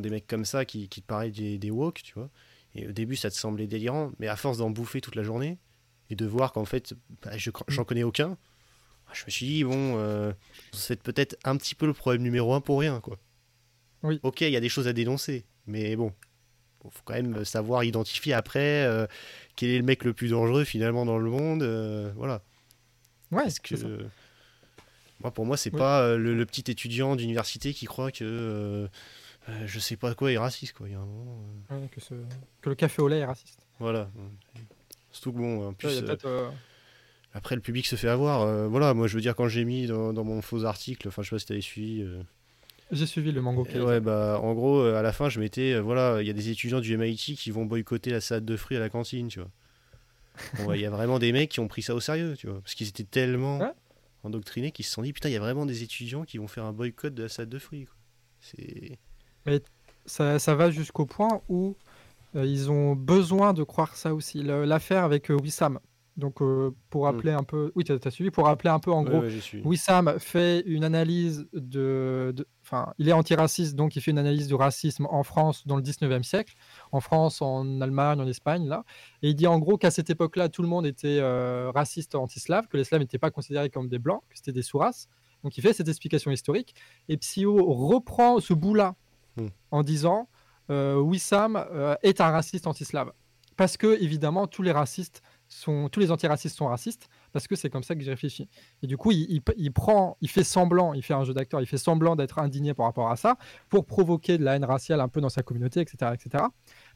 des 0.00 0.10
mecs 0.10 0.26
comme 0.26 0.44
ça 0.44 0.64
qui, 0.64 0.88
qui 0.88 1.02
te 1.02 1.06
paraissent 1.06 1.32
des, 1.34 1.58
des 1.58 1.70
woke, 1.70 2.02
tu 2.02 2.14
vois. 2.14 2.30
Et 2.74 2.88
au 2.88 2.92
début, 2.92 3.16
ça 3.16 3.30
te 3.30 3.36
semblait 3.36 3.66
délirant, 3.66 4.12
mais 4.18 4.26
à 4.28 4.36
force 4.36 4.58
d'en 4.58 4.70
bouffer 4.70 5.00
toute 5.00 5.14
la 5.14 5.22
journée 5.22 5.58
et 6.10 6.16
de 6.16 6.26
voir 6.26 6.52
qu'en 6.52 6.64
fait, 6.64 6.94
bah, 7.22 7.36
je 7.36 7.50
j'en 7.68 7.84
connais 7.84 8.02
aucun, 8.02 8.36
je 9.12 9.24
me 9.26 9.30
suis 9.30 9.46
dit, 9.46 9.64
bon, 9.64 9.96
euh, 9.98 10.32
c'est 10.72 11.00
peut-être 11.02 11.36
un 11.44 11.56
petit 11.56 11.74
peu 11.76 11.86
le 11.86 11.92
problème 11.92 12.22
numéro 12.22 12.52
un 12.54 12.60
pour 12.60 12.80
rien, 12.80 13.00
quoi. 13.00 13.18
Oui. 14.02 14.18
Ok, 14.22 14.40
il 14.42 14.50
y 14.50 14.56
a 14.56 14.60
des 14.60 14.68
choses 14.68 14.88
à 14.88 14.92
dénoncer, 14.92 15.44
mais 15.66 15.94
bon, 15.96 16.12
faut 16.90 17.02
quand 17.04 17.14
même 17.14 17.44
savoir 17.44 17.84
identifier 17.84 18.32
après 18.34 18.84
euh, 18.84 19.06
quel 19.56 19.70
est 19.70 19.78
le 19.78 19.84
mec 19.84 20.04
le 20.04 20.12
plus 20.12 20.30
dangereux 20.30 20.64
finalement 20.64 21.06
dans 21.06 21.16
le 21.18 21.30
monde. 21.30 21.62
euh, 21.62 22.12
voilà. 22.16 22.42
Ouais, 23.30 23.44
Parce 23.44 23.58
que 23.60 23.76
ça. 23.76 23.86
moi, 25.20 25.32
pour 25.32 25.46
moi, 25.46 25.56
c'est 25.56 25.72
Oui. 25.72 25.78
pas 25.78 26.16
le, 26.16 26.34
le 26.34 26.46
petit 26.46 26.70
étudiant 26.70 27.16
d'université 27.16 27.72
qui 27.72 27.86
croit 27.86 28.10
que 28.12 28.88
euh, 29.48 29.66
je 29.66 29.78
sais 29.78 29.96
pas 29.96 30.14
quoi 30.14 30.32
est 30.32 30.38
raciste. 30.38 30.72
Quoi. 30.74 30.88
Il 30.88 30.92
y 30.92 30.94
a 30.94 31.00
un 31.00 31.06
moment, 31.06 31.44
euh, 31.70 31.80
Ouais, 31.80 31.88
que, 31.88 32.00
ce- 32.00 32.14
que 32.60 32.68
le 32.70 32.74
café 32.74 33.02
au 33.02 33.08
lait 33.08 33.18
est 33.18 33.24
raciste. 33.24 33.66
voilà. 33.78 34.10
Surtout 35.10 35.32
que 35.32 35.38
bon, 35.38 35.68
en 35.68 35.72
plus, 35.74 36.02
euh, 36.02 36.50
après 37.32 37.54
le 37.54 37.60
public 37.60 37.86
se 37.86 37.96
fait 37.96 38.08
avoir. 38.08 38.68
voilà, 38.68 38.94
moi 38.94 39.06
je 39.06 39.14
veux 39.14 39.20
dire, 39.20 39.34
quand 39.36 39.48
j'ai 39.48 39.64
mis 39.64 39.86
dans, 39.86 40.12
dans 40.12 40.24
mon 40.24 40.40
faux 40.42 40.64
article, 40.64 41.08
enfin 41.08 41.22
je 41.22 41.28
sais 41.30 41.34
pas 41.36 41.38
si 41.40 41.46
t'avais 41.46 41.60
suivi. 41.60 42.04
J'ai 42.90 43.06
suivi 43.06 43.32
le 43.32 43.40
mango 43.40 43.66
Et 43.72 43.80
ouais, 43.80 43.98
bah, 44.00 44.38
en 44.42 44.52
gros, 44.54 44.82
à 44.82 45.02
la 45.02 45.12
fin, 45.12 45.28
je 45.28 45.40
mettais, 45.40 45.72
euh, 45.72 45.80
voilà, 45.80 46.20
il 46.20 46.26
y 46.26 46.30
a 46.30 46.34
des 46.34 46.50
étudiants 46.50 46.80
du 46.80 46.92
MIT 46.96 47.34
qui 47.36 47.50
vont 47.50 47.64
boycotter 47.64 48.10
la 48.10 48.20
salade 48.20 48.44
de 48.44 48.56
fruits 48.56 48.76
à 48.76 48.80
la 48.80 48.88
cantine, 48.90 49.28
tu 49.28 49.40
vois. 49.40 49.50
Bon, 50.58 50.66
ouais, 50.66 50.78
Il 50.78 50.82
y 50.82 50.86
a 50.86 50.90
vraiment 50.90 51.18
des 51.18 51.32
mecs 51.32 51.50
qui 51.50 51.60
ont 51.60 51.66
pris 51.68 51.80
ça 51.82 51.94
au 51.94 52.00
sérieux, 52.00 52.34
tu 52.36 52.46
vois, 52.46 52.60
parce 52.60 52.74
qu'ils 52.74 52.88
étaient 52.88 53.04
tellement 53.04 53.58
Ouais. 53.60 53.72
endoctrinés 54.22 54.70
qu'ils 54.70 54.84
se 54.84 54.90
sont 54.92 55.02
dit, 55.02 55.12
putain, 55.12 55.28
il 55.28 55.32
y 55.32 55.36
a 55.36 55.40
vraiment 55.40 55.64
des 55.64 55.82
étudiants 55.82 56.24
qui 56.24 56.38
vont 56.38 56.46
faire 56.48 56.64
un 56.64 56.72
boycott 56.72 57.14
de 57.14 57.22
la 57.22 57.28
salade 57.28 57.48
de 57.50 57.58
fruits, 57.58 57.86
quoi. 57.86 57.96
C'est... 59.46 59.64
Ça, 60.06 60.38
ça 60.38 60.54
va 60.54 60.70
jusqu'au 60.70 61.06
point 61.06 61.40
où 61.48 61.76
euh, 62.36 62.44
ils 62.44 62.70
ont 62.70 62.94
besoin 62.94 63.52
de 63.52 63.62
croire 63.62 63.96
ça 63.96 64.14
aussi. 64.14 64.42
L'affaire 64.42 65.04
avec 65.04 65.30
euh, 65.30 65.36
Wissam. 65.36 65.78
Donc, 66.16 66.42
euh, 66.42 66.72
pour 66.90 67.04
rappeler 67.04 67.32
un 67.32 67.42
peu. 67.42 67.72
Oui, 67.74 67.82
tu 67.82 67.92
as, 67.92 68.10
suivi. 68.10 68.30
Pour 68.30 68.44
rappeler 68.44 68.70
un 68.70 68.78
peu, 68.78 68.92
en 68.92 69.02
gros. 69.02 69.24
Wissam 69.64 70.14
fait 70.20 70.60
une 70.60 70.84
analyse 70.84 71.48
de. 71.52 72.32
Enfin, 72.62 72.92
il 72.98 73.08
est 73.08 73.12
antiraciste, 73.12 73.74
donc 73.74 73.96
il 73.96 74.00
fait 74.00 74.12
une 74.12 74.18
analyse 74.18 74.46
du 74.46 74.54
racisme 74.54 75.08
en 75.10 75.24
France 75.24 75.66
dans 75.66 75.76
le 75.76 75.82
19e 75.82 76.22
siècle, 76.22 76.54
en 76.92 77.00
France, 77.00 77.42
en 77.42 77.80
Allemagne, 77.80 78.20
en 78.20 78.28
Espagne, 78.28 78.68
là. 78.68 78.84
Et 79.22 79.30
il 79.30 79.34
dit 79.34 79.48
en 79.48 79.58
gros 79.58 79.76
qu'à 79.76 79.90
cette 79.90 80.08
époque-là, 80.08 80.48
tout 80.48 80.62
le 80.62 80.68
monde 80.68 80.86
était 80.86 81.20
raciste 81.74 82.14
anti-slave, 82.14 82.68
que 82.68 82.76
les 82.76 82.84
slaves 82.84 83.00
n'étaient 83.00 83.18
pas 83.18 83.32
considérés 83.32 83.68
comme 83.68 83.88
des 83.88 83.98
blancs, 83.98 84.22
que 84.30 84.36
c'était 84.36 84.52
des 84.52 84.62
sous-races. 84.62 85.08
Donc 85.42 85.58
il 85.58 85.62
fait 85.62 85.72
cette 85.72 85.88
explication 85.88 86.30
historique. 86.30 86.76
Et 87.08 87.16
Psyo 87.16 87.56
reprend 87.74 88.38
ce 88.38 88.54
bout-là 88.54 88.94
En 89.70 89.82
disant 89.82 90.28
euh, 90.70 90.98
Wissam 90.98 91.56
euh, 91.56 91.94
est 92.02 92.20
un 92.20 92.30
raciste 92.30 92.66
anti-slave. 92.66 93.12
Parce 93.56 93.76
que, 93.76 94.00
évidemment, 94.02 94.48
tous 94.48 94.62
les 94.62 94.72
racistes 94.72 95.22
sont, 95.46 95.88
tous 95.88 96.00
les 96.00 96.10
antiracistes 96.10 96.56
sont 96.56 96.66
racistes, 96.66 97.08
parce 97.32 97.46
que 97.46 97.54
c'est 97.54 97.70
comme 97.70 97.84
ça 97.84 97.94
que 97.94 98.00
j'ai 98.02 98.10
réfléchi. 98.10 98.48
Et 98.82 98.88
du 98.88 98.96
coup, 98.96 99.12
il, 99.12 99.30
il- 99.30 99.42
il 99.56 99.72
prend, 99.72 100.16
il 100.20 100.28
fait 100.28 100.42
semblant, 100.42 100.92
il 100.92 101.04
fait 101.04 101.14
un 101.14 101.22
jeu 101.22 101.34
d'acteur, 101.34 101.60
il 101.60 101.66
fait 101.66 101.78
semblant 101.78 102.16
d'être 102.16 102.40
indigné 102.40 102.74
par 102.74 102.86
rapport 102.86 103.10
à 103.12 103.16
ça, 103.16 103.36
pour 103.68 103.84
provoquer 103.86 104.38
de 104.38 104.44
la 104.44 104.56
haine 104.56 104.64
raciale 104.64 105.00
un 105.00 105.06
peu 105.08 105.20
dans 105.20 105.28
sa 105.28 105.44
communauté, 105.44 105.80
etc., 105.80 106.12
etc. 106.14 106.44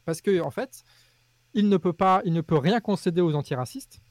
Parce 0.03 0.19
que, 0.19 0.41
en 0.41 0.51
fait, 0.51 0.83
il 1.53 1.69
ne 1.69 1.77
peut 1.77 1.93
pas, 1.93 2.21
il 2.25 2.33
ne 2.33 2.41
peut 2.41 2.57
rien 2.57 2.81
concéder 2.81 3.21
aux 3.21 3.35
antiracistes, 3.35 4.01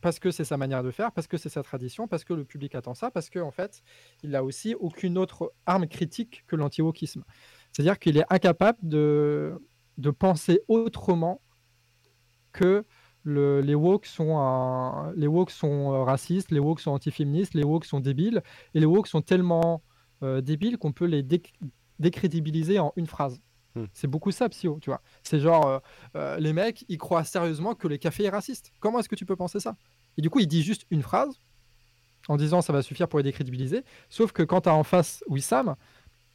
parce 0.00 0.18
que 0.18 0.30
c'est 0.30 0.44
sa 0.44 0.56
manière 0.56 0.82
de 0.82 0.90
faire, 0.90 1.12
parce 1.12 1.26
que 1.26 1.36
c'est 1.36 1.48
sa 1.48 1.62
tradition, 1.62 2.06
parce 2.06 2.24
que 2.24 2.32
le 2.32 2.44
public 2.44 2.74
attend 2.74 2.94
ça, 2.94 3.10
parce 3.10 3.30
qu'en 3.30 3.48
en 3.48 3.50
fait, 3.50 3.82
il 4.22 4.30
n'a 4.30 4.44
aussi 4.44 4.74
aucune 4.74 5.18
autre 5.18 5.52
arme 5.66 5.86
critique 5.88 6.44
que 6.46 6.56
l'anti-wokisme. 6.56 7.24
C'est-à-dire 7.72 7.98
qu'il 7.98 8.16
est 8.16 8.24
incapable 8.30 8.78
de, 8.82 9.60
de 9.98 10.10
penser 10.10 10.60
autrement 10.68 11.40
que 12.52 12.84
le- 13.24 13.60
les 13.60 13.74
woke 13.74 14.06
sont, 14.06 15.12
les 15.16 15.28
sont 15.48 15.92
euh, 15.92 16.02
racistes, 16.04 16.50
les 16.50 16.60
woke 16.60 16.80
sont 16.80 16.92
antiféministes, 16.92 17.54
les 17.54 17.64
woke 17.64 17.84
sont 17.84 18.00
débiles, 18.00 18.42
et 18.74 18.80
les 18.80 18.86
woke 18.86 19.06
sont 19.06 19.20
tellement 19.20 19.82
euh, 20.22 20.40
débiles 20.40 20.78
qu'on 20.78 20.92
peut 20.92 21.04
les 21.04 21.22
déc- 21.22 21.52
décrédibiliser 21.98 22.78
en 22.78 22.92
une 22.96 23.06
phrase. 23.06 23.40
Hmm. 23.78 23.86
C'est 23.92 24.08
beaucoup 24.08 24.30
ça, 24.30 24.48
Psyo, 24.48 24.78
tu 24.80 24.90
vois. 24.90 25.00
C'est 25.22 25.40
genre, 25.40 25.66
euh, 25.66 25.78
euh, 26.16 26.36
les 26.38 26.52
mecs, 26.52 26.84
ils 26.88 26.98
croient 26.98 27.24
sérieusement 27.24 27.74
que 27.74 27.88
les 27.88 27.98
cafés 27.98 28.24
est 28.24 28.30
raciste. 28.30 28.72
Comment 28.80 29.00
est-ce 29.00 29.08
que 29.08 29.14
tu 29.14 29.26
peux 29.26 29.36
penser 29.36 29.60
ça? 29.60 29.76
Et 30.16 30.22
du 30.22 30.30
coup, 30.30 30.40
il 30.40 30.46
dit 30.48 30.62
juste 30.62 30.84
une 30.90 31.02
phrase, 31.02 31.40
en 32.28 32.36
disant 32.36 32.60
ça 32.62 32.72
va 32.72 32.82
suffire 32.82 33.08
pour 33.08 33.18
les 33.18 33.22
décrédibiliser, 33.22 33.84
sauf 34.08 34.32
que 34.32 34.42
quand 34.42 34.62
tu 34.62 34.68
as 34.68 34.74
en 34.74 34.84
face 34.84 35.22
Wissam, 35.28 35.76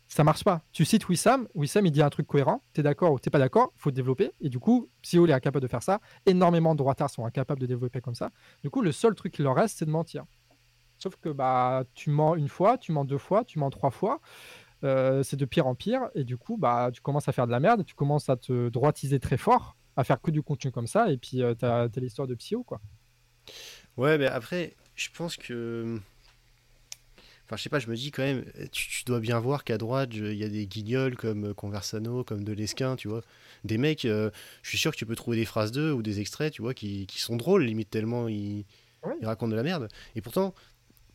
ça 0.08 0.24
marche 0.24 0.44
pas. 0.44 0.62
Tu 0.72 0.86
cites 0.86 1.08
Wissam, 1.10 1.48
Wissam 1.56 1.86
il 1.86 1.92
dit 1.92 2.02
un 2.02 2.10
truc 2.10 2.28
cohérent, 2.28 2.64
t'es 2.74 2.84
d'accord 2.84 3.14
ou 3.14 3.20
t'es 3.20 3.30
pas 3.30 3.40
d'accord, 3.40 3.74
faut 3.76 3.92
développer. 3.92 4.32
Et 4.42 4.50
du 4.50 4.60
coup, 4.60 4.90
Psyo 5.02 5.26
il 5.26 5.32
est 5.32 5.34
incapable 5.34 5.64
de 5.64 5.68
faire 5.68 5.84
ça. 5.84 6.00
Énormément 6.26 6.74
de 6.74 6.78
droitards 6.78 7.10
sont 7.10 7.26
incapables 7.26 7.60
de 7.60 7.66
développer 7.66 8.02
comme 8.02 8.16
ça. 8.16 8.30
Du 8.64 8.70
coup, 8.70 8.82
le 8.82 8.92
seul 8.92 9.16
truc 9.16 9.34
qui 9.34 9.42
leur 9.42 9.56
reste, 9.56 9.80
c'est 9.80 9.86
de 9.86 9.92
mentir. 9.92 10.26
Sauf 11.00 11.16
que 11.18 11.30
bah 11.30 11.84
tu 11.96 12.10
mens 12.10 12.36
une 12.36 12.48
fois, 12.48 12.78
tu 12.78 12.92
mens 12.92 13.06
deux 13.06 13.18
fois, 13.18 13.44
tu 13.44 13.60
mens 13.60 13.70
trois 13.70 13.90
fois. 13.92 14.22
Euh, 14.84 15.24
c'est 15.24 15.38
de 15.38 15.46
pire 15.46 15.68
en 15.68 15.76
pire. 15.76 16.10
Et 16.16 16.24
du 16.24 16.38
coup, 16.38 16.58
bah 16.58 16.90
tu 16.94 17.02
commences 17.02 17.28
à 17.28 17.32
faire 17.32 17.48
de 17.48 17.52
la 17.52 17.60
merde, 17.60 17.86
tu 17.86 17.96
commences 17.96 18.30
à 18.30 18.36
te 18.36 18.70
droitiser 18.70 19.20
très 19.20 19.38
fort, 19.38 19.76
à 19.96 20.04
faire 20.04 20.22
que 20.22 20.32
du 20.32 20.42
contenu 20.42 20.72
comme 20.72 20.88
ça. 20.88 21.12
Et 21.12 21.18
puis 21.18 21.42
euh, 21.42 21.54
t'as 21.54 21.88
t'as 21.90 22.02
l'histoire 22.02 22.28
de 22.28 22.36
Psyo 22.36 22.64
quoi. 22.64 22.82
Ouais, 23.98 24.18
mais 24.18 24.26
après, 24.28 24.76
je 24.96 25.10
pense 25.16 25.38
que. 25.38 26.00
Enfin, 27.46 27.58
je 27.58 27.64
sais 27.64 27.70
pas, 27.70 27.80
je 27.80 27.90
me 27.90 27.96
dis 27.96 28.10
quand 28.12 28.24
même, 28.24 28.46
tu, 28.72 28.88
tu 28.90 29.04
dois 29.04 29.20
bien 29.20 29.38
voir 29.40 29.66
qu'à 29.66 29.78
droite, 29.78 30.10
il 30.14 30.34
y 30.34 30.46
a 30.46 30.50
des 30.50 30.66
guignols 30.66 31.18
comme 31.18 31.48
euh, 31.50 31.54
Conversano, 31.54 32.24
comme 32.24 32.44
Delesquin, 32.44 32.96
tu 32.96 33.10
vois. 33.10 33.22
Des 33.66 33.78
mecs, 33.78 34.06
euh, 34.06 34.32
je 34.62 34.70
suis 34.70 34.78
sûr 34.78 34.92
que 34.92 34.98
tu 34.98 35.06
peux 35.06 35.16
trouver 35.16 35.36
des 35.38 35.46
phrases 35.46 35.72
d'eux 35.74 35.92
ou 35.92 36.02
des 36.02 36.22
extraits, 36.22 36.54
tu 36.54 36.62
vois, 36.62 36.74
qui, 36.74 37.06
qui 37.06 37.20
sont 37.20 37.36
drôles, 37.36 37.66
limite 37.66 37.90
tellement 37.90 38.28
ils, 38.30 38.66
Ouais. 39.04 39.14
ils 39.20 39.26
racontent 39.26 39.52
de 39.52 39.56
la 39.58 39.64
merde. 39.64 39.90
Et 40.16 40.22
pourtant, 40.22 40.54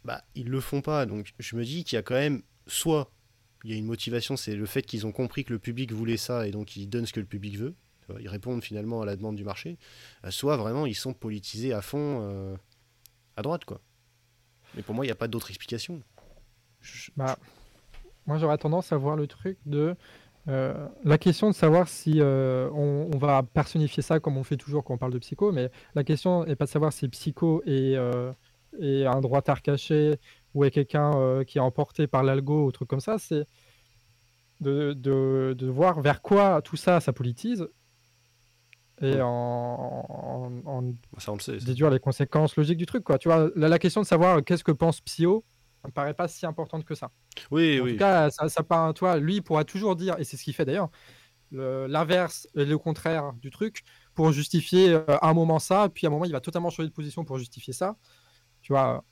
bah, 0.04 0.22
ils 0.34 0.48
le 0.50 0.60
font 0.60 0.82
pas. 0.82 1.06
Donc, 1.06 1.32
je 1.38 1.56
me 1.56 1.64
dis 1.64 1.82
qu'il 1.84 1.96
y 1.96 1.98
a 1.98 2.02
quand 2.02 2.14
même, 2.14 2.42
soit, 2.66 3.10
il 3.64 3.70
y 3.70 3.74
a 3.74 3.76
une 3.76 3.86
motivation, 3.86 4.36
c'est 4.36 4.54
le 4.54 4.66
fait 4.66 4.82
qu'ils 4.82 5.06
ont 5.06 5.12
compris 5.12 5.44
que 5.44 5.52
le 5.52 5.58
public 5.58 5.92
voulait 5.92 6.16
ça 6.16 6.46
et 6.46 6.50
donc 6.50 6.76
ils 6.76 6.86
donnent 6.88 7.06
ce 7.06 7.12
que 7.12 7.20
le 7.20 7.26
public 7.26 7.56
veut. 7.58 7.74
Ils 8.20 8.28
répondent 8.28 8.62
finalement 8.64 9.02
à 9.02 9.04
la 9.04 9.16
demande 9.16 9.36
du 9.36 9.44
marché. 9.44 9.76
Euh, 10.24 10.30
Soit 10.30 10.56
vraiment, 10.56 10.86
ils 10.86 10.94
sont 10.94 11.12
politisés 11.12 11.74
à 11.74 11.82
fond 11.82 12.20
euh, 12.22 12.56
à 13.36 13.42
droite, 13.42 13.66
quoi. 13.66 13.82
Mais 14.74 14.82
pour 14.82 14.94
moi, 14.94 15.04
il 15.04 15.08
n'y 15.08 15.12
a 15.12 15.16
pas 15.16 15.28
d'autre 15.28 15.50
explication. 15.50 16.00
Je- 16.80 17.10
Bah, 17.16 17.38
moi, 18.26 18.38
j'aurais 18.38 18.56
tendance 18.56 18.92
à 18.92 18.96
voir 18.96 19.14
le 19.16 19.26
truc 19.26 19.58
de 19.66 19.94
euh, 20.48 20.88
la 21.04 21.18
question 21.18 21.50
de 21.50 21.54
savoir 21.54 21.86
si 21.88 22.20
euh, 22.22 22.70
on, 22.72 23.10
on 23.12 23.18
va 23.18 23.42
personnifier 23.42 24.02
ça 24.02 24.20
comme 24.20 24.38
on 24.38 24.44
fait 24.44 24.56
toujours 24.56 24.84
quand 24.84 24.94
on 24.94 24.98
parle 24.98 25.12
de 25.12 25.18
psycho, 25.18 25.52
mais 25.52 25.70
la 25.94 26.02
question 26.02 26.44
n'est 26.46 26.56
pas 26.56 26.64
de 26.64 26.70
savoir 26.70 26.94
si 26.94 27.06
psycho 27.08 27.62
est, 27.66 27.94
euh, 27.96 28.32
est 28.80 29.04
un 29.04 29.20
droitard 29.20 29.60
caché 29.60 30.16
ou 30.58 30.64
est 30.64 30.70
quelqu'un 30.70 31.14
euh, 31.16 31.44
qui 31.44 31.58
est 31.58 31.60
emporté 31.60 32.06
par 32.06 32.22
l'algo 32.22 32.66
ou 32.66 32.72
truc 32.72 32.88
comme 32.88 33.00
ça, 33.00 33.18
c'est 33.18 33.46
de, 34.60 34.92
de, 34.92 35.54
de 35.56 35.66
voir 35.68 36.00
vers 36.00 36.20
quoi 36.20 36.60
tout 36.62 36.76
ça, 36.76 37.00
ça 37.00 37.12
politise 37.12 37.68
et 39.00 39.12
Ouais. 39.14 39.20
en, 39.22 40.04
en- 40.08 40.62
en 40.66 40.94
Ça, 41.18 41.30
on 41.30 41.36
le 41.36 41.40
sait. 41.40 41.58
déduire 41.58 41.90
les 41.90 42.00
conséquences 42.00 42.56
logiques 42.56 42.78
du 42.78 42.86
truc. 42.86 43.04
Quoi. 43.04 43.18
Tu 43.18 43.28
vois, 43.28 43.48
la, 43.54 43.68
la 43.68 43.78
question 43.78 44.00
de 44.00 44.06
savoir 44.06 44.42
qu'est-ce 44.44 44.64
que 44.64 44.72
pense 44.72 45.00
ça 45.80 45.86
me 45.86 45.92
paraît 45.92 46.14
pas 46.14 46.26
si 46.26 46.44
importante 46.44 46.84
que 46.84 46.96
ça. 46.96 47.12
Oui, 47.52 47.78
En 47.80 47.84
oui. 47.84 47.92
tout 47.92 47.98
cas, 47.98 48.30
ça, 48.30 48.48
ça 48.48 48.64
part, 48.64 48.92
toi, 48.94 49.16
lui 49.18 49.36
il 49.36 49.42
pourra 49.42 49.62
toujours 49.64 49.94
dire, 49.94 50.16
et 50.18 50.24
c'est 50.24 50.36
ce 50.36 50.42
qu'il 50.42 50.52
fait 50.54 50.64
d'ailleurs, 50.64 50.90
le- 51.52 51.86
l'inverse 51.86 52.48
et 52.56 52.64
le 52.64 52.76
contraire 52.76 53.32
du 53.34 53.50
truc 53.50 53.82
pour 54.14 54.32
justifier 54.32 54.94
euh, 54.94 55.04
à 55.08 55.28
un 55.30 55.34
moment 55.34 55.60
ça, 55.60 55.88
puis 55.88 56.04
à 56.06 56.08
un 56.08 56.12
moment 56.12 56.24
il 56.24 56.32
va 56.32 56.40
totalement 56.40 56.70
changer 56.70 56.88
de 56.88 56.92
position 56.94 57.24
pour 57.24 57.38
justifier 57.38 57.72
ça. 57.72 57.96
Tu 58.62 58.72
vois, 58.72 59.04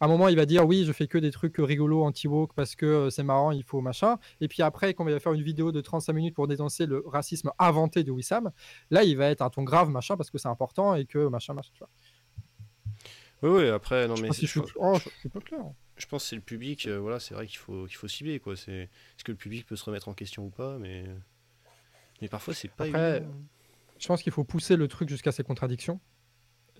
à 0.00 0.06
un 0.06 0.08
moment 0.08 0.28
il 0.28 0.36
va 0.36 0.44
dire 0.46 0.66
oui, 0.66 0.84
je 0.84 0.92
fais 0.92 1.06
que 1.06 1.18
des 1.18 1.30
trucs 1.30 1.56
rigolos 1.58 2.02
anti-woke 2.04 2.52
parce 2.54 2.74
que 2.76 2.86
euh, 2.86 3.10
c'est 3.10 3.22
marrant, 3.22 3.50
il 3.52 3.62
faut 3.62 3.80
machin. 3.80 4.18
Et 4.40 4.48
puis 4.48 4.62
après, 4.62 4.92
quand 4.94 5.06
il 5.06 5.12
va 5.12 5.20
faire 5.20 5.32
une 5.32 5.42
vidéo 5.42 5.72
de 5.72 5.80
35 5.80 6.12
minutes 6.12 6.34
pour 6.34 6.46
dénoncer 6.48 6.86
le 6.86 7.02
racisme 7.06 7.50
inventé 7.58 8.04
de 8.04 8.10
Wissam, 8.10 8.50
là 8.90 9.04
il 9.04 9.16
va 9.16 9.26
être 9.30 9.42
un 9.42 9.50
ton 9.50 9.62
grave 9.62 9.88
machin 9.90 10.16
parce 10.16 10.30
que 10.30 10.38
c'est 10.38 10.48
important 10.48 10.94
et 10.94 11.04
que 11.06 11.26
machin 11.28 11.54
machin. 11.54 11.70
Tu 11.74 11.78
vois. 11.78 11.90
Oui, 13.42 13.50
oui, 13.50 13.68
après, 13.68 14.08
non, 14.08 14.16
Je 14.16 14.22
mais 14.22 14.32
si 14.32 14.46
je 14.46 14.52
suis- 14.52 14.72
oh, 14.76 14.96
je 14.98 15.08
suis 15.20 15.28
pas 15.28 15.40
clair. 15.40 15.60
je 15.96 16.06
pense 16.06 16.22
que 16.22 16.28
c'est 16.30 16.36
le 16.36 16.40
public, 16.42 16.86
euh, 16.86 16.98
voilà, 16.98 17.20
c'est 17.20 17.34
vrai 17.34 17.46
qu'il 17.46 17.58
faut, 17.58 17.84
qu'il 17.86 17.96
faut 17.96 18.08
cibler, 18.08 18.40
quoi. 18.40 18.54
Est-ce 18.54 19.24
que 19.24 19.32
le 19.32 19.36
public 19.36 19.66
peut 19.66 19.76
se 19.76 19.84
remettre 19.84 20.08
en 20.08 20.14
question 20.14 20.46
ou 20.46 20.50
pas, 20.50 20.78
mais... 20.78 21.04
Mais 22.22 22.28
parfois, 22.28 22.54
c'est 22.54 22.68
pas 22.68 22.84
Après, 22.86 23.16
évident. 23.18 23.32
je 23.98 24.06
pense 24.06 24.22
qu'il 24.22 24.32
faut 24.32 24.44
pousser 24.44 24.76
le 24.76 24.88
truc 24.88 25.10
jusqu'à 25.10 25.30
ses 25.32 25.42
contradictions. 25.42 26.00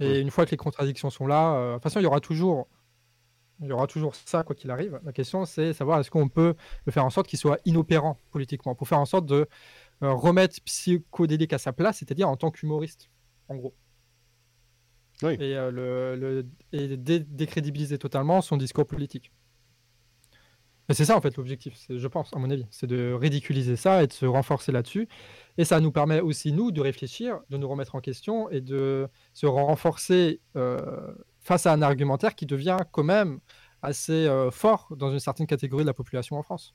Et 0.00 0.06
Ouais. 0.08 0.20
une 0.20 0.30
fois 0.30 0.46
que 0.46 0.52
les 0.52 0.56
contradictions 0.56 1.10
sont 1.10 1.26
là, 1.26 1.54
euh, 1.54 1.68
de 1.70 1.74
toute 1.74 1.82
façon, 1.82 2.00
il 2.00 2.04
y 2.04 2.06
aura 2.06 2.20
toujours, 2.20 2.66
il 3.60 3.68
y 3.68 3.72
aura 3.72 3.86
toujours 3.86 4.14
ça 4.14 4.42
quoi 4.42 4.54
qu'il 4.54 4.70
arrive. 4.70 5.00
La 5.04 5.12
question, 5.12 5.44
c'est 5.44 5.72
savoir 5.72 6.00
est-ce 6.00 6.10
qu'on 6.10 6.28
peut 6.28 6.54
le 6.86 6.92
faire 6.92 7.04
en 7.04 7.10
sorte 7.10 7.26
qu'il 7.26 7.38
soit 7.38 7.58
inopérant 7.64 8.18
politiquement, 8.30 8.74
pour 8.74 8.88
faire 8.88 8.98
en 8.98 9.04
sorte 9.06 9.26
de 9.26 9.46
euh, 10.02 10.12
remettre 10.12 10.60
psychodélique 10.62 11.52
à 11.52 11.58
sa 11.58 11.72
place, 11.72 11.98
c'est-à-dire 11.98 12.28
en 12.28 12.36
tant 12.36 12.50
qu'humoriste, 12.50 13.10
en 13.48 13.56
gros. 13.56 13.74
Oui. 15.22 15.34
Et, 15.34 15.56
euh, 15.56 15.70
le, 15.70 16.16
le- 16.16 16.46
et 16.72 16.96
dé- 16.96 17.20
décrédibiliser 17.20 17.98
totalement 17.98 18.40
son 18.40 18.56
discours 18.56 18.86
politique. 18.86 19.30
Et 20.90 20.92
c'est 20.92 21.06
ça 21.06 21.16
en 21.16 21.20
fait 21.22 21.34
l'objectif, 21.36 21.86
je 21.88 22.08
pense, 22.08 22.34
à 22.34 22.38
mon 22.38 22.50
avis, 22.50 22.66
c'est 22.70 22.86
de 22.86 23.14
ridiculiser 23.14 23.76
ça 23.76 24.02
et 24.02 24.06
de 24.06 24.12
se 24.12 24.26
renforcer 24.26 24.70
là-dessus. 24.70 25.08
Et 25.56 25.64
ça 25.64 25.80
nous 25.80 25.92
permet 25.92 26.20
aussi, 26.20 26.52
nous, 26.52 26.72
de 26.72 26.80
réfléchir, 26.82 27.40
de 27.48 27.56
nous 27.56 27.68
remettre 27.68 27.94
en 27.94 28.00
question 28.00 28.50
et 28.50 28.60
de 28.60 29.08
se 29.32 29.46
renforcer 29.46 30.40
euh, 30.56 31.14
face 31.44 31.66
à 31.66 31.72
un 31.72 31.82
argumentaire 31.82 32.34
qui 32.34 32.46
devient 32.46 32.78
quand 32.90 33.04
même 33.04 33.38
assez 33.82 34.26
euh, 34.26 34.50
fort 34.50 34.88
dans 34.96 35.12
une 35.12 35.20
certaine 35.20 35.46
catégorie 35.46 35.84
de 35.84 35.88
la 35.88 35.94
population 35.94 36.36
en 36.36 36.42
France. 36.42 36.74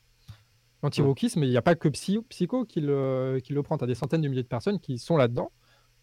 L'anti-wokisme, 0.82 1.44
il 1.44 1.50
n'y 1.50 1.58
a 1.58 1.62
pas 1.62 1.76
que 1.76 1.90
Psycho 1.90 2.64
qui 2.66 2.80
le, 2.80 3.42
qui 3.44 3.52
le 3.52 3.64
prend. 3.64 3.78
Tu 3.78 3.84
as 3.84 3.88
des 3.88 3.96
centaines 3.96 4.22
de 4.22 4.30
milliers 4.30 4.44
de 4.44 4.48
personnes 4.48 4.80
qui 4.80 4.98
sont 4.98 5.18
là-dedans. 5.18 5.52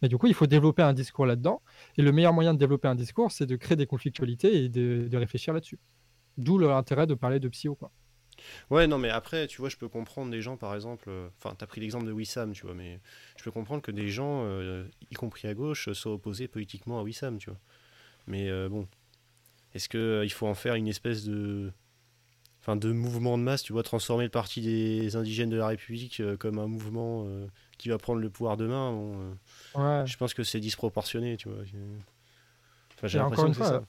Et 0.03 0.09
du 0.09 0.19
coup, 0.19 0.27
il 0.27 0.35
faut 0.35 0.47
développer 0.47 0.83
un 0.83 0.93
discours 0.93 1.25
là-dedans. 1.25 1.63
Et 1.97 2.03
le 2.03 2.13
meilleur 2.13 2.35
moyen 2.35 2.53
de 2.53 2.59
développer 2.59 2.87
un 2.87 2.95
discours, 2.95 3.33
c'est 3.33 3.47
de 3.47 3.57
créer 3.57 3.77
des 3.77 3.87
conflictualités 3.87 4.65
et 4.65 4.69
de, 4.69 5.09
de 5.09 5.17
réfléchir 5.17 5.55
là-dessus. 5.55 5.79
D'où 6.37 6.59
l'intérêt 6.59 7.07
de 7.07 7.15
parler 7.15 7.41
de 7.41 7.49
psycho. 7.49 7.75
Quoi. 7.77 7.91
Ouais, 8.69 8.87
non, 8.87 8.99
mais 8.99 9.09
après, 9.09 9.47
tu 9.47 9.63
vois, 9.63 9.71
je 9.71 9.79
peux 9.79 9.89
comprendre 9.89 10.31
des 10.31 10.43
gens, 10.43 10.59
par 10.59 10.75
exemple. 10.75 11.09
euh, 11.09 11.31
Enfin, 11.39 11.55
t'as 11.57 11.67
pris 11.67 11.81
l'exemple 11.81 12.05
de 12.05 12.13
Wissam, 12.13 12.53
tu 12.53 12.67
vois, 12.67 12.75
mais 12.75 13.01
je 13.39 13.45
peux 13.45 13.51
comprendre 13.51 13.81
que 13.81 13.93
des 13.93 14.09
gens, 14.09 14.43
euh, 14.45 14.87
y 15.11 15.15
compris 15.15 15.49
à 15.49 15.55
gauche, 15.55 15.91
soient 15.93 16.13
opposés 16.13 16.49
politiquement 16.49 16.99
à 17.01 17.03
Wissam, 17.03 17.39
tu 17.39 17.49
vois. 17.49 17.59
Mais 18.27 18.49
euh, 18.49 18.69
bon, 18.69 18.87
est-ce 19.75 19.89
qu'il 19.89 20.33
faut 20.33 20.47
en 20.47 20.55
faire 20.55 20.75
une 20.75 20.89
espèce 20.89 21.25
de. 21.25 21.73
Enfin, 22.61 22.75
de 22.75 22.91
mouvement 22.91 23.39
de 23.39 23.45
masse, 23.45 23.63
tu 23.63 23.73
vois, 23.73 23.85
transformer 23.85 24.25
le 24.25 24.31
parti 24.31 24.61
des 24.61 25.15
indigènes 25.15 25.51
de 25.51 25.57
la 25.57 25.69
République 25.69 26.19
euh, 26.19 26.37
comme 26.37 26.59
un 26.59 26.67
mouvement 26.67 27.23
euh, 27.27 27.47
qui 27.79 27.89
va 27.89 27.97
prendre 27.97 28.19
le 28.21 28.29
pouvoir 28.29 28.57
demain 28.57 28.91
bon, 28.91 29.15
euh, 29.77 30.01
Ouais. 30.01 30.07
Je 30.07 30.17
pense 30.17 30.35
que 30.35 30.43
c'est 30.43 30.59
disproportionné, 30.59 31.37
tu 31.37 31.49
vois. 31.49 31.59
Enfin, 32.97 33.07
j'ai 33.07 33.19
l'impression 33.19 33.47
une 33.47 33.53
que 33.53 33.59
c'est 33.63 33.69
fois, 33.69 33.85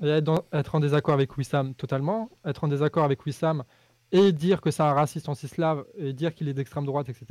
ça. 0.00 0.04
Et 0.04 0.08
être, 0.08 0.24
dans- 0.24 0.44
être 0.52 0.74
en 0.74 0.80
désaccord 0.80 1.14
avec 1.14 1.36
Wissam 1.36 1.74
totalement, 1.74 2.28
être 2.44 2.64
en 2.64 2.68
désaccord 2.68 3.04
avec 3.04 3.24
Wissam 3.24 3.62
et 4.10 4.32
dire 4.32 4.60
que 4.60 4.72
c'est 4.72 4.82
un 4.82 4.92
raciste 4.94 5.28
anti-slave 5.28 5.84
et 5.96 6.12
dire 6.12 6.34
qu'il 6.34 6.48
est 6.48 6.54
d'extrême 6.54 6.84
droite, 6.84 7.08
etc. 7.08 7.26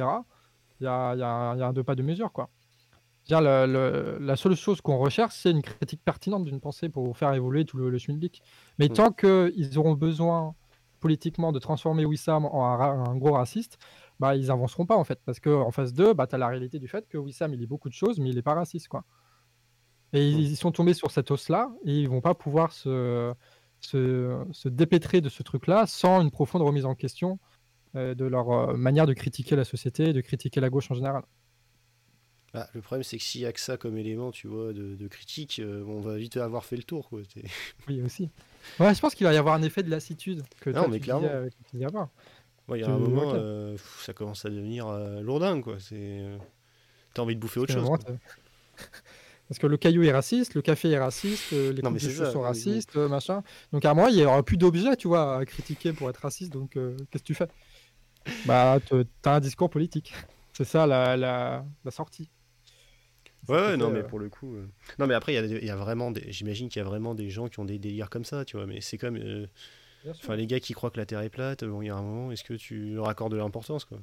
Il 0.79 0.85
y 0.85 0.87
a, 0.87 1.15
y 1.15 1.21
a 1.21 1.67
un 1.67 1.73
deux 1.73 1.83
pas 1.83 1.95
de 1.95 2.01
mesure, 2.01 2.31
quoi. 2.31 2.49
Le- 3.29 3.65
le- 3.65 4.17
la 4.19 4.35
seule 4.35 4.55
chose 4.55 4.81
qu'on 4.81 4.97
recherche, 4.97 5.35
c'est 5.35 5.51
une 5.51 5.61
critique 5.61 6.01
pertinente 6.03 6.43
d'une 6.43 6.59
pensée 6.59 6.89
pour 6.89 7.15
faire 7.17 7.33
évoluer 7.33 7.65
tout 7.65 7.77
le, 7.77 7.89
le 7.89 7.97
schmilblick. 7.97 8.41
Mais 8.77 8.89
Mm. 8.89 8.93
tant 8.93 9.11
qu'ils 9.11 9.77
auront 9.77 9.93
besoin 9.93 10.55
politiquement 10.99 11.51
de 11.51 11.59
transformer 11.59 12.03
Wissam 12.05 12.45
en 12.45 12.63
un, 12.79 13.15
gros 13.17 13.33
raciste, 13.33 13.77
bah, 14.19 14.35
ils 14.35 14.51
avanceront 14.51 14.85
pas 14.85 14.97
en 14.97 15.03
fait. 15.03 15.19
Parce 15.25 15.39
qu'en 15.39 15.71
face 15.71 15.93
d'eux, 15.93 16.13
bah, 16.13 16.27
tu 16.27 16.35
as 16.35 16.37
la 16.37 16.47
réalité 16.47 16.77
du 16.79 16.87
fait 16.87 17.07
que 17.07 17.17
Wissam, 17.17 17.53
il 17.53 17.59
dit 17.59 17.67
beaucoup 17.67 17.89
de 17.89 17.93
choses, 17.93 18.19
mais 18.19 18.29
il 18.29 18.35
n'est 18.35 18.41
pas 18.41 18.53
raciste. 18.55 18.87
quoi. 18.87 19.03
Et 20.13 20.27
ils, 20.29 20.37
Mm. 20.37 20.41
ils 20.41 20.57
sont 20.57 20.71
tombés 20.71 20.93
sur 20.93 21.09
cette 21.11 21.31
os-là 21.31 21.71
et 21.85 21.99
ils 22.01 22.09
vont 22.09 22.21
pas 22.21 22.33
pouvoir 22.35 22.71
se, 22.73 23.33
se, 23.79 24.43
se 24.51 24.67
dépêtrer 24.69 25.21
de 25.21 25.29
ce 25.29 25.41
truc-là 25.43 25.85
sans 25.87 26.21
une 26.21 26.31
profonde 26.31 26.63
remise 26.63 26.85
en 26.85 26.95
question 26.95 27.39
euh, 27.95 28.13
de 28.15 28.25
leur 28.25 28.49
euh, 28.51 28.73
manière 28.77 29.05
de 29.05 29.13
critiquer 29.13 29.55
la 29.55 29.63
société 29.65 30.09
et 30.09 30.13
de 30.13 30.21
critiquer 30.21 30.59
la 30.61 30.69
gauche 30.69 30.91
en 30.91 30.95
général. 30.95 31.23
Bah, 32.53 32.67
le 32.73 32.81
problème, 32.81 33.03
c'est 33.03 33.17
que 33.17 33.23
s'il 33.23 33.41
y 33.41 33.45
a 33.45 33.53
que 33.53 33.59
ça 33.61 33.77
comme 33.77 33.97
élément, 33.97 34.31
tu 34.31 34.47
vois, 34.47 34.73
de, 34.73 34.95
de 34.95 35.07
critique, 35.07 35.59
euh, 35.59 35.83
on 35.87 36.01
va 36.01 36.17
vite 36.17 36.35
avoir 36.35 36.65
fait 36.65 36.75
le 36.75 36.83
tour, 36.83 37.07
quoi. 37.07 37.21
Oui, 37.87 38.01
aussi. 38.01 38.29
Ouais, 38.79 38.93
je 38.93 38.99
pense 38.99 39.15
qu'il 39.15 39.25
va 39.25 39.33
y 39.33 39.37
avoir 39.37 39.55
un 39.55 39.63
effet 39.63 39.83
de 39.83 39.89
lassitude 39.89 40.43
que 40.59 40.69
Non, 40.69 40.81
toi, 40.81 40.87
mais 40.89 40.97
tu 40.99 41.05
clairement. 41.05 41.29
Ouais, 42.67 42.79
il 42.79 42.81
y 42.81 42.83
a 42.83 42.89
un 42.89 42.97
moment, 42.97 43.33
euh, 43.35 43.71
pff, 43.73 44.03
ça 44.05 44.13
commence 44.13 44.43
à 44.45 44.49
devenir 44.49 44.87
euh, 44.87 45.21
lourdingue, 45.21 45.63
quoi. 45.63 45.77
C'est... 45.79 45.95
euh, 45.95 46.37
T'as 47.13 47.21
envie 47.23 47.35
de 47.35 47.39
bouffer 47.41 47.59
autre 47.59 47.73
Parce 47.73 47.87
chose. 47.87 48.15
Parce 49.47 49.59
que 49.59 49.67
le 49.67 49.75
caillou 49.75 50.03
est 50.03 50.11
raciste, 50.13 50.53
le 50.55 50.61
café 50.61 50.91
est 50.91 50.99
raciste, 50.99 51.51
euh, 51.51 51.73
les 51.73 51.81
Non, 51.81 51.91
mais 51.91 51.99
de 51.99 52.09
ça, 52.09 52.31
sont 52.31 52.37
oui, 52.39 52.43
oui. 52.43 52.47
racistes, 52.47 52.95
euh, 52.95 53.09
machin. 53.09 53.43
Donc 53.73 53.83
à 53.83 53.93
moment, 53.93 54.07
il 54.07 54.15
n'y 54.15 54.23
aura 54.23 54.43
plus 54.43 54.55
d'objets, 54.55 54.95
tu 54.95 55.09
vois, 55.09 55.39
à 55.39 55.45
critiquer 55.45 55.91
pour 55.91 56.09
être 56.09 56.21
raciste. 56.21 56.53
Donc 56.53 56.77
euh, 56.77 56.95
qu'est-ce 57.09 57.23
que 57.23 57.27
tu 57.27 57.33
fais? 57.35 57.49
Bah, 58.45 58.79
t'as 59.21 59.35
un 59.35 59.39
discours 59.41 59.69
politique. 59.69 60.13
C'est 60.53 60.63
ça 60.63 60.87
la, 60.87 61.17
la, 61.17 61.65
la 61.83 61.91
sortie. 61.91 62.29
Ouais, 63.51 63.77
non, 63.77 63.89
mais 63.91 63.99
euh, 63.99 64.03
pour 64.03 64.19
le 64.19 64.29
coup. 64.29 64.55
euh, 64.55 64.65
Non, 64.99 65.07
mais 65.07 65.13
après, 65.13 65.33
il 65.33 65.63
y 65.63 65.65
y 65.65 65.69
a 65.69 65.75
vraiment. 65.75 66.11
Des... 66.11 66.31
J'imagine 66.31 66.69
qu'il 66.69 66.79
y 66.79 66.85
a 66.85 66.87
vraiment 66.87 67.13
des 67.15 67.29
gens 67.29 67.47
qui 67.49 67.59
ont 67.59 67.65
des 67.65 67.79
délires 67.79 68.09
comme 68.09 68.25
ça, 68.25 68.45
tu 68.45 68.57
vois. 68.57 68.65
Mais 68.65 68.81
c'est 68.81 68.97
comme. 68.97 69.17
euh. 69.17 69.47
Enfin, 70.09 70.35
les 70.35 70.47
gars 70.47 70.59
qui 70.59 70.73
croient 70.73 70.89
que 70.89 70.97
la 70.97 71.05
Terre 71.05 71.21
est 71.21 71.29
plate, 71.29 71.63
bon, 71.63 71.81
il 71.83 71.87
y 71.87 71.89
a 71.89 71.95
un 71.95 72.01
moment, 72.01 72.31
est-ce 72.31 72.43
que 72.43 72.55
tu 72.55 72.95
leur 72.95 73.07
accordes 73.07 73.33
de 73.33 73.37
l'importance, 73.37 73.85
quoi? 73.85 73.99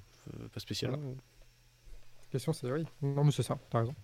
Pas 0.52 0.60
spécialement. 0.60 0.98
La 0.98 2.30
question, 2.30 2.52
c'est 2.52 2.70
oui. 2.70 2.84
Non, 3.02 3.24
mais 3.24 3.32
c'est 3.32 3.42
ça, 3.42 3.58
t'as 3.70 3.80
raison. 3.80 3.94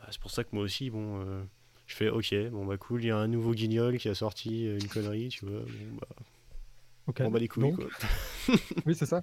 Ah, 0.00 0.08
C'est 0.10 0.20
pour 0.20 0.30
ça 0.30 0.44
que 0.44 0.50
moi 0.52 0.62
aussi, 0.64 0.90
bon. 0.90 1.22
euh, 1.26 1.42
Je 1.86 1.94
fais 1.94 2.08
ok, 2.10 2.34
bon 2.50 2.66
bah 2.66 2.76
cool, 2.76 3.02
il 3.04 3.06
y 3.06 3.10
a 3.10 3.16
un 3.16 3.26
nouveau 3.28 3.52
guignol 3.54 3.96
qui 3.98 4.08
a 4.08 4.14
sorti 4.14 4.66
une 4.66 4.86
connerie, 4.88 5.28
tu 5.28 5.46
vois. 5.46 5.60
Bon 5.60 5.96
bah, 6.00 6.08
Ok. 7.06 7.16
on 7.20 7.30
bat 7.30 7.38
les 7.38 7.48
couilles, 7.48 7.70
Donc, 7.70 7.76
quoi. 7.76 7.88
Oui, 8.86 8.94
c'est 8.94 9.06
ça. 9.06 9.22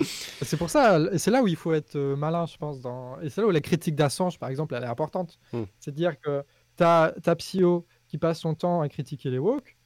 C'est 0.42 0.56
pour 0.56 0.70
ça, 0.70 0.98
c'est 1.18 1.30
là 1.30 1.42
où 1.42 1.46
il 1.46 1.56
faut 1.56 1.72
être 1.72 1.94
euh, 1.96 2.16
malin, 2.16 2.46
je 2.46 2.56
pense. 2.56 2.80
Dans... 2.80 3.20
Et 3.20 3.30
c'est 3.30 3.40
là 3.40 3.46
où 3.46 3.50
la 3.50 3.60
critique 3.60 3.94
d'Assange, 3.94 4.38
par 4.38 4.48
exemple, 4.48 4.74
elle 4.74 4.82
est 4.82 4.88
importante. 4.88 5.38
Hmm. 5.52 5.62
C'est-à-dire 5.78 6.18
que 6.20 6.42
tu 6.76 6.82
as, 6.82 7.12
Psyo 7.38 7.86
qui 8.08 8.18
passe 8.18 8.40
son 8.40 8.54
temps 8.54 8.80
à 8.80 8.88
critiquer 8.88 9.30
les 9.30 9.38
woke. 9.38 9.76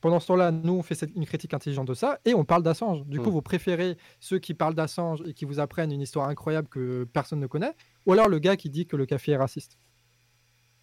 Pendant 0.00 0.18
ce 0.18 0.28
temps-là, 0.28 0.50
nous, 0.50 0.72
on 0.72 0.82
fait 0.82 0.94
cette- 0.94 1.14
une 1.14 1.26
critique 1.26 1.52
intelligente 1.52 1.86
de 1.86 1.92
ça 1.92 2.18
et 2.24 2.32
on 2.32 2.44
parle 2.46 2.62
d'Assange. 2.62 3.04
Du 3.04 3.20
coup, 3.20 3.28
Hmm. 3.28 3.32
vous 3.34 3.42
préférez 3.42 3.98
ceux 4.18 4.38
qui 4.38 4.54
parlent 4.54 4.74
d'Assange 4.74 5.22
et 5.26 5.34
qui 5.34 5.44
vous 5.44 5.60
apprennent 5.60 5.92
une 5.92 6.00
histoire 6.00 6.28
incroyable 6.30 6.68
que 6.68 7.04
personne 7.12 7.38
ne 7.38 7.46
connaît, 7.46 7.74
ou 8.06 8.12
alors 8.14 8.28
le 8.28 8.38
gars 8.38 8.56
qui 8.56 8.70
dit 8.70 8.86
que 8.86 8.96
le 8.96 9.04
café 9.04 9.32
est 9.32 9.36
raciste. 9.36 9.78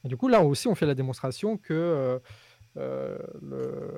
Et 0.03 0.07
du 0.07 0.17
coup, 0.17 0.27
là 0.27 0.43
aussi, 0.43 0.67
on 0.67 0.75
fait 0.75 0.85
la 0.85 0.93
démonstration 0.93 1.57
que 1.57 1.73
euh, 1.73 2.19
euh, 2.77 3.17
le... 3.41 3.97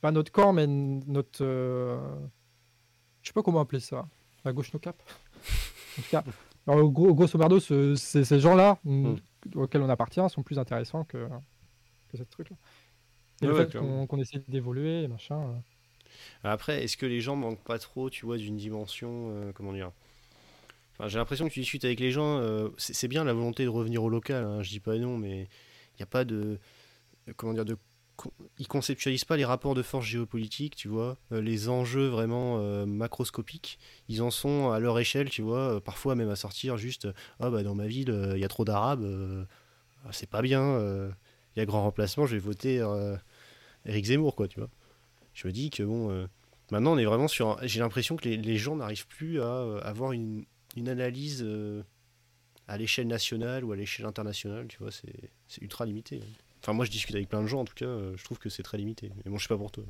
pas 0.00 0.10
notre 0.10 0.32
camp, 0.32 0.52
mais 0.52 0.66
notre. 0.66 1.44
euh, 1.44 1.96
Je 3.22 3.28
sais 3.28 3.32
pas 3.32 3.42
comment 3.42 3.60
appeler 3.60 3.80
ça. 3.80 4.06
La 4.44 4.52
gauche 4.52 4.72
no 4.72 4.78
cap. 4.78 4.96
en 5.98 6.02
tout 6.02 6.08
cas, 6.10 6.24
alors, 6.66 6.88
gros, 6.90 7.14
grosso 7.14 7.38
ce- 7.60 7.94
ces, 7.96 8.24
ces 8.24 8.40
gens-là 8.40 8.78
mm, 8.84 9.14
auxquels 9.54 9.82
on 9.82 9.88
appartient 9.88 10.20
sont 10.30 10.42
plus 10.42 10.58
intéressants 10.58 11.04
que, 11.04 11.28
que 12.10 12.16
ce 12.16 12.22
truc-là. 12.24 12.56
Et 13.42 13.46
Ouais, 13.46 13.66
fait 13.66 13.78
qu'on 13.78 14.18
essaie 14.18 14.42
d'évoluer, 14.48 15.06
machin. 15.08 15.40
euh. 15.40 15.58
Après, 16.44 16.82
est-ce 16.84 16.96
que 16.96 17.06
les 17.06 17.20
gens 17.20 17.36
manquent 17.36 17.62
pas 17.62 17.78
trop, 17.78 18.10
tu 18.10 18.26
vois, 18.26 18.36
d'une 18.36 18.56
dimension, 18.56 19.30
euh, 19.30 19.52
comment 19.52 19.72
dire? 19.72 19.92
Enfin, 20.94 21.08
j'ai 21.08 21.18
l'impression 21.18 21.46
que 21.48 21.52
tu 21.52 21.60
discutes 21.60 21.84
avec 21.84 22.00
les 22.00 22.10
gens, 22.10 22.38
euh, 22.38 22.70
c'est 22.76 22.94
c'est 22.94 23.06
bien 23.08 23.22
la 23.24 23.32
volonté 23.32 23.62
de 23.64 23.68
revenir 23.68 24.02
au 24.02 24.08
local, 24.08 24.44
hein, 24.44 24.62
je 24.62 24.70
dis 24.70 24.80
pas 24.80 24.96
non, 24.98 25.16
mais 25.16 25.42
il 25.42 25.98
n'y 25.98 26.02
a 26.02 26.06
pas 26.06 26.24
de, 26.24 26.58
comment 27.36 27.52
dire, 27.54 27.64
de, 27.64 27.76
con- 28.18 28.32
ils 28.58 28.68
conceptualisent 28.68 29.24
pas 29.24 29.36
les 29.36 29.44
rapports 29.44 29.74
de 29.74 29.82
force 29.82 30.04
géopolitiques, 30.04 30.76
tu 30.76 30.88
vois, 30.88 31.16
euh, 31.32 31.40
les 31.40 31.68
enjeux 31.68 32.08
vraiment 32.08 32.58
euh, 32.58 32.84
macroscopiques, 32.84 33.78
ils 34.08 34.20
en 34.20 34.30
sont 34.30 34.70
à 34.70 34.80
leur 34.80 34.98
échelle, 34.98 35.30
tu 35.30 35.40
vois, 35.40 35.76
euh, 35.76 35.80
parfois 35.80 36.14
même 36.16 36.28
à 36.28 36.36
sortir 36.36 36.76
juste, 36.76 37.08
ah 37.40 37.48
bah 37.48 37.62
dans 37.62 37.74
ma 37.74 37.86
ville, 37.86 38.32
il 38.34 38.40
y 38.40 38.44
a 38.44 38.48
trop 38.48 38.64
d'arabes, 38.64 39.46
ah, 40.04 40.08
c'est 40.12 40.28
pas 40.28 40.42
bien, 40.42 40.78
il 41.56 41.58
y 41.58 41.62
a 41.62 41.64
grand 41.64 41.82
remplacement, 41.82 42.26
je 42.26 42.34
vais 42.34 42.40
voter 42.40 42.84
Eric 43.86 44.04
Zemmour, 44.04 44.34
quoi, 44.34 44.48
tu 44.48 44.58
vois. 44.60 44.68
Je 45.32 45.46
me 45.46 45.52
dis 45.52 45.70
que 45.70 45.84
bon, 45.84 46.28
maintenant 46.72 46.92
on 46.94 46.98
est 46.98 47.04
vraiment 47.04 47.28
sur. 47.28 47.58
J'ai 47.62 47.80
l'impression 47.80 48.16
que 48.16 48.28
les, 48.28 48.56
gens 48.56 48.76
n'arrivent 48.76 49.06
plus 49.06 49.40
à 49.40 49.78
avoir 49.82 50.12
une, 50.12 50.44
analyse 50.76 51.46
à 52.66 52.76
l'échelle 52.76 53.06
nationale 53.06 53.64
ou 53.64 53.72
à 53.72 53.76
l'échelle 53.76 54.06
internationale, 54.06 54.66
tu 54.68 54.78
vois, 54.78 54.90
c'est 54.90 55.62
ultra 55.62 55.86
limité. 55.86 56.20
Enfin, 56.68 56.74
moi 56.76 56.84
je 56.84 56.90
discute 56.90 57.14
avec 57.14 57.30
plein 57.30 57.40
de 57.40 57.46
gens 57.46 57.60
en 57.60 57.64
tout 57.64 57.72
cas, 57.72 57.86
euh, 57.86 58.14
je 58.18 58.24
trouve 58.24 58.38
que 58.38 58.50
c'est 58.50 58.62
très 58.62 58.76
limité. 58.76 59.10
Mais 59.24 59.30
bon, 59.30 59.38
je 59.38 59.44
sais 59.44 59.48
pas 59.48 59.56
pour 59.56 59.70
toi. 59.70 59.84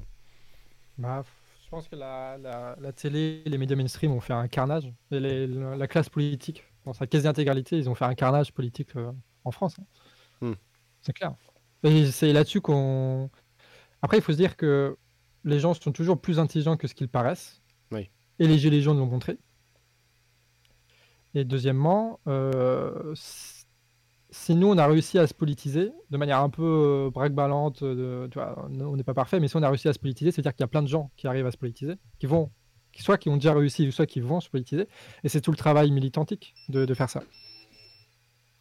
Bah, 0.96 1.24
je 1.64 1.68
pense 1.70 1.88
que 1.88 1.96
la, 1.96 2.38
la, 2.38 2.76
la 2.80 2.92
télé, 2.92 3.42
les 3.46 3.59
médias 3.59 3.74
mainstream 3.74 4.12
ont 4.12 4.20
fait 4.20 4.32
un 4.32 4.46
carnage. 4.46 4.84
Et 5.10 5.18
les- 5.18 5.48
la, 5.48 5.76
la 5.76 5.88
classe 5.88 6.09
politique, 6.09 6.62
dans 6.84 6.92
sa 6.92 7.09
quasi-intégralité, 7.09 7.76
ils 7.78 7.90
ont 7.90 7.96
fait 7.96 8.05
un 8.05 8.14
carnage 8.14 8.52
politique 8.52 8.94
euh, 8.94 9.10
en 9.42 9.50
France. 9.50 9.74
hein. 9.80 10.50
Hmm. 10.50 10.55
C'est 11.02 11.12
clair. 11.12 11.34
Et 11.82 12.06
c'est 12.12 12.32
là-dessus 12.32 12.60
qu'on. 12.60 13.28
Après, 14.00 14.18
il 14.18 14.22
faut 14.22 14.30
se 14.30 14.36
dire 14.36 14.56
que 14.56 14.96
les 15.42 15.59
gens 15.59 15.74
sont 15.74 15.90
toujours 15.90 16.20
plus 16.20 16.38
intelligents 16.38 16.76
que 16.76 16.86
ce 16.86 16.94
qu'ils 16.94 17.09
paraissent. 17.09 17.60
Oui. 17.90 18.09
Et 18.38 18.46
les 18.46 18.56
Gilets 18.56 18.82
jaunes 18.82 18.98
l'ont 18.98 19.06
montré. 19.06 19.36
Et 21.34 21.44
deuxièmement, 21.44 22.20
euh, 22.28 23.12
si 24.30 24.55
nous, 24.55 24.66
on 24.66 24.76
a 24.76 24.86
réussi 24.86 25.18
à 25.18 25.26
se 25.26 25.34
politiser 25.34 25.90
de 26.10 26.16
manière 26.16 26.40
un 26.40 26.50
peu 26.50 26.62
euh, 26.62 27.10
braque-ballante, 27.10 27.82
vois, 27.82 28.68
on 28.68 28.96
n'est 28.96 29.05
pas 29.05 29.14
parfait, 29.14 29.40
mais 29.40 29.48
si 29.48 29.56
on 29.56 29.62
a 29.62 29.68
réussi 29.68 29.88
à 29.88 29.92
se 29.92 29.98
politiser, 29.98 30.30
c'est-à-dire 30.30 30.55
qu'il 30.55 30.62
y 30.62 30.64
a 30.64 30.68
plein 30.68 30.82
de 30.82 30.88
gens 30.88 31.10
qui 31.16 31.26
arrivent 31.26 31.46
à 31.46 31.50
se 31.50 31.56
politiser, 31.56 31.94
qui 32.18 32.26
vont, 32.26 32.50
soit 32.98 33.18
qui 33.18 33.28
ont 33.30 33.36
déjà 33.36 33.55
réussi, 33.55 33.90
soit 33.90 34.06
qui 34.06 34.20
vont 34.20 34.40
se 34.40 34.50
politiser. 34.50 34.86
Et 35.24 35.28
c'est 35.28 35.40
tout 35.40 35.50
le 35.50 35.56
travail 35.56 35.90
militantique 35.90 36.55
de, 36.68 36.92
faire 36.94 37.09
ça. 37.09 37.22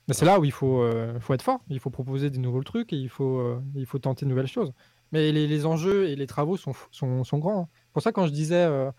Mais 0.07 0.13
c'est 0.13 0.25
là 0.25 0.39
où 0.39 0.45
il 0.45 0.53
faut, 0.53 0.81
euh, 0.81 1.19
faut 1.19 1.33
être 1.33 1.41
fort, 1.41 1.59
il 1.69 1.79
faut 1.79 1.89
proposer 1.89 2.29
des 2.29 2.39
nouveaux 2.39 2.63
trucs 2.63 2.93
et 2.93 2.97
il 2.97 3.09
faut, 3.09 3.39
euh, 3.39 3.61
il 3.75 3.85
faut 3.85 3.99
tenter 3.99 4.25
de 4.25 4.29
nouvelles 4.29 4.47
choses. 4.47 4.71
Mais 5.11 5.31
les, 5.31 5.65
enjeux 5.65 6.09
et 6.09 6.15
les 6.15 6.27
travaux 6.27 6.57
sont, 6.57 6.73
grands. 7.33 7.61
hein. 7.61 7.67
Pour 7.93 8.01
ça, 8.01 8.11
quand 8.11 8.25
je 8.27 8.31
disais 8.31 8.65
euh, 8.65 8.91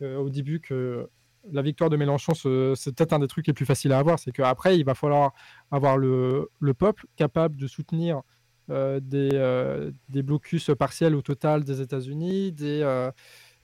au 0.00 0.28
début 0.28 0.60
que 0.60 1.08
la 1.52 1.62
victoire 1.62 1.90
de 1.90 1.96
Mélenchon, 1.96 2.34
ce- 2.34 2.74
c'est 2.76 2.94
peut-être 2.94 3.12
un 3.12 3.18
des 3.18 3.28
trucs 3.28 3.46
les 3.46 3.52
plus 3.52 3.66
faciles 3.66 3.92
à 3.92 3.98
avoir, 3.98 4.18
c'est 4.18 4.32
qu'après, 4.32 4.78
il 4.78 4.84
va 4.84 4.94
falloir 4.94 5.32
avoir 5.70 5.96
le, 5.98 6.48
le 6.60 6.74
peuple 6.74 7.06
capable 7.16 7.56
de 7.56 7.66
soutenir 7.66 8.22
euh, 8.70 8.98
des, 9.00 9.30
euh, 9.34 9.92
des 10.08 10.22
blocus 10.22 10.70
partiels 10.78 11.14
ou 11.14 11.22
total 11.22 11.62
des 11.64 11.80
États-Unis, 11.80 12.52
des, 12.52 12.80
euh, 12.82 13.10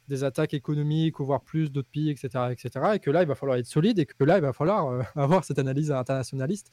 des 0.08 0.24
attaques 0.24 0.54
économiques 0.54 1.20
ou 1.20 1.24
voire 1.24 1.40
plus 1.40 1.70
d'autres 1.70 1.88
pays, 1.90 2.10
etc., 2.10 2.28
etc. 2.50 2.70
Et 2.94 2.98
que 2.98 3.10
là, 3.10 3.22
il 3.22 3.28
va 3.28 3.34
falloir 3.34 3.58
être 3.58 3.66
solide 3.66 3.98
et 3.98 4.06
que 4.06 4.24
là, 4.24 4.38
il 4.38 4.42
va 4.42 4.52
falloir 4.52 4.88
euh, 4.88 5.02
avoir 5.16 5.44
cette 5.44 5.58
analyse 5.58 5.90
internationaliste 5.90 6.70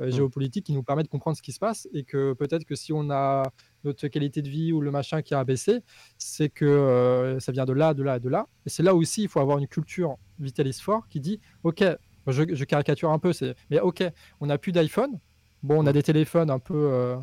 euh, 0.00 0.08
mm. 0.08 0.12
géopolitique 0.12 0.66
qui 0.66 0.72
nous 0.72 0.82
permet 0.82 1.02
de 1.02 1.08
comprendre 1.08 1.36
ce 1.36 1.42
qui 1.42 1.52
se 1.52 1.58
passe 1.58 1.88
et 1.92 2.04
que 2.04 2.32
peut-être 2.32 2.64
que 2.64 2.74
si 2.74 2.92
on 2.92 3.10
a 3.10 3.44
notre 3.84 4.08
qualité 4.08 4.42
de 4.42 4.48
vie 4.48 4.72
ou 4.72 4.80
le 4.80 4.90
machin 4.90 5.22
qui 5.22 5.34
a 5.34 5.44
baissé, 5.44 5.80
c'est 6.18 6.48
que 6.48 6.64
euh, 6.64 7.40
ça 7.40 7.52
vient 7.52 7.64
de 7.64 7.72
là, 7.72 7.94
de 7.94 8.02
là, 8.02 8.18
de 8.18 8.28
là. 8.28 8.46
Et 8.66 8.70
c'est 8.70 8.82
là 8.82 8.94
aussi, 8.94 9.22
il 9.22 9.28
faut 9.28 9.40
avoir 9.40 9.58
une 9.58 9.68
culture 9.68 10.16
vitaliste 10.38 10.80
fort 10.80 11.06
qui 11.08 11.20
dit, 11.20 11.40
ok, 11.64 11.84
je, 12.26 12.64
caricature 12.64 13.10
un 13.10 13.18
peu, 13.18 13.32
mais 13.70 13.80
ok, 13.80 14.04
on 14.40 14.46
n'a 14.46 14.58
plus 14.58 14.72
d'iPhone. 14.72 15.18
Bon, 15.62 15.82
on 15.82 15.86
a 15.86 15.90
mm. 15.90 15.94
des 15.94 16.02
téléphones 16.02 16.50
un 16.50 16.58
peu 16.58 17.16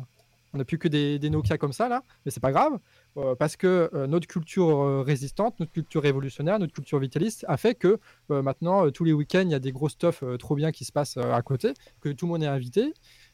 on 0.54 0.58
n'a 0.58 0.64
plus 0.64 0.78
que 0.78 0.88
des, 0.88 1.30
Nokia 1.30 1.58
comme 1.58 1.72
ça 1.72 1.88
là, 1.88 2.02
mais 2.24 2.30
c'est 2.30 2.40
pas 2.40 2.52
grave 2.52 2.78
euh, 3.18 3.34
parce 3.34 3.56
que 3.56 3.90
euh, 3.94 4.06
notre 4.06 4.28
culture 4.28 4.80
euh, 4.80 5.02
résistante, 5.02 5.58
notre 5.58 5.72
culture 5.72 6.02
révolutionnaire, 6.02 6.58
notre 6.58 6.72
culture 6.72 7.00
vitaliste 7.00 7.44
a 7.48 7.56
fait 7.56 7.74
que 7.74 7.98
maintenant 8.28 8.90
tous 8.90 9.04
les 9.04 9.12
week-ends 9.12 9.42
il 9.44 9.50
y 9.50 9.54
a 9.54 9.58
des 9.58 9.72
gros 9.72 9.88
stuff 9.88 10.22
trop 10.38 10.54
bien 10.54 10.70
qui 10.70 10.84
se 10.84 10.92
passent 10.92 11.16
à 11.16 11.40
côté, 11.42 11.72
que 12.00 12.10
tout 12.10 12.26
le 12.26 12.32
monde 12.32 12.42
est 12.42 12.46
invité 12.46 12.92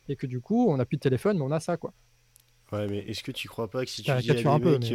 et 0.08 0.16
que 0.16 0.26
du 0.26 0.40
coup 0.40 0.68
on 0.70 0.76
n'a 0.76 0.86
plus 0.86 0.96
de 0.96 1.02
téléphone 1.02 1.38
mais 1.38 1.44
on 1.44 1.50
a 1.50 1.60
ça 1.60 1.76
quoi. 1.76 1.92
Ouais, 2.72 2.86
mais 2.88 2.98
est-ce 3.00 3.22
que 3.22 3.32
tu 3.32 3.48
crois 3.48 3.68
pas 3.68 3.84
que 3.84 3.90
si 3.90 4.02
tu 4.02 4.10
dis 4.20 4.30
à 4.30 4.34
des 4.34 4.44
mecs, 4.44 4.94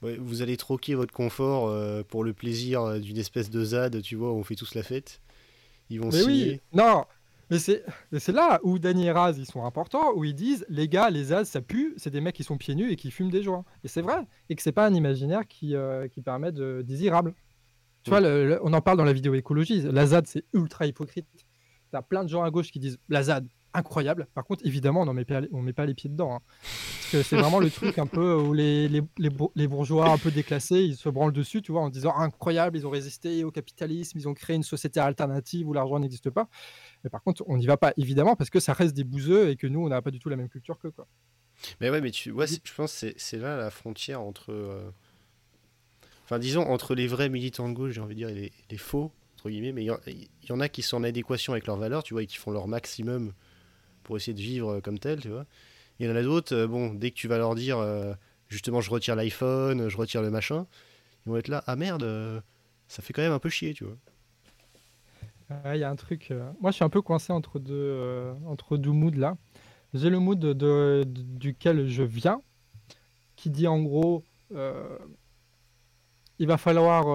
vous 0.00 0.42
allez 0.42 0.56
troquer 0.56 0.94
votre 0.94 1.12
confort 1.12 1.74
pour 2.04 2.22
le 2.22 2.32
plaisir 2.32 3.00
d'une 3.00 3.18
espèce 3.18 3.50
de 3.50 3.64
ZAD, 3.64 4.00
tu 4.02 4.14
vois, 4.14 4.32
où 4.32 4.36
on 4.36 4.44
fait 4.44 4.54
tous 4.54 4.74
la 4.74 4.84
fête, 4.84 5.20
ils 5.90 6.00
vont 6.00 6.10
mais 6.12 6.22
Oui. 6.22 6.60
Non, 6.72 7.04
mais 7.50 7.58
c'est 7.58 8.32
là 8.32 8.60
où 8.62 8.78
Danny 8.78 9.06
et 9.06 9.12
Raz, 9.12 9.34
ils 9.38 9.46
sont 9.46 9.64
importants, 9.64 10.12
où 10.14 10.24
ils 10.24 10.34
disent 10.34 10.66
les 10.68 10.88
gars, 10.88 11.10
les 11.10 11.32
Az, 11.32 11.48
ça 11.48 11.60
pue, 11.60 11.94
c'est 11.96 12.10
des 12.10 12.20
mecs 12.20 12.34
qui 12.34 12.44
sont 12.44 12.58
pieds 12.58 12.74
nus 12.74 12.90
et 12.90 12.96
qui 12.96 13.10
fument 13.10 13.30
des 13.30 13.42
joints. 13.42 13.64
Et 13.84 13.88
c'est 13.88 14.02
vrai, 14.02 14.26
et 14.48 14.54
que 14.54 14.62
c'est 14.62 14.72
pas 14.72 14.86
un 14.86 14.94
imaginaire 14.94 15.46
qui, 15.46 15.74
euh, 15.74 16.08
qui 16.08 16.20
permet 16.20 16.52
de 16.52 16.82
désirable. 16.82 17.34
Tu 18.02 18.10
vois, 18.10 18.20
on 18.62 18.72
en 18.72 18.80
parle 18.80 18.98
dans 18.98 19.04
la 19.04 19.12
vidéo 19.12 19.34
écologie, 19.34 19.82
la 19.82 20.06
ZAD, 20.06 20.26
c'est 20.26 20.44
ultra 20.52 20.86
hypocrite. 20.86 21.26
T'as 21.90 22.02
plein 22.02 22.22
de 22.22 22.28
gens 22.28 22.42
à 22.42 22.50
gauche 22.50 22.70
qui 22.70 22.78
disent 22.78 22.98
la 23.08 23.22
ZAD, 23.24 23.48
incroyable. 23.74 24.26
Par 24.34 24.44
contre, 24.44 24.66
évidemment, 24.66 25.02
on 25.02 25.06
ne 25.06 25.12
met, 25.12 25.72
pas, 25.72 25.86
les 25.86 25.94
pieds 25.94 26.10
dedans. 26.10 26.36
Hein. 26.36 26.40
Parce 26.60 27.12
que 27.12 27.22
c'est 27.22 27.36
vraiment 27.36 27.60
le 27.60 27.70
truc 27.70 27.98
un 27.98 28.06
peu 28.06 28.34
où 28.34 28.52
les, 28.52 29.00
bourgeois 29.68 30.10
un 30.10 30.18
peu 30.18 30.30
déclassés, 30.30 30.82
ils 30.82 30.96
se 30.96 31.08
branlent 31.08 31.32
dessus, 31.32 31.62
tu 31.62 31.72
vois, 31.72 31.82
en 31.82 31.90
disant 31.90 32.14
incroyable, 32.16 32.76
ils 32.76 32.86
ont 32.86 32.90
résisté 32.90 33.44
au 33.44 33.50
capitalisme, 33.50 34.18
ils 34.18 34.28
ont 34.28 34.34
créé 34.34 34.56
une 34.56 34.62
société 34.62 35.00
alternative 35.00 35.68
où 35.68 35.72
l'argent 35.72 35.98
n'existe 35.98 36.30
pas. 36.30 36.48
Mais 37.04 37.10
par 37.10 37.22
contre, 37.22 37.44
on 37.46 37.56
n'y 37.56 37.66
va 37.66 37.76
pas, 37.76 37.92
évidemment, 37.96 38.36
parce 38.36 38.50
que 38.50 38.60
ça 38.60 38.72
reste 38.72 38.94
des 38.94 39.04
bouseux 39.04 39.50
et 39.50 39.56
que 39.56 39.66
nous, 39.66 39.84
on 39.84 39.88
n'a 39.88 40.02
pas 40.02 40.10
du 40.10 40.18
tout 40.18 40.28
la 40.28 40.36
même 40.36 40.48
culture 40.48 40.78
que 40.78 40.88
quoi. 40.88 41.06
Mais 41.80 41.90
ouais, 41.90 42.00
mais 42.00 42.10
tu 42.10 42.30
vois, 42.30 42.46
je 42.46 42.74
pense 42.74 43.00
que 43.00 43.12
c'est 43.16 43.38
là 43.38 43.56
la 43.56 43.70
frontière 43.70 44.20
entre. 44.20 44.52
Euh, 44.52 44.90
enfin, 46.24 46.38
disons, 46.38 46.62
entre 46.62 46.94
les 46.94 47.06
vrais 47.06 47.28
militants 47.28 47.68
de 47.68 47.74
gauche, 47.74 47.92
j'ai 47.92 48.00
envie 48.00 48.14
de 48.14 48.20
dire, 48.20 48.28
et 48.28 48.52
les, 48.70 48.78
faux, 48.78 49.12
entre 49.34 49.50
guillemets, 49.50 49.72
mais 49.72 49.84
il 49.84 50.28
y, 50.48 50.52
en 50.52 50.60
a 50.60 50.68
qui 50.68 50.82
sont 50.82 50.98
en 50.98 51.04
adéquation 51.04 51.52
avec 51.52 51.66
leurs 51.66 51.76
valeurs, 51.76 52.02
tu 52.02 52.14
vois, 52.14 52.22
et 52.22 52.26
qui 52.26 52.36
font 52.36 52.50
leur 52.50 52.68
maximum 52.68 53.32
pour 54.08 54.16
essayer 54.16 54.32
de 54.32 54.40
vivre 54.40 54.76
euh, 54.76 54.80
comme 54.80 54.98
tel, 54.98 55.20
tu 55.20 55.28
vois. 55.28 55.44
Il 56.00 56.08
y 56.08 56.10
en 56.10 56.16
a 56.16 56.22
d'autres, 56.22 56.54
euh, 56.56 56.66
bon, 56.66 56.94
dès 56.94 57.10
que 57.10 57.16
tu 57.16 57.28
vas 57.28 57.38
leur 57.38 57.54
dire, 57.54 57.78
justement, 58.48 58.80
je 58.80 58.90
retire 58.90 59.14
l'iPhone, 59.14 59.88
je 59.88 59.96
retire 59.96 60.22
le 60.22 60.30
machin, 60.30 60.66
ils 61.26 61.30
vont 61.30 61.36
être 61.36 61.48
là, 61.48 61.62
ah 61.66 61.76
merde, 61.76 62.42
ça 62.88 63.02
fait 63.02 63.12
quand 63.12 63.22
même 63.22 63.32
un 63.32 63.38
peu 63.38 63.50
chier, 63.50 63.74
tu 63.74 63.84
vois. 63.84 63.96
Il 65.74 65.78
y 65.78 65.84
a 65.84 65.90
un 65.90 65.96
truc. 65.96 66.30
Euh, 66.30 66.50
moi, 66.60 66.70
je 66.70 66.76
suis 66.76 66.84
un 66.84 66.90
peu 66.90 67.02
coincé 67.02 67.32
entre 67.32 67.58
deux, 67.58 67.74
euh, 67.74 68.34
entre 68.46 68.76
deux 68.76 68.92
moods 68.92 69.16
là. 69.16 69.36
J'ai 69.94 70.10
le 70.10 70.18
mood 70.18 70.38
de, 70.38 71.04
duquel 71.06 71.88
je 71.88 72.02
viens, 72.02 72.42
qui 73.36 73.48
dit 73.48 73.66
en 73.66 73.82
gros, 73.82 74.22
euh, 74.52 74.98
il 76.38 76.46
va 76.46 76.58
falloir, 76.58 77.06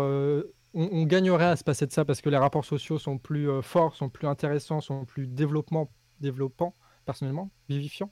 on, 0.73 1.03
gagnerait 1.03 1.45
à 1.45 1.55
se 1.55 1.63
passer 1.63 1.85
de 1.85 1.91
ça 1.91 2.03
parce 2.03 2.21
que 2.21 2.29
les 2.29 2.37
rapports 2.37 2.65
sociaux 2.65 2.97
sont 2.97 3.19
plus 3.19 3.47
forts, 3.61 3.95
sont 3.95 4.09
plus 4.09 4.27
intéressants, 4.27 4.81
sont 4.81 5.05
plus 5.05 5.27
développement, 5.27 5.91
développants 6.19 6.73
personnellement, 7.05 7.51
vivifiants 7.69 8.11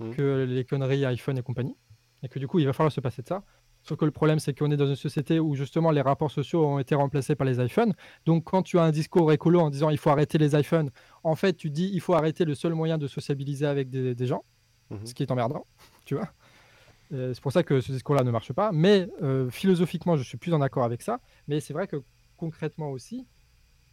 mmh. 0.00 0.10
que 0.10 0.44
les 0.44 0.64
conneries 0.64 1.04
iPhone 1.04 1.38
et 1.38 1.42
compagnie, 1.42 1.76
et 2.22 2.28
que 2.28 2.38
du 2.38 2.46
coup, 2.46 2.58
il 2.58 2.66
va 2.66 2.72
falloir 2.72 2.92
se 2.92 3.00
passer 3.00 3.22
de 3.22 3.28
ça. 3.28 3.42
Sauf 3.84 3.98
que 3.98 4.06
le 4.06 4.10
problème, 4.10 4.38
c'est 4.38 4.58
qu'on 4.58 4.70
est 4.70 4.78
dans 4.78 4.86
une 4.86 4.96
société 4.96 5.38
où 5.38 5.54
justement 5.54 5.90
les 5.90 6.00
rapports 6.00 6.30
sociaux 6.30 6.64
ont 6.66 6.78
été 6.78 6.94
remplacés 6.94 7.34
par 7.34 7.46
les 7.46 7.62
iPhones. 7.62 7.92
Donc 8.24 8.44
quand 8.44 8.62
tu 8.62 8.78
as 8.78 8.82
un 8.82 8.90
discours 8.90 9.30
écolo 9.30 9.60
en 9.60 9.68
disant 9.68 9.90
il 9.90 9.98
faut 9.98 10.08
arrêter 10.08 10.38
les 10.38 10.58
iPhones, 10.58 10.90
en 11.22 11.34
fait 11.34 11.52
tu 11.52 11.68
dis 11.68 11.90
il 11.92 12.00
faut 12.00 12.14
arrêter 12.14 12.46
le 12.46 12.54
seul 12.54 12.72
moyen 12.72 12.96
de 12.96 13.06
sociabiliser 13.06 13.66
avec 13.66 13.90
des, 13.90 14.26
gens, 14.26 14.42
mhm. 14.88 15.04
ce 15.04 15.12
qui 15.12 15.22
est 15.22 15.30
emmerdant, 15.30 15.66
tu 16.06 16.14
vois. 16.14 16.30
C'est 17.10 17.40
pour 17.40 17.52
ça 17.52 17.62
que 17.62 17.80
ce 17.80 17.92
discours-là 17.92 18.24
ne 18.24 18.30
marche 18.30 18.52
pas. 18.54 18.72
Mais 18.72 19.06
euh, 19.22 19.48
philosophiquement, 19.50 20.16
je 20.16 20.22
suis 20.22 20.38
plus 20.38 20.52
en 20.54 20.60
accord 20.62 20.82
avec 20.82 21.00
ça. 21.02 21.20
Mais 21.46 21.60
c'est 21.60 21.74
vrai 21.74 21.86
que 21.86 22.02
concrètement 22.36 22.90
aussi, 22.90 23.26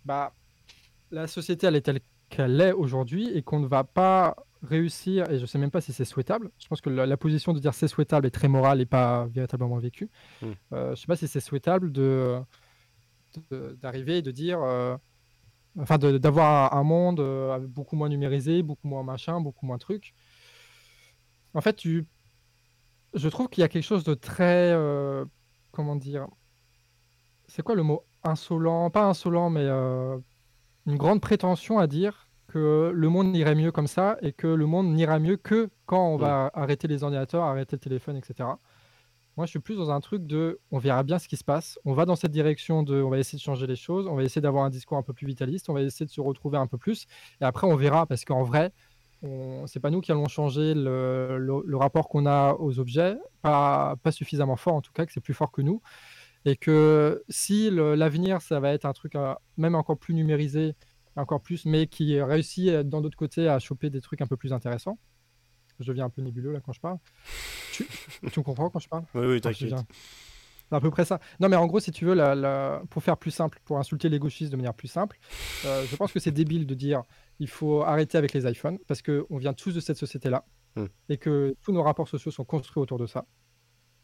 bah, 0.06 0.34
la 1.12 1.28
société 1.28 1.68
elle 1.68 1.76
est 1.76 1.82
telle 1.82 2.00
qu'elle 2.32 2.60
est 2.62 2.72
aujourd'hui 2.72 3.30
et 3.38 3.44
qu'on 3.44 3.60
ne 3.60 3.68
va 3.68 3.84
pas 3.84 4.36
réussir, 4.64 5.30
et 5.30 5.40
je 5.40 5.46
sais 5.46 5.58
même 5.58 5.72
pas 5.72 5.82
si 5.82 5.92
c'est 5.92 6.06
souhaitable, 6.06 6.52
je 6.60 6.68
pense 6.68 6.82
que 6.82 6.90
la, 6.90 7.18
position 7.18 7.54
de 7.54 7.60
dire 7.60 7.74
c'est 7.74 7.88
souhaitable 7.88 8.28
est 8.28 8.32
très 8.32 8.48
morale 8.48 8.80
et 8.80 8.86
pas 8.86 9.28
véritablement 9.28 9.78
vécue. 9.78 10.10
Je 10.42 10.48
hmm. 10.48 10.56
Euh, 10.74 10.96
je 10.96 11.02
sais 11.02 11.08
pas 11.08 11.16
si 11.16 11.28
c'est 11.28 11.40
souhaitable 11.40 11.92
de 11.92 12.40
d'arriver 13.82 14.18
et 14.18 14.22
de 14.22 14.32
dire, 14.32 14.62
euh, 14.62 14.98
enfin 15.80 15.98
d'avoir 15.98 16.76
un 16.76 16.84
monde 16.84 17.22
euh, 17.22 17.60
beaucoup 17.60 17.96
moins 17.96 18.10
numérisé, 18.10 18.62
beaucoup 18.62 18.90
moins 18.90 19.04
machin, 19.04 19.40
beaucoup 19.40 19.66
moins 19.66 19.78
truc. 19.78 20.14
En 21.54 21.62
fait, 21.62 21.76
tu, 21.76 22.06
je 23.14 23.30
trouve 23.30 23.48
qu'il 23.48 23.62
y 23.62 23.64
a 23.64 23.70
quelque 23.70 23.86
chose 23.86 24.04
de 24.04 24.14
très, 24.14 24.76
comment 25.72 25.96
dire, 25.96 26.28
c'est 27.48 27.62
quoi 27.62 27.76
le 27.76 27.84
mot? 27.84 28.06
Insolent, 28.24 28.90
pas 28.90 29.06
insolent, 29.06 29.50
mais 29.50 29.68
une 30.88 30.98
grande 30.98 31.22
prétention 31.22 31.80
à 31.80 31.88
dire 31.88 32.28
que 32.48 32.92
le 32.94 33.10
monde 33.10 33.36
irait 33.36 33.56
mieux 33.56 33.72
comme 33.72 33.88
ça 33.88 34.18
et 34.22 34.34
que 34.34 34.48
le 34.48 34.66
monde 34.66 34.94
n'ira 34.94 35.20
mieux 35.20 35.38
que 35.38 35.70
quand 35.86 36.10
on 36.10 36.18
va 36.18 36.52
arrêter 36.54 36.88
les 36.88 37.04
ordinateurs, 37.04 37.44
arrêter 37.44 37.76
le 37.76 37.80
téléphone, 37.80 38.18
etc. 38.18 38.50
Moi, 39.38 39.46
je 39.46 39.52
suis 39.52 39.60
plus 39.60 39.78
dans 39.78 39.92
un 39.92 40.02
truc 40.02 40.28
de 40.28 40.60
on 40.72 40.78
verra 40.78 41.04
bien 41.04 41.18
ce 41.18 41.30
qui 41.30 41.38
se 41.38 41.44
passe, 41.44 41.80
on 41.86 41.94
va 41.94 42.06
dans 42.06 42.18
cette 42.18 42.32
direction 42.32 42.84
de 42.84 43.02
on 43.02 43.10
va 43.10 43.18
essayer 43.18 43.38
de 43.38 43.44
changer 43.44 43.66
les 43.66 43.78
choses, 43.78 44.08
on 44.08 44.16
va 44.16 44.24
essayer 44.24 44.42
d'avoir 44.42 44.66
un 44.66 44.70
discours 44.70 44.98
un 44.98 45.04
peu 45.04 45.14
plus 45.14 45.26
vitaliste, 45.26 45.70
on 45.70 45.74
va 45.74 45.82
essayer 45.82 46.06
de 46.06 46.12
se 46.12 46.20
retrouver 46.20 46.58
un 46.58 46.68
peu 46.68 46.78
plus 46.78 47.08
et 47.40 47.46
après 47.46 47.68
on 47.68 47.76
verra 47.76 48.06
parce 48.06 48.26
qu'en 48.26 48.44
vrai, 48.44 48.74
c'est 49.68 49.80
pas 49.80 49.92
nous 49.92 50.02
qui 50.02 50.12
allons 50.12 50.28
changer 50.28 50.74
le, 50.74 51.38
le, 51.38 51.78
rapport 51.78 52.10
qu'on 52.10 52.26
a 52.26 52.56
aux 52.56 52.80
objets, 52.80 53.16
pas, 53.42 53.96
pas 54.04 54.12
suffisamment 54.12 54.56
fort 54.56 54.74
en 54.74 54.82
tout 54.82 54.92
cas, 54.92 55.06
que 55.06 55.14
c'est 55.14 55.22
plus 55.22 55.36
fort 55.36 55.52
que 55.52 55.62
nous 55.62 55.82
et 56.46 56.56
que 56.56 57.24
si 57.30 57.70
l'avenir 57.72 58.42
ça 58.42 58.60
va 58.60 58.74
être 58.74 58.86
un 58.86 58.94
truc 58.94 59.16
euh, 59.16 59.34
même 59.58 59.76
encore 59.76 59.98
plus 59.98 60.14
numérisé 60.14 60.76
encore 61.16 61.42
plus, 61.42 61.66
mais 61.66 61.88
qui 61.88 62.22
réussit 62.22 62.70
euh, 62.70 62.84
dans 62.84 63.02
d'autres 63.02 63.18
côtés 63.18 63.48
à 63.48 63.60
choper 63.60 63.90
des 63.90 64.02
trucs 64.02 64.22
un 64.22 64.28
peu 64.28 64.38
plus 64.38 64.54
intéressants. 64.54 64.98
Je 65.80 65.88
deviens 65.88 66.06
un 66.06 66.10
peu 66.10 66.22
nébuleux 66.22 66.52
là 66.52 66.60
quand 66.60 66.74
je 66.74 66.80
parle. 66.80 66.98
Tu, 67.74 67.88
tu 68.32 68.40
me 68.40 68.44
comprends 68.44 68.70
quand 68.70 68.80
je 68.80 68.88
parle? 68.88 69.04
Oui, 69.16 69.26
oui, 69.26 69.42
t'inquiète. 69.42 69.74
C'est 70.70 70.76
à 70.76 70.80
peu 70.80 70.92
près 70.92 71.04
ça. 71.04 71.20
Non, 71.42 71.50
mais 71.50 71.58
en 71.58 71.68
gros, 71.68 71.82
si 71.82 71.92
tu 71.92 72.06
veux, 72.06 72.14
la, 72.14 72.82
pour 72.90 73.04
faire 73.04 73.18
plus 73.18 73.32
simple, 73.32 73.60
pour 73.66 73.78
insulter 73.78 74.08
les 74.08 74.20
gauchistes 74.20 74.52
de 74.52 74.56
manière 74.56 74.74
plus 74.74 74.88
simple, 74.88 75.20
euh, 75.66 75.86
je 75.86 75.96
pense 75.98 76.14
que 76.14 76.20
c'est 76.20 76.32
débile 76.32 76.66
de 76.66 76.76
dire 76.76 77.04
il 77.40 77.50
faut 77.50 77.82
arrêter 77.82 78.18
avec 78.18 78.32
les 78.34 78.50
iPhones 78.50 78.78
parce 78.88 79.02
qu'on 79.02 79.38
vient 79.38 79.54
tous 79.54 79.74
de 79.74 79.82
cette 79.82 79.98
société-là 79.98 80.46
hmm. 80.78 80.86
et 81.10 81.18
que 81.18 81.58
tous 81.62 81.74
nos 81.74 81.84
rapports 81.84 82.08
sociaux 82.08 82.32
sont 82.32 82.46
construits 82.46 82.82
autour 82.82 83.00
de 83.00 83.08
ça. 83.08 83.26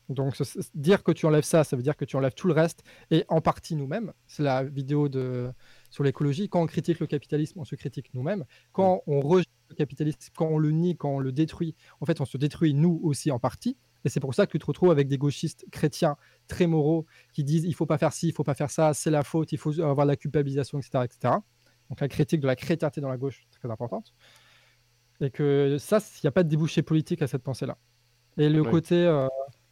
Donc, 0.09 0.35
dire 0.73 1.03
que 1.03 1.11
tu 1.11 1.25
enlèves 1.25 1.43
ça, 1.43 1.63
ça 1.63 1.75
veut 1.75 1.83
dire 1.83 1.97
que 1.97 2.05
tu 2.05 2.15
enlèves 2.15 2.33
tout 2.33 2.47
le 2.47 2.53
reste 2.53 2.83
et 3.11 3.25
en 3.27 3.41
partie 3.41 3.75
nous-mêmes. 3.75 4.13
C'est 4.25 4.43
la 4.43 4.63
vidéo 4.63 5.09
de, 5.09 5.51
sur 5.89 6.03
l'écologie. 6.03 6.47
Quand 6.47 6.61
on 6.61 6.65
critique 6.65 6.99
le 6.99 7.07
capitalisme, 7.07 7.59
on 7.59 7.65
se 7.65 7.75
critique 7.75 8.13
nous-mêmes. 8.13 8.45
Quand 8.71 9.01
on 9.05 9.19
rejette 9.19 9.49
le 9.69 9.75
capitalisme, 9.75 10.19
quand 10.35 10.47
on 10.47 10.59
le 10.59 10.71
nie, 10.71 10.95
quand 10.95 11.09
on 11.09 11.19
le 11.19 11.33
détruit, 11.33 11.75
en 11.99 12.05
fait, 12.05 12.21
on 12.21 12.25
se 12.25 12.37
détruit 12.37 12.73
nous 12.73 13.01
aussi 13.03 13.31
en 13.31 13.39
partie. 13.39 13.77
Et 14.05 14.09
c'est 14.09 14.21
pour 14.21 14.33
ça 14.33 14.45
que 14.45 14.51
tu 14.51 14.59
te 14.59 14.65
retrouves 14.65 14.91
avec 14.91 15.09
des 15.09 15.17
gauchistes 15.17 15.65
chrétiens 15.71 16.15
très 16.47 16.67
moraux 16.67 17.05
qui 17.33 17.43
disent 17.43 17.65
il 17.65 17.73
faut 17.73 17.85
pas 17.85 17.97
faire 17.97 18.13
ci, 18.13 18.29
il 18.29 18.33
faut 18.33 18.45
pas 18.45 18.53
faire 18.53 18.69
ça, 18.69 18.93
c'est 18.93 19.11
la 19.11 19.23
faute, 19.23 19.51
il 19.51 19.57
faut 19.57 19.77
avoir 19.81 20.05
la 20.05 20.15
culpabilisation, 20.15 20.79
etc., 20.79 21.03
etc. 21.03 21.33
Donc 21.89 21.99
la 21.99 22.07
critique 22.07 22.39
de 22.39 22.47
la 22.47 22.55
chrétienté 22.55 23.01
dans 23.01 23.09
la 23.09 23.17
gauche, 23.17 23.45
très 23.51 23.69
importante. 23.69 24.13
Et 25.19 25.31
que 25.31 25.77
ça, 25.79 25.97
il 25.97 26.19
n'y 26.23 26.27
a 26.27 26.31
pas 26.31 26.43
de 26.43 26.49
débouché 26.49 26.83
politique 26.83 27.21
à 27.21 27.27
cette 27.27 27.43
pensée-là. 27.43 27.77
Et 28.37 28.49
le 28.49 28.63
côté. 28.63 28.95
Euh, 28.95 29.27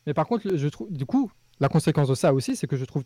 mais 0.05 0.13
par 0.13 0.27
contre, 0.27 0.55
je 0.55 0.67
trouve, 0.67 0.91
du 0.91 1.05
coup, 1.05 1.31
la 1.59 1.69
conséquence 1.69 2.07
de 2.07 2.15
ça 2.15 2.33
aussi, 2.33 2.55
c'est 2.55 2.67
que 2.67 2.77
je 2.77 2.85
trouve 2.85 3.03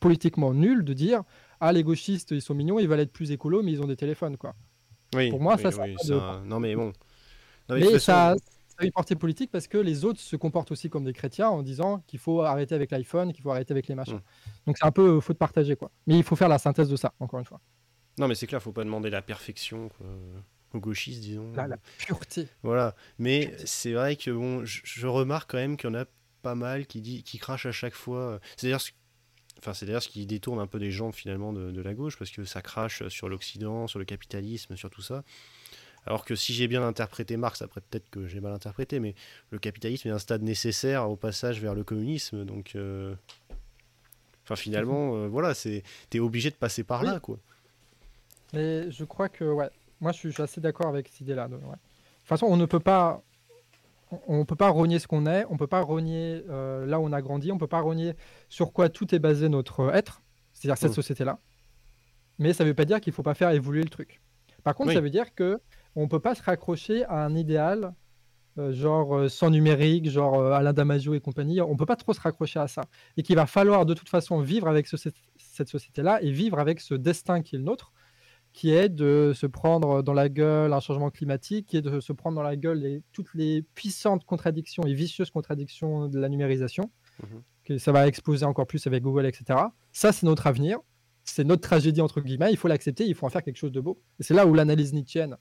politiquement 0.00 0.54
nul 0.54 0.84
de 0.84 0.92
dire 0.92 1.22
ah 1.60 1.72
les 1.72 1.82
gauchistes 1.82 2.30
ils 2.30 2.42
sont 2.42 2.54
mignons, 2.54 2.78
ils 2.78 2.88
veulent 2.88 3.00
être 3.00 3.12
plus 3.12 3.32
écolos 3.32 3.62
mais 3.62 3.72
ils 3.72 3.82
ont 3.82 3.86
des 3.86 3.96
téléphones 3.96 4.36
quoi. 4.36 4.54
Oui. 5.14 5.30
Pour 5.30 5.40
moi 5.40 5.56
ça, 5.58 5.70
ça, 5.70 6.42
non 6.44 6.60
mais 6.60 6.76
bon. 6.76 6.92
mais, 7.68 7.98
ça, 7.98 8.34
a 8.78 8.84
une 8.84 8.92
portée 8.92 9.16
politique 9.16 9.50
parce 9.50 9.66
que 9.66 9.78
les 9.78 10.04
autres 10.04 10.20
se 10.20 10.36
comportent 10.36 10.70
aussi 10.70 10.88
comme 10.88 11.04
des 11.04 11.12
chrétiens 11.12 11.48
en 11.48 11.62
disant 11.62 12.04
qu'il 12.06 12.20
faut 12.20 12.42
arrêter 12.42 12.76
avec 12.76 12.92
l'iPhone, 12.92 13.32
qu'il 13.32 13.42
faut 13.42 13.50
arrêter 13.50 13.72
avec 13.72 13.88
les 13.88 13.96
machins. 13.96 14.16
Mm. 14.16 14.66
Donc 14.66 14.78
c'est 14.78 14.86
un 14.86 14.92
peu 14.92 15.18
faut 15.20 15.32
de 15.32 15.38
partager 15.38 15.74
quoi. 15.74 15.90
Mais 16.06 16.16
il 16.16 16.22
faut 16.22 16.36
faire 16.36 16.48
la 16.48 16.58
synthèse 16.58 16.88
de 16.88 16.96
ça 16.96 17.12
encore 17.18 17.40
une 17.40 17.46
fois. 17.46 17.60
Non 18.18 18.28
mais 18.28 18.34
c'est 18.34 18.46
clair, 18.46 18.62
faut 18.62 18.72
pas 18.72 18.84
demander 18.84 19.10
la 19.10 19.22
perfection 19.22 19.90
aux 20.74 20.78
gauchistes 20.78 21.22
disons. 21.22 21.52
La, 21.54 21.76
pureté. 21.98 22.48
Voilà. 22.62 22.94
Mais 23.18 23.52
c'est 23.64 23.94
vrai 23.94 24.16
que 24.16 24.30
bon, 24.30 24.64
je, 24.64 25.06
remarque 25.06 25.50
quand 25.50 25.58
même 25.58 25.76
qu'il 25.76 25.90
y 25.90 25.92
en 25.92 25.96
a 25.96 26.04
pas 26.48 26.54
mal 26.54 26.86
qui 26.86 27.02
dit 27.02 27.22
qui 27.22 27.38
crachent 27.38 27.66
à 27.66 27.72
chaque 27.72 27.94
fois. 27.94 28.40
C'est-à-dire 28.56 28.80
Enfin, 29.58 29.74
c'est 29.74 29.86
d'ailleurs 29.86 30.02
ce 30.02 30.08
qui 30.08 30.24
détourne 30.24 30.60
un 30.60 30.68
peu 30.68 30.78
des 30.78 30.92
gens 30.92 31.10
finalement 31.10 31.52
de, 31.52 31.82
la 31.82 31.92
gauche, 31.92 32.16
parce 32.16 32.30
que 32.30 32.44
ça 32.44 32.62
crache 32.62 33.06
sur 33.08 33.28
l'Occident, 33.28 33.88
sur 33.88 33.98
le 33.98 34.04
capitalisme, 34.04 34.76
sur 34.76 34.88
tout 34.88 35.02
ça. 35.02 35.24
Alors 36.06 36.24
que 36.24 36.36
si 36.36 36.54
j'ai 36.54 36.68
bien 36.68 36.86
interprété 36.86 37.36
Marx, 37.36 37.60
après 37.60 37.80
peut-être 37.80 38.08
que 38.08 38.28
j'ai 38.28 38.40
mal 38.40 38.52
interprété, 38.52 39.00
mais 39.00 39.16
le 39.50 39.58
capitalisme 39.58 40.06
est 40.08 40.12
un 40.12 40.20
stade 40.20 40.42
nécessaire 40.42 41.10
au 41.10 41.16
passage 41.16 41.60
vers 41.60 41.74
le 41.74 41.82
communisme. 41.82 42.44
Donc, 42.44 42.76
euh, 42.76 43.16
enfin, 44.44 44.54
finalement, 44.54 45.16
euh, 45.16 45.26
voilà, 45.26 45.54
c'est 45.54 45.82
t'es 46.08 46.20
obligé 46.20 46.50
de 46.50 46.54
passer 46.54 46.84
par 46.84 47.02
là, 47.02 47.18
quoi. 47.18 47.38
Mais 48.52 48.90
je 48.92 49.04
crois 49.04 49.28
que, 49.28 49.44
ouais, 49.44 49.70
moi 50.00 50.12
je 50.12 50.18
suis, 50.18 50.40
assez 50.40 50.60
d'accord 50.60 50.86
avec 50.86 51.08
cette 51.08 51.22
idée-là. 51.22 51.48
De, 51.48 51.56
toute 51.56 51.66
façon, 52.26 52.46
on 52.46 52.56
ne 52.56 52.64
peut 52.64 52.80
pas 52.80 53.22
on 54.26 54.38
ne 54.38 54.44
peut 54.44 54.56
pas 54.56 54.70
renier 54.70 54.98
ce 54.98 55.06
qu'on 55.06 55.26
est, 55.26 55.44
on 55.48 55.54
ne 55.54 55.58
peut 55.58 55.66
pas 55.66 55.82
renier 55.82 56.42
euh, 56.48 56.86
là 56.86 57.00
où 57.00 57.04
on 57.04 57.12
a 57.12 57.22
grandi, 57.22 57.50
on 57.52 57.56
ne 57.56 57.60
peut 57.60 57.66
pas 57.66 57.80
renier 57.80 58.14
sur 58.48 58.72
quoi 58.72 58.88
tout 58.88 59.14
est 59.14 59.18
basé 59.18 59.48
notre 59.48 59.94
être, 59.94 60.22
c'est-à-dire 60.52 60.78
cette 60.78 60.92
mmh. 60.92 60.94
société-là. 60.94 61.38
Mais 62.38 62.52
ça 62.52 62.64
ne 62.64 62.68
veut 62.68 62.74
pas 62.74 62.84
dire 62.84 63.00
qu'il 63.00 63.10
ne 63.10 63.14
faut 63.14 63.22
pas 63.22 63.34
faire 63.34 63.50
évoluer 63.50 63.82
le 63.82 63.88
truc. 63.88 64.20
Par 64.62 64.74
contre, 64.74 64.92
ça 64.92 65.00
veut 65.00 65.10
dire 65.10 65.34
que 65.34 65.60
on 65.94 66.02
ne 66.02 66.08
peut 66.08 66.20
pas 66.20 66.34
se 66.34 66.42
raccrocher 66.42 67.04
à 67.04 67.24
un 67.24 67.34
idéal, 67.34 67.94
euh, 68.58 68.72
genre 68.72 69.16
euh, 69.16 69.28
sans 69.28 69.50
numérique, 69.50 70.08
genre 70.10 70.52
Alain 70.52 70.72
Damasio 70.72 71.14
et 71.14 71.20
compagnie. 71.20 71.60
On 71.60 71.72
ne 71.72 71.76
peut 71.76 71.86
pas 71.86 71.96
trop 71.96 72.12
se 72.12 72.20
raccrocher 72.20 72.60
à 72.60 72.68
ça. 72.68 72.82
Et 73.16 73.22
qu'il 73.22 73.36
va 73.36 73.46
falloir 73.46 73.86
de 73.86 73.94
toute 73.94 74.08
façon 74.08 74.40
vivre 74.40 74.68
avec 74.68 74.86
cette 74.86 75.68
société-là 75.68 76.22
et 76.22 76.30
vivre 76.30 76.58
avec 76.58 76.80
ce 76.80 76.94
destin 76.94 77.42
qui 77.42 77.56
est 77.56 77.58
le 77.58 77.64
nôtre 77.64 77.92
qui 78.52 78.70
est 78.72 78.88
de 78.88 79.32
se 79.34 79.46
prendre 79.46 80.02
dans 80.02 80.12
la 80.12 80.28
gueule 80.28 80.72
un 80.72 80.80
changement 80.80 81.10
climatique, 81.10 81.66
qui 81.66 81.76
est 81.76 81.82
de 81.82 82.00
se 82.00 82.12
prendre 82.12 82.36
dans 82.36 82.42
la 82.42 82.56
gueule 82.56 83.02
toutes 83.12 83.32
les 83.34 83.62
puissantes 83.74 84.24
contradictions 84.24 84.82
et 84.84 84.94
vicieuses 84.94 85.30
contradictions 85.30 86.08
de 86.08 86.18
la 86.18 86.28
numérisation, 86.28 86.90
mhm. 87.22 87.42
que 87.64 87.78
ça 87.78 87.92
va 87.92 88.06
exploser 88.06 88.44
encore 88.44 88.66
plus 88.66 88.86
avec 88.86 89.02
Google, 89.02 89.26
etc. 89.26 89.60
Ça, 89.92 90.12
c'est 90.12 90.26
notre 90.26 90.46
avenir, 90.46 90.78
c'est 91.24 91.44
notre 91.44 91.62
tragédie, 91.62 92.00
entre 92.00 92.20
guillemets, 92.20 92.50
il 92.50 92.56
faut 92.56 92.68
l'accepter, 92.68 93.06
il 93.06 93.14
faut 93.14 93.26
en 93.26 93.30
faire 93.30 93.42
quelque 93.42 93.58
chose 93.58 93.72
de 93.72 93.80
beau. 93.80 94.00
Et 94.18 94.22
c'est 94.22 94.34
là 94.34 94.46
où 94.46 94.54
l'analyse 94.54 94.92
nietzschienne, 94.92 95.36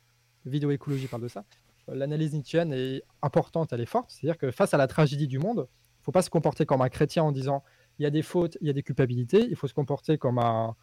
vidéo 0.46 0.72
écologie 0.72 1.08
parle 1.08 1.24
de 1.24 1.28
ça, 1.28 1.46
l'analyse 1.88 2.34
nietzschienne 2.34 2.74
est 2.74 3.04
importante, 3.22 3.74
elle 3.74 3.82
est 3.82 3.86
forte, 3.86 4.12
c'est-à-dire 4.12 4.38
que 4.38 4.52
face 4.52 4.74
à 4.74 4.78
la 4.78 4.88
tragédie 4.88 5.28
du 5.28 5.40
monde, 5.40 5.68
il 5.68 6.02
ne 6.02 6.04
faut 6.04 6.12
pas 6.12 6.22
se 6.22 6.30
comporter 6.30 6.66
comme 6.66 6.82
un 6.82 6.90
chrétien 6.90 7.24
en 7.24 7.32
disant 7.32 7.64
il 8.00 8.04
y 8.04 8.06
a 8.06 8.10
des 8.10 8.22
fautes, 8.22 8.58
il 8.62 8.68
y 8.68 8.70
a 8.70 8.74
des 8.74 8.84
culpabilités, 8.84 9.48
il 9.50 9.56
faut 9.56 9.68
se 9.68 9.74
comporter 9.74 10.18
comme 10.18 10.38
un 10.38 10.76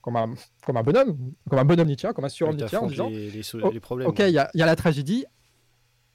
comme, 0.00 0.16
un, 0.16 0.34
comme 0.64 0.76
un 0.76 0.82
bonhomme, 0.82 1.32
comme 1.48 1.58
un 1.58 1.64
bonhomme 1.64 1.88
Nietzsche, 1.88 2.08
comme 2.14 2.24
un 2.24 2.28
surhomme 2.28 2.56
Nietzsche, 2.56 2.76
en 2.76 2.86
disant 2.86 3.08
les, 3.08 3.40
oh, 3.54 3.72
problèmes. 3.80 4.08
Ok, 4.08 4.18
il 4.20 4.30
y, 4.30 4.38
a 4.38 4.50
la 4.54 4.76
tragédie. 4.76 5.24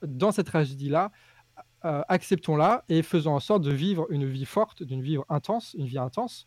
Dans 0.02 0.30
cette 0.30 0.46
tragédie-là, 0.46 1.10
euh, 1.84 2.02
acceptons-la 2.08 2.84
et 2.88 3.02
faisons 3.02 3.34
en 3.34 3.40
sorte 3.40 3.62
de 3.62 3.72
vivre 3.72 4.06
une 4.10 4.26
vie 4.26 4.44
forte, 4.44 4.82
d'une 4.82 5.02
vie 5.02 5.18
intense, 5.28 5.74
une 5.78 5.86
vie 5.86 5.98
intense. 5.98 6.46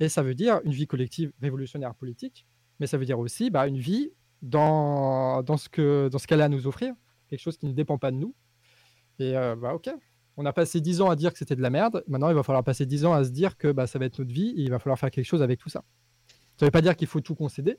Et 0.00 0.08
ça 0.08 0.22
veut 0.22 0.34
dire 0.34 0.60
une 0.64 0.72
vie 0.72 0.86
collective 0.86 1.32
révolutionnaire 1.40 1.94
politique, 1.94 2.46
mais 2.80 2.86
ça 2.86 2.98
veut 2.98 3.04
dire 3.04 3.18
aussi 3.18 3.50
bah, 3.50 3.66
une 3.66 3.78
vie 3.78 4.10
dans, 4.42 5.42
dans 5.42 5.56
ce 5.56 5.68
qu'elle 5.68 6.40
a 6.40 6.44
à 6.44 6.48
nous 6.48 6.66
offrir, 6.66 6.94
quelque 7.28 7.40
chose 7.40 7.56
qui 7.56 7.66
ne 7.66 7.72
dépend 7.72 7.98
pas 7.98 8.10
de 8.10 8.16
nous. 8.16 8.34
Et 9.18 9.36
euh, 9.36 9.54
bah 9.56 9.74
ok, 9.74 9.90
on 10.36 10.46
a 10.46 10.52
passé 10.52 10.80
dix 10.80 11.00
ans 11.00 11.10
à 11.10 11.16
dire 11.16 11.32
que 11.32 11.38
c'était 11.38 11.56
de 11.56 11.62
la 11.62 11.70
merde. 11.70 12.02
Maintenant, 12.08 12.28
il 12.28 12.34
va 12.34 12.42
falloir 12.42 12.64
passer 12.64 12.86
dix 12.86 13.04
ans 13.04 13.12
à 13.12 13.24
se 13.24 13.30
dire 13.30 13.56
que 13.56 13.70
bah, 13.70 13.86
ça 13.86 13.98
va 13.98 14.06
être 14.06 14.18
notre 14.18 14.32
vie 14.32 14.50
et 14.56 14.62
il 14.62 14.70
va 14.70 14.78
falloir 14.78 14.98
faire 14.98 15.10
quelque 15.10 15.26
chose 15.26 15.42
avec 15.42 15.58
tout 15.60 15.68
ça. 15.68 15.84
Ça 16.62 16.66
ne 16.66 16.68
veut 16.68 16.70
pas 16.70 16.80
dire 16.80 16.94
qu'il 16.94 17.08
faut 17.08 17.20
tout 17.20 17.34
concéder, 17.34 17.76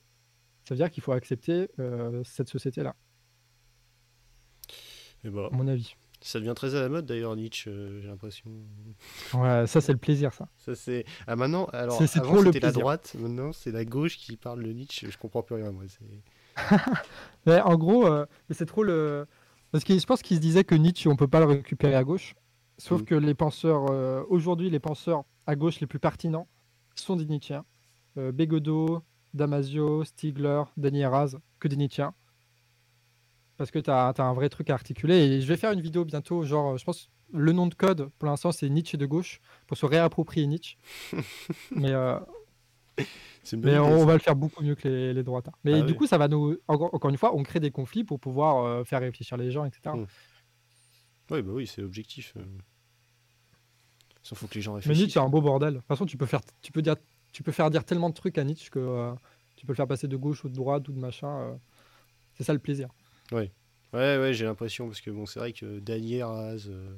ça 0.65 0.73
veut 0.73 0.77
dire 0.77 0.91
qu'il 0.91 1.01
faut 1.01 1.14
accepter 1.14 1.69
euh, 1.80 2.22
cette 2.26 2.49
société-là. 2.49 2.97
Et 5.23 5.30
bah, 5.30 5.47
à 5.49 5.55
mon 5.55 5.69
avis. 5.69 5.95
Ça 6.19 6.38
devient 6.41 6.51
très 6.53 6.76
à 6.76 6.81
la 6.81 6.89
mode 6.89 7.05
d'ailleurs 7.05 7.34
Nietzsche, 7.38 7.69
euh, 7.69 8.01
j'ai 8.01 8.10
l'impression. 8.10 8.51
Ouais, 9.35 9.65
ça 9.68 9.80
c'est 9.80 9.93
le 9.93 9.97
plaisir 9.97 10.34
ça. 10.34 10.49
Ça 10.57 10.76
c'est 10.76 11.05
ah 11.27 11.38
maintenant 11.38 11.64
alors 11.72 11.97
c'est, 11.97 12.19
avant 12.19 12.43
c'était 12.43 12.60
la 12.60 12.73
droite, 12.73 13.15
maintenant 13.18 13.53
c'est 13.53 13.72
la 13.72 13.85
gauche 13.85 14.18
qui 14.18 14.35
parle 14.35 14.61
de 14.61 14.73
Nietzsche, 14.73 15.10
je 15.10 15.18
comprends 15.18 15.43
plus 15.43 15.55
rien 15.55 15.72
moi. 15.72 15.85
mais 17.45 17.61
en 17.61 17.77
gros, 17.77 18.05
euh, 18.05 18.26
c'est 18.49 18.65
trop 18.65 18.84
le 18.84 19.27
parce 19.72 19.85
que 19.85 19.97
je 19.97 20.05
pense 20.05 20.22
qu'il 20.22 20.35
se 20.35 20.41
disait 20.41 20.65
que 20.65 20.76
Nietzsche 20.76 21.07
on 21.07 21.15
peut 21.15 21.30
pas 21.30 21.39
le 21.39 21.45
récupérer 21.45 21.95
à 21.95 22.03
gauche, 22.03 22.35
sauf 22.77 22.99
mm. 22.99 23.05
que 23.05 23.15
les 23.15 23.34
penseurs 23.34 24.30
aujourd'hui 24.30 24.69
les 24.69 24.81
penseurs 24.81 25.23
à 25.47 25.55
gauche 25.55 25.80
les 25.80 25.88
plus 25.88 25.99
pertinents 25.99 26.49
sont 26.95 27.15
des 27.15 27.26
Nietzscheens 27.26 27.64
Bégodeau, 28.15 29.03
Damasio, 29.34 30.03
Stigler, 30.03 30.64
Denis 30.77 31.06
Raz, 31.06 31.38
que 31.60 31.68
des 31.68 31.76
Nietzscheens. 31.76 32.14
Parce 33.57 33.72
que 33.72 33.80
tu 33.80 33.90
as, 33.90 34.14
un 34.18 34.34
vrai 34.34 34.49
truc 34.49 34.69
à 34.69 34.73
articuler. 34.73 35.15
Et 35.15 35.41
je 35.41 35.48
vais 35.48 35.57
faire 35.57 35.72
une 35.72 35.81
vidéo 35.81 36.06
bientôt, 36.06 36.44
genre, 36.44 36.77
je 36.77 36.84
pense, 36.84 37.10
le 37.31 37.52
nom 37.52 37.68
de 37.68 37.73
code, 37.73 38.10
pour 38.19 38.27
l'instant, 38.27 38.52
c'est 38.52 38.69
Nietzsche 38.69 38.98
de 38.98 39.06
gauche, 39.06 39.41
pour 39.68 39.77
se 39.77 39.85
réapproprier 39.85 40.48
Nietzsche. 40.48 40.77
mais 41.72 41.91
euh, 41.91 42.19
mais 43.53 43.77
on, 43.77 44.06
va 44.06 44.14
le 44.14 44.19
faire 44.19 44.35
beaucoup 44.35 44.64
mieux 44.64 44.76
que 44.76 44.88
les, 44.88 45.14
les 45.14 45.23
droitards. 45.23 45.57
Mais 45.64 45.73
ah 45.73 45.81
du 45.81 45.95
coup, 45.95 46.07
ça 46.07 46.18
va 46.18 46.27
nous. 46.27 46.57
Encore, 46.68 47.10
une 47.10 47.18
fois, 47.18 47.35
on 47.35 47.44
crée 47.44 47.60
des 47.60 47.72
conflits 47.72 48.03
pour 48.03 48.19
pouvoir 48.19 48.64
euh, 48.64 48.84
faire 48.84 49.02
réfléchir 49.02 49.35
les 49.38 49.52
gens, 49.52 49.65
etc. 49.65 49.95
Hmm. 49.95 50.06
Oui, 51.31 51.41
bah 51.41 51.52
oui, 51.53 51.68
c'est 51.68 51.81
l'objectif. 51.81 52.35
Sauf 54.22 54.38
faut 54.38 54.48
que 54.48 54.56
les 54.56 54.61
gens 54.61 54.73
réfléchissent. 54.73 54.98
Mais 54.98 55.03
Nietzsche, 55.03 55.19
c'est 55.19 55.26
un 55.26 55.30
beau 55.30 55.41
bordel. 55.41 55.73
De 55.73 55.80
toute 55.80 55.88
façon, 55.88 56.06
tu 56.06 56.18
peux, 56.18 56.26
faire, 56.26 56.41
tu 56.61 56.72
peux 56.72 56.81
dire 56.81 56.95
tu 57.34 57.43
peux 57.43 57.51
faire 57.51 57.69
dire 57.69 57.84
tellement 57.84 58.10
de 58.10 58.14
trucs 58.14 58.38
à 58.38 58.43
Nietzsche 58.43 58.69
que 58.69 58.80
euh, 58.80 59.11
tu 59.55 59.65
peux 59.65 59.73
le 59.73 59.76
faire 59.76 59.88
passer 59.88 60.07
de 60.07 60.15
gauche 60.15 60.45
ou 60.45 60.49
de 60.49 60.55
droite 60.55 60.88
ou 60.88 60.93
de 60.93 60.99
machin. 60.99 61.27
Euh. 61.27 61.53
c'est 62.35 62.43
ça 62.43 62.53
le 62.53 62.60
plaisir. 62.60 62.89
Oui, 63.31 63.51
ouais, 63.93 64.18
ouais, 64.18 64.34
j'ai 64.34 64.45
l'impression 64.45 64.88
parce 64.88 65.01
que 65.01 65.10
bon, 65.10 65.26
c'est 65.26 65.39
vrai 65.39 65.51
que 65.51 65.80
Daniel 65.80 66.23
Raz, 66.23 66.68
euh, 66.68 66.95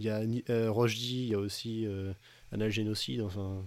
il 0.00 0.06
y 0.06 0.10
a 0.10 0.20
euh, 0.50 0.88
il 0.88 1.26
y 1.28 1.34
a 1.34 1.38
aussi 1.38 1.86
Analgénocide, 2.50 3.20
enfin. 3.20 3.64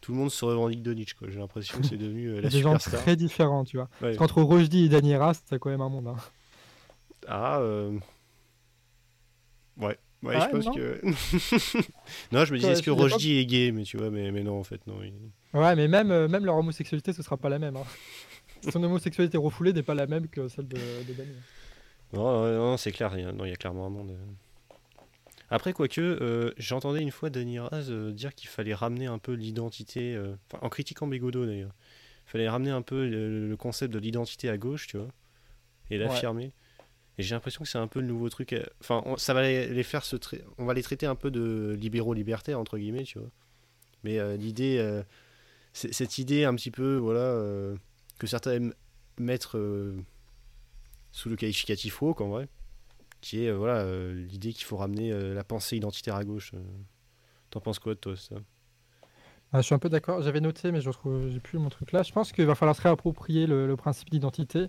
Tout 0.00 0.12
le 0.12 0.18
monde 0.18 0.30
se 0.30 0.44
revendique 0.44 0.82
de 0.82 0.92
Nietzsche, 0.92 1.16
J'ai 1.28 1.38
l'impression 1.38 1.80
que 1.80 1.86
c'est 1.86 1.96
devenu 1.96 2.38
la 2.38 2.50
Des 2.50 2.60
gens 2.60 2.76
très 2.76 3.16
différents, 3.16 3.64
tu 3.64 3.78
vois. 3.78 3.88
Entre 4.18 4.42
Rojdi 4.42 4.84
et 4.84 4.88
Daniel 4.90 5.16
Raz, 5.16 5.40
c'est 5.46 5.58
quand 5.58 5.70
même 5.70 5.80
un 5.80 5.88
monde. 5.88 6.08
Hein. 6.08 6.16
Ah, 7.26 7.62
ouais. 9.78 9.98
Ouais, 10.24 10.40
je 10.40 10.46
pense 10.48 10.74
que. 10.74 11.00
non, 12.32 12.44
je 12.44 12.52
me 12.52 12.58
disais, 12.58 12.72
est-ce 12.72 12.82
que 12.82 12.90
Rojdi 12.90 13.38
est 13.38 13.46
gay? 13.46 13.72
Mais 13.72 13.82
tu 13.82 13.98
vois, 13.98 14.10
mais, 14.10 14.32
mais 14.32 14.42
non, 14.42 14.58
en 14.58 14.64
fait, 14.64 14.80
non. 14.86 14.98
Ouais, 15.52 15.76
mais 15.76 15.86
même, 15.86 16.10
euh, 16.10 16.28
même 16.28 16.44
leur 16.44 16.56
homosexualité, 16.56 17.12
ce 17.12 17.22
sera 17.22 17.36
pas 17.36 17.48
la 17.48 17.58
même. 17.58 17.76
Hein. 17.76 17.84
Son 18.72 18.82
homosexualité 18.82 19.36
refoulée 19.36 19.72
n'est 19.72 19.82
pas 19.82 19.94
la 19.94 20.06
même 20.06 20.28
que 20.28 20.48
celle 20.48 20.66
de, 20.66 20.76
de 20.76 21.14
Non, 22.14 22.46
non, 22.46 22.76
c'est 22.78 22.92
clair, 22.92 23.12
il 23.16 23.24
y, 23.24 23.26
a, 23.26 23.32
non, 23.32 23.44
il 23.44 23.50
y 23.50 23.52
a 23.52 23.56
clairement 23.56 23.86
un 23.86 23.90
monde. 23.90 24.10
Euh. 24.12 24.74
Après, 25.50 25.74
quoique, 25.74 26.00
euh, 26.00 26.52
j'entendais 26.56 27.02
une 27.02 27.10
fois 27.10 27.28
Denis 27.28 27.58
Raz 27.58 27.90
dire 28.12 28.34
qu'il 28.34 28.48
fallait 28.48 28.74
ramener 28.74 29.06
un 29.06 29.18
peu 29.18 29.32
l'identité, 29.32 30.18
en 30.60 30.68
critiquant 30.70 31.06
Bégodeau 31.06 31.44
d'ailleurs, 31.44 31.74
il 32.26 32.30
fallait 32.30 32.48
ramener 32.48 32.70
un 32.70 32.82
peu 32.82 33.06
le, 33.06 33.54
concept 33.56 33.92
de 33.92 33.98
l'identité 33.98 34.48
à 34.48 34.56
gauche, 34.56 34.86
tu 34.86 34.96
vois, 34.96 35.08
et 35.90 35.98
l'affirmer. 35.98 36.52
J'ai 37.18 37.34
l'impression 37.34 37.62
que 37.62 37.68
c'est 37.68 37.78
un 37.78 37.86
peu 37.86 38.00
le 38.00 38.06
nouveau 38.06 38.28
truc. 38.28 38.52
Euh, 38.52 38.64
enfin, 38.80 39.02
ça 39.16 39.34
va 39.34 39.42
les, 39.42 39.82
faire 39.84 40.04
se 40.04 40.16
on 40.58 40.64
va 40.64 40.74
les 40.74 40.82
traiter 40.82 41.06
un 41.06 41.14
peu 41.14 41.30
de 41.30 41.76
libéraux 41.78 42.14
libertaires 42.14 42.58
entre 42.58 42.76
guillemets, 42.76 43.04
tu 43.04 43.18
vois. 43.18 43.30
Mais 44.02 44.18
euh, 44.18 44.36
l'idée, 44.36 44.78
euh, 44.78 45.02
cette 45.72 46.18
idée 46.18 46.44
un 46.44 46.54
petit 46.54 46.70
peu, 46.70 46.96
voilà, 46.96 47.40
que 48.18 48.26
certains 48.26 48.52
aiment 48.52 48.74
mettre 49.18 49.58
sous 51.12 51.28
le 51.28 51.36
qualificatif 51.36 52.02
woke 52.02 52.20
en 52.20 52.28
vrai, 52.28 52.48
qui 53.20 53.44
est 53.44 53.52
voilà 53.52 53.84
l'idée 54.12 54.52
qu'il 54.52 54.64
faut 54.64 54.76
ramener 54.76 55.10
la 55.34 55.44
pensée 55.44 55.76
identitaire 55.76 56.16
à 56.16 56.24
gauche. 56.24 56.52
T'en 57.50 57.60
penses 57.60 57.78
quoi 57.78 57.94
de 57.94 58.00
toi 58.00 58.16
ça? 58.16 58.36
Ah, 59.52 59.60
je 59.60 59.66
suis 59.66 59.74
un 59.74 59.78
peu 59.78 59.88
d'accord. 59.88 60.20
J'avais 60.22 60.40
noté, 60.40 60.72
mais 60.72 60.80
je 60.80 60.88
retrouve, 60.88 61.28
j'ai 61.30 61.40
plus 61.40 61.58
mon 61.58 61.70
truc 61.70 61.92
là. 61.92 62.02
Je 62.02 62.12
pense 62.12 62.32
qu'il 62.32 62.44
va 62.44 62.54
falloir 62.54 62.76
se 62.76 62.82
réapproprier 62.82 63.46
le, 63.46 63.74
principe 63.76 64.10
d'identité. 64.10 64.68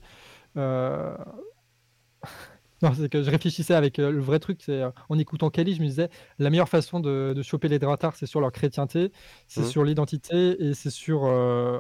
Non, 2.81 2.93
c'est 2.93 3.10
que 3.10 3.23
je 3.23 3.30
réfléchissais 3.30 3.73
avec 3.73 3.99
euh, 3.99 4.11
le 4.11 4.19
vrai 4.19 4.39
truc, 4.39 4.60
c'est 4.61 4.81
euh, 4.81 4.89
en 5.10 5.18
écoutant 5.18 5.49
Kelly, 5.49 5.76
je 5.76 5.81
me 5.81 5.88
disais 5.88 6.10
la 6.39 6.49
meilleure 6.49 6.69
façon 6.69 6.99
de, 6.99 7.34
de 7.35 7.41
choper 7.41 7.69
les 7.69 7.80
dratards, 7.80 8.15
c'est 8.15 8.26
sur 8.26 8.41
leur 8.41 8.52
chrétienté, 8.52 9.11
c'est 9.47 9.61
mmh. 9.61 9.65
sur 9.65 9.84
l'identité 9.84 10.61
et 10.61 10.73
c'est 10.73 10.89
sur 10.89 11.26
euh, 11.26 11.80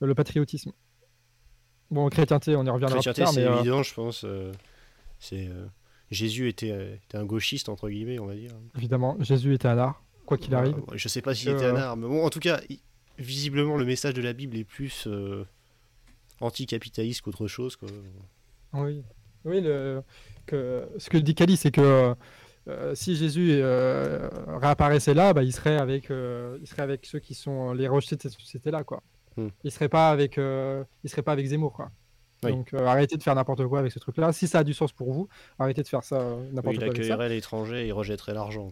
le 0.00 0.14
patriotisme. 0.14 0.72
Bon, 1.90 2.08
chrétienté, 2.08 2.56
on 2.56 2.64
y 2.64 2.70
reviendra 2.70 2.98
plus 3.00 3.12
tard. 3.12 3.28
c'est 3.28 3.42
évident, 3.42 3.82
je 3.82 3.94
pense. 3.94 4.26
c'est 5.18 5.48
Jésus 6.10 6.48
était, 6.48 6.94
était, 6.94 7.18
un 7.18 7.24
gauchiste 7.24 7.68
entre 7.68 7.88
guillemets, 7.88 8.18
on 8.18 8.26
va 8.26 8.34
dire. 8.34 8.52
Évidemment, 8.76 9.16
Jésus 9.20 9.54
était 9.54 9.68
un 9.68 9.78
art, 9.78 10.02
quoi 10.24 10.38
qu'il 10.38 10.54
arrive. 10.54 10.76
Je 10.94 11.08
sais 11.08 11.22
pas 11.22 11.34
s'il 11.34 11.50
était 11.50 11.66
un 11.66 11.76
art, 11.76 11.96
mais 11.96 12.08
bon, 12.08 12.24
en 12.24 12.30
tout 12.30 12.40
cas, 12.40 12.60
visiblement, 13.18 13.76
le 13.76 13.84
message 13.84 14.14
de 14.14 14.22
la 14.22 14.32
Bible 14.32 14.56
est 14.56 14.64
plus 14.64 15.06
anticapitaliste 16.40 17.20
qu'autre 17.20 17.46
chose. 17.46 17.76
Quoi. 17.76 17.88
Oui. 18.72 19.02
Oui, 19.44 19.60
le, 19.60 20.02
que, 20.46 20.88
ce 20.98 21.10
que 21.10 21.18
dit 21.18 21.34
Cali, 21.34 21.56
c'est 21.56 21.70
que 21.70 22.14
euh, 22.66 22.94
si 22.94 23.14
Jésus 23.14 23.50
euh, 23.52 24.28
réapparaissait 24.60 25.14
là, 25.14 25.34
bah, 25.34 25.42
il, 25.42 25.52
serait 25.52 25.76
avec, 25.76 26.10
euh, 26.10 26.58
il 26.62 26.66
serait 26.66 26.82
avec 26.82 27.04
ceux 27.04 27.18
qui 27.18 27.34
sont 27.34 27.72
les 27.72 27.88
rejetés 27.88 28.16
de 28.16 28.22
cette 28.22 28.32
société-là. 28.32 28.84
Quoi. 28.84 29.02
Hmm. 29.36 29.48
Il 29.62 29.66
ne 29.66 29.70
serait, 29.70 29.88
pas 29.88 30.10
avec, 30.10 30.36
il 30.36 31.10
serait 31.10 31.22
pas 31.22 31.32
avec 31.32 31.46
Zemmour. 31.46 31.72
Quoi. 31.72 31.90
Donc 32.42 32.74
arrêtez 32.74 33.16
de 33.16 33.22
faire 33.22 33.34
n'importe 33.34 33.66
quoi 33.66 33.78
avec 33.78 33.92
ce 33.92 33.98
truc-là. 33.98 34.32
Si 34.32 34.46
ça 34.46 34.60
a 34.60 34.64
du 34.64 34.74
sens 34.74 34.92
pour 34.92 35.12
vous, 35.12 35.28
arrêtez 35.58 35.82
de 35.82 35.88
faire 35.88 36.04
ça 36.04 36.18
n'importe 36.52 36.76
quoi. 36.76 36.86
Il 36.86 36.90
accueillerait 36.90 37.28
l'étranger 37.28 37.84
et 37.84 37.86
il 37.86 37.92
rejetterait 37.92 38.34
l'argent. 38.34 38.70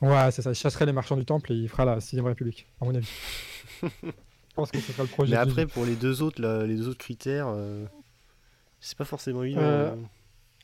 Ouais, 0.00 0.30
c'est 0.30 0.42
ça. 0.42 0.50
Il 0.50 0.54
chasserait 0.54 0.86
les 0.86 0.92
marchands 0.92 1.16
du 1.16 1.24
temple 1.24 1.52
et 1.52 1.56
il 1.56 1.68
fera 1.68 1.84
la 1.84 1.98
6ème 1.98 2.22
République, 2.22 2.66
à 2.80 2.84
mon 2.84 2.94
avis. 2.94 3.10
Je 3.82 4.54
pense 4.54 4.70
que 4.70 4.78
ce 4.78 4.92
sera 4.92 5.02
le 5.02 5.08
projet. 5.08 5.32
Mais 5.32 5.36
après, 5.36 5.66
pour 5.66 5.84
les 5.84 5.96
deux 5.96 6.22
autres, 6.22 6.40
là, 6.40 6.64
les 6.64 6.76
deux 6.76 6.88
autres 6.88 6.98
critères, 6.98 7.48
euh, 7.48 7.84
c'est 8.80 8.96
pas 8.98 9.04
forcément 9.04 9.42
évident. 9.42 9.60
Euh, 9.60 9.92
hein. 9.92 9.98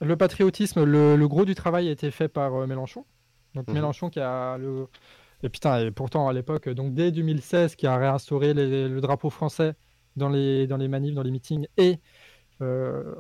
Le 0.07 0.17
patriotisme, 0.17 0.85
le, 0.85 1.17
le 1.17 1.29
gros 1.29 1.45
du 1.45 1.55
travail 1.55 1.89
a 1.89 1.91
été 1.93 2.11
fait 2.11 2.29
par 2.29 2.55
euh, 2.55 2.67
Mélenchon. 2.67 3.05
Donc 3.55 3.69
Mhm. 3.69 3.75
Mélenchon 3.75 4.11
qui 4.11 4.21
a 4.21 4.59
le. 4.59 4.87
Et 5.43 5.49
putain, 5.49 5.81
et 5.81 5.91
pourtant 5.91 6.29
à 6.29 6.33
l'époque, 6.33 6.69
donc 6.69 6.95
dès 6.95 7.11
2016, 7.11 7.75
qui 7.77 7.87
a 7.87 7.97
réinstauré 7.97 8.55
les- 8.55 8.89
le 8.89 9.01
drapeau 9.01 9.29
français 9.31 9.75
dans 10.17 10.29
les, 10.29 10.67
dans 10.67 10.77
les 10.77 10.89
manifs, 10.89 11.15
dans 11.15 11.23
les 11.23 11.31
meetings 11.33 11.67
et 11.77 11.99
euh, 12.61 13.15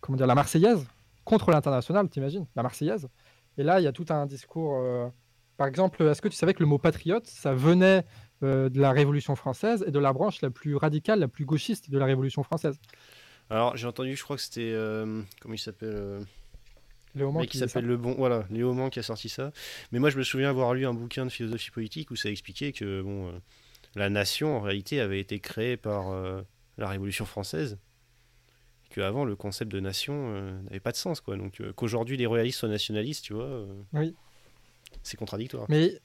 comment 0.00 0.16
dire, 0.16 0.26
la 0.26 0.34
Marseillaise 0.34 0.86
contre 1.24 1.50
l'international, 1.50 2.08
t'imagines, 2.08 2.46
la 2.56 2.62
Marseillaise. 2.62 3.08
Et 3.56 3.62
là, 3.62 3.80
il 3.80 3.84
y 3.84 3.86
a 3.86 3.92
tout 3.92 4.06
un 4.10 4.26
discours. 4.26 4.78
euh, 4.82 5.08
Par 5.56 5.66
exemple, 5.66 6.02
est-ce 6.02 6.22
que 6.22 6.28
tu 6.28 6.36
savais 6.36 6.54
que 6.54 6.60
le 6.60 6.66
mot 6.66 6.78
patriote, 6.78 7.26
ça 7.26 7.52
venait 7.54 8.04
euh, 8.42 8.68
de 8.68 8.80
la 8.80 8.92
Révolution 8.92 9.34
française 9.36 9.84
et 9.86 9.90
de 9.90 9.98
la 9.98 10.12
branche 10.12 10.40
la 10.42 10.50
plus 10.50 10.76
radicale, 10.76 11.20
la 11.20 11.28
plus 11.28 11.44
gauchiste 11.44 11.90
de 11.90 11.98
la 11.98 12.06
Révolution 12.06 12.42
française? 12.42 12.78
Alors, 13.50 13.76
j'ai 13.76 13.86
entendu, 13.86 14.14
je 14.16 14.22
crois 14.22 14.36
que 14.36 14.42
c'était. 14.42 14.72
euh, 14.72 15.22
comment 15.40 15.54
il 15.54 15.58
s'appelle 15.58 15.94
euh, 15.94 16.20
Léo 17.14 17.30
Mans 17.32 17.42
qui 17.44 17.58
s'appelle 17.58 17.86
Le 17.86 17.96
Bon. 17.96 18.14
Voilà, 18.18 18.44
Léo 18.50 18.72
Mans 18.74 18.90
qui 18.90 18.98
a 18.98 19.02
sorti 19.02 19.28
ça. 19.28 19.52
Mais 19.92 19.98
moi, 19.98 20.10
je 20.10 20.18
me 20.18 20.22
souviens 20.22 20.50
avoir 20.50 20.74
lu 20.74 20.86
un 20.86 20.92
bouquin 20.94 21.24
de 21.24 21.30
philosophie 21.30 21.70
politique 21.70 22.10
où 22.10 22.16
ça 22.16 22.28
expliquait 22.30 22.72
que 22.72 23.00
bon, 23.02 23.28
euh, 23.28 23.32
la 23.94 24.10
nation, 24.10 24.56
en 24.56 24.60
réalité, 24.60 25.00
avait 25.00 25.20
été 25.20 25.40
créée 25.40 25.76
par 25.76 26.10
euh, 26.10 26.42
la 26.76 26.88
Révolution 26.88 27.24
française. 27.24 27.78
Qu'avant, 28.90 29.24
le 29.24 29.36
concept 29.36 29.70
de 29.70 29.80
nation 29.80 30.14
euh, 30.34 30.60
n'avait 30.62 30.80
pas 30.80 30.92
de 30.92 30.96
sens, 30.96 31.20
quoi. 31.20 31.36
Donc, 31.36 31.62
qu'aujourd'hui, 31.76 32.16
les 32.16 32.26
royalistes 32.26 32.58
soient 32.60 32.68
nationalistes, 32.68 33.24
tu 33.24 33.34
vois, 33.34 33.66
Oui. 33.92 34.14
c'est 35.02 35.16
contradictoire. 35.16 35.66
Mais 35.68 35.98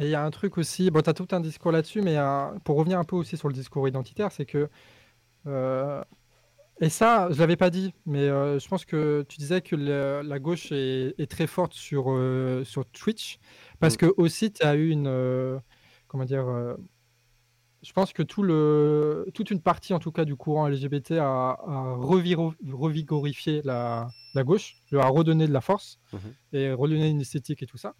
et 0.00 0.04
il 0.04 0.10
y 0.10 0.14
a 0.14 0.24
un 0.24 0.30
truc 0.30 0.58
aussi, 0.58 0.90
bon, 0.92 1.00
tu 1.02 1.10
as 1.10 1.14
tout 1.14 1.26
un 1.32 1.40
discours 1.40 1.72
là-dessus, 1.72 2.00
mais 2.02 2.16
pour 2.62 2.76
revenir 2.76 3.00
un 3.00 3.04
peu 3.04 3.16
aussi 3.16 3.36
sur 3.36 3.48
le 3.48 3.54
discours 3.54 3.88
identitaire, 3.88 4.30
c'est 4.32 4.46
que. 4.46 4.68
euh, 5.46 6.02
et 6.80 6.88
ça, 6.88 7.28
je 7.30 7.38
l'avais 7.40 7.56
pas 7.56 7.70
dit, 7.70 7.92
mais 8.06 8.28
euh, 8.28 8.58
je 8.58 8.68
pense 8.68 8.84
que 8.84 9.24
tu 9.28 9.38
disais 9.38 9.60
que 9.62 9.74
le- 9.76 10.22
la 10.22 10.38
gauche 10.38 10.70
est, 10.72 11.14
est 11.18 11.30
très 11.30 11.46
forte 11.46 11.72
sur, 11.74 12.06
euh, 12.10 12.64
sur 12.64 12.84
Twitch, 12.86 13.38
parce 13.80 13.94
Mm. 13.94 13.98
que 13.98 14.14
aussi 14.16 14.52
tu 14.52 14.62
as 14.64 14.74
eu 14.76 14.90
une. 14.90 15.06
euh, 15.08 15.58
comment 16.06 16.24
dire 16.24 16.46
Je 17.82 17.92
pense 17.92 18.12
que 18.12 18.24
tout 18.24 18.42
le, 18.42 19.26
toute 19.34 19.52
une 19.52 19.60
partie, 19.62 19.94
en 19.94 20.00
tout 20.00 20.10
cas, 20.10 20.24
du 20.24 20.34
courant 20.34 20.66
LGBT 20.68 21.12
a, 21.20 21.50
a 21.50 21.96
reviro- 21.96 22.54
revigorifié 22.72 23.62
la, 23.62 24.08
la 24.34 24.42
gauche, 24.42 24.74
lui 24.90 24.98
a 24.98 25.06
redonné 25.06 25.46
de 25.46 25.52
la 25.52 25.60
force 25.60 26.00
Mhm. 26.12 26.20
et 26.54 26.72
redonné 26.72 27.08
une 27.08 27.20
esthétique 27.20 27.62
et 27.62 27.66
tout 27.66 27.78
ça 27.78 27.94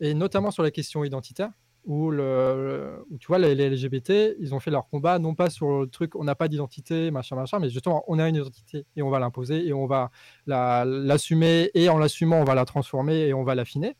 et 0.00 0.14
notamment 0.14 0.50
sur 0.50 0.64
la 0.64 0.72
question 0.72 1.04
identitaire, 1.04 1.50
où, 1.84 2.10
le, 2.10 3.04
tu 3.18 3.26
vois, 3.26 3.38
les, 3.38 3.54
LGBT, 3.54 4.36
ils 4.38 4.54
ont 4.54 4.60
fait 4.60 4.70
leur 4.70 4.88
combat, 4.88 5.18
non 5.18 5.34
pas 5.34 5.50
sur 5.50 5.80
le 5.80 5.86
truc, 5.88 6.14
on 6.16 6.24
n'a 6.24 6.34
pas 6.34 6.48
d'identité, 6.48 7.10
machin, 7.10 7.36
machin, 7.36 7.58
mais 7.58 7.70
justement, 7.70 8.04
on 8.06 8.18
a 8.18 8.28
une 8.28 8.36
identité 8.36 8.86
et 8.96 9.02
on 9.02 9.10
va 9.10 9.18
l'imposer 9.18 9.66
et 9.66 9.72
on 9.72 9.86
va 9.86 10.10
la- 10.46 10.84
l'assumer, 10.84 11.70
et 11.74 11.88
en 11.88 11.98
l'assumant, 11.98 12.40
on 12.40 12.44
va 12.44 12.54
la 12.54 12.64
transformer 12.64 13.26
et 13.26 13.34
on 13.34 13.42
va 13.44 13.54
l'affiner. 13.54 13.96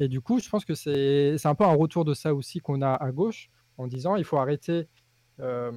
Et 0.00 0.08
du 0.08 0.20
coup, 0.20 0.40
je 0.40 0.48
pense 0.48 0.64
que 0.64 0.74
c'est 0.74 1.36
un 1.44 1.54
peu 1.54 1.64
un 1.64 1.74
retour 1.74 2.04
de 2.04 2.14
ça 2.14 2.34
aussi 2.34 2.60
qu'on 2.60 2.82
a 2.82 2.92
à 2.94 3.12
gauche, 3.12 3.50
en 3.78 3.86
disant, 3.86 4.16
il 4.16 4.24
faut 4.24 4.38
arrêter, 4.38 4.88
euh, 5.40 5.72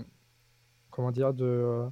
comment 0.92 1.12
dire, 1.12 1.34
de 1.34 1.86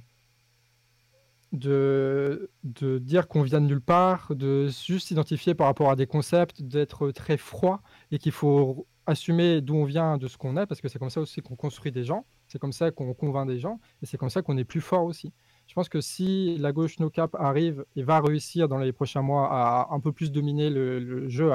de, 1.52 2.50
de 2.64 2.98
dire 2.98 3.28
qu'on 3.28 3.42
vient 3.42 3.60
de 3.60 3.66
nulle 3.66 3.82
part, 3.82 4.34
de 4.34 4.68
juste 4.68 5.08
s'identifier 5.08 5.54
par 5.54 5.66
rapport 5.66 5.90
à 5.90 5.96
des 5.96 6.06
concepts, 6.06 6.62
d'être 6.62 7.10
très 7.10 7.36
froid 7.36 7.82
et 8.10 8.18
qu'il 8.18 8.32
faut 8.32 8.86
assumer 9.06 9.60
d'où 9.60 9.74
on 9.74 9.84
vient, 9.84 10.18
de 10.18 10.28
ce 10.28 10.36
qu'on 10.36 10.56
est, 10.56 10.66
parce 10.66 10.80
que 10.80 10.88
c'est 10.88 10.98
comme 10.98 11.10
ça 11.10 11.20
aussi 11.20 11.40
qu'on 11.40 11.56
construit 11.56 11.92
des 11.92 12.04
gens, 12.04 12.24
c'est 12.48 12.58
comme 12.58 12.72
ça 12.72 12.90
qu'on 12.90 13.12
convainc 13.14 13.48
des 13.48 13.58
gens 13.58 13.80
et 14.02 14.06
c'est 14.06 14.16
comme 14.16 14.30
ça 14.30 14.42
qu'on 14.42 14.56
est 14.56 14.64
plus 14.64 14.80
fort 14.80 15.04
aussi. 15.04 15.32
Je 15.66 15.74
pense 15.74 15.88
que 15.88 16.00
si 16.00 16.56
la 16.58 16.72
gauche 16.72 16.98
no 16.98 17.10
cap 17.10 17.34
arrive 17.34 17.84
et 17.96 18.02
va 18.02 18.20
réussir 18.20 18.68
dans 18.68 18.78
les 18.78 18.92
prochains 18.92 19.22
mois 19.22 19.48
à 19.50 19.88
un 19.92 20.00
peu 20.00 20.12
plus 20.12 20.30
dominer 20.30 20.70
le, 20.70 21.28
jeu 21.28 21.50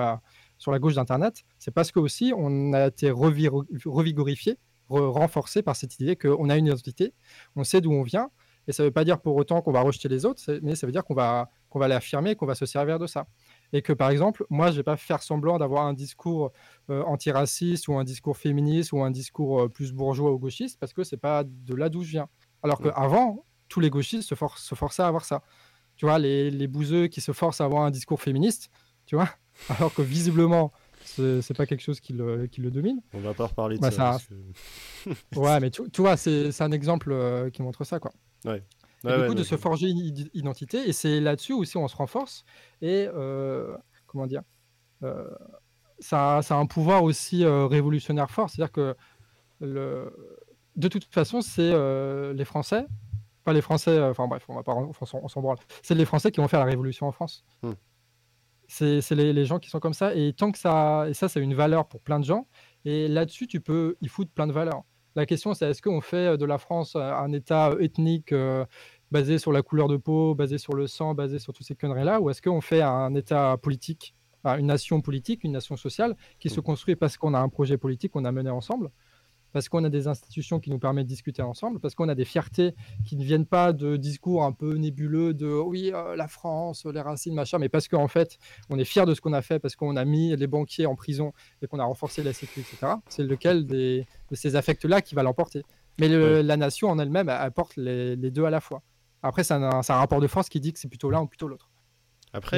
sur 0.57 0.71
la 0.71 0.79
gauche 0.79 0.95
d'Internet, 0.95 1.43
c'est 1.59 1.71
parce 1.71 1.91
que 1.91 1.99
aussi 1.99 2.33
on 2.35 2.73
a 2.73 2.87
été 2.87 3.11
revigorifié, 3.11 4.57
re- 4.89 5.09
renforcé 5.09 5.61
par 5.61 5.75
cette 5.75 5.99
idée 5.99 6.15
qu'on 6.15 6.49
a 6.49 6.57
une 6.57 6.67
identité, 6.67 7.13
on 7.55 7.63
sait 7.63 7.81
d'où 7.81 7.91
on 7.91 8.03
vient 8.03 8.29
et 8.67 8.73
ça 8.73 8.83
ne 8.83 8.87
veut 8.87 8.93
pas 8.93 9.05
dire 9.05 9.19
pour 9.19 9.35
autant 9.35 9.61
qu'on 9.61 9.71
va 9.71 9.81
rejeter 9.81 10.09
les 10.09 10.25
autres, 10.25 10.41
mais 10.61 10.75
ça 10.75 10.85
veut 10.85 10.91
dire 10.91 11.05
qu'on 11.05 11.13
va, 11.13 11.49
qu'on 11.69 11.79
va 11.79 11.87
l'affirmer, 11.87 12.35
qu'on 12.35 12.45
va 12.45 12.55
se 12.55 12.65
servir 12.65 12.99
de 12.99 13.07
ça. 13.07 13.25
Et 13.73 13.81
que 13.81 13.91
par 13.93 14.09
exemple, 14.09 14.45
moi, 14.49 14.67
je 14.67 14.71
ne 14.71 14.77
vais 14.77 14.83
pas 14.83 14.95
faire 14.97 15.21
semblant 15.21 15.57
d'avoir 15.57 15.85
un 15.85 15.93
discours 15.93 16.51
euh, 16.89 17.03
antiraciste 17.03 17.87
ou 17.89 17.97
un 17.97 18.03
discours 18.05 18.37
féministe 18.37 18.93
ou 18.93 19.01
un 19.03 19.11
discours 19.11 19.61
euh, 19.63 19.67
plus 19.69 19.91
bourgeois 19.91 20.31
ou 20.31 20.39
gauchiste, 20.39 20.79
parce 20.79 20.93
que 20.93 21.03
c'est 21.03 21.17
pas 21.17 21.43
de 21.43 21.75
là 21.75 21.89
d'où 21.89 22.03
je 22.03 22.11
viens. 22.11 22.29
Alors 22.63 22.79
qu'avant, 22.81 23.43
tous 23.67 23.79
les 23.81 23.89
gauchistes 23.89 24.27
se, 24.29 24.35
for- 24.35 24.57
se 24.57 24.73
forçaient 24.75 25.01
à 25.03 25.07
avoir 25.07 25.25
ça. 25.25 25.41
Tu 25.97 26.05
vois, 26.05 26.17
les, 26.19 26.49
les 26.49 26.67
bouseux 26.67 27.07
qui 27.07 27.19
se 27.21 27.31
forcent 27.33 27.59
à 27.59 27.65
avoir 27.65 27.83
un 27.83 27.91
discours 27.91 28.21
féministe, 28.21 28.69
tu 29.05 29.15
vois, 29.15 29.29
alors 29.69 29.93
que 29.93 30.01
visiblement, 30.01 30.71
c'est 31.03 31.55
pas 31.57 31.65
quelque 31.65 31.81
chose 31.81 31.99
qui 31.99 32.13
le, 32.13 32.47
qui 32.47 32.61
le 32.61 32.71
domine. 32.71 33.01
On 33.13 33.19
va 33.19 33.33
pas 33.33 33.47
reparler 33.47 33.75
de 33.77 33.81
Bah, 33.81 33.91
ça. 33.91 33.97
ça- 33.97 34.11
parce 34.11 34.27
que- 34.27 35.35
Ouais, 35.39 35.59
mais 35.59 35.71
tu, 35.71 35.81
tu 35.91 36.01
vois, 36.01 36.15
c'est 36.17 36.61
un 36.61 36.71
exemple 36.71 37.11
euh, 37.11 37.49
qui 37.49 37.61
montre 37.61 37.83
ça, 37.83 37.99
quoi. 37.99 38.11
Et 39.03 39.07
Ouais, 39.07 39.15
du 39.15 39.21
ouais, 39.21 39.27
coup, 39.27 39.33
de 39.35 39.43
se 39.43 39.55
ouais. 39.55 39.61
forger 39.61 39.89
une 39.89 39.99
id- 39.99 40.29
identité, 40.33 40.89
et 40.89 40.93
c'est 40.93 41.19
là-dessus 41.19 41.53
aussi 41.53 41.77
on 41.77 41.87
se 41.87 41.95
renforce. 41.95 42.43
Et 42.81 43.07
euh, 43.13 43.77
comment 44.07 44.25
dire 44.27 44.41
euh, 45.03 45.29
ça, 45.99 46.41
ça 46.41 46.55
a 46.55 46.57
un 46.57 46.65
pouvoir 46.65 47.03
aussi 47.03 47.43
euh, 47.45 47.67
révolutionnaire 47.67 48.29
fort. 48.31 48.49
C'est-à-dire 48.49 48.71
que 48.71 48.95
le, 49.59 50.11
de 50.75 50.87
toute 50.87 51.05
façon, 51.05 51.41
c'est 51.41 51.71
euh, 51.71 52.33
les 52.33 52.45
Français, 52.45 52.85
pas 53.43 53.53
les 53.53 53.61
Français, 53.61 53.91
euh, 53.91 54.11
enfin 54.11 54.27
bref, 54.27 54.43
on 54.49 54.55
va 54.55 54.63
pas, 54.63 54.73
on 54.73 54.93
s'en 55.05 55.19
on 55.23 55.27
s'en 55.27 55.41
branle. 55.41 55.57
C'est 55.83 55.95
les 55.95 56.05
Français 56.05 56.31
qui 56.31 56.39
vont 56.41 56.47
faire 56.47 56.59
la 56.59 56.65
révolution 56.65 57.07
en 57.07 57.11
France. 57.11 57.45
Hmm. 57.63 57.73
C'est 58.67 59.01
c'est 59.01 59.15
les, 59.15 59.31
les 59.31 59.45
gens 59.45 59.59
qui 59.59 59.69
sont 59.69 59.79
comme 59.79 59.93
ça. 59.93 60.13
Et 60.15 60.33
tant 60.33 60.51
que 60.51 60.57
ça, 60.57 61.05
et 61.07 61.13
ça, 61.13 61.29
c'est 61.29 61.39
une 61.39 61.53
valeur 61.55 61.87
pour 61.87 62.01
plein 62.01 62.19
de 62.19 62.25
gens. 62.25 62.47
Et 62.83 63.07
là-dessus, 63.07 63.47
tu 63.47 63.61
peux 63.61 63.95
y 64.01 64.07
foutre 64.07 64.31
plein 64.31 64.47
de 64.47 64.51
valeurs. 64.53 64.83
La 65.17 65.25
question, 65.25 65.53
c'est 65.55 65.67
est-ce 65.69 65.81
qu'on 65.81 65.99
fait 65.99 66.37
de 66.37 66.45
la 66.45 66.59
France 66.59 66.95
un 66.95 67.33
État 67.33 67.75
ethnique 67.79 68.33
basé 69.11 69.39
sur 69.39 69.51
la 69.51 69.63
couleur 69.63 69.87
de 69.87 69.97
peau, 69.97 70.35
basé 70.35 70.59
sur 70.59 70.75
le 70.75 70.85
sang, 70.85 71.15
basé 71.15 71.39
sur 71.39 71.53
toutes 71.53 71.65
ces 71.65 71.75
conneries-là, 71.75 72.21
ou 72.21 72.29
est-ce 72.29 72.41
qu'on 72.41 72.61
fait 72.61 72.81
un 72.83 73.15
État 73.15 73.57
politique, 73.57 74.13
une 74.45 74.67
nation 74.67 75.01
politique, 75.01 75.43
une 75.43 75.53
nation 75.53 75.75
sociale, 75.75 76.15
qui 76.39 76.49
se 76.49 76.59
Mm. 76.59 76.63
construit 76.63 76.95
parce 76.95 77.17
qu'on 77.17 77.33
a 77.33 77.39
un 77.39 77.49
projet 77.49 77.77
politique 77.79 78.11
qu'on 78.11 78.25
a 78.25 78.31
mené 78.31 78.51
ensemble, 78.51 78.91
parce 79.53 79.69
qu'on 79.69 79.83
a 79.83 79.89
des 79.89 80.07
institutions 80.07 80.59
qui 80.59 80.69
nous 80.69 80.79
permettent 80.79 81.05
de 81.05 81.09
discuter 81.09 81.41
ensemble, 81.41 81.79
parce 81.79 81.95
qu'on 81.95 82.09
a 82.09 82.15
des 82.15 82.25
fiertés 82.25 82.75
qui 83.05 83.15
ne 83.15 83.23
viennent 83.23 83.45
pas 83.45 83.73
de 83.73 83.95
discours 83.97 84.43
un 84.43 84.51
peu 84.51 84.75
nébuleux 84.75 85.33
de 85.33 85.47
oui, 85.47 85.91
euh, 85.93 86.15
la 86.15 86.27
France, 86.27 86.85
les 86.85 87.01
racines, 87.01 87.33
machin, 87.33 87.57
mais 87.57 87.69
parce 87.69 87.87
qu'en 87.87 88.07
fait, 88.07 88.37
on 88.69 88.77
est 88.77 88.85
fier 88.85 89.05
de 89.05 89.13
ce 89.13 89.21
qu'on 89.21 89.33
a 89.33 89.41
fait, 89.41 89.59
parce 89.59 89.75
qu'on 89.75 89.95
a 89.95 90.05
mis 90.05 90.35
les 90.35 90.47
banquiers 90.47 90.85
en 90.85 90.95
prison 90.95 91.33
et 91.61 91.67
qu'on 91.67 91.79
a 91.79 91.85
renforcé 91.85 92.23
la 92.23 92.33
sécurité, 92.33 92.71
etc. 92.75 92.93
C'est 93.09 93.23
lequel 93.23 93.65
des, 93.65 94.05
de 94.29 94.35
ces 94.35 94.55
affects-là 94.55 95.01
qui 95.01 95.15
va 95.15 95.23
l'emporter. 95.23 95.63
Mais 95.99 96.07
le- 96.09 96.35
Ouais. 96.35 96.43
la 96.43 96.57
nation 96.57 96.89
en 96.89 96.99
elle-même 96.99 97.29
elle 97.29 97.35
apporte 97.37 97.75
les, 97.77 98.15
les 98.15 98.29
deux 98.31 98.45
à 98.45 98.49
la 98.51 98.59
fois. 98.61 98.83
Après, 99.23 99.43
c'est 99.43 99.55
un, 99.55 99.81
c'est 99.81 99.93
un 99.93 99.97
rapport 99.97 100.21
de 100.21 100.27
force 100.27 100.47
qui 100.49 100.59
dit 100.59 100.71
que 100.71 100.77
c'est 100.79 100.87
plutôt 100.89 101.09
l'un 101.09 101.21
ou 101.21 101.27
plutôt 101.27 101.47
l'autre. 101.47 101.69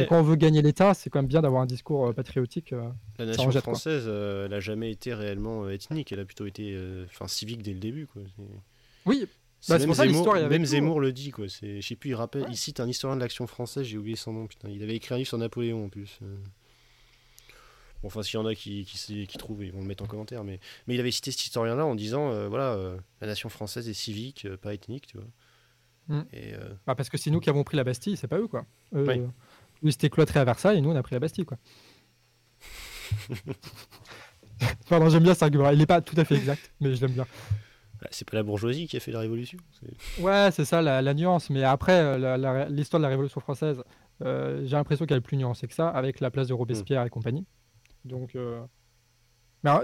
Quand 0.08 0.20
on 0.20 0.24
veut 0.24 0.36
gagner 0.36 0.62
l'État, 0.62 0.94
c'est 0.94 1.10
quand 1.10 1.20
même 1.20 1.28
bien 1.28 1.42
d'avoir 1.42 1.62
un 1.62 1.66
discours 1.66 2.08
euh, 2.08 2.14
patriotique. 2.14 2.74
euh. 2.74 2.90
la 3.18 3.26
nation 3.26 3.50
française, 3.52 4.04
euh, 4.08 4.46
elle 4.46 4.54
a 4.54 4.60
jamais 4.60 4.92
été 4.92 5.14
réellement 5.14 5.70
ethnique. 5.70 6.12
Elle 6.12 6.20
a 6.20 6.26
plutôt 6.26 6.46
été, 6.46 6.74
euh, 6.74 7.06
civique 7.28 7.62
dès 7.64 7.74
le 7.74 7.80
début, 7.80 8.08
quoi. 8.08 8.22
Oui, 9.06 9.28
C'est 9.62 9.74
Bah, 9.74 9.80
même 9.80 9.88
pour 9.88 9.96
ça, 9.96 10.04
Zemmour, 10.04 10.18
l'histoire 10.18 10.38
est 10.38 10.48
même. 10.50 10.66
Zemmour 10.66 11.00
le 11.02 11.12
dit, 11.12 11.32
quoi. 11.32 11.48
Je 11.48 11.82
sais 11.82 11.96
plus, 11.96 12.12
il 12.12 12.16
rappelle, 12.16 12.44
Ouais. 12.44 12.48
il 12.52 12.58
cite 12.58 12.80
un 12.80 12.88
historien 12.88 13.16
de 13.18 13.22
l'action 13.22 13.46
française, 13.48 13.86
j'ai 13.86 13.98
oublié 13.98 14.16
son 14.16 14.34
nom, 14.34 14.48
putain. 14.48 14.70
Il 14.70 14.82
avait 14.84 14.96
écrit 14.96 15.14
un 15.14 15.18
livre 15.18 15.28
sur 15.28 15.38
Napoléon 15.38 15.86
en 15.86 15.90
plus. 15.90 16.20
Bon, 18.02 18.08
enfin, 18.08 18.24
s'il 18.24 18.36
y 18.36 18.38
en 18.42 18.46
a 18.46 18.56
qui, 18.56 18.86
qui, 18.86 18.98
sait- 18.98 19.26
qui 19.28 19.38
trouvent, 19.38 19.62
ils 19.64 19.74
vont 19.74 19.82
le 19.82 19.86
mettre 19.88 20.04
en 20.04 20.08
commentaire. 20.08 20.44
Mais, 20.46 20.60
mais 20.88 20.94
il 20.96 21.00
avait 21.02 21.12
cité 21.12 21.32
cet 21.32 21.44
historien-là 21.44 21.86
en 21.86 21.96
disant, 21.96 22.32
euh, 22.32 22.48
voilà, 22.48 22.72
euh, 22.74 22.98
la 23.20 23.28
nation 23.28 23.50
française 23.50 23.90
est 23.90 23.94
civique, 23.94 24.46
euh, 24.46 24.56
pas 24.56 24.74
ethnique, 24.74 25.08
tu 25.08 25.18
vois. 25.18 25.28
Mm. 26.08 26.26
Et 26.34 26.54
bah, 26.88 26.96
parce 26.96 27.10
que 27.10 27.18
c'est 27.18 27.30
nous 27.30 27.40
qui 27.42 27.50
avons 27.50 27.64
pris 27.64 27.76
la 27.78 27.84
Bastille, 27.84 28.16
c'est 28.18 28.28
pas 28.30 28.40
eux, 28.40 28.48
quoi. 28.48 28.66
Oui. 28.94 29.22
Eux, 29.84 29.88
ils 29.88 29.94
étaient 29.94 30.10
cloîtrés 30.10 30.40
à 30.40 30.46
Versailles 30.46 30.78
et 30.78 30.82
nous, 30.82 30.90
on 30.92 30.96
a 30.96 31.04
pris 31.04 31.16
la 31.16 31.20
Bastille, 31.20 31.46
quoi. 31.46 31.58
Pardon, 34.90 35.10
j'aime 35.10 35.24
bien 35.24 35.34
cet 35.34 35.44
argument. 35.44 35.70
Il 35.72 35.78
n'est 35.80 35.86
pas 35.86 36.02
tout 36.02 36.16
à 36.20 36.26
fait 36.26 36.36
exact, 36.36 36.72
mais 36.82 36.94
je 36.96 37.02
l'aime 37.02 37.14
bien. 37.14 37.26
bah, 38.02 38.08
c'est 38.12 38.30
pas 38.30 38.36
la 38.38 38.44
bourgeoisie 38.44 38.88
qui 38.88 38.98
a 38.98 39.00
fait 39.00 39.12
la 39.12 39.20
révolution. 39.20 39.58
Ouais, 40.20 40.50
c'est 40.52 40.66
ça 40.66 40.82
la, 40.82 41.02
la 41.02 41.14
nuance. 41.14 41.50
Mais 41.50 41.64
après, 41.64 42.00
euh, 42.02 42.68
l'histoire 42.70 43.00
de 43.00 43.04
la 43.04 43.10
Révolution 43.10 43.40
française, 43.40 43.82
euh, 44.22 44.62
j'ai 44.66 44.76
l'impression 44.76 45.06
qu'elle 45.06 45.18
est 45.20 45.22
plus 45.22 45.38
nuancée 45.38 45.68
que 45.68 45.74
ça, 45.74 45.88
avec 45.90 46.20
la 46.20 46.30
place 46.30 46.48
de 46.50 46.54
Robespierre 46.54 47.04
et 47.06 47.10
compagnie. 47.10 47.46
Donc, 48.04 48.36
euh, 48.36 48.62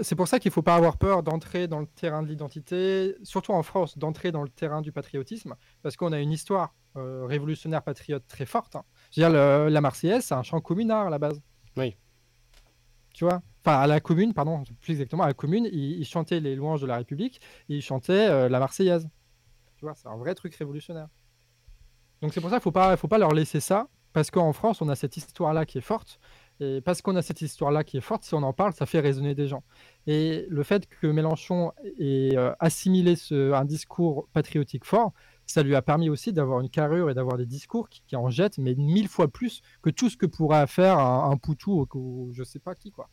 c'est 0.02 0.14
pour 0.14 0.28
ça 0.28 0.38
qu'il 0.38 0.50
ne 0.50 0.54
faut 0.54 0.62
pas 0.62 0.74
avoir 0.76 0.98
peur 0.98 1.22
d'entrer 1.22 1.68
dans 1.68 1.80
le 1.80 1.86
terrain 1.86 2.22
de 2.22 2.28
l'identité, 2.28 3.14
surtout 3.22 3.52
en 3.52 3.62
France, 3.62 3.96
d'entrer 3.98 4.32
dans 4.32 4.42
le 4.42 4.48
terrain 4.48 4.82
du 4.82 4.92
patriotisme, 4.92 5.54
parce 5.82 5.96
qu'on 5.96 6.12
a 6.12 6.20
une 6.20 6.32
histoire 6.32 6.74
euh, 6.96 7.24
révolutionnaire 7.26 7.82
patriote 7.82 8.24
très 8.28 8.46
forte. 8.46 8.76
hein. 8.76 8.84
Je 9.16 9.22
veux 9.22 9.28
dire, 9.28 9.38
le- 9.38 9.68
la 9.68 9.80
Marseillaise, 9.80 10.24
c'est 10.24 10.34
un 10.34 10.42
chant 10.42 10.60
communard 10.60 11.06
à 11.06 11.10
la 11.10 11.18
base. 11.18 11.40
Oui. 11.76 11.96
Tu 13.14 13.24
vois? 13.24 13.40
Enfin, 13.64 13.78
à 13.78 13.86
la 13.86 13.98
commune, 13.98 14.34
pardon, 14.34 14.62
plus 14.80 14.92
exactement, 14.92 15.24
à 15.24 15.28
la 15.28 15.34
commune, 15.34 15.68
ils, 15.72 16.04
chantaient 16.04 16.38
les 16.38 16.54
louanges 16.54 16.82
de 16.82 16.86
la 16.86 16.98
République, 16.98 17.40
ils 17.68 17.82
chantaient 17.82 18.28
euh, 18.28 18.48
la 18.48 18.58
Marseillaise. 18.58 19.08
Tu 19.76 19.84
vois, 19.84 19.94
c'est 19.94 20.08
un 20.08 20.16
vrai 20.16 20.34
truc 20.34 20.54
révolutionnaire. 20.54 21.08
Donc 22.20 22.32
c'est 22.32 22.40
pour 22.40 22.50
ça 22.50 22.56
qu'il 22.56 22.60
ne 22.60 22.62
faut 22.62 22.72
pas, 22.72 22.96
faut 22.96 23.08
pas 23.08 23.18
leur 23.18 23.32
laisser 23.32 23.60
ça, 23.60 23.88
parce 24.12 24.30
qu'en 24.30 24.52
France, 24.52 24.82
on 24.82 24.88
a 24.88 24.94
cette 24.94 25.16
histoire-là 25.16 25.66
qui 25.66 25.78
est 25.78 25.82
forte. 25.82 26.20
Et 26.60 26.80
parce 26.80 27.02
qu'on 27.02 27.16
a 27.16 27.22
cette 27.22 27.42
histoire-là 27.42 27.84
qui 27.84 27.96
est 27.96 28.02
forte, 28.02 28.24
si 28.24 28.34
on 28.34 28.42
en 28.42 28.52
parle, 28.52 28.72
ça 28.72 28.86
fait 28.86 29.00
résonner 29.00 29.34
des 29.34 29.46
gens. 29.46 29.62
Et 30.06 30.46
le 30.48 30.62
fait 30.62 30.86
que 30.86 31.06
Mélenchon 31.06 31.72
ait 31.98 32.36
euh, 32.36 32.54
assimilé 32.60 33.16
ce, 33.16 33.52
un 33.52 33.64
discours 33.64 34.28
patriotique 34.32 34.84
fort, 34.84 35.12
ça 35.46 35.62
lui 35.62 35.74
a 35.74 35.82
permis 35.82 36.10
aussi 36.10 36.32
d'avoir 36.32 36.60
une 36.60 36.70
carrure 36.70 37.10
et 37.10 37.14
d'avoir 37.14 37.36
des 37.36 37.46
discours 37.46 37.88
qui, 37.88 38.16
en 38.16 38.30
jettent, 38.30 38.58
mais 38.58 38.74
mille 38.74 39.08
fois 39.08 39.28
plus 39.28 39.62
que 39.82 39.90
tout 39.90 40.10
ce 40.10 40.16
que 40.16 40.26
pourrait 40.26 40.66
faire 40.66 40.98
un, 40.98 41.36
Poutou 41.36 41.86
ou, 41.94 42.30
je 42.32 42.42
sais 42.42 42.58
pas 42.58 42.74
qui. 42.74 42.90
quoi. 42.90 43.08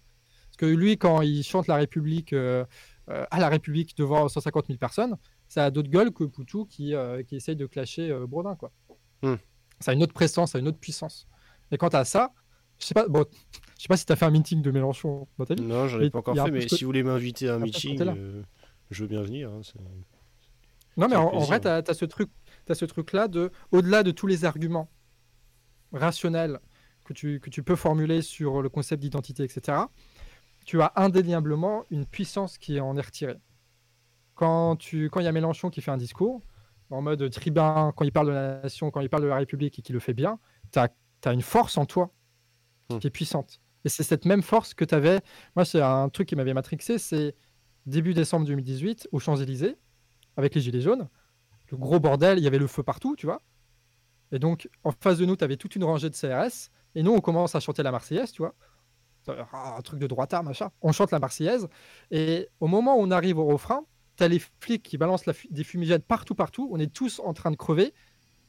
Parce 0.48 0.58
que 0.58 0.66
lui, 0.66 0.98
quand 0.98 1.22
il 1.22 1.44
chante 1.44 1.68
la 1.68 1.76
République 1.76 2.34
euh, 2.34 2.66
euh, 3.10 3.26
à 3.32 3.40
la 3.40 3.50
République 3.50 3.98
devant 3.98 4.28
150 4.28 4.68
000 4.68 4.78
personnes, 4.78 5.18
ça 5.48 5.66
a 5.66 5.72
d'autres 5.72 5.90
gueules 5.90 6.12
que 6.12 6.24
Poutou 6.24 6.66
qui, 6.66 6.94
qui 7.28 7.36
essaye 7.36 7.56
de 7.56 7.66
clasher 7.66 8.16
Brodin. 8.28 8.56
Quoi. 8.56 8.72
Hmm. 9.22 9.36
Ça 9.80 9.92
a 9.92 9.94
une 9.94 10.04
autre 10.04 10.14
présence, 10.14 10.52
ça 10.52 10.58
a 10.58 10.62
une 10.62 10.68
autre 10.68 10.80
puissance. 10.80 11.28
Et 11.72 11.78
quant 11.78 11.90
à 11.90 12.06
ça, 12.06 12.34
je 12.80 12.86
sais 12.86 12.94
pas, 12.94 13.08
bon, 13.08 13.26
je 13.78 13.84
sais 13.84 13.88
pas 13.88 13.98
si 13.98 14.06
tu 14.06 14.12
as 14.12 14.16
fait 14.16 14.26
un 14.26 14.32
meeting 14.32 14.62
de 14.62 14.72
Mélenchon 14.72 15.28
dans 15.38 15.46
ta 15.46 15.56
vie. 15.56 15.64
Non, 15.64 15.88
j'en 15.88 16.00
ai 16.02 16.10
pas 16.10 16.20
encore 16.20 16.36
fait, 16.36 16.52
mais 16.52 16.68
si 16.68 16.84
vous 16.84 16.90
voulez 16.90 17.04
m'inviter 17.04 17.50
à 17.50 17.56
un 17.56 17.60
meeting, 17.60 18.02
euh, 18.02 18.42
je 18.92 19.04
veux 19.04 19.08
bien 19.08 19.22
venir. 19.22 19.50
Hein, 19.50 19.62
non, 20.98 21.08
mais 21.08 21.16
en, 21.16 21.40
vrai, 21.40 21.60
tu 21.60 21.68
as, 21.68 21.94
ce 21.94 22.06
truc, 22.06 22.30
as 22.70 22.76
ce 22.76 22.86
truc-là 22.86 23.28
de, 23.28 23.52
au-delà 23.72 24.04
de 24.04 24.12
tous 24.12 24.28
les 24.28 24.46
arguments 24.46 24.90
rationnels 25.92 26.60
que 27.04 27.14
tu, 27.14 27.40
que 27.40 27.50
tu 27.50 27.64
peux 27.64 27.76
formuler 27.76 28.22
sur 28.22 28.62
le 28.62 28.70
concept 28.70 29.02
d'identité, 29.02 29.44
etc., 29.44 29.78
tu 30.66 30.82
as 30.82 30.94
indéniablement 30.96 31.84
une 31.90 32.06
puissance 32.06 32.58
qui 32.58 32.80
en 32.80 32.96
est 32.96 33.02
retirée. 33.02 33.38
Quand 34.36 34.94
il 34.94 35.10
quand 35.10 35.20
y 35.20 35.28
a 35.28 35.32
Mélenchon 35.32 35.70
qui 35.70 35.82
fait 35.82 35.92
un 35.92 35.98
discours, 35.98 36.42
en 36.90 37.02
mode 37.02 37.30
tribun, 37.32 37.92
quand 37.96 38.06
il 38.06 38.12
parle 38.12 38.28
de 38.28 38.32
la 38.32 38.62
nation, 38.62 38.90
quand 38.90 39.02
il 39.02 39.10
parle 39.10 39.24
de 39.24 39.28
la 39.28 39.36
République 39.36 39.78
et 39.80 39.82
qu'il 39.82 39.94
le 39.94 40.00
fait 40.00 40.14
bien, 40.14 40.40
tu 40.72 40.80
as, 40.80 40.90
as, 41.26 41.34
une 41.34 41.42
force 41.42 41.78
en 41.78 41.86
toi 41.86 42.12
Hmm. 42.90 43.00
qui 43.00 43.08
est 43.08 43.12
puissante. 43.12 43.60
Et 43.86 43.90
c'est 43.90 44.04
cette 44.04 44.26
même 44.26 44.42
force 44.42 44.74
que 44.74 44.86
tu 44.86 44.96
avais. 44.96 45.22
Moi, 45.56 45.66
c'est 45.66 45.82
un 45.82 46.10
truc 46.10 46.28
qui 46.28 46.36
m'avait 46.36 46.54
matrixé, 46.54 46.98
c'est 46.98 47.36
début 47.86 48.14
décembre 48.14 48.46
2018, 48.46 49.10
aux 49.12 49.20
Champs-Élysées, 49.20 49.78
avec 50.38 50.56
les 50.56 50.62
Gilets 50.62 50.82
jaunes. 50.82 51.10
Le 51.72 51.78
gros 51.78 52.00
bordel, 52.00 52.38
il 52.38 52.44
y 52.44 52.48
avait 52.48 52.60
le 52.60 52.68
feu 52.68 52.84
partout, 52.84 53.16
tu 53.16 53.26
vois. 53.26 53.42
Et 54.32 54.40
donc, 54.40 54.70
en 54.84 54.92
face 54.92 55.18
de 55.18 55.26
nous, 55.26 55.36
tu 55.36 55.44
avais 55.44 55.58
toute 55.58 55.76
une 55.76 55.84
rangée 55.84 56.10
de 56.10 56.16
CRS. 56.16 56.70
Et 56.96 57.04
nous, 57.04 57.12
on 57.12 57.22
commence 57.22 57.56
à 57.56 57.60
chanter 57.60 57.84
la 57.84 57.92
Marseillaise, 57.92 58.32
tu 58.32 58.42
vois. 58.42 58.56
Ah, 59.28 59.76
un 59.78 59.82
truc 59.82 60.00
de 60.00 60.08
droitard, 60.08 60.44
machin. 60.44 60.70
On 60.82 60.92
chante 60.92 61.12
la 61.12 61.20
Marseillaise. 61.20 61.68
Et 62.12 62.50
au 62.60 62.68
moment 62.68 62.98
où 62.98 63.02
on 63.02 63.12
arrive 63.12 63.40
au 63.40 63.46
refrain, 63.46 63.86
tu 64.18 64.24
as 64.24 64.28
les 64.28 64.40
flics 64.60 64.84
qui 64.84 64.98
balancent 64.98 65.26
des 65.50 65.64
fumigènes 65.64 66.02
partout, 66.02 66.36
partout. 66.36 66.70
On 66.72 66.80
est 66.80 66.92
tous 66.92 67.20
en 67.24 67.34
train 67.34 67.52
de 67.52 67.56
crever. 67.56 67.94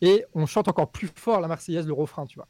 Et 0.01 0.25
on 0.35 0.47
chante 0.47 0.69
encore 0.69 0.91
plus 0.91 1.09
fort 1.15 1.41
la 1.41 1.49
Marseillaise, 1.49 1.87
le 1.87 1.93
refrain, 1.93 2.27
tu 2.27 2.37
vois. 2.37 2.49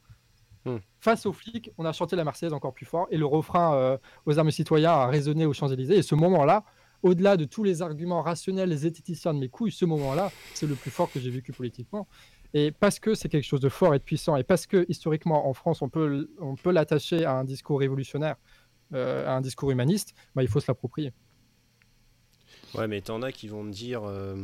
Hmm. 0.65 0.79
Face 0.99 1.27
aux 1.27 1.33
flics, 1.33 1.71
on 1.77 1.85
a 1.85 1.93
chanté 1.93 2.17
la 2.17 2.25
Marseillaise 2.25 2.55
encore 2.55 2.73
plus 2.73 2.87
fort 2.87 3.07
et 3.11 3.19
le 3.19 3.27
refrain 3.27 3.75
euh, 3.75 3.99
aux 4.25 4.39
armes 4.39 4.51
citoyens 4.51 4.93
a 4.93 5.07
résonné 5.07 5.45
aux 5.45 5.53
Champs-Élysées. 5.53 5.99
Et 5.99 6.03
ce 6.03 6.15
moment-là, 6.15 6.65
au-delà 7.05 7.37
de 7.37 7.45
tous 7.45 7.63
les 7.63 7.83
arguments 7.83 8.23
rationnels, 8.23 8.71
les 8.71 8.87
esthéticiens 8.87 9.35
de 9.35 9.39
mes 9.39 9.51
couilles, 9.51 9.71
ce 9.71 9.85
moment-là, 9.85 10.33
c'est 10.55 10.67
le 10.67 10.75
plus 10.75 10.91
fort 10.91 11.13
que 11.13 11.21
j'ai 11.21 11.31
vécu 11.31 11.53
politiquement. 11.53 12.09
Et 12.55 12.73
parce 12.73 12.99
que 12.99 13.15
c'est 13.15 13.29
quelque 13.29 13.45
chose 13.45 13.61
de 13.61 13.69
fort 13.69 13.95
et 13.95 13.99
de 13.99 14.03
puissant, 14.03 14.37
et 14.37 14.43
parce 14.43 14.67
que 14.67 14.87
historiquement 14.89 15.47
en 15.47 15.53
France, 15.53 15.83
on 15.83 15.91
peut, 15.91 16.31
on 16.41 16.57
peut 16.57 16.73
l'attacher 16.73 17.27
à 17.27 17.35
un 17.35 17.45
discours 17.45 17.79
révolutionnaire, 17.79 18.37
euh, 18.95 19.29
à 19.29 19.33
un 19.33 19.43
discours 19.43 19.71
humaniste, 19.71 20.15
bah, 20.35 20.43
il 20.43 20.49
faut 20.49 20.61
se 20.61 20.67
l'approprier. 20.67 21.13
Ouais, 22.75 22.89
mais 22.89 23.03
t'en 23.03 23.21
as 23.23 23.33
qui 23.33 23.49
vont 23.49 23.63
me 23.63 23.73
dire. 23.73 24.03
Euh, 24.05 24.37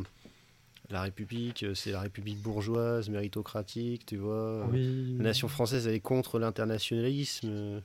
la 0.90 1.02
République, 1.02 1.62
euh, 1.62 1.74
c'est 1.74 1.92
la 1.92 2.00
République 2.00 2.42
bourgeoise, 2.42 3.08
méritocratique, 3.08 4.04
tu 4.04 4.16
vois. 4.16 4.68
La 4.72 5.22
nation 5.22 5.48
française, 5.48 5.86
elle 5.86 5.94
est 5.94 6.00
contre 6.00 6.38
l'internationalisme, 6.38 7.80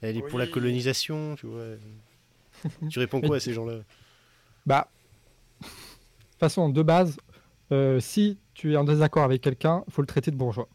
elle 0.00 0.16
est 0.16 0.22
pour 0.22 0.38
la 0.38 0.46
colonisation, 0.48 1.36
tu 1.36 1.46
vois. 1.46 1.66
tu 2.90 2.98
réponds 2.98 3.20
quoi 3.20 3.36
à 3.36 3.40
ces 3.40 3.52
gens-là? 3.52 3.82
Bah, 4.66 4.90
de 5.60 5.66
toute 5.66 6.40
façon, 6.40 6.68
de 6.68 6.82
base, 6.82 7.16
euh, 7.72 8.00
si 8.00 8.38
tu 8.54 8.74
es 8.74 8.76
en 8.76 8.84
désaccord 8.84 9.22
avec 9.22 9.42
quelqu'un, 9.42 9.84
il 9.86 9.92
faut 9.92 10.02
le 10.02 10.06
traiter 10.06 10.30
de 10.30 10.36
bourgeois. 10.36 10.68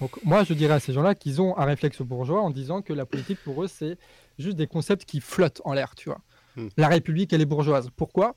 Donc 0.00 0.22
moi, 0.24 0.44
je 0.44 0.54
dirais 0.54 0.74
à 0.74 0.80
ces 0.80 0.92
gens-là 0.92 1.14
qu'ils 1.14 1.42
ont 1.42 1.56
un 1.58 1.64
réflexe 1.64 2.00
bourgeois 2.02 2.40
en 2.40 2.50
disant 2.50 2.80
que 2.80 2.92
la 2.92 3.06
politique, 3.06 3.38
pour 3.42 3.62
eux, 3.62 3.68
c'est 3.68 3.98
juste 4.38 4.56
des 4.56 4.66
concepts 4.66 5.04
qui 5.04 5.20
flottent 5.20 5.60
en 5.64 5.72
l'air, 5.72 5.94
tu 5.94 6.08
vois. 6.08 6.20
Hmm. 6.56 6.68
La 6.76 6.88
République, 6.88 7.32
elle 7.32 7.40
est 7.40 7.46
bourgeoise. 7.46 7.90
Pourquoi? 7.96 8.36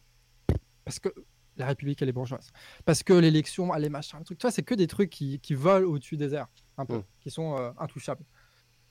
Parce 0.83 0.99
que 0.99 1.09
la 1.57 1.67
République, 1.67 2.01
elle 2.01 2.09
est 2.09 2.13
bourgeoise. 2.13 2.49
Parce 2.85 3.03
que 3.03 3.13
l'élection, 3.13 3.73
elle 3.73 3.85
est 3.85 3.89
machin, 3.89 4.17
le 4.17 4.25
truc. 4.25 4.39
Tu 4.39 4.43
vois, 4.43 4.51
c'est 4.51 4.63
que 4.63 4.73
des 4.73 4.87
trucs 4.87 5.09
qui, 5.09 5.39
volent 5.51 5.87
au-dessus 5.87 6.17
des 6.17 6.33
airs, 6.33 6.47
un 6.77 6.85
peu, 6.85 6.97
mm. 6.97 7.03
qui 7.21 7.29
sont 7.29 7.55
euh, 7.57 7.71
intouchables. 7.77 8.23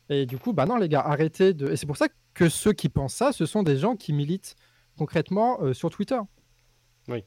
Et 0.09 0.27
du 0.27 0.39
coup, 0.39 0.53
bah 0.53 0.67
non, 0.67 0.77
les 0.77 0.89
gars, 0.89 1.01
arrêtez 1.01 1.55
de. 1.55 1.71
Et 1.71 1.77
c'est 1.77 1.87
pour 1.87 1.97
ça 1.97 2.09
que 2.35 2.49
ceux 2.49 2.73
qui 2.73 2.89
pensent 2.89 3.15
ça, 3.15 3.33
ce 3.33 3.47
sont 3.47 3.63
des 3.63 3.77
gens 3.77 3.97
qui 3.97 4.13
militent 4.13 4.57
concrètement 4.97 5.61
euh, 5.63 5.73
sur 5.73 5.91
Twitter. 5.91 6.19
Oui. 7.09 7.25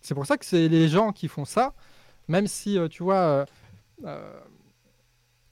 C'est 0.00 0.14
pour 0.14 0.26
ça 0.26 0.36
que 0.36 0.44
c'est 0.44 0.68
les 0.68 0.88
gens 0.88 1.12
qui 1.12 1.28
font 1.28 1.44
ça, 1.44 1.74
même 2.28 2.46
si, 2.46 2.78
euh, 2.78 2.88
tu 2.88 3.02
vois, 3.02 3.46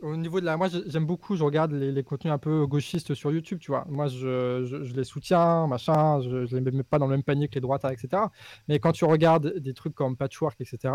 au 0.02 0.16
niveau 0.16 0.40
de 0.40 0.46
la. 0.46 0.56
Moi, 0.56 0.68
j'aime 0.86 1.06
beaucoup, 1.06 1.36
je 1.36 1.44
regarde 1.44 1.72
les, 1.72 2.02
contenus 2.02 2.32
un 2.32 2.38
peu 2.38 2.66
gauchistes 2.66 3.14
sur 3.14 3.32
YouTube, 3.32 3.58
tu 3.58 3.70
vois. 3.70 3.84
Moi, 3.88 4.08
je, 4.08 4.94
les 4.94 5.04
soutiens, 5.04 5.66
machin, 5.66 6.20
je, 6.20 6.46
je 6.46 6.56
les 6.56 6.70
mets 6.70 6.82
pas 6.82 6.98
dans 6.98 7.06
le 7.06 7.12
même 7.12 7.22
panier 7.22 7.48
que 7.48 7.54
les 7.54 7.60
droites, 7.60 7.84
etc. 7.84 8.24
Mais 8.68 8.78
quand 8.78 8.92
tu 8.92 9.04
regardes 9.04 9.58
des 9.58 9.74
trucs 9.74 9.94
comme 9.94 10.16
Patchwork, 10.16 10.60
etc., 10.60 10.94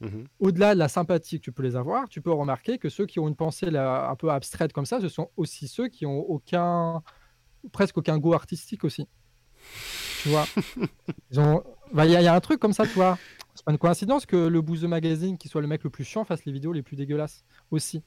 mhm. 0.00 0.24
au-delà 0.38 0.74
de 0.74 0.78
la 0.78 0.88
sympathie 0.88 1.38
que 1.38 1.44
tu 1.44 1.52
peux 1.52 1.62
les 1.62 1.76
avoir, 1.76 2.08
tu 2.08 2.20
peux 2.20 2.32
remarquer 2.32 2.78
que 2.78 2.88
ceux 2.88 3.06
qui 3.06 3.20
ont 3.20 3.28
une 3.28 3.36
pensée 3.36 3.74
un 3.74 4.16
peu 4.16 4.30
abstraite 4.30 4.72
comme 4.72 4.86
ça, 4.86 5.00
ce 5.00 5.08
sont 5.08 5.30
aussi 5.36 5.68
ceux 5.68 5.88
qui 5.88 6.06
ont 6.06 6.20
aucun. 6.20 7.02
presque 7.72 7.98
aucun 7.98 8.18
goût 8.18 8.34
artistique 8.34 8.84
aussi. 8.84 9.06
Tu 10.22 10.28
vois 10.28 10.46
bah, 11.92 12.06
Il 12.06 12.12
y, 12.12 12.16
a 12.16 12.34
un 12.34 12.40
truc 12.40 12.60
comme 12.60 12.72
ça, 12.72 12.86
tu 12.86 12.94
vois. 12.94 13.18
C'est 13.54 13.64
pas 13.64 13.72
une 13.72 13.78
coïncidence 13.78 14.26
que 14.26 14.36
le 14.36 14.60
Bouzeux 14.60 14.88
Magazine, 14.88 15.36
qui 15.38 15.48
soit 15.48 15.60
le 15.60 15.66
mec 15.66 15.84
le 15.84 15.90
plus 15.90 16.04
chiant, 16.04 16.24
fasse 16.24 16.44
les 16.44 16.52
vidéos 16.52 16.72
les 16.72 16.82
plus 16.82 16.96
dégueulasses 16.96 17.44
aussi. 17.70 18.02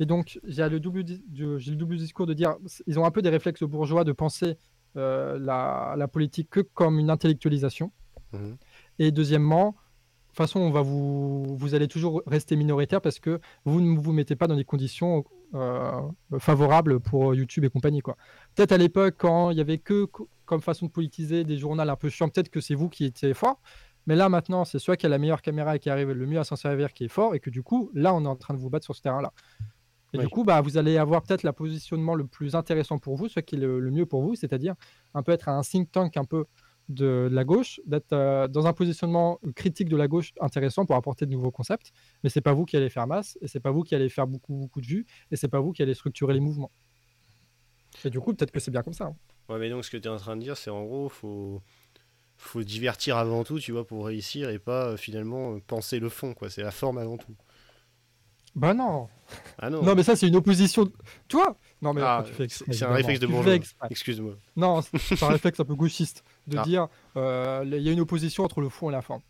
Et 0.00 0.06
donc, 0.06 0.40
j'ai 0.44 0.66
le, 0.68 0.80
double 0.80 1.04
le 1.34 1.74
double 1.76 1.96
discours 1.96 2.26
de 2.26 2.34
dire 2.34 2.56
ils 2.86 2.98
ont 2.98 3.04
un 3.04 3.10
peu 3.10 3.20
des 3.22 3.28
réflexes 3.28 3.62
bourgeois 3.62 4.04
de 4.04 4.12
penser 4.12 4.56
euh, 4.96 5.38
la, 5.38 6.08
politique 6.08 6.48
que 6.50 6.60
comme 6.60 6.98
une 6.98 7.10
intellectualisation. 7.10 7.92
Mhm. 8.32 8.56
Et 8.98 9.12
deuxièmement, 9.12 9.68
de 9.68 10.28
toute 10.28 10.36
façon, 10.36 10.60
on 10.60 10.70
va 10.70 10.80
vous, 10.80 11.56
vous 11.56 11.74
allez 11.74 11.86
toujours 11.86 12.22
rester 12.26 12.56
minoritaire 12.56 13.00
parce 13.00 13.18
que 13.18 13.40
vous 13.64 13.80
ne 13.80 13.98
vous 13.98 14.12
mettez 14.12 14.36
pas 14.36 14.46
dans 14.46 14.56
des 14.56 14.64
conditions 14.64 15.24
euh, 15.54 16.00
favorables 16.38 17.00
pour 17.00 17.34
YouTube 17.34 17.64
et 17.64 17.68
compagnie. 17.68 18.00
Peut-être 18.54 18.72
à 18.72 18.78
l'époque, 18.78 19.16
quand 19.18 19.50
il 19.50 19.56
n'y 19.56 19.60
avait 19.60 19.78
que 19.78 20.06
comme 20.50 20.60
façon 20.60 20.86
de 20.86 20.90
politiser 20.90 21.44
des 21.44 21.58
journaux 21.58 21.80
un 21.80 21.94
peu 21.94 22.08
chiants, 22.08 22.28
peut-être 22.28 22.48
que 22.48 22.60
c'est 22.60 22.74
vous 22.74 22.88
qui 22.88 23.04
étiez 23.04 23.34
fort. 23.34 23.60
Mais 24.06 24.16
là, 24.16 24.28
maintenant, 24.28 24.64
c'est 24.64 24.80
soit 24.80 24.96
qui 24.96 25.06
a 25.06 25.08
la 25.08 25.18
meilleure 25.18 25.42
caméra 25.42 25.76
et 25.76 25.78
qui 25.78 25.88
arrive 25.88 26.10
le 26.10 26.26
mieux 26.26 26.40
à 26.40 26.44
s'en 26.44 26.56
servir 26.56 26.92
qui 26.92 27.04
est 27.04 27.08
fort, 27.08 27.36
et 27.36 27.40
que 27.40 27.50
du 27.50 27.62
coup, 27.62 27.88
là, 27.94 28.12
on 28.12 28.24
est 28.24 28.28
en 28.28 28.34
train 28.34 28.52
de 28.52 28.58
vous 28.58 28.68
battre 28.68 28.84
sur 28.84 28.96
ce 28.96 29.00
terrain-là. 29.00 29.32
Et 30.12 30.18
du 30.18 30.28
coup, 30.28 30.42
bah, 30.42 30.60
vous 30.60 30.76
allez 30.76 30.98
avoir 30.98 31.22
peut-être 31.22 31.44
le 31.44 31.52
positionnement 31.52 32.16
le 32.16 32.26
plus 32.26 32.56
intéressant 32.56 32.98
pour 32.98 33.14
vous, 33.14 33.28
ce 33.28 33.38
qui 33.38 33.54
est 33.54 33.58
le, 33.58 33.90
mieux 33.92 34.06
pour 34.06 34.22
vous, 34.22 34.34
c'est-à-dire 34.34 34.74
un 35.14 35.22
peu 35.22 35.30
être 35.30 35.48
un 35.48 35.60
think 35.60 35.92
tank 35.92 36.16
un 36.16 36.24
peu 36.24 36.46
de, 36.88 37.28
la 37.30 37.44
gauche, 37.44 37.80
d'être 37.86 38.12
euh, 38.12 38.48
dans 38.48 38.66
un 38.66 38.72
positionnement 38.72 39.38
critique 39.54 39.88
de 39.88 39.96
la 39.96 40.08
gauche 40.08 40.32
intéressant 40.40 40.84
pour 40.84 40.96
apporter 40.96 41.26
de 41.26 41.30
nouveaux 41.30 41.52
concepts. 41.52 41.92
Mais 42.24 42.30
c'est 42.30 42.40
pas 42.40 42.54
vous 42.54 42.64
qui 42.64 42.76
allez 42.76 42.90
faire 42.90 43.06
masse, 43.06 43.38
et 43.40 43.46
c'est 43.46 43.60
pas 43.60 43.70
vous 43.70 43.84
qui 43.84 43.94
allez 43.94 44.08
faire 44.08 44.26
beaucoup, 44.26 44.54
beaucoup 44.54 44.80
de 44.80 44.86
vues, 44.86 45.06
et 45.30 45.36
c'est 45.36 45.46
pas 45.46 45.60
vous 45.60 45.70
qui 45.70 45.84
allez 45.84 45.94
structurer 45.94 46.34
les 46.34 46.40
mouvements. 46.40 46.72
Et 48.04 48.10
du 48.10 48.18
coup, 48.18 48.34
peut-être 48.34 48.50
que 48.50 48.58
c'est 48.58 48.72
bien 48.72 48.82
comme 48.82 48.94
ça. 48.94 49.04
Hein. 49.04 49.16
Ouais, 49.50 49.58
mais 49.58 49.68
donc 49.68 49.84
ce 49.84 49.90
que 49.90 49.96
tu 49.96 50.06
es 50.06 50.10
en 50.10 50.16
train 50.16 50.36
de 50.36 50.42
dire, 50.42 50.56
c'est 50.56 50.70
en 50.70 50.84
gros, 50.84 51.08
faut 51.08 51.60
faut 52.36 52.62
divertir 52.62 53.18
avant 53.18 53.44
tout, 53.44 53.58
tu 53.58 53.72
vois, 53.72 53.86
pour 53.86 54.06
réussir 54.06 54.48
et 54.48 54.58
pas 54.58 54.86
euh, 54.86 54.96
finalement 54.96 55.58
penser 55.60 55.98
le 55.98 56.08
fond, 56.08 56.32
quoi. 56.32 56.48
C'est 56.48 56.62
la 56.62 56.70
forme 56.70 56.96
avant 56.96 57.18
tout. 57.18 57.34
Bah 58.54 58.72
non. 58.72 59.08
Ah 59.58 59.70
non. 59.70 59.82
Non, 59.82 59.94
mais 59.94 60.02
ça, 60.02 60.16
c'est 60.16 60.26
une 60.26 60.36
opposition. 60.36 60.90
Toi 61.28 61.56
Non, 61.82 61.92
mais 61.92 62.00
ah, 62.02 62.24
c'est 62.48 62.82
un 62.82 62.92
réflexe 62.92 63.20
de 63.20 63.26
bourgeois. 63.26 63.58
Excuse-moi. 63.90 64.34
Non, 64.56 64.80
c'est 64.82 65.22
un 65.22 65.28
réflexe 65.28 65.60
un 65.60 65.64
peu 65.64 65.74
gauchiste 65.74 66.24
de 66.46 66.58
ah. 66.58 66.62
dire 66.62 66.88
euh, 67.16 67.62
il 67.66 67.82
y 67.82 67.88
a 67.88 67.92
une 67.92 68.00
opposition 68.00 68.44
entre 68.44 68.60
le 68.60 68.68
fond 68.68 68.88
et 68.88 68.92
la 68.92 69.02
forme. 69.02 69.20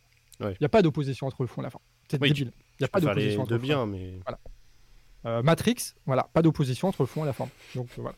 Il 0.40 0.56
n'y 0.59 0.66
a 0.66 0.70
pas 0.70 0.80
d'opposition 0.80 1.26
entre 1.26 1.42
le 1.42 1.48
fond 1.48 1.60
et 1.60 1.64
la 1.64 1.70
forme. 1.70 1.84
C'est 2.09 2.20
débile. 2.20 2.52
Il 2.78 2.82
n'y 2.82 2.84
a 2.86 2.88
pas 2.88 3.01
d'opposition 3.01 3.42
entre 3.42 3.52
de 3.52 3.59
bien, 3.59 3.86
mais. 3.86 4.20
Voilà. 4.24 4.38
Euh, 5.26 5.42
Matrix, 5.42 5.94
voilà, 6.06 6.28
pas 6.32 6.40
d'opposition 6.40 6.88
entre 6.88 7.02
le 7.02 7.06
fond 7.06 7.24
et 7.24 7.26
la 7.26 7.34
forme. 7.34 7.51
Donc 7.74 7.88
voilà. 7.97 8.16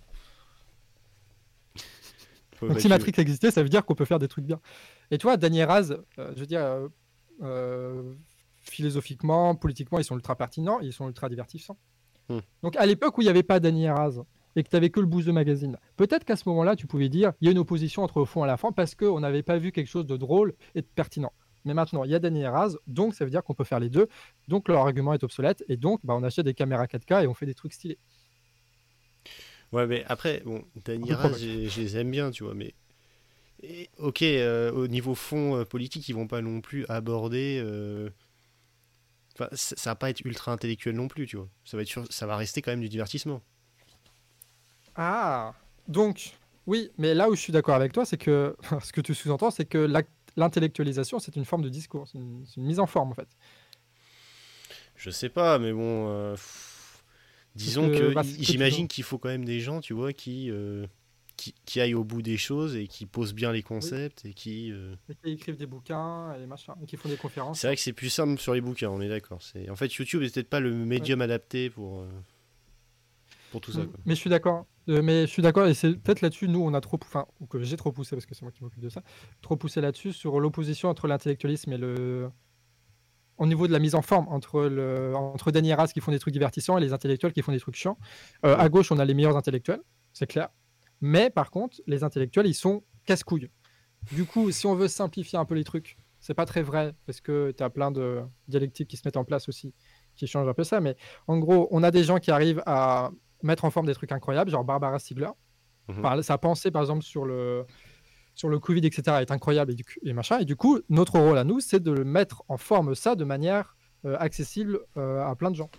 Donc 2.69 2.81
si 2.81 2.89
Matrix 2.89 3.13
existait, 3.19 3.51
ça 3.51 3.63
veut 3.63 3.69
dire 3.69 3.85
qu'on 3.85 3.95
peut 3.95 4.05
faire 4.05 4.19
des 4.19 4.29
trucs 4.29 4.45
bien. 4.45 4.61
Et 5.11 5.19
toi, 5.19 5.37
Daniel 5.37 5.69
Raz, 5.69 5.93
euh, 6.19 6.33
je 6.35 6.41
veux 6.41 6.47
dire, 6.47 6.89
philosophiquement, 8.61 9.55
politiquement, 9.55 9.99
ils 9.99 10.05
sont 10.05 10.15
ultra 10.15 10.37
pertinents, 10.37 10.81
ils 10.81 10.93
sont 10.93 11.09
ultra 11.09 11.29
divertissants. 11.29 11.79
Hmm. 12.29 12.39
Donc 12.63 12.77
à 12.77 12.87
l'époque 12.87 13.19
où 13.19 13.21
il 13.21 13.25
n'y 13.25 13.31
avait 13.31 13.43
pas 13.43 13.61
Dany 13.61 13.89
Raz, 13.89 14.23
et 14.57 14.63
que 14.63 14.69
tu 14.69 14.77
avais 14.77 14.91
que 14.91 15.01
le 15.01 15.07
boost 15.07 15.27
de 15.27 15.33
magazine. 15.33 15.79
Peut-être 15.97 16.25
qu'à 16.25 16.37
ce 16.37 16.49
moment-là, 16.49 16.77
tu 16.77 16.87
pouvais 16.87 17.09
dire 17.09 17.33
il 17.41 17.47
y 17.47 17.49
a 17.49 17.53
une 17.53 17.59
opposition 17.59 18.03
entre 18.03 18.19
le 18.19 18.25
fond 18.25 18.45
et 18.45 18.47
la 18.47 18.57
fin 18.57 18.73
parce 18.73 18.95
qu'on 18.95 19.21
n'avait 19.21 19.43
pas 19.43 19.59
vu 19.59 19.73
quelque 19.73 19.89
chose 19.89 20.07
de 20.07 20.17
drôle 20.17 20.55
et 20.75 20.83
de 20.83 20.87
pertinent. 20.87 21.33
Mais 21.65 21.75
maintenant, 21.75 22.05
il 22.05 22.11
y 22.11 22.15
a 22.15 22.19
Dany 22.19 22.45
Raz, 22.47 22.77
donc 22.87 23.15
ça 23.15 23.25
veut 23.25 23.31
dire 23.31 23.45
qu'on 23.45 23.55
peut 23.55 23.65
faire 23.65 23.81
les 23.81 23.89
deux. 23.89 24.09
Donc 24.49 24.69
leur 24.69 24.81
argument 24.81 25.15
est 25.15 25.23
obsolète 25.23 25.65
et 25.69 25.77
donc 25.77 26.01
bah, 26.05 26.15
on 26.17 26.23
achète 26.23 26.45
des 26.45 26.55
caméras 26.55 26.87
4K 26.87 27.25
et 27.25 27.27
on 27.27 27.35
fait 27.35 27.47
des 27.47 27.55
trucs 27.55 27.73
stylés. 27.73 27.99
Ouais, 29.73 29.86
mais 29.86 30.05
après, 30.07 30.43
bon, 30.44 30.65
Dany 30.85 31.12
Raz, 31.12 31.39
je 31.39 31.81
les 31.81 31.97
aime 31.97 32.11
bien, 32.11 32.31
tu 32.31 32.44
vois, 32.44 32.55
mais 32.55 32.74
ok, 33.99 34.23
euh, 34.23 34.73
au 34.73 34.89
niveau 34.89 35.15
fond 35.15 35.57
euh, 35.57 35.65
politique, 35.65 36.09
ils 36.09 36.15
vont 36.15 36.27
pas 36.27 36.43
non 36.43 36.61
plus 36.61 36.85
aborder. 36.89 37.61
Euh, 37.65 38.11
enfin, 39.35 39.49
ça 39.53 39.90
va 39.90 39.94
pas 39.94 40.11
être 40.11 40.20
ultra 40.24 40.53
intellectuel 40.53 40.97
non 40.97 41.09
plus, 41.09 41.27
tu 41.27 41.36
vois. 41.36 41.49
Ça 41.65 41.77
va, 41.77 41.82
être 41.82 42.12
ça 42.12 42.27
va 42.27 42.36
rester 42.36 42.62
quand 42.62 42.73
même 42.73 42.81
du 42.81 42.89
divertissement. 42.89 43.40
Ah, 44.94 45.55
donc, 45.89 46.36
oui, 46.66 46.90
mais 46.99 47.15
là 47.15 47.31
où 47.31 47.35
je 47.35 47.40
suis 47.40 47.53
d'accord 47.53 47.77
avec 47.77 47.93
toi, 47.93 48.05
c'est 48.05 48.19
que 48.19 48.57
ce 48.82 48.93
que 48.93 49.01
tu 49.01 49.15
sous-entends, 49.15 49.51
c'est 49.51 49.65
que 49.65 49.90
l'intellectualisation, 50.36 51.19
c'est 51.19 51.36
une 51.36 51.44
forme 51.44 51.62
de 51.62 51.69
discours, 51.69 52.09
c'est 52.09 52.19
une, 52.19 52.44
mise 52.57 52.81
en 52.81 52.86
forme 52.86 53.11
en 53.11 53.15
fait. 53.15 53.28
Je 54.97 55.11
sais 55.11 55.31
pas, 55.31 55.59
mais 55.59 55.73
bon, 55.73 56.36
disons 57.55 57.91
que, 57.91 58.12
bah, 58.15 58.23
j'imagine 58.39 58.89
qu'il 58.89 59.05
faut 59.05 59.19
quand 59.19 59.29
même 59.29 59.45
des 59.45 59.61
gens, 59.61 59.81
tu 59.81 59.93
vois, 59.95 60.12
qui 60.12 60.51
qui, 61.65 61.81
aillent 61.81 61.95
au 61.95 62.05
bout 62.05 62.23
des 62.23 62.37
choses 62.37 62.77
et 62.77 62.87
qui 62.87 63.07
posent 63.07 63.35
bien 63.35 63.53
les 63.53 63.62
concepts 63.62 64.24
et 64.24 64.33
qui. 64.33 64.70
Euh, 64.70 64.95
et 65.09 65.15
qui 65.15 65.31
écrivent 65.33 65.57
des 65.57 65.66
bouquins 65.66 66.35
et 66.35 66.47
machin, 66.47 66.74
et 66.83 66.87
qui 66.87 66.97
font 66.97 67.09
des 67.09 67.16
conférences. 67.16 67.61
C'est 67.61 67.66
vrai 67.66 67.77
que 67.77 67.83
c'est 67.83 67.93
plus 67.93 68.11
simple 68.11 68.39
sur 68.41 68.55
les 68.55 68.61
bouquins, 68.61 68.91
on 68.91 69.01
est 69.01 69.09
d'accord. 69.09 69.43
C'est 69.43 69.69
en 69.70 69.77
fait 69.77 69.93
YouTube 69.95 70.23
n'est 70.23 70.31
peut-être 70.31 70.49
pas 70.49 70.61
le 70.61 70.73
médium 70.73 71.20
adapté 71.20 71.70
pour 71.70 72.01
euh, 72.01 72.09
pour 73.51 73.61
tout 73.61 73.73
ça. 73.73 73.81
Mais 74.07 74.15
je 74.15 74.20
suis 74.20 74.31
d'accord. 74.31 74.66
Euh, 74.89 75.01
mais 75.03 75.23
je 75.23 75.31
suis 75.31 75.43
d'accord 75.43 75.69
et 75.69 75.74
c'est 75.74 75.95
peut-être 75.95 76.23
là-dessus 76.23 76.49
nous 76.49 76.61
on 76.61 76.74
a 76.74 76.81
trop, 76.81 76.99
enfin 77.01 77.24
que 77.49 77.62
j'ai 77.62 77.77
trop 77.77 77.93
poussé 77.93 78.16
parce 78.16 78.27
que 78.27 78.35
c'est 78.35 78.43
moi 78.43 78.51
qui 78.51 78.65
m'occupe 78.65 78.83
de 78.83 78.89
ça, 78.89 79.03
trop 79.41 79.55
poussé 79.55 79.81
là-dessus 79.81 80.12
sur 80.12 80.41
l'opposition 80.41 80.89
entre 80.89 81.07
l'intellectualisme 81.07 81.73
et 81.73 81.79
le 81.79 82.29
au 83.39 83.47
niveau 83.47 83.67
de 83.67 83.73
la 83.73 83.79
mise 83.79 83.95
en 83.95 84.03
forme 84.03 84.29
entre, 84.29 84.63
le, 84.63 85.15
entre 85.15 85.51
qui 85.93 86.01
font 86.01 86.13
des 86.13 86.19
trucs 86.19 86.33
divertissants 86.33 86.79
et 86.79 86.81
les 86.81 86.93
intellectuels 86.93 87.33
qui 87.33 87.43
font 87.43 87.53
des 87.53 87.61
trucs 87.61 87.77
chiants. 87.77 87.99
à 88.43 88.69
gauche, 88.69 88.93
on 88.93 88.99
a 88.99 89.05
les 89.05 89.15
meilleurs 89.15 89.37
intellectuels, 89.37 89.81
c'est 90.13 90.27
clair. 90.27 90.49
Mais 91.01 91.31
par 91.31 91.51
contre, 91.51 91.81
les 91.87 92.05
intellectuels, 92.05 92.47
ils 92.47 92.55
sont 92.55 92.85
casse-couilles. 93.05 93.51
Du 94.13 94.25
coup, 94.25 94.51
si 94.51 94.67
on 94.67 94.75
veut 94.75 94.89
simplifier 94.89 95.39
un 95.39 95.45
peu 95.45 95.55
les 95.55 95.65
trucs, 95.65 95.97
c'est 96.21 96.35
pas 96.35 96.47
très 96.47 96.63
vrai 96.63 96.95
parce 97.07 97.21
que 97.21 97.53
tu 97.57 97.63
as 97.63 97.71
plein 97.71 97.91
de 97.91 98.23
dialectiques 98.49 98.89
qui 98.89 98.97
se 98.97 99.03
mettent 99.05 99.17
en 99.17 99.25
place 99.25 99.49
aussi 99.49 99.75
qui 100.17 100.27
changent 100.27 100.49
un 100.49 100.55
peu 100.55 100.65
ça. 100.65 100.81
Mais 100.81 100.97
en 101.27 101.39
gros, 101.39 101.69
on 101.71 101.83
a 101.83 101.91
des 101.91 102.05
gens 102.05 102.19
qui 102.19 102.31
arrivent 102.31 102.63
à 102.67 103.11
mettre 103.43 103.65
en 103.65 103.71
forme 103.71 103.87
des 103.87 103.95
trucs 103.95 104.13
incroyables, 104.13 104.51
genre 104.51 104.65
Barbara 104.65 104.99
Stiegler. 104.99 105.31
Mhm. 105.89 106.23
sa 106.23 106.39
pensée, 106.39 106.71
par 106.71 106.83
exemple, 106.83 107.03
sur 107.03 107.25
le, 107.25 107.67
sur 108.35 108.49
le 108.49 108.59
Covid, 108.59 108.85
etc., 108.87 109.19
est 109.21 109.31
incroyable 109.31 109.73
et, 109.73 109.77
et 110.09 110.13
machin. 110.13 110.39
Et 110.39 110.45
du 110.45 110.57
coup, 110.57 110.81
notre 110.89 111.19
rôle 111.19 111.39
à 111.39 111.45
nous, 111.45 111.61
c'est 111.61 111.83
de 111.83 111.91
le 111.91 112.05
mettre 112.05 112.43
en 112.49 112.57
forme 112.57 112.95
ça 112.95 113.15
de 113.15 113.25
manière 113.25 113.77
euh, 114.05 114.17
accessible 114.19 114.81
euh, 114.97 115.25
à 115.25 115.35
plein 115.37 115.51
de 115.51 115.57
gens. 115.57 115.71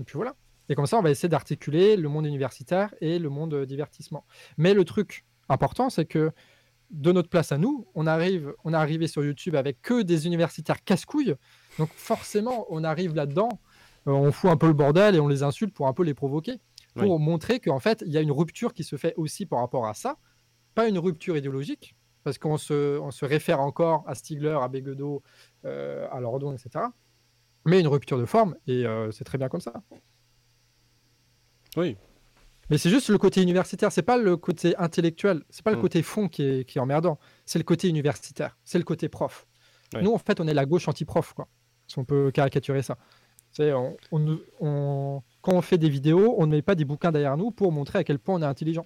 Et 0.00 0.04
puis 0.04 0.16
voilà. 0.16 0.34
Et 0.68 0.74
comme 0.74 0.86
ça, 0.86 0.98
on 0.98 1.02
va 1.02 1.10
essayer 1.10 1.28
d'articuler 1.28 1.96
le 1.96 2.08
monde 2.08 2.26
universitaire 2.26 2.94
et 3.00 3.18
le 3.18 3.28
monde 3.28 3.54
euh, 3.54 3.66
divertissement. 3.66 4.24
Mais 4.56 4.74
le 4.74 4.84
truc 4.84 5.24
important, 5.48 5.90
c'est 5.90 6.06
que 6.06 6.32
de 6.90 7.12
notre 7.12 7.28
place 7.28 7.52
à 7.52 7.58
nous, 7.58 7.86
on 7.94 8.06
arrive, 8.06 8.54
on 8.64 8.72
est 8.72 8.76
arrivé 8.76 9.06
sur 9.06 9.24
YouTube 9.24 9.56
avec 9.56 9.82
que 9.82 10.02
des 10.02 10.26
universitaires 10.26 10.84
casse-couilles. 10.84 11.34
Donc 11.78 11.90
forcément, 11.94 12.66
on 12.70 12.84
arrive 12.84 13.14
là-dedans, 13.14 13.48
euh, 14.06 14.12
on 14.12 14.32
fout 14.32 14.50
un 14.50 14.56
peu 14.56 14.66
le 14.66 14.72
bordel 14.72 15.14
et 15.14 15.20
on 15.20 15.28
les 15.28 15.42
insulte 15.42 15.74
pour 15.74 15.88
un 15.88 15.92
peu 15.92 16.04
les 16.04 16.14
provoquer, 16.14 16.60
pour 16.94 17.18
montrer 17.18 17.60
qu'en 17.60 17.80
fait, 17.80 18.02
il 18.06 18.12
y 18.12 18.16
a 18.16 18.20
une 18.20 18.32
rupture 18.32 18.72
qui 18.72 18.84
se 18.84 18.96
fait 18.96 19.14
aussi 19.16 19.44
par 19.46 19.58
rapport 19.58 19.86
à 19.86 19.94
ça. 19.94 20.16
Pas 20.76 20.88
une 20.88 20.98
rupture 20.98 21.36
idéologique, 21.36 21.96
parce 22.22 22.38
qu'on 22.38 22.58
se, 22.58 23.00
on 23.00 23.10
se 23.10 23.24
réfère 23.24 23.60
encore 23.60 24.04
à 24.06 24.14
Stigler, 24.14 24.56
à 24.62 24.68
Béguedo, 24.68 25.22
euh, 25.64 26.06
à 26.12 26.20
Lordon, 26.20 26.52
etc. 26.52 26.84
Mais 27.64 27.80
une 27.80 27.88
rupture 27.88 28.18
de 28.18 28.26
forme, 28.26 28.54
et 28.68 28.84
c'est 29.10 29.24
très 29.24 29.38
bien 29.38 29.48
comme 29.48 29.60
ça. 29.60 29.72
Oui. 31.76 31.96
Mais 32.68 32.78
c'est 32.78 32.90
juste 32.90 33.08
le 33.08 33.18
côté 33.18 33.42
universitaire, 33.42 33.90
c'est 33.90 34.02
pas 34.02 34.18
le 34.18 34.36
côté 34.36 34.76
intellectuel, 34.76 35.42
c'est 35.50 35.64
pas 35.64 35.70
le 35.70 35.78
mm. 35.78 35.80
côté 35.80 36.02
fond 36.02 36.28
qui 36.28 36.42
est, 36.42 36.64
qui 36.64 36.78
est 36.78 36.80
emmerdant, 36.80 37.18
c'est 37.44 37.58
le 37.58 37.64
côté 37.64 37.88
universitaire, 37.88 38.58
c'est 38.64 38.78
le 38.78 38.84
côté 38.84 39.08
prof. 39.08 39.46
Nous, 40.02 40.12
en 40.12 40.18
fait, 40.18 40.40
on 40.40 40.46
est 40.46 40.54
la 40.54 40.66
gauche 40.66 40.88
anti-prof, 40.88 41.32
quoi, 41.32 41.48
si 41.86 41.98
on 41.98 42.04
peut 42.04 42.30
caricaturer 42.32 42.82
ça. 42.82 42.98
On, 43.58 43.96
on, 44.60 45.22
quand 45.40 45.52
on 45.52 45.62
fait 45.62 45.78
des 45.78 45.88
vidéos, 45.88 46.34
on 46.36 46.46
ne 46.46 46.52
met 46.52 46.62
pas 46.62 46.74
des 46.74 46.84
bouquins 46.84 47.12
derrière 47.12 47.38
nous 47.38 47.50
pour 47.50 47.72
montrer 47.72 48.00
à 48.00 48.04
quel 48.04 48.18
point 48.18 48.34
on 48.34 48.42
est 48.42 48.46
intelligent. 48.46 48.84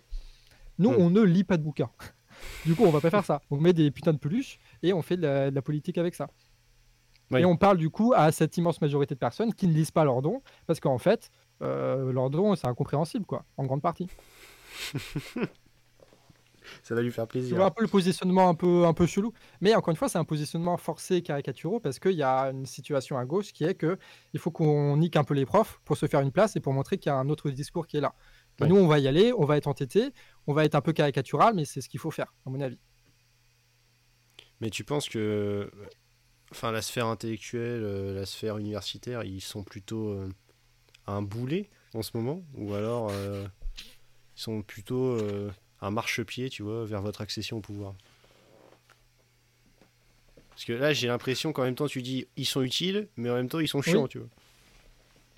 Nous, 0.81 0.90
mm. 0.90 0.97
on 0.98 1.11
ne 1.11 1.20
lit 1.20 1.44
pas 1.44 1.57
de 1.57 1.62
bouquins. 1.62 1.90
du 2.66 2.74
coup, 2.74 2.85
on 2.85 2.90
va 2.90 3.01
pas 3.01 3.11
faire 3.11 3.24
ça. 3.24 3.40
On 3.51 3.59
met 3.59 3.73
des 3.73 3.93
putains 3.93 4.12
de 4.12 4.19
peluches 4.19 4.59
et 4.82 4.93
on 4.93 5.02
fait 5.02 5.16
de 5.16 5.51
la, 5.55 5.62
politique 5.62 5.98
avec 5.98 6.16
ça. 6.16 6.28
Et 7.36 7.44
on 7.44 7.57
parle 7.57 7.77
du 7.77 7.90
coup 7.90 8.12
à 8.16 8.32
cette 8.32 8.57
immense 8.57 8.81
majorité 8.81 9.15
de 9.15 9.20
personnes 9.20 9.55
qui 9.55 9.69
ne 9.69 9.73
lisent 9.73 9.93
pas 9.93 10.02
leurs 10.05 10.20
dons, 10.20 10.43
parce 10.66 10.81
qu'en 10.81 10.98
fait, 10.98 11.31
euh, 11.62 12.12
leur 12.12 12.28
don, 12.28 12.57
c'est 12.57 12.66
incompréhensible, 12.66 13.24
quoi, 13.24 13.44
en 13.57 13.66
grande 13.66 13.82
partie. 13.82 14.09
ça 16.82 16.94
va 16.94 17.02
lui 17.02 17.12
faire 17.12 17.28
plaisir. 17.28 17.57
Tu 17.57 17.62
un 17.62 17.70
peu 17.70 17.82
le 17.82 17.89
positionnement 17.89 18.48
un 18.48 18.55
peu, 18.55 18.85
un 18.85 18.94
peu 18.94 19.07
chelou. 19.07 19.32
Mais 19.61 19.74
encore 19.77 19.90
une 19.93 19.97
fois, 19.97 20.09
c'est 20.09 20.19
un 20.19 20.24
positionnement 20.24 20.77
forcé 20.77 21.23
caricaturaux 21.23 21.78
parce 21.78 22.01
qu'il 22.01 22.12
y 22.12 22.23
a 22.23 22.51
une 22.51 22.66
situation 22.66 23.16
à 23.19 23.24
gauche 23.24 23.52
qui 23.52 23.62
est 23.65 23.74
que 23.74 23.97
il 24.32 24.40
faut 24.40 24.51
qu'on 24.51 24.97
nique 24.97 25.15
un 25.15 25.24
peu 25.24 25.35
les 25.35 25.47
profs 25.47 25.81
pour 25.85 25.97
se 25.97 26.07
faire 26.07 26.20
une 26.20 26.32
place 26.32 26.57
et 26.57 26.61
pour 26.61 26.73
montrer 26.73 26.98
qu'il 26.98 27.11
y 27.11 27.12
a 27.12 27.16
un 27.16 27.28
autre 27.28 27.51
discours 27.51 27.86
qui 27.86 27.97
est 27.97 28.01
là. 28.01 28.15
Nous, 28.66 28.77
on 28.77 28.86
va 28.86 28.98
y 28.98 29.09
aller, 29.09 29.32
on 29.32 29.44
va 29.44 29.57
être 29.57 29.69
entêté, 29.69 30.12
on 30.51 30.52
va 30.52 30.64
être 30.64 30.74
un 30.74 30.81
peu 30.81 30.93
caricatural, 30.93 31.55
mais 31.55 31.64
c'est 31.64 31.81
ce 31.81 31.89
qu'il 31.89 32.01
faut 32.01 32.10
faire, 32.10 32.35
à 32.44 32.51
mon 32.51 32.60
avis. 32.60 32.78
Mais 34.60 34.68
tu 34.68 34.82
penses 34.82 35.09
que 35.09 35.70
enfin, 36.51 36.72
la 36.72 36.82
sphère 36.82 37.06
intellectuelle, 37.06 37.82
euh, 37.85 38.12
la 38.12 38.27
sphère 38.27 38.59
universitaire, 38.59 39.22
ils 39.22 39.40
sont 39.40 39.62
plutôt 39.62 40.09
euh, 40.09 40.28
un 41.06 41.22
boulet 41.22 41.70
en 41.94 42.02
ce 42.02 42.10
moment? 42.16 42.43
Ou 42.55 42.74
alors 42.74 43.10
euh, 43.12 43.47
ils 44.36 44.43
sont 44.43 44.62
plutôt 44.62 45.12
euh, 45.12 45.52
un 45.81 45.93
marchepied, 45.93 46.51
tu 46.51 46.64
vois, 46.64 46.85
vers 46.85 47.01
votre 47.01 47.20
accession 47.20 47.59
au 47.59 47.60
pouvoir? 47.60 47.94
Parce 50.51 50.64
que 50.64 50.72
là, 50.72 50.93
j'ai 50.93 51.06
l'impression 51.06 51.52
qu'en 51.52 51.62
même 51.62 51.77
temps, 51.77 51.86
tu 51.86 52.02
dis 52.02 52.27
ils 52.36 52.44
sont 52.44 52.62
utiles, 52.62 53.09
mais 53.16 53.31
en 53.31 53.35
même 53.35 53.48
temps, 53.48 53.60
ils 53.60 53.68
sont 53.68 53.82
chiants, 53.82 54.09
tu 54.09 54.18
vois. 54.18 54.28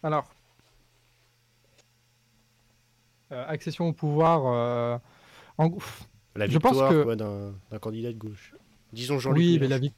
Alors, 0.02 0.34
accession 3.32 3.88
au 3.88 3.92
pouvoir, 3.92 5.00
en... 5.58 5.70
La 6.34 6.46
victoire 6.46 6.74
je 6.74 6.78
pense 6.80 6.92
que... 6.92 7.14
d'un 7.14 7.78
candidat 7.78 8.12
de 8.12 8.18
gauche. 8.18 8.54
Disons 8.92 9.18
Jean-Luc 9.18 9.38
Oui, 9.38 9.58
mais 9.60 9.68
la 9.68 9.78
vie. 9.78 9.92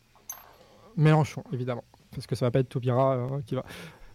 Mélenchon, 0.97 1.43
évidemment. 1.53 1.85
Parce 2.13 2.27
que 2.27 2.35
ça 2.35 2.47
va 2.47 2.51
pas 2.51 2.61
être 2.61 2.69
Taubira 2.69 3.29
qui 3.47 3.55
va. 3.55 3.65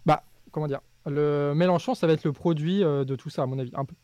Bah, 0.06 0.22
comment 0.50 0.66
dire? 0.66 0.80
Le 1.06 1.52
Mélenchon, 1.54 1.94
ça 1.94 2.06
va 2.06 2.12
être 2.12 2.24
le 2.24 2.32
produit 2.32 2.82
euh, 2.82 3.04
de 3.04 3.16
tout 3.16 3.30
ça, 3.30 3.42
à 3.42 3.46
mon 3.46 3.58
avis, 3.58 3.70
un 3.74 3.84
peu. 3.84 3.94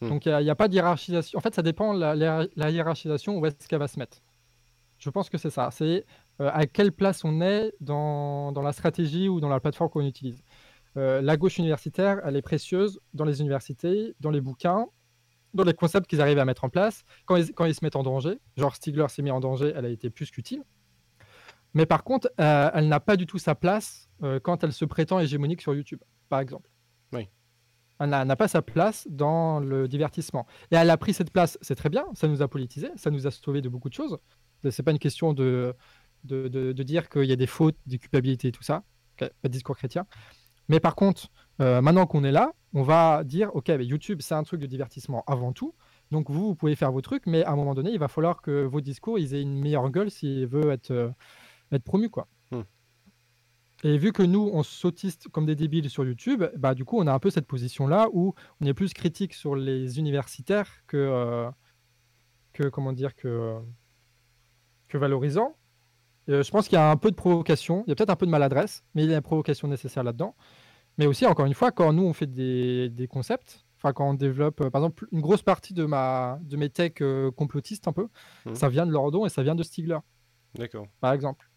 Hmm. 0.00 0.08
Donc 0.08 0.26
il 0.26 0.36
n'y 0.36 0.50
a, 0.50 0.54
pas 0.54 0.68
de 0.68 0.74
hiérarchisation. 0.74 1.38
En 1.38 1.42
fait, 1.42 1.54
ça 1.54 1.62
dépend 1.62 1.92
la, 1.92 2.14
la, 2.14 2.70
hiérarchisation 2.70 3.36
où 3.38 3.46
est-ce 3.46 3.66
qu'elle 3.68 3.78
va 3.78 3.88
se 3.88 3.98
mettre. 3.98 4.18
Je 4.98 5.10
pense 5.10 5.28
que 5.28 5.38
c'est 5.38 5.50
ça. 5.50 5.70
C'est 5.70 6.04
euh, 6.40 6.50
à 6.52 6.66
quelle 6.66 6.92
place 6.92 7.24
on 7.24 7.40
est 7.40 7.72
dans, 7.80 8.52
dans, 8.52 8.62
la 8.62 8.72
stratégie 8.72 9.28
ou 9.28 9.40
dans 9.40 9.48
la 9.48 9.60
plateforme 9.60 9.90
qu'on 9.90 10.06
utilise. 10.06 10.42
Euh, 10.96 11.20
la 11.20 11.36
gauche 11.36 11.58
universitaire, 11.58 12.20
elle 12.24 12.36
est 12.36 12.42
précieuse 12.42 13.00
dans 13.14 13.24
les 13.24 13.40
universités, 13.40 14.14
dans 14.20 14.30
les 14.30 14.40
bouquins, 14.40 14.86
dans 15.54 15.64
les 15.64 15.74
concepts 15.74 16.06
qu'ils 16.06 16.20
arrivent 16.20 16.38
à 16.38 16.44
mettre 16.44 16.64
en 16.64 16.68
place, 16.68 17.04
quand 17.26 17.36
ils, 17.36 17.52
quand 17.52 17.64
ils 17.64 17.74
se 17.74 17.84
mettent 17.84 17.96
en 17.96 18.02
danger. 18.02 18.38
Genre 18.56 18.74
Stigler 18.74 19.06
s'est 19.08 19.22
mis 19.22 19.30
en 19.30 19.40
danger, 19.40 19.72
elle 19.74 19.84
a 19.84 19.88
été 19.88 20.10
plus 20.10 20.30
qu'utile. 20.30 20.62
Mais 21.74 21.86
par 21.86 22.02
contre, 22.02 22.30
elle 22.38 22.88
n'a 22.88 23.00
pas 23.00 23.16
du 23.16 23.26
tout 23.26 23.38
sa 23.38 23.54
place 23.54 24.08
quand 24.42 24.64
elle 24.64 24.72
se 24.72 24.84
prétend 24.84 25.20
hégémonique 25.20 25.60
sur 25.60 25.74
YouTube 25.74 26.00
par 26.28 26.40
exemple. 26.40 26.70
Oui. 27.12 27.28
Elle 27.98 28.10
n'a 28.10 28.36
pas 28.36 28.48
sa 28.48 28.62
place 28.62 29.08
dans 29.10 29.60
le 29.60 29.88
divertissement. 29.88 30.46
Et 30.70 30.76
elle 30.76 30.90
a 30.90 30.96
pris 30.96 31.14
cette 31.14 31.32
place, 31.32 31.58
c'est 31.62 31.74
très 31.74 31.88
bien, 31.88 32.06
ça 32.14 32.28
nous 32.28 32.42
a 32.42 32.48
politisé, 32.48 32.90
ça 32.96 33.10
nous 33.10 33.26
a 33.26 33.30
sauvé 33.30 33.60
de 33.60 33.68
beaucoup 33.68 33.88
de 33.88 33.94
choses. 33.94 34.18
C'est 34.70 34.82
pas 34.82 34.92
une 34.92 34.98
question 34.98 35.32
de, 35.32 35.74
de, 36.24 36.48
de, 36.48 36.82
dire 36.82 37.08
qu'il 37.08 37.24
y 37.24 37.32
a 37.32 37.36
des 37.36 37.46
fautes, 37.46 37.76
des 37.86 37.98
culpabilités 37.98 38.48
et 38.48 38.52
tout 38.52 38.62
ça, 38.62 38.84
pas 39.16 39.28
de 39.44 39.48
discours 39.48 39.76
chrétien. 39.76 40.06
Mais 40.68 40.80
par 40.80 40.94
contre, 40.94 41.28
euh, 41.60 41.80
maintenant 41.80 42.06
qu'on 42.06 42.24
est 42.24 42.32
là, 42.32 42.52
on 42.74 42.82
va 42.82 43.24
dire, 43.24 43.54
ok, 43.54 43.68
YouTube, 43.80 44.20
c'est 44.20 44.34
un 44.34 44.42
truc 44.42 44.60
de 44.60 44.66
divertissement 44.66 45.24
avant 45.26 45.52
tout. 45.52 45.74
Donc 46.10 46.30
vous, 46.30 46.48
vous 46.48 46.54
pouvez 46.54 46.76
faire 46.76 46.92
vos 46.92 47.00
trucs, 47.00 47.26
mais 47.26 47.44
à 47.44 47.52
un 47.52 47.56
moment 47.56 47.74
donné, 47.74 47.90
il 47.90 47.98
va 47.98 48.08
falloir 48.08 48.42
que 48.42 48.64
vos 48.64 48.80
discours 48.80 49.18
ils 49.18 49.34
aient 49.34 49.42
une 49.42 49.58
meilleure 49.58 49.90
gueule 49.90 50.10
s'ils 50.10 50.46
veulent 50.46 50.70
être, 50.70 50.90
euh, 50.90 51.10
être 51.72 51.84
promus. 51.84 52.10
Quoi. 52.10 52.28
Et 53.84 53.96
vu 53.96 54.12
que 54.12 54.22
nous, 54.24 54.50
on 54.52 54.62
sautiste 54.64 55.28
comme 55.28 55.46
des 55.46 55.54
débiles 55.54 55.88
sur 55.88 56.04
YouTube, 56.04 56.44
bah, 56.56 56.74
du 56.74 56.84
coup, 56.84 56.98
on 56.98 57.06
a 57.06 57.12
un 57.12 57.20
peu 57.20 57.30
cette 57.30 57.46
position-là 57.46 58.08
où 58.12 58.34
on 58.60 58.66
est 58.66 58.74
plus 58.74 58.92
critique 58.92 59.34
sur 59.34 59.54
les 59.54 59.98
universitaires 60.00 60.68
que, 60.88 60.96
euh, 60.96 61.48
que 62.52 62.64
comment 62.64 62.92
dire, 62.92 63.14
que, 63.14 63.56
que 64.88 64.98
valorisant. 64.98 65.56
Euh, 66.28 66.42
je 66.42 66.50
pense 66.50 66.66
qu'il 66.68 66.76
y 66.76 66.80
a 66.80 66.90
un 66.90 66.96
peu 66.96 67.10
de 67.10 67.16
provocation, 67.16 67.84
il 67.86 67.90
y 67.90 67.92
a 67.92 67.94
peut-être 67.94 68.10
un 68.10 68.16
peu 68.16 68.26
de 68.26 68.32
maladresse, 68.32 68.82
mais 68.94 69.04
il 69.04 69.10
y 69.10 69.14
a 69.14 69.16
une 69.16 69.22
provocation 69.22 69.68
nécessaire 69.68 70.02
là-dedans. 70.02 70.34
Mais 70.98 71.06
aussi, 71.06 71.24
encore 71.26 71.46
une 71.46 71.54
fois, 71.54 71.70
quand 71.72 71.92
nous, 71.92 72.04
on 72.04 72.12
fait 72.12 72.26
des, 72.26 72.88
des 72.90 73.06
concepts, 73.06 73.64
Enfin, 73.80 73.92
quand 73.92 74.10
on 74.10 74.14
développe, 74.14 74.60
euh, 74.60 74.70
par 74.70 74.80
exemple, 74.80 75.06
une 75.12 75.20
grosse 75.20 75.42
partie 75.42 75.72
de 75.72 75.84
ma 75.84 76.40
de 76.42 76.56
mes 76.56 76.68
techs 76.68 77.00
euh, 77.00 77.30
complotistes 77.30 77.86
un 77.86 77.92
peu, 77.92 78.08
Mhm. 78.44 78.56
ça 78.56 78.68
vient 78.68 78.84
de 78.84 78.90
Lordon 78.90 79.24
et 79.24 79.28
ça 79.28 79.44
vient 79.44 79.54
de 79.54 79.62
Stigler, 79.62 79.98
D'accord. 80.56 80.88
par 81.00 81.12
exemple. 81.12 81.48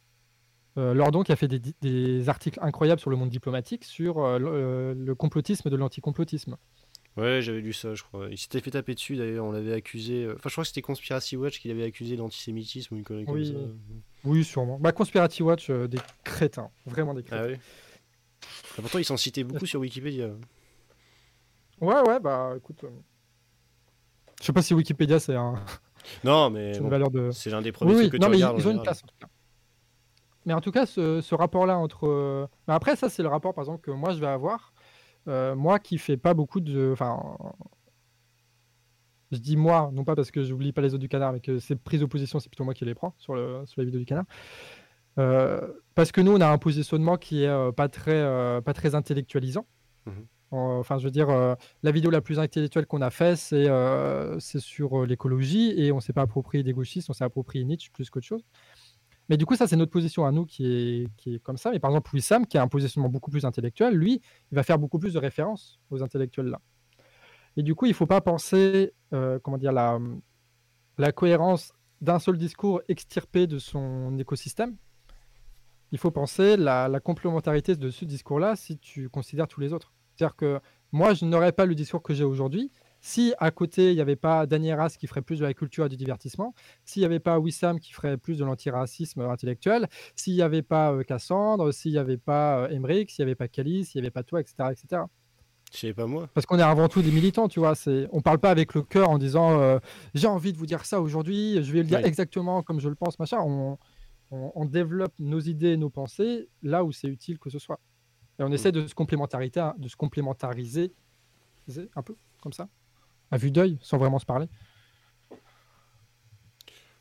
Euh, 0.78 0.94
Lordon 0.94 1.24
qui 1.24 1.32
a 1.32 1.36
fait 1.36 1.48
des, 1.48 2.30
articles 2.30 2.60
incroyables 2.62 3.02
sur 3.02 3.10
le 3.10 3.16
monde 3.16 3.30
diplomatique 3.32 3.84
sur 3.86 4.20
euh, 4.20 4.38
le, 4.38 4.48
euh, 4.52 4.94
le 4.96 5.16
complotisme 5.16 5.72
de 5.72 5.76
l'anticomplotisme. 5.76 6.58
Ouais, 7.18 7.42
j'avais 7.42 7.60
lu 7.60 7.74
ça, 7.74 7.96
je 7.96 8.04
crois. 8.04 8.28
Il 8.30 8.38
s'était 8.38 8.62
fait 8.62 8.70
taper 8.72 8.94
dessus 8.94 9.16
d'ailleurs, 9.18 9.44
on 9.46 9.52
l'avait 9.52 9.74
accusé. 9.74 10.28
Enfin, 10.30 10.48
je 10.48 10.52
crois 10.54 10.64
que 10.64 10.68
c'était 10.68 10.84
Conspiracy 10.84 11.36
Watch 11.38 11.60
qui 11.60 11.70
l'avait 11.70 11.84
accusé 11.86 12.18
d'antisémitisme 12.18 12.94
ou 12.94 12.98
une 13.00 13.04
connerie 13.04 13.26
Oui. 13.28 13.52
comme 13.52 13.62
ça. 13.64 13.68
Oui, 14.26 14.44
sûrement. 14.44 14.78
Bah, 14.80 14.92
Conspiracy 14.92 15.42
Watch, 15.42 15.72
euh, 15.72 15.88
des 15.88 15.98
crétins, 16.24 16.70
vraiment 16.86 17.16
des 17.16 17.24
Ah 17.32 17.38
crétins. 17.40 17.60
Ah, 18.44 18.82
Pourtant, 18.82 19.00
ils 19.00 19.06
s'en 19.06 19.18
citaient 19.18 19.44
beaucoup 19.44 19.66
sur 19.66 19.80
Wikipédia. 19.80 20.30
Ouais, 21.80 22.00
ouais, 22.08 22.20
bah 22.20 22.54
écoute. 22.58 22.84
euh, 22.84 22.90
Je 24.40 24.46
sais 24.46 24.54
pas 24.54 24.62
si 24.62 24.74
Wikipédia 24.74 25.20
c'est 25.20 25.36
un, 25.36 25.56
Non, 26.24 26.50
mais 26.50 26.80
bon, 26.80 27.08
de. 27.10 27.32
c'est 27.32 27.50
l'un 27.50 27.62
des 27.62 27.72
premiers 27.72 27.92
Oui, 27.92 27.98
oui, 27.98 28.08
trucs 28.10 28.14
que 28.14 28.26
non, 28.26 28.28
tu 28.28 28.32
mais 28.32 28.38
ils, 28.40 28.44
regardes. 28.46 28.56
en 28.56 28.60
ils 28.60 28.68
ont 28.68 28.72
une 28.72 28.82
place 28.84 29.04
en 29.04 29.08
tout 29.08 29.16
cas. 29.20 29.28
Mais 30.46 30.54
en 30.54 30.62
tout 30.62 30.72
cas, 30.72 30.86
ce, 30.86 31.22
ce 31.22 31.36
rapport-là 31.36 31.78
entre. 31.78 32.08
euh, 32.08 32.48
Mais 32.68 32.74
après, 32.74 32.96
ça, 32.96 33.10
c'est 33.10 33.22
le 33.24 33.30
rapport, 33.30 33.54
par 33.54 33.64
exemple, 33.64 33.82
que 33.82 33.92
moi 33.92 34.12
je 34.14 34.20
vais 34.20 34.28
avoir. 34.28 34.74
Euh, 35.28 35.56
moi 35.56 35.78
qui 35.80 35.98
fais 36.00 36.18
pas 36.18 36.34
beaucoup 36.34 36.60
de. 36.62 36.90
Enfin. 36.94 37.38
Je 39.32 39.38
dis 39.38 39.56
moi, 39.56 39.90
non 39.94 40.04
pas 40.04 40.14
parce 40.14 40.30
que 40.30 40.44
j'oublie 40.44 40.74
pas 40.74 40.82
les 40.82 40.90
autres 40.94 41.00
du 41.02 41.08
canard, 41.08 41.32
mais 41.32 41.40
que 41.40 41.58
ces 41.60 41.76
prises 41.78 42.02
de 42.02 42.06
position, 42.06 42.40
c'est 42.40 42.50
plutôt 42.50 42.66
moi 42.66 42.74
qui 42.74 42.84
les 42.84 42.94
prends 42.96 43.14
sur, 43.18 43.34
le, 43.34 43.62
sur 43.66 43.80
la 43.80 43.86
vidéo 43.86 44.00
du 44.00 44.06
canard. 44.06 44.26
Euh, 45.20 45.68
parce 45.96 46.12
que 46.12 46.22
nous, 46.22 46.32
on 46.32 46.42
a 46.42 46.48
un 46.48 46.58
positionnement 46.58 47.18
qui 47.18 47.44
est 47.44 47.48
euh, 47.48 47.72
pas, 47.72 47.90
très, 47.90 48.16
euh, 48.16 48.62
pas 48.62 48.74
très 48.74 48.96
intellectualisant. 48.96 49.66
Mhm. 50.06 50.26
Enfin, 50.52 50.98
je 51.00 51.06
veux 51.06 51.12
dire, 51.12 51.30
euh, 51.30 51.56
la 51.82 51.92
vidéo 51.92 52.12
la 52.12 52.20
plus 52.20 52.38
intellectuelle 52.38 52.86
qu'on 52.86 53.02
a 53.02 53.10
fait, 53.10 53.38
c'est 53.38 53.70
euh, 53.70 54.38
c'est 54.40 54.60
sur 54.60 55.02
euh, 55.02 55.06
l'écologie 55.06 55.74
et 55.78 55.94
on 55.94 56.02
s'est 56.02 56.12
pas 56.12 56.24
approprié 56.24 56.62
des 56.62 56.74
gauchistes, 56.74 57.10
on 57.10 57.14
s'est 57.14 57.24
approprié 57.24 57.64
Nietzsche 57.64 57.90
plus 57.94 58.10
qu'autre 58.10 58.26
chose. 58.26 58.44
Mais 59.30 59.38
du 59.38 59.46
coup, 59.46 59.56
ça, 59.56 59.66
c'est 59.66 59.78
notre 59.78 59.92
position 59.92 60.26
à 60.26 60.32
nous 60.34 60.46
qui 60.46 60.66
est, 60.66 61.08
qui 61.16 61.36
est 61.36 61.40
comme 61.40 61.56
ça. 61.56 61.72
Mais 61.72 61.80
par 61.80 61.92
exemple, 61.92 62.14
Wissam, 62.14 62.46
qui 62.46 62.58
a 62.58 62.62
un 62.62 62.68
positionnement 62.68 63.08
beaucoup 63.08 63.32
plus 63.32 63.46
intellectuel, 63.46 63.96
lui, 63.96 64.22
il 64.52 64.56
va 64.56 64.64
faire 64.64 64.78
beaucoup 64.78 65.00
plus 65.00 65.14
de 65.14 65.20
références 65.20 65.80
aux 65.90 66.04
intellectuels 66.04 66.48
là. 66.48 66.60
Et 67.56 67.64
du 67.64 67.74
coup, 67.74 67.86
il 67.86 67.90
ne 67.90 67.96
faut 67.96 68.08
pas 68.08 68.20
penser, 68.20 68.94
comment 69.10 69.58
dire, 69.58 69.72
la, 69.72 70.00
la 70.98 71.12
cohérence 71.12 71.72
d'un 72.02 72.20
seul 72.20 72.38
discours 72.38 72.82
extirpé 72.90 73.48
de 73.48 73.58
son 73.58 74.18
écosystème. 74.20 74.76
Il 75.92 75.98
faut 75.98 76.12
penser 76.12 76.58
la, 76.58 76.88
la 76.88 77.00
complémentarité 77.00 77.76
de 77.76 77.90
ce 77.90 78.06
discours-là 78.06 78.56
si 78.56 78.78
tu 78.78 79.10
considères 79.10 79.48
tous 79.48 79.60
les 79.60 79.74
autres. 79.74 79.94
C'est-à-dire 80.16 80.36
que 80.36 80.60
moi, 80.92 81.14
je 81.14 81.26
n'aurais 81.26 81.52
pas 81.52 81.66
le 81.66 81.76
discours 81.76 82.02
que 82.02 82.14
j'ai 82.14 82.24
aujourd'hui 82.24 82.72
si 83.02 83.34
à 83.40 83.52
côté, 83.52 83.90
il 83.90 83.96
n'y 83.96 84.02
avait 84.02 84.16
pas 84.16 84.46
Daniel 84.46 84.80
qui 84.98 85.08
ferait 85.08 85.22
plus 85.22 85.40
de 85.40 85.44
la 85.44 85.54
culture 85.54 85.86
et 85.86 85.90
du 85.90 85.98
divertissement, 85.98 86.54
s'il 86.86 87.02
n'y 87.02 87.06
avait 87.06 87.20
pas 87.20 87.40
Wissam 87.40 87.80
qui 87.80 87.92
ferait 87.92 88.18
plus 88.18 88.38
de 88.38 88.46
l'antiracisme 88.46 89.22
intellectuel, 89.22 89.88
s'il 90.16 90.36
n'y 90.36 90.42
avait 90.42 90.62
pas 90.62 90.94
euh, 90.94 91.04
Cassandre, 91.04 91.74
s'il 91.74 91.92
n'y 91.92 91.98
avait 91.98 92.18
pas 92.18 92.60
euh, 92.60 92.70
Emmerich, 92.70 93.10
s'il 93.10 93.26
n'y 93.26 93.32
avait 93.32 93.36
pas 93.36 93.48
Cali, 93.48 93.86
s'il 93.86 94.00
n'y 94.00 94.06
avait 94.06 94.12
pas 94.12 94.24
toi, 94.24 94.40
etc. 94.40 94.56
etc. 94.72 95.04
Je 95.74 95.78
savais 95.78 95.94
pas 95.94 96.06
moi. 96.06 96.28
Parce 96.34 96.46
qu'on 96.46 96.60
est 96.60 96.64
avant 96.64 96.90
tout 96.90 97.02
des 97.02 97.12
militants, 97.12 97.48
tu 97.48 97.60
vois. 97.60 97.76
C'est... 97.76 98.08
On 98.12 98.22
parle 98.22 98.40
pas 98.40 98.52
avec 98.52 98.74
le 98.76 98.84
cœur 98.84 99.10
en 99.10 99.18
disant 99.18 99.60
euh, 99.60 99.80
j'ai 100.14 100.28
envie 100.28 100.54
de 100.54 100.58
vous 100.58 100.66
dire 100.66 100.86
ça 100.86 101.02
aujourd'hui, 101.02 101.64
je 101.64 101.72
vais 101.72 101.80
le 101.80 101.86
dire 101.86 102.06
exactement 102.06 102.62
comme 102.62 102.80
je 102.80 102.90
le 102.90 102.96
pense, 102.96 103.18
machin. 103.20 103.40
On, 103.40 103.78
on- 104.32 104.52
on 104.56 104.66
développe 104.66 105.14
nos 105.20 105.40
idées, 105.40 105.78
nos 105.78 105.90
pensées 105.90 106.50
là 106.64 106.84
où 106.84 106.92
c'est 106.92 107.08
utile 107.08 107.38
que 107.38 107.50
ce 107.50 107.60
soit. 107.60 107.80
Et 108.40 108.44
on 108.44 108.52
essaie 108.52 108.72
de 108.72 108.88
se 108.88 108.96
complémentarité, 108.96 109.70
de 109.78 109.88
se 109.88 109.96
complémentariser 109.96 110.94
un 111.96 112.02
peu 112.02 112.16
comme 112.42 112.54
ça, 112.54 112.70
à 113.30 113.38
vue 113.38 113.52
d'œil, 113.52 113.78
sans 113.82 113.98
vraiment 113.98 114.20
se 114.20 114.26
parler. 114.26 114.48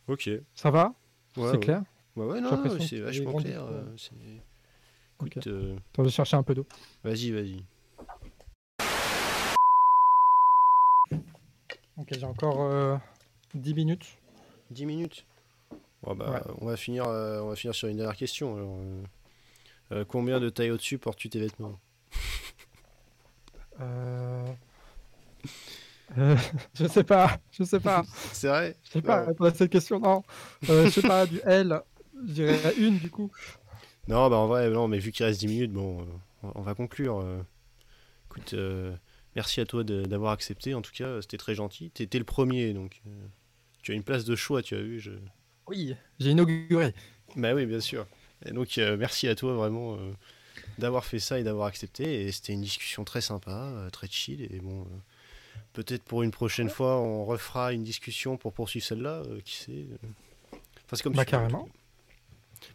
Ok. 0.07 0.29
Ça 0.55 0.71
va? 0.71 0.95
C'est 1.35 1.41
ouais. 1.43 1.59
clair? 1.61 1.83
Ouais, 2.17 2.27
ouais, 2.27 2.41
non, 2.41 2.51
c'est 2.81 3.01
vachement 3.01 3.35
clair. 3.35 3.61
quoi. 3.61 3.71
euh. 3.71 3.97
Écoute, 5.21 5.47
euh, 5.47 5.77
Attends, 5.77 6.03
je 6.03 6.09
vais 6.09 6.11
chercher 6.11 6.37
un 6.37 6.43
peu 6.43 6.55
d'eau? 6.55 6.67
vas-y, 7.05 7.31
vas-y. 7.31 7.63
Ok, 11.97 12.09
j'ai 12.11 12.25
encore 12.25 12.63
euh, 12.63 12.97
10 13.55 13.75
minutes. 13.75 14.19
10 14.71 14.87
minutes? 14.87 15.27
Bon, 16.03 16.15
bah, 16.15 16.31
Ouais. 16.31 16.41
on, 16.61 16.67
va 16.67 16.77
finir, 16.77 17.05
euh, 17.07 17.41
on 17.43 17.49
va 17.49 17.57
finir 17.57 17.75
sur 17.75 17.89
une 17.89 17.97
dernière 17.97 18.17
question. 18.17 18.57
alors, 18.57 18.79
euh. 18.81 19.03
Euh, 19.93 20.05
combien 20.07 20.39
de 20.39 20.49
taille 20.51 20.71
au-dessus 20.71 20.99
portes-tu 20.99 21.29
tes 21.31 21.41
vêtements 21.41 21.81
je 26.75 26.87
sais 26.89 27.05
pas, 27.05 27.39
je 27.53 27.65
sais 27.65 27.81
pas. 27.81 28.05
C'est 28.33 28.49
vrai 28.49 28.77
Je 28.85 28.91
sais 28.91 29.03
pas, 29.03 29.25
répondre 29.25 29.51
à 29.51 29.55
cette 29.55 29.71
question, 29.71 30.01
non. 30.01 30.23
Je 30.63 30.91
sais 30.91 31.03
pas, 31.03 31.27
du 31.27 31.41
L, 31.45 31.81
je 32.27 32.33
dirais 32.33 32.75
une 32.79 32.99
du 32.99 33.11
coup. 33.11 33.31
Non, 34.09 34.29
bah 34.29 34.37
en 34.37 34.47
vrai, 34.47 34.69
non, 34.71 34.89
mais 34.89 34.99
vu 34.99 35.13
qu'il 35.13 35.25
reste 35.25 35.41
10 35.41 35.47
minutes, 35.47 35.73
bon, 35.73 36.07
on- 36.43 36.63
va 36.63 36.75
conclure. 36.75 37.25
Écoute, 38.29 38.55
merci 39.37 39.61
à 39.61 39.67
toi 39.67 39.85
de- 39.85 40.03
d'avoir 40.03 40.33
accepté, 40.33 40.75
en 40.75 40.83
tout 40.83 40.93
cas, 40.93 41.21
c'était 41.23 41.37
très 41.39 41.55
gentil. 41.55 41.91
T'étais 41.91 42.19
le 42.19 42.25
premier, 42.25 42.73
donc 42.75 43.01
tu 43.83 43.93
as 43.93 43.95
une 43.95 44.03
place 44.05 44.25
de 44.25 44.37
choix, 44.37 44.63
tu 44.63 44.75
as 44.75 44.83
vu. 44.83 45.01
Je... 45.01 45.13
Oui, 45.71 45.95
j'ai 46.19 46.31
inauguré. 46.31 46.93
Bah 47.37 47.55
oui, 47.55 47.65
bien 47.65 47.81
sûr. 47.81 48.07
Et 48.45 48.51
donc, 48.53 48.77
euh, 48.79 48.97
merci 48.97 49.29
à 49.29 49.35
toi 49.35 49.55
vraiment 49.55 49.95
euh, 49.95 49.99
d'avoir 50.79 51.05
fait 51.05 51.19
ça 51.21 51.39
et 51.39 51.45
d'avoir 51.45 51.67
accepté. 51.69 52.23
Et 52.27 52.33
c'était 52.33 52.53
une 52.53 52.61
discussion 52.63 53.05
très 53.05 53.21
sympa, 53.21 53.51
euh, 53.75 53.89
très 53.91 54.09
chill. 54.09 54.43
Et 54.53 54.59
bon, 54.61 54.87
peut-être 55.73 56.03
pour 56.03 56.23
une 56.25 56.33
prochaine 56.33 56.69
fois, 56.71 56.99
on 57.01 57.25
refera 57.25 57.73
une 57.73 57.85
discussion 57.85 58.37
pour 58.37 58.53
poursuivre 58.53 58.85
celle-là, 58.85 59.23
qui 59.45 59.55
sait. 59.57 59.87
Enfin, 60.53 60.97
c'est 60.97 61.03
comme 61.03 61.15
Bah, 61.15 61.23
en 61.23 61.25
carrément. 61.25 61.69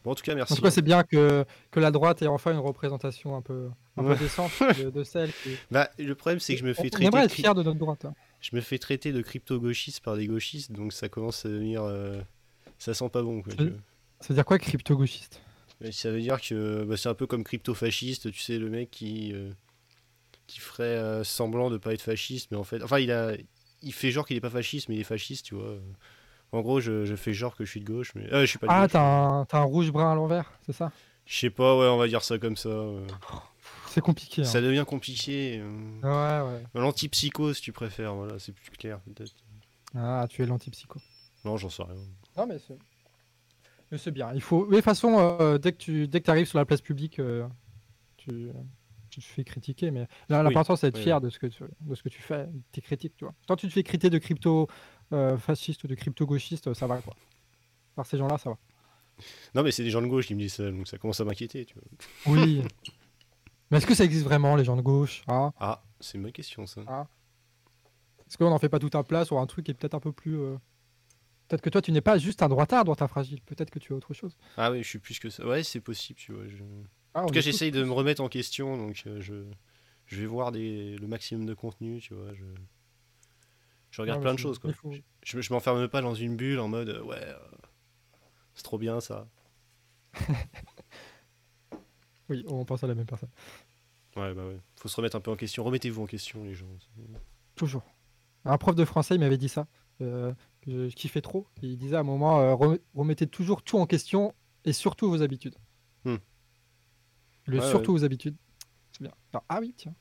Bon, 0.04 0.12
en 0.12 0.16
tout 0.16 0.24
cas, 0.24 0.32
En 0.32 0.36
merci. 0.38 0.56
tout 0.56 0.62
cas, 0.64 0.72
c'est 0.72 0.82
bien 0.82 1.04
que, 1.04 1.46
que 1.72 1.80
la 1.80 1.92
droite 1.92 2.22
ait 2.22 2.28
enfin 2.28 2.52
une 2.54 2.58
représentation 2.60 3.36
un 3.36 3.42
peu, 3.42 3.70
un 3.98 4.04
peu 4.04 4.16
décente 4.16 4.52
de, 4.80 4.90
de 4.90 5.04
celle 5.04 5.32
qui. 5.44 5.52
Bah, 5.70 5.90
le 6.00 6.16
problème, 6.16 6.40
c'est 6.40 6.54
que 6.54 6.60
je 6.62 6.66
me 6.66 6.72
On- 6.72 6.74
fais 6.74 6.88
on 6.88 6.90
traiter 6.90 7.12
de 7.12 7.18
être 7.18 7.32
fier 7.32 7.54
de 7.54 7.62
notre 7.62 7.78
droite. 7.78 8.06
hein. 8.06 8.14
je 8.42 8.56
me 8.56 8.62
fais 8.62 8.80
traiter 8.80 9.12
de 9.12 9.22
crypto-gauchiste 9.22 10.00
par 10.02 10.16
des 10.16 10.26
gauchistes, 10.28 10.72
donc 10.72 10.92
ça 10.94 11.08
commence 11.10 11.46
à 11.46 11.50
devenir. 11.50 11.84
euh, 11.84 12.20
Ça 12.78 12.94
sent 12.94 13.10
pas 13.10 13.22
bon, 13.22 13.42
quoi. 13.42 13.54
Ça 14.22 14.30
veut 14.30 14.36
dire 14.36 14.46
quoi, 14.46 14.58
crypto-gauchiste? 14.60 15.42
Ça 15.92 16.10
veut 16.12 16.22
dire 16.22 16.40
que 16.42 16.84
bah, 16.84 16.98
c'est 16.98 17.10
un 17.10 17.14
peu 17.14 17.28
comme 17.28 17.44
crypto-fasciste, 17.44 18.32
tu 18.32 18.40
sais, 18.40 18.58
le 18.58 18.70
mec 18.70 18.90
qui, 18.92 19.34
euh, 19.34 19.52
qui 20.48 20.60
ferait 20.60 20.84
euh, 20.84 21.24
semblant 21.24 21.70
de 21.70 21.78
pas 21.78 21.94
être 21.94 22.02
fasciste, 22.02 22.50
mais 22.52 22.58
en 22.58 22.64
fait. 22.64 22.82
Enfin, 22.82 23.00
il, 23.00 23.12
a, 23.12 23.34
il 23.82 23.94
fait 23.94 24.12
genre 24.12 24.26
qu'il 24.26 24.38
est 24.38 24.42
pas 24.42 24.50
fasciste, 24.50 24.88
mais 24.90 24.96
il 24.96 25.02
est 25.02 25.04
fasciste, 25.06 25.46
tu 25.48 25.56
vois. 25.56 25.76
En 26.52 26.62
gros, 26.62 26.80
je, 26.80 27.04
je 27.06 27.16
fais 27.16 27.34
genre 27.34 27.56
que 27.56 27.66
je 27.66 27.72
suis 27.72 27.82
de 27.82 27.86
gauche, 27.86 28.14
mais. 28.16 28.32
Euh, 28.34 28.42
je 28.42 28.46
suis 28.46 28.58
pas 28.60 28.68
de 28.68 28.72
Ah, 28.72 28.88
t'as 28.88 29.02
un, 29.02 29.46
t'as 29.46 29.60
un 29.60 29.64
rouge-brun 29.64 30.12
à 30.12 30.16
l'envers, 30.16 30.52
c'est 30.66 30.74
ça? 30.74 30.92
Je 31.26 31.38
sais 31.38 31.50
pas, 31.50 31.76
ouais, 31.78 31.88
on 31.88 31.98
va 31.98 32.08
dire 32.08 32.24
ça 32.24 32.38
comme 32.38 32.56
ça. 32.56 32.70
C'est 33.90 34.02
compliqué. 34.02 34.44
hein. 34.44 34.46
Ça 34.46 34.62
devient 34.62 34.86
compliqué. 34.88 35.60
euh. 35.62 36.02
Ouais, 36.04 36.54
ouais. 36.54 36.64
L'antipsycho, 36.74 37.54
si 37.54 37.62
tu 37.62 37.72
préfères, 37.74 38.14
voilà, 38.16 38.40
c'est 38.40 38.54
plus 38.54 38.70
clair, 38.72 39.00
peut-être. 39.02 39.34
Ah, 39.96 40.26
tu 40.30 40.42
es 40.42 40.46
l'antipsycho. 40.46 41.00
Non, 41.44 41.58
j'en 41.58 41.70
sais 41.70 41.84
rien. 41.84 41.96
Non, 42.38 42.46
mais 42.46 42.60
c'est. 42.60 42.78
Mais 43.92 43.98
c'est 43.98 44.12
bien. 44.12 44.34
Il 44.34 44.42
faut. 44.42 44.66
Mais 44.66 44.72
de 44.72 44.76
toute 44.78 44.86
façon, 44.86 45.38
euh, 45.40 45.58
dès 45.58 45.72
que 45.72 45.78
tu 45.78 46.08
dès 46.08 46.22
que 46.22 46.30
arrives 46.32 46.48
sur 46.48 46.58
la 46.58 46.66
place 46.66 46.82
publique, 46.82 47.20
euh, 47.20 47.48
tu, 48.18 48.50
tu 49.10 49.20
te 49.22 49.26
fais 49.26 49.44
critiquer. 49.44 49.92
Mais 49.92 50.08
là, 50.30 50.44
l'important, 50.44 50.76
c'est 50.76 50.88
d'être 50.88 50.98
oui, 50.98 51.04
fier 51.04 51.22
de 51.22 51.30
ce 51.30 51.40
que 51.40 51.48
tu, 51.48 51.64
de 51.82 51.96
ce 51.96 52.04
que 52.04 52.10
tu 52.10 52.22
fais, 52.22 52.48
tes 52.72 52.82
critiques, 52.82 53.16
tu 53.16 53.26
vois. 53.26 53.34
Quand 53.48 53.56
tu 53.56 53.68
te 53.68 53.74
fais 53.74 53.84
critiquer 53.84 54.10
de 54.10 54.18
crypto 54.18 54.68
euh, 55.14 55.38
fasciste 55.38 55.84
ou 55.84 55.88
de 55.88 55.96
crypto 55.96 56.26
gauchiste, 56.26 56.74
ça 56.74 56.88
va 56.88 56.98
quoi. 56.98 57.16
Par 57.96 58.06
ces 58.06 58.18
gens-là, 58.18 58.38
ça 58.38 58.50
va. 58.50 58.58
Non, 59.54 59.64
mais 59.64 59.72
c'est 59.72 59.84
des 59.84 59.90
gens 59.90 60.02
de 60.02 60.08
gauche 60.08 60.28
qui 60.28 60.36
me 60.36 60.40
disent 60.40 60.56
ça, 60.56 60.70
donc 60.70 60.88
ça 60.88 60.98
commence 60.98 61.22
à 61.22 61.26
m'inquiéter, 61.26 61.66
tu 61.66 61.76
vois. 61.76 62.36
Oui. 62.36 62.62
mais 63.72 63.78
est-ce 63.78 63.88
que 63.88 63.96
ça 63.96 64.04
existe 64.04 64.26
vraiment, 64.26 64.56
les 64.58 64.66
gens 64.66 64.76
de 64.76 64.82
gauche? 64.82 65.24
Hein 65.28 65.54
Ah, 65.60 65.82
c'est 66.02 66.18
une 66.18 66.24
bonne 66.24 66.34
question, 66.34 66.66
ça. 66.66 66.82
Est-ce 68.28 68.38
qu'on 68.38 68.50
n'en 68.50 68.60
fait 68.60 68.70
pas 68.70 68.80
tout 68.80 68.90
un 68.98 69.04
plat 69.04 69.24
sur 69.24 69.40
un 69.40 69.46
truc 69.46 69.66
qui 69.66 69.72
est 69.72 69.76
peut-être 69.76 69.94
un 69.94 70.00
peu 70.00 70.12
plus. 70.12 70.38
Peut-être 71.48 71.62
que 71.62 71.70
toi, 71.70 71.82
tu 71.82 71.92
n'es 71.92 72.02
pas 72.02 72.18
juste 72.18 72.42
un 72.42 72.50
droitard, 72.50 72.84
droitard 72.86 73.10
fragile. 73.10 73.42
Peut-être 73.42 73.70
que 73.70 73.80
tu 73.80 73.94
es 73.94 73.96
autre 73.96 74.14
chose. 74.14 74.36
Ah 74.58 74.72
oui, 74.72 74.82
je 74.84 74.88
suis 74.90 75.00
plus 75.00 75.20
que 75.20 75.30
ça. 75.30 75.46
Ouais, 75.46 75.64
c'est 75.64 75.80
possible, 75.82 76.18
tu 76.20 76.32
vois. 76.34 76.48
je- 76.48 76.64
Ah, 77.14 77.24
En 77.24 77.28
tout 77.28 77.34
cas, 77.34 77.42
j'essaye 77.42 77.72
de 77.72 77.84
me 77.84 77.92
remettre 77.92 78.22
en 78.22 78.28
question, 78.30 78.76
donc 78.78 79.04
euh, 79.08 79.22
je, 79.22 79.46
je 80.08 80.20
vais 80.20 80.26
voir 80.26 80.52
des, 80.52 80.98
le 80.98 81.08
maximum 81.08 81.46
de 81.46 81.54
contenu, 81.54 82.00
tu 82.02 82.14
vois. 82.14 82.34
Je, 82.34 82.44
je 83.92 84.02
regarde 84.02 84.20
Non, 84.20 84.24
plein 84.24 84.34
de 84.34 84.40
choses, 84.40 84.60
quoi. 84.60 84.72
il 84.72 84.74
faut- 84.74 84.94
Je, 85.24 85.40
je 85.40 85.54
m'enferme 85.54 85.88
pas 85.88 86.02
dans 86.02 86.16
une 86.16 86.36
bulle 86.36 86.60
en 86.60 86.68
mode, 86.68 86.90
euh, 86.90 87.02
ouais, 87.04 87.16
euh, 87.22 87.38
c'est 88.56 88.64
trop 88.64 88.78
bien 88.78 89.00
ça. 89.00 89.28
Oui, 92.30 92.44
on 92.48 92.66
pense 92.66 92.84
à 92.84 92.88
la 92.88 92.96
même 92.96 93.06
personne. 93.06 93.30
Ouais, 94.16 94.34
bah 94.34 94.46
ouais. 94.48 94.58
Faut 94.78 94.88
se 94.88 94.96
remettre 94.96 95.16
un 95.16 95.20
peu 95.20 95.30
en 95.32 95.36
question. 95.36 95.64
Remettez-vous 95.64 96.02
en 96.02 96.08
question, 96.08 96.44
les 96.44 96.56
gens. 96.56 96.66
Toujours. 97.56 97.84
Un 98.46 98.58
prof 98.58 98.76
de 98.76 98.84
français 98.86 99.16
il 99.16 99.20
m'avait 99.20 99.38
dit 99.38 99.50
ça, 99.50 99.68
euh, 100.02 100.34
que 100.66 100.90
je, 100.90 100.96
kiffais 100.96 101.22
trop. 101.22 101.48
Il 101.62 101.78
disait 101.78 101.96
à 101.96 102.00
un 102.00 102.04
moment 102.04 102.40
euh, 102.40 102.54
rem- 102.56 102.80
remettez 102.94 103.28
toujours 103.28 103.62
tout 103.62 103.78
en 103.78 103.86
question 103.86 104.34
et 104.64 104.74
surtout 104.74 105.10
vos 105.10 105.22
habitudes. 105.22 105.56
Hmm. 106.06 106.16
Le 107.48 107.60
Ouais, 107.60 107.70
surtout 107.70 107.92
vos 107.92 108.04
habitudes. 108.04 108.36
C'est 108.92 109.04
bien. 109.04 109.14
Alors, 109.34 109.44
ah 109.50 109.60
oui, 109.62 109.74
tiens. 109.78 109.94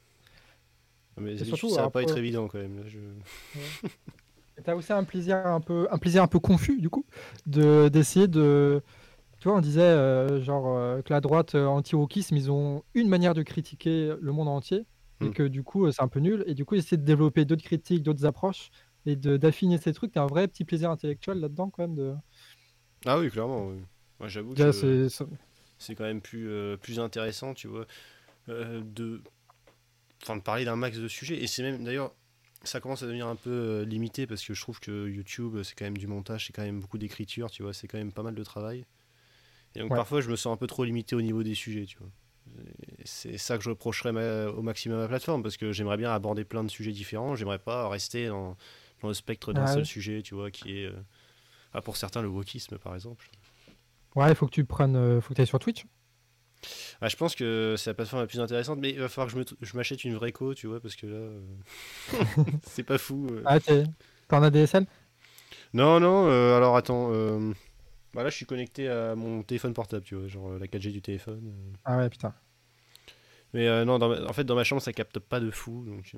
Mais 1.20 1.34
Et 1.34 1.44
surtout, 1.44 1.68
ça 1.68 1.82
va 1.82 1.90
pas 1.90 2.02
être 2.02 2.16
évident 2.16 2.48
quand 2.48 2.58
même. 2.58 2.78
Là, 2.78 2.84
je... 2.86 2.98
Et 4.56 4.62
T'as 4.62 4.74
aussi 4.74 4.92
un 4.92 5.04
plaisir 5.04 5.46
un 5.46 5.60
peu, 5.60 5.88
un 5.90 5.98
plaisir 5.98 6.22
un 6.22 6.28
peu 6.28 6.38
confus 6.38 6.80
du 6.80 6.88
coup, 6.88 7.04
de 7.46 7.88
d'essayer 7.88 8.28
de, 8.28 8.82
tu 9.40 9.48
vois, 9.48 9.58
on 9.58 9.60
disait 9.60 9.80
euh, 9.82 10.40
genre 10.40 10.76
euh, 10.76 11.02
que 11.02 11.12
la 11.12 11.20
droite 11.20 11.54
anti-wokisme, 11.56 12.36
ils 12.36 12.50
ont 12.52 12.84
une 12.94 13.08
manière 13.08 13.34
de 13.34 13.42
critiquer 13.42 14.14
le 14.20 14.32
monde 14.32 14.48
entier, 14.48 14.86
et 15.20 15.28
Mm. 15.28 15.32
que 15.32 15.42
du 15.44 15.62
coup 15.64 15.90
c'est 15.90 16.02
un 16.02 16.08
peu 16.08 16.20
nul, 16.20 16.44
et 16.46 16.54
du 16.54 16.64
coup 16.64 16.76
essayer 16.76 16.96
de 16.96 17.04
développer 17.04 17.44
d'autres 17.44 17.64
critiques, 17.64 18.02
d'autres 18.04 18.26
approches, 18.26 18.70
et 19.06 19.16
d'affiner 19.16 19.78
ces 19.78 19.92
trucs, 19.92 20.12
t'as 20.12 20.22
un 20.22 20.26
vrai 20.26 20.48
petit 20.48 20.64
plaisir 20.64 20.90
intellectuel 20.90 21.38
là-dedans 21.38 21.70
quand 21.70 21.82
même. 21.82 21.94
De... 21.94 22.14
Ah 23.06 23.18
oui, 23.18 23.30
clairement. 23.30 23.68
oui. 23.68 23.76
Moi, 24.20 24.28
j'avoue 24.28 24.54
que 24.54 25.08
c'est- 25.78 25.94
quand 25.94 26.04
même 26.04 26.20
plus, 26.20 26.48
euh, 26.48 26.76
plus 26.76 26.98
intéressant, 27.00 27.54
tu 27.54 27.68
vois, 27.68 27.86
euh, 28.48 28.82
de... 28.84 29.22
Enfin, 30.22 30.36
de 30.36 30.42
parler 30.42 30.64
d'un 30.64 30.76
max 30.76 30.98
de 30.98 31.08
sujets. 31.08 31.42
Et 31.42 31.46
c'est 31.46 31.62
même, 31.62 31.84
d'ailleurs, 31.84 32.12
ça 32.62 32.80
commence 32.80 33.02
à 33.02 33.06
devenir 33.06 33.26
un 33.26 33.36
peu 33.36 33.50
euh, 33.50 33.84
limité 33.84 34.26
parce 34.26 34.42
que 34.44 34.54
je 34.54 34.60
trouve 34.60 34.80
que 34.80 35.08
YouTube, 35.08 35.62
c'est 35.62 35.74
quand 35.74 35.84
même 35.84 35.98
du 35.98 36.06
montage, 36.06 36.46
c'est 36.46 36.52
quand 36.52 36.62
même 36.62 36.80
beaucoup 36.80 36.98
d'écriture, 36.98 37.50
tu 37.50 37.62
vois, 37.62 37.74
c'est 37.74 37.88
quand 37.88 37.98
même 37.98 38.12
pas 38.12 38.22
mal 38.22 38.34
de 38.34 38.44
travail. 38.44 38.84
Et 39.74 39.80
donc 39.80 39.90
Ouais. 39.90 39.96
parfois, 39.96 40.20
je 40.20 40.30
me 40.30 40.36
sens 40.36 40.54
un 40.54 40.56
peu 40.58 40.66
trop 40.66 40.84
limité 40.84 41.16
au 41.16 41.22
niveau 41.22 41.42
des 41.42 41.54
sujets, 41.54 41.86
tu 41.86 41.98
vois. 41.98 42.10
C'est 43.04 43.38
ça 43.38 43.58
que 43.58 43.64
je 43.64 43.70
reprocherais 43.70 44.12
ma- 44.12 44.46
au 44.48 44.62
maximum 44.62 44.98
à 44.98 45.02
ma 45.02 45.08
plateforme 45.08 45.42
parce 45.42 45.56
que 45.56 45.72
j'aimerais 45.72 45.96
bien 45.96 46.12
aborder 46.12 46.44
plein 46.44 46.64
de 46.64 46.70
sujets 46.70 46.92
différents. 46.92 47.36
J'aimerais 47.36 47.58
pas 47.58 47.88
rester 47.88 48.28
dans, 48.28 48.56
spectre 49.12 49.52
d'un 49.52 49.66
Ah 49.66 49.66
seul 49.66 49.84
sujet, 49.84 50.22
tu 50.22 50.34
vois, 50.34 50.50
qui 50.50 50.78
est, 50.78 50.86
euh, 50.86 50.92
ah, 51.74 51.82
pour 51.82 51.96
certains, 51.96 52.22
le 52.22 52.28
wokisme 52.28 52.78
par 52.78 52.94
exemple. 52.94 53.28
Ouais, 54.14 54.28
il 54.30 54.34
faut 54.34 54.46
que 54.46 54.52
tu 54.52 54.64
prennes, 54.64 54.96
euh, 54.96 55.20
faut 55.20 55.30
que 55.30 55.34
tu 55.34 55.40
ailles 55.40 55.46
sur 55.46 55.58
Twitch. 55.58 55.84
Ah, 57.00 57.08
je 57.08 57.16
pense 57.16 57.34
que 57.34 57.74
c'est 57.76 57.90
la 57.90 57.94
plateforme 57.94 58.22
la 58.22 58.26
plus 58.26 58.40
intéressante, 58.40 58.78
mais 58.78 58.90
il 58.90 58.98
va 58.98 59.08
falloir 59.08 59.34
que 59.34 59.54
je 59.60 59.76
m'achète 59.76 60.04
une 60.04 60.14
vraie 60.14 60.32
co, 60.32 60.54
tu 60.54 60.66
vois, 60.66 60.80
parce 60.80 60.96
que 60.96 61.06
là, 61.06 61.16
euh, 61.16 61.40
c'est 62.62 62.84
pas 62.84 62.96
fou. 62.98 63.26
euh. 63.30 63.42
Ah, 63.44 63.58
t'en 64.28 64.42
as 64.42 64.50
DSL 64.50 64.86
Non, 65.74 66.00
non, 66.00 66.26
euh, 66.28 66.56
alors 66.56 66.76
attends. 66.76 67.10
Bah 68.14 68.22
là, 68.22 68.30
je 68.30 68.36
suis 68.36 68.46
connecté 68.46 68.88
à 68.88 69.16
mon 69.16 69.42
téléphone 69.42 69.74
portable, 69.74 70.04
tu 70.04 70.14
vois, 70.14 70.28
genre 70.28 70.56
la 70.58 70.66
4G 70.68 70.92
du 70.92 71.02
téléphone. 71.02 71.52
Ah 71.84 71.98
ouais, 71.98 72.08
putain. 72.08 72.32
Mais 73.52 73.84
non, 73.84 73.98
dans 73.98 74.08
ma- 74.08 74.24
en 74.28 74.32
fait, 74.32 74.44
dans 74.44 74.54
ma 74.54 74.64
chambre, 74.64 74.82
ça 74.82 74.92
capte 74.92 75.18
pas 75.18 75.40
de 75.40 75.50
fou, 75.50 75.84
donc. 75.86 76.12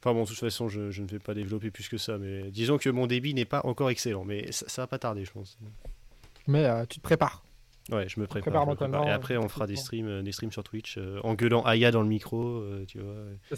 Enfin 0.00 0.12
bon, 0.14 0.22
de 0.22 0.28
toute 0.28 0.38
façon, 0.38 0.68
je, 0.68 0.90
je 0.90 1.02
ne 1.02 1.08
vais 1.08 1.18
pas 1.18 1.34
développer 1.34 1.70
plus 1.70 1.88
que 1.88 1.98
ça, 1.98 2.18
mais 2.18 2.50
disons 2.50 2.78
que 2.78 2.88
mon 2.88 3.06
débit 3.06 3.34
n'est 3.34 3.44
pas 3.44 3.60
encore 3.64 3.90
excellent, 3.90 4.24
mais 4.24 4.52
ça, 4.52 4.68
ça 4.68 4.82
va 4.82 4.86
pas 4.86 4.98
tarder, 4.98 5.24
je 5.24 5.32
pense. 5.32 5.58
Mais 6.46 6.64
euh, 6.64 6.84
tu 6.86 6.98
te 6.98 7.02
prépares. 7.02 7.42
Ouais, 7.90 8.06
je 8.06 8.20
me 8.20 8.26
prépare. 8.26 8.52
prépare 8.52 8.64
je 8.64 8.70
me 8.70 8.76
prépare. 8.76 8.90
mentalement, 8.90 9.06
Et 9.06 9.10
après, 9.10 9.36
on 9.38 9.48
fera 9.48 9.66
des 9.66 9.76
streams, 9.76 10.08
euh, 10.08 10.22
des 10.22 10.32
streams 10.32 10.52
sur 10.52 10.62
Twitch, 10.62 10.96
euh, 10.98 11.20
en 11.24 11.34
gueulant 11.34 11.62
Aya 11.62 11.90
dans 11.90 12.02
le 12.02 12.08
micro, 12.08 12.42
euh, 12.42 12.84
tu 12.86 12.98
vois. 12.98 13.14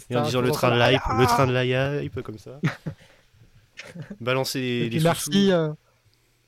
Et 0.09 0.15
en 0.15 0.23
disant 0.23 0.41
le 0.41 0.51
train 0.51 0.69
de 0.69 0.73
temps, 0.73 0.79
la 0.79 0.93
hype, 0.93 1.01
ah 1.03 1.17
le 1.19 1.25
train 1.25 1.47
de 1.47 1.51
la 1.51 2.03
hype, 2.03 2.21
comme 2.21 2.37
ça. 2.37 2.59
Balancer 4.21 4.79
puis 4.81 4.89
des 4.89 5.03
merci. 5.03 5.51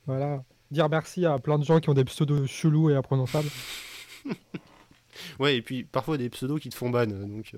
voilà. 0.05 0.43
Dire 0.71 0.89
merci 0.89 1.25
à 1.25 1.37
plein 1.39 1.59
de 1.59 1.63
gens 1.63 1.79
qui 1.79 1.89
ont 1.89 1.93
des 1.93 2.05
pseudos 2.05 2.47
chelous 2.47 2.89
et 2.89 2.95
imprononçables. 2.95 3.49
Ouais, 5.39 5.55
et 5.55 5.61
puis 5.61 5.83
parfois 5.83 6.17
des 6.17 6.29
pseudos 6.29 6.59
qui 6.59 6.69
te 6.69 6.75
font 6.75 6.89
ban, 6.89 7.05
donc 7.05 7.55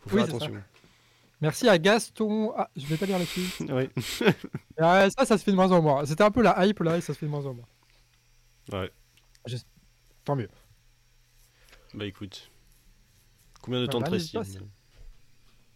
faut 0.00 0.10
faire 0.10 0.24
attention. 0.24 0.52
Merci 1.40 1.68
à 1.68 1.78
Gaston. 1.78 2.52
Ah, 2.56 2.70
je 2.76 2.86
vais 2.86 2.96
pas 2.96 3.06
lire 3.06 3.18
là-dessus. 3.18 3.64
Ouais. 3.72 3.90
Ah, 4.78 5.08
ça, 5.10 5.24
ça 5.24 5.38
se 5.38 5.44
fait 5.44 5.52
de 5.52 5.56
moins 5.56 5.72
en 5.72 5.80
moins. 5.80 6.04
C'était 6.04 6.22
un 6.24 6.30
peu 6.30 6.42
la 6.42 6.66
hype 6.66 6.80
là 6.80 6.98
et 6.98 7.00
ça 7.00 7.14
se 7.14 7.18
fait 7.18 7.24
de 7.26 7.30
moins 7.30 7.46
en 7.46 7.54
moins. 7.54 7.64
Ouais. 8.72 8.90
Tant 10.24 10.36
mieux. 10.36 10.48
Bah 11.94 12.04
écoute. 12.04 12.50
Combien 13.62 13.80
de 13.80 13.84
Ouais, 13.86 13.90
temps 13.90 14.00
bah, 14.00 14.06
presse 14.08 14.34
n'hésite 14.34 14.60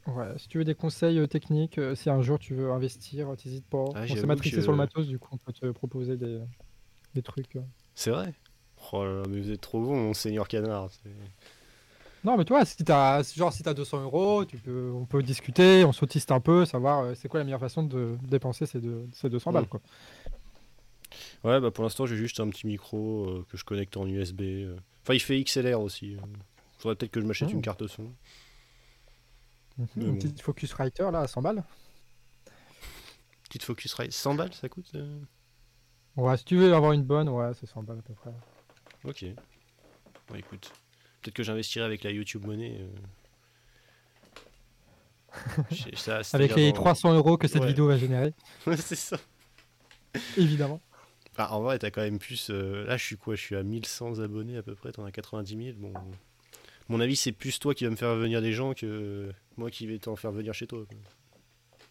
Ouais, 0.07 0.39
si 0.39 0.49
tu 0.49 0.59
veux 0.59 0.65
des 0.65 0.75
conseils 0.75 1.19
euh, 1.19 1.27
techniques, 1.27 1.79
euh, 1.79 1.95
si 1.95 2.11
un 2.11 2.21
jour 2.21 2.39
tu 2.39 2.55
veux 2.55 2.71
investir, 2.73 3.31
euh, 3.31 3.37
t'hésites 3.37 3.67
pas. 3.67 3.85
Ah, 3.95 4.05
on 4.11 4.15
s'est 4.17 4.27
matrixé 4.27 4.57
que- 4.57 4.63
sur 4.63 4.73
le 4.73 4.79
matos, 4.79 5.07
du 5.07 5.19
coup 5.19 5.29
on 5.33 5.39
peut 5.39 5.53
te 5.53 5.67
proposer 5.71 6.17
des, 6.17 6.41
des 7.15 7.23
trucs. 7.23 7.57
C'est 7.95 8.11
vrai 8.11 8.35
Oh 8.93 9.05
là 9.05 9.13
là, 9.21 9.23
mais 9.29 9.41
vous 9.41 9.51
êtes 9.51 9.61
trop 9.61 9.81
bon, 9.81 9.95
mon 9.97 10.15
seigneur 10.15 10.49
canard. 10.49 10.91
Non, 12.23 12.37
mais 12.37 12.45
toi, 12.45 12.65
si 12.67 12.85
t'as 12.85 13.23
genre 13.23 13.53
si 13.53 13.63
t'as 13.63 13.73
200 13.75 14.03
euros, 14.03 14.45
tu 14.45 14.59
peux, 14.59 14.93
on 14.95 15.07
peut 15.07 15.23
discuter, 15.23 15.85
on 15.87 15.93
sautiste 15.93 16.31
un 16.33 16.41
peu, 16.41 16.67
savoir 16.67 17.01
euh, 17.01 17.15
c'est 17.15 17.29
quoi 17.29 17.41
la 17.41 17.45
meilleure 17.45 17.61
façon 17.61 17.83
de 17.83 18.19
dépenser 18.23 18.67
ces, 18.67 18.79
deux, 18.81 19.09
ces 19.13 19.31
200 19.31 19.53
balles. 19.53 19.65
Mm. 19.65 19.69
Quoi. 19.69 19.81
Ouais, 21.45 21.61
bah 21.61 21.71
pour 21.71 21.83
l'instant, 21.85 22.05
j'ai 22.07 22.17
juste 22.17 22.39
un 22.41 22.49
petit 22.51 22.67
micro 22.67 23.25
euh, 23.27 23.47
que 23.51 23.57
je 23.57 23.65
connecte 23.65 23.97
en 23.97 24.07
USB. 24.07 24.41
euh. 24.43 24.77
Enfin, 25.03 25.15
il 25.15 25.21
fait 25.21 25.43
XLR 25.43 25.81
aussi. 25.81 26.17
Faudrait 26.79 26.97
peut-être 26.97 27.11
que 27.13 27.21
je 27.21 27.27
m'achète 27.27 27.49
Oh. 27.51 27.55
une 27.55 27.63
carte 27.63 27.87
son. 27.87 28.13
Mais 29.79 29.87
Une 29.97 30.11
bon. 30.13 30.15
petite 30.17 30.41
Focusrite 30.43 31.01
là 31.01 31.21
à 31.21 31.27
100 31.27 31.41
balles. 31.41 31.65
Petite 33.45 33.63
Focusrite, 33.65 34.13
100 34.13 34.35
balles, 34.35 34.53
ça 34.53 34.69
coûte 34.69 34.93
Ouais, 36.17 36.37
si 36.37 36.45
tu 36.45 36.57
veux 36.57 36.73
avoir 36.75 36.93
une 36.93 37.03
bonne, 37.05 37.29
ouais, 37.31 37.53
c'est 37.59 37.67
100 37.67 37.83
balles 37.83 37.99
à 37.99 38.03
peu 38.03 38.13
près. 38.13 38.31
Ok. 39.05 39.25
Bon, 40.29 40.35
écoute. 40.37 40.71
Peut-être 41.21 41.35
que 41.35 41.43
j'investirai 41.43 41.85
avec 41.85 42.03
la 42.05 42.11
YouTube 42.11 42.47
Money. 42.47 42.79
euh. 42.81 42.89
Ça, 45.95 46.21
Avec 46.33 46.57
les 46.57 46.73
dans- 46.73 46.77
300 46.77 47.15
euros 47.15 47.37
que 47.37 47.47
cette 47.47 47.63
Ouais. 47.63 47.69
vidéo 47.69 47.87
va 47.87 47.97
générer, 47.97 48.35
c'est 48.77 48.97
ça. 48.97 49.17
évidemment. 50.37 50.81
Ah, 51.37 51.55
en 51.55 51.63
vrai, 51.63 51.79
t'as 51.79 51.91
quand 51.91 52.03
même 52.03 52.19
plus. 52.19 52.49
euh, 52.51 52.85
Là, 52.87 52.97
je 52.97 53.05
suis 53.05 53.17
quoi? 53.17 53.35
Je 53.37 53.41
suis 53.41 53.57
à 53.57 53.63
1100 53.63 54.19
abonnés 54.19 54.57
à 54.57 54.63
peu 54.63 54.75
près. 54.75 54.91
T'en 54.93 55.05
as 55.05 55.13
90 55.13 55.57
000. 55.57 55.77
Bon. 55.79 55.93
Mon 56.89 57.01
avis, 57.01 57.15
c'est 57.17 57.33
plus 57.33 57.59
toi 57.61 57.73
qui 57.75 57.85
vas 57.85 57.91
me 57.91 57.97
faire 57.97 58.15
venir 58.17 58.43
des 58.43 58.53
gens 58.53 58.75
que 58.75 59.33
moi 59.57 59.71
qui 59.71 59.87
vais 59.87 59.99
t'en 59.99 60.17
faire 60.17 60.33
venir 60.33 60.53
chez 60.53 60.67
toi. 60.67 60.85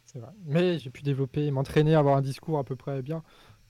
C'est 0.05 0.19
vrai. 0.19 0.31
Mais 0.45 0.77
j'ai 0.77 0.89
pu 0.89 1.01
développer, 1.01 1.49
m'entraîner, 1.51 1.95
avoir 1.95 2.17
un 2.17 2.21
discours 2.21 2.59
à 2.59 2.63
peu 2.65 2.75
près 2.75 3.01
bien. 3.01 3.23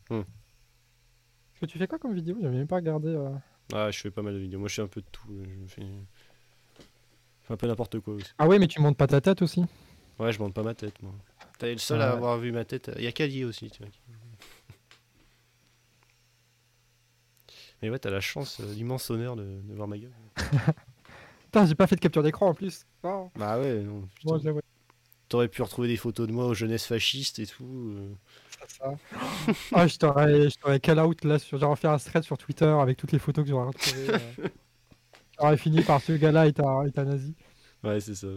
Hmm. 0.10 0.22
Est-ce 0.22 1.60
que 1.62 1.66
tu 1.68 1.78
fais 1.78 1.88
quoi 1.88 2.00
comme 2.00 2.16
vidéo? 2.16 2.38
J'avais 2.42 2.58
même 2.58 2.68
pas 2.68 2.78
regardé. 2.78 3.10
euh. 3.10 3.30
Ah, 3.74 3.92
je 3.92 4.00
fais 4.00 4.12
pas 4.12 4.22
mal 4.22 4.34
de 4.34 4.40
vidéos. 4.40 4.60
Moi, 4.60 4.68
je 4.70 4.76
fais 4.76 4.82
un 4.82 4.88
peu 4.88 5.02
de 5.02 5.06
tout. 5.12 5.28
Je 5.30 5.56
me 5.62 5.68
fais, 5.68 5.82
je 5.82 7.46
fais 7.48 7.54
un 7.54 7.58
peu 7.58 7.68
n'importe 7.68 8.00
quoi 8.00 8.16
aussi. 8.16 8.32
Ah 8.38 8.48
ouais, 8.48 8.60
mais 8.60 8.68
tu 8.68 8.82
montes 8.82 8.98
pas 8.98 9.08
ta 9.08 9.22
tête 9.22 9.42
aussi? 9.42 9.64
Ouais, 10.20 10.34
je 10.34 10.40
monte 10.40 10.54
pas 10.54 10.64
ma 10.64 10.74
tête, 10.74 11.02
moi. 11.02 11.14
T'es 11.60 11.72
le 11.74 11.78
seul 11.78 12.02
à 12.02 12.12
avoir 12.14 12.38
vu 12.38 12.52
ma 12.52 12.66
tête. 12.66 12.92
Il 12.98 13.04
y 13.04 13.08
a 13.08 13.12
Cadier 13.12 13.46
aussi, 13.46 13.70
tu 13.70 13.82
vois. 13.84 13.92
Mais 17.82 17.90
ouais, 17.90 18.00
t'as 18.00 18.10
la 18.10 18.20
chance, 18.20 18.60
euh, 18.60 18.74
l'immense 18.74 19.10
honneur 19.10 19.36
de, 19.38 19.44
de 19.44 19.74
voir 19.74 19.88
ma 19.88 19.98
gueule. 19.98 20.12
Putain, 21.46 21.66
j'ai 21.66 21.76
pas 21.76 21.88
fait 21.88 21.96
de 21.96 22.02
capture 22.02 22.24
d'écran 22.24 22.50
en 22.50 22.54
plus. 22.54 22.86
Oh, 23.04 23.30
Bah 23.36 23.58
ouais, 23.60 23.80
non. 23.82 24.08
T'aurais 25.30 25.48
pu 25.48 25.62
retrouver 25.62 25.88
des 25.88 25.96
photos 25.98 26.28
de 26.28 26.34
moi 26.34 26.46
aux 26.48 26.54
jeunesses 26.54 26.86
fascistes 26.86 27.40
et 27.40 27.46
tout. 27.48 27.96
Ça. 28.70 29.00
Ah, 29.72 29.88
je 29.88 29.98
t'aurais, 29.98 30.50
je 30.50 30.58
t'aurais 30.58 30.80
call 30.80 31.00
out 31.00 31.24
là, 31.26 31.40
sur, 31.40 31.58
genre 31.60 31.78
faire 31.78 31.92
un 31.92 31.98
thread 32.00 32.24
sur 32.24 32.38
Twitter 32.38 32.66
avec 32.66 32.98
toutes 32.98 33.12
les 33.12 33.20
photos 33.20 33.44
que 33.46 33.50
j'aurais 33.50 33.68
retrouvées. 33.68 34.12
euh. 34.12 34.34
J'aurais 35.40 35.58
fini 35.58 35.84
par 35.84 36.02
ce 36.02 36.14
gars-là 36.14 36.48
est 36.48 36.60
un, 36.60 36.84
est 36.86 36.98
un 37.00 37.06
nazi. 37.06 37.36
Ouais, 37.84 38.00
c'est 38.00 38.16
ça. 38.16 38.28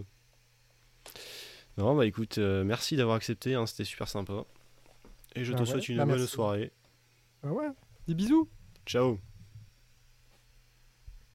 Non, 1.78 1.94
bah 1.96 2.06
écoute, 2.06 2.38
euh, 2.38 2.64
merci 2.64 2.96
d'avoir 2.96 3.16
accepté, 3.16 3.54
hein, 3.54 3.66
c'était 3.66 3.84
super 3.84 4.08
sympa. 4.08 4.44
Et 5.34 5.44
je 5.44 5.52
Bah 5.52 5.58
te 5.58 5.64
ouais, 5.64 5.66
souhaite 5.66 5.88
une 5.88 5.96
bah 5.96 6.04
bonne 6.04 6.18
merci. 6.18 6.28
soirée. 6.28 6.72
Ah 7.42 7.52
ouais, 7.52 7.68
des 8.06 8.14
bisous 8.14 8.48
Ciao 8.86 9.18